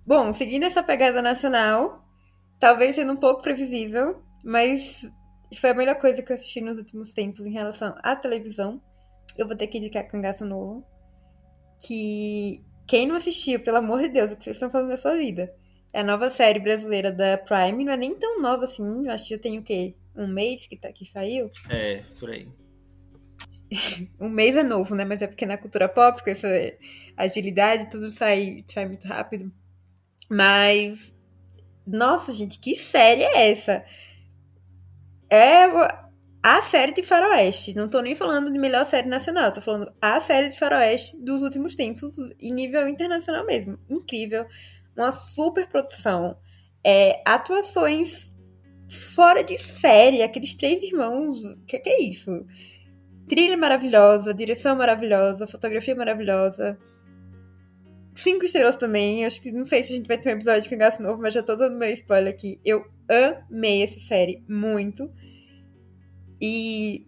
Bom, 0.05 0.33
seguindo 0.33 0.65
essa 0.65 0.83
pegada 0.83 1.21
nacional, 1.21 2.05
talvez 2.59 2.97
sendo 2.97 3.13
um 3.13 3.17
pouco 3.17 3.41
previsível, 3.41 4.21
mas 4.43 5.09
foi 5.55 5.69
a 5.69 5.73
melhor 5.73 5.95
coisa 5.95 6.21
que 6.21 6.31
eu 6.31 6.35
assisti 6.35 6.61
nos 6.61 6.77
últimos 6.77 7.13
tempos 7.13 7.45
em 7.45 7.51
relação 7.51 7.93
à 8.03 8.15
televisão. 8.15 8.81
Eu 9.37 9.47
vou 9.47 9.55
ter 9.55 9.67
que 9.67 9.77
indicar 9.77 10.07
Cangaço 10.07 10.45
Novo. 10.45 10.85
Que 11.85 12.61
quem 12.87 13.05
não 13.05 13.15
assistiu, 13.15 13.59
pelo 13.59 13.77
amor 13.77 14.01
de 14.01 14.09
Deus, 14.09 14.31
o 14.31 14.37
que 14.37 14.43
vocês 14.43 14.55
estão 14.55 14.69
fazendo 14.69 14.89
na 14.89 14.97
sua 14.97 15.15
vida? 15.15 15.53
É 15.93 16.01
a 16.01 16.03
nova 16.03 16.31
série 16.31 16.59
brasileira 16.59 17.11
da 17.11 17.37
Prime, 17.37 17.83
não 17.83 17.93
é 17.93 17.97
nem 17.97 18.15
tão 18.15 18.41
nova 18.41 18.65
assim, 18.65 19.05
eu 19.05 19.11
acho 19.11 19.25
que 19.25 19.35
já 19.35 19.39
tem 19.39 19.57
o 19.57 19.63
quê? 19.63 19.95
Um 20.15 20.27
mês 20.27 20.65
que, 20.67 20.75
tá, 20.75 20.91
que 20.91 21.05
saiu? 21.05 21.51
É, 21.69 22.03
por 22.19 22.29
aí. 22.29 22.47
um 24.19 24.29
mês 24.29 24.55
é 24.55 24.63
novo, 24.63 24.95
né? 24.95 25.05
Mas 25.05 25.21
é 25.21 25.27
porque 25.27 25.45
na 25.45 25.57
cultura 25.57 25.87
pop, 25.87 26.23
com 26.23 26.29
essa 26.29 26.47
agilidade, 27.15 27.89
tudo 27.89 28.09
sai, 28.09 28.63
sai 28.67 28.87
muito 28.87 29.07
rápido. 29.07 29.51
Mas. 30.29 31.15
Nossa, 31.85 32.33
gente, 32.33 32.59
que 32.59 32.75
série 32.75 33.23
é 33.23 33.51
essa? 33.51 33.85
É 35.29 35.67
a 36.43 36.61
série 36.61 36.93
de 36.93 37.03
Faroeste. 37.03 37.75
Não 37.75 37.89
tô 37.89 37.99
nem 37.99 38.15
falando 38.15 38.51
de 38.51 38.57
melhor 38.57 38.85
série 38.85 39.09
nacional, 39.09 39.51
tô 39.51 39.61
falando 39.61 39.91
a 40.01 40.21
série 40.21 40.49
de 40.49 40.57
Faroeste 40.57 41.23
dos 41.23 41.41
últimos 41.41 41.75
tempos, 41.75 42.15
em 42.39 42.53
nível 42.53 42.87
internacional 42.87 43.45
mesmo. 43.45 43.77
Incrível. 43.89 44.45
Uma 44.95 45.11
super 45.11 45.67
produção. 45.67 46.37
É, 46.85 47.21
atuações 47.25 48.31
fora 48.89 49.43
de 49.43 49.57
série. 49.57 50.23
Aqueles 50.23 50.55
três 50.55 50.81
irmãos. 50.81 51.43
O 51.43 51.65
que, 51.65 51.79
que 51.79 51.89
é 51.89 52.01
isso? 52.01 52.45
Trilha 53.27 53.57
maravilhosa, 53.57 54.33
direção 54.33 54.75
maravilhosa, 54.75 55.47
fotografia 55.47 55.95
maravilhosa. 55.95 56.77
Cinco 58.15 58.45
estrelas 58.45 58.77
também. 58.77 59.25
Acho 59.25 59.41
que 59.41 59.51
não 59.51 59.65
sei 59.65 59.83
se 59.83 59.91
a 59.91 59.95
gente 59.97 60.07
vai 60.07 60.17
ter 60.17 60.29
um 60.29 60.33
episódio 60.33 60.61
de 60.61 60.69
Cangaço 60.69 61.01
novo, 61.01 61.21
mas 61.21 61.33
já 61.33 61.43
tô 61.43 61.57
dando 61.57 61.77
meu 61.77 61.91
spoiler 61.91 62.33
aqui. 62.33 62.59
Eu 62.63 62.85
amei 63.09 63.83
essa 63.83 63.99
série 63.99 64.43
muito. 64.47 65.11
E 66.41 67.07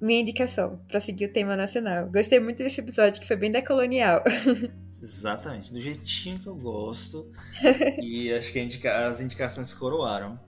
minha 0.00 0.20
indicação 0.20 0.80
para 0.88 1.00
seguir 1.00 1.26
o 1.26 1.32
tema 1.32 1.56
nacional. 1.56 2.10
Gostei 2.10 2.40
muito 2.40 2.58
desse 2.58 2.80
episódio 2.80 3.20
que 3.20 3.26
foi 3.26 3.36
bem 3.36 3.50
decolonial. 3.50 4.22
Exatamente, 5.02 5.72
do 5.72 5.80
jeitinho 5.80 6.38
que 6.38 6.46
eu 6.46 6.56
gosto. 6.56 7.30
e 8.02 8.32
acho 8.32 8.52
que 8.52 8.60
indica 8.60 9.06
as 9.06 9.20
indicações 9.20 9.72
coroaram. 9.74 10.38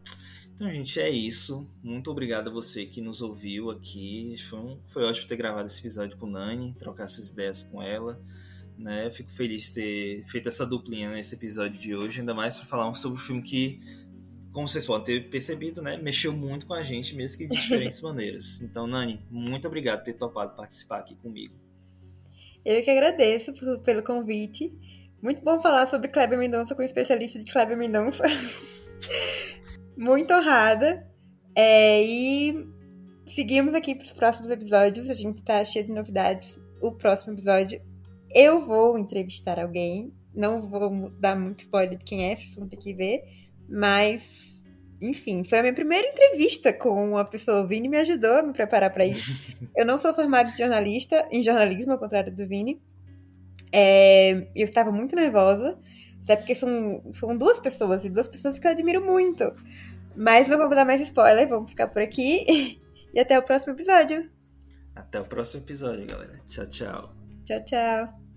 Então, 0.55 0.69
gente, 0.73 0.99
é 0.99 1.09
isso. 1.09 1.73
Muito 1.83 2.11
obrigado 2.11 2.49
a 2.51 2.53
você 2.53 2.85
que 2.85 3.01
nos 3.01 3.21
ouviu 3.23 3.71
aqui. 3.71 4.37
Foi, 4.49 4.59
um, 4.59 4.81
foi 4.89 5.05
ótimo 5.05 5.29
ter 5.29 5.37
gravado 5.37 5.67
esse 5.67 5.79
episódio 5.79 6.17
com 6.17 6.27
Nani, 6.27 6.75
trocar 6.75 7.05
essas 7.05 7.31
ideias 7.31 7.63
com 7.63 7.81
ela. 7.81 8.21
Né? 8.79 9.11
Fico 9.11 9.31
feliz 9.31 9.65
de 9.65 9.75
ter 9.75 10.25
feito 10.29 10.49
essa 10.49 10.65
duplinha 10.65 11.11
nesse 11.11 11.35
episódio 11.35 11.79
de 11.79 11.95
hoje, 11.97 12.21
ainda 12.21 12.33
mais 12.33 12.55
para 12.55 12.65
falar 12.65 12.95
sobre 12.95 13.19
um 13.19 13.21
filme 13.21 13.43
que, 13.43 13.81
como 14.53 14.69
vocês 14.69 14.87
podem 14.87 15.05
ter 15.05 15.29
percebido, 15.29 15.83
né, 15.83 15.97
mexeu 15.97 16.33
muito 16.33 16.65
com 16.67 16.75
a 16.75 16.83
gente, 16.83 17.17
mesmo 17.17 17.39
que 17.39 17.49
de 17.49 17.57
diferentes 17.57 18.01
maneiras. 18.03 18.61
Então, 18.63 18.87
Nani, 18.87 19.21
muito 19.29 19.67
obrigado 19.67 19.99
por 19.99 20.05
ter 20.05 20.13
topado 20.13 20.55
participar 20.55 20.99
aqui 20.99 21.17
comigo. 21.17 21.55
Eu 22.65 22.83
que 22.85 22.91
agradeço 22.91 23.53
por, 23.55 23.81
pelo 23.81 24.03
convite. 24.03 24.73
Muito 25.21 25.43
bom 25.43 25.61
falar 25.61 25.87
sobre 25.87 26.09
Kleber 26.09 26.39
Mendonça 26.39 26.75
com 26.75 26.83
um 26.83 26.85
especialista 26.85 27.43
de 27.43 27.51
Kleber 27.51 27.77
Mendonça. 27.77 28.23
muito 29.97 30.33
honrada. 30.33 31.05
É, 31.55 32.03
e 32.05 32.69
seguimos 33.27 33.75
aqui 33.75 33.95
para 33.95 34.05
os 34.05 34.13
próximos 34.13 34.51
episódios. 34.51 35.11
A 35.11 35.15
gente 35.15 35.39
está 35.39 35.65
cheio 35.65 35.87
de 35.87 35.93
novidades. 35.93 36.61
O 36.81 36.93
próximo 36.93 37.33
episódio 37.33 37.83
eu 38.35 38.65
vou 38.65 38.99
entrevistar 38.99 39.59
alguém. 39.59 40.13
Não 40.35 40.61
vou 40.61 41.11
dar 41.19 41.37
muito 41.37 41.61
spoiler 41.61 41.99
de 41.99 42.05
quem 42.05 42.31
é, 42.31 42.37
vocês 42.37 42.57
vão 42.57 42.69
ter 42.69 42.77
que 42.77 42.95
ver. 42.95 43.23
Mas, 43.69 44.65
enfim, 45.01 45.45
foi 45.45 45.59
a 45.59 45.63
minha 45.63 45.75
primeira 45.75 46.07
entrevista 46.09 46.73
com 46.73 47.11
uma 47.11 47.25
pessoa. 47.25 47.63
O 47.63 47.67
Vini 47.67 47.89
me 47.89 47.97
ajudou 47.99 48.39
a 48.39 48.43
me 48.43 48.53
preparar 48.53 48.93
para 48.93 49.07
isso. 49.07 49.33
eu 49.77 49.85
não 49.85 49.99
sou 49.99 50.15
formada 50.15 50.51
em 50.51 50.57
jornalista, 50.57 51.29
em 51.31 51.43
jornalismo, 51.43 51.93
ao 51.93 51.99
contrário 51.99 52.35
do 52.35 52.47
Vini. 52.47 52.81
É, 53.73 54.49
eu 54.55 54.65
estava 54.65 54.91
muito 54.93 55.17
nervosa. 55.17 55.79
Até 56.23 56.37
porque 56.37 56.55
são, 56.55 57.03
são 57.13 57.37
duas 57.37 57.59
pessoas, 57.59 58.05
e 58.05 58.11
duas 58.11 58.29
pessoas 58.29 58.59
que 58.59 58.67
eu 58.67 58.71
admiro 58.71 59.05
muito. 59.05 59.45
Mas 60.15 60.49
não 60.49 60.59
vamos 60.59 60.75
dar 60.75 60.85
mais 60.85 61.01
spoiler, 61.01 61.49
vamos 61.49 61.71
ficar 61.71 61.89
por 61.89 62.03
aqui. 62.03 62.79
E 63.15 63.19
até 63.19 63.39
o 63.39 63.43
próximo 63.43 63.73
episódio. 63.73 64.31
Até 64.95 65.19
o 65.19 65.25
próximo 65.25 65.63
episódio, 65.63 66.07
galera. 66.07 66.39
Tchau, 66.47 66.67
tchau. 66.67 67.18
Tchau, 67.49 67.61
tchau. 67.65 68.28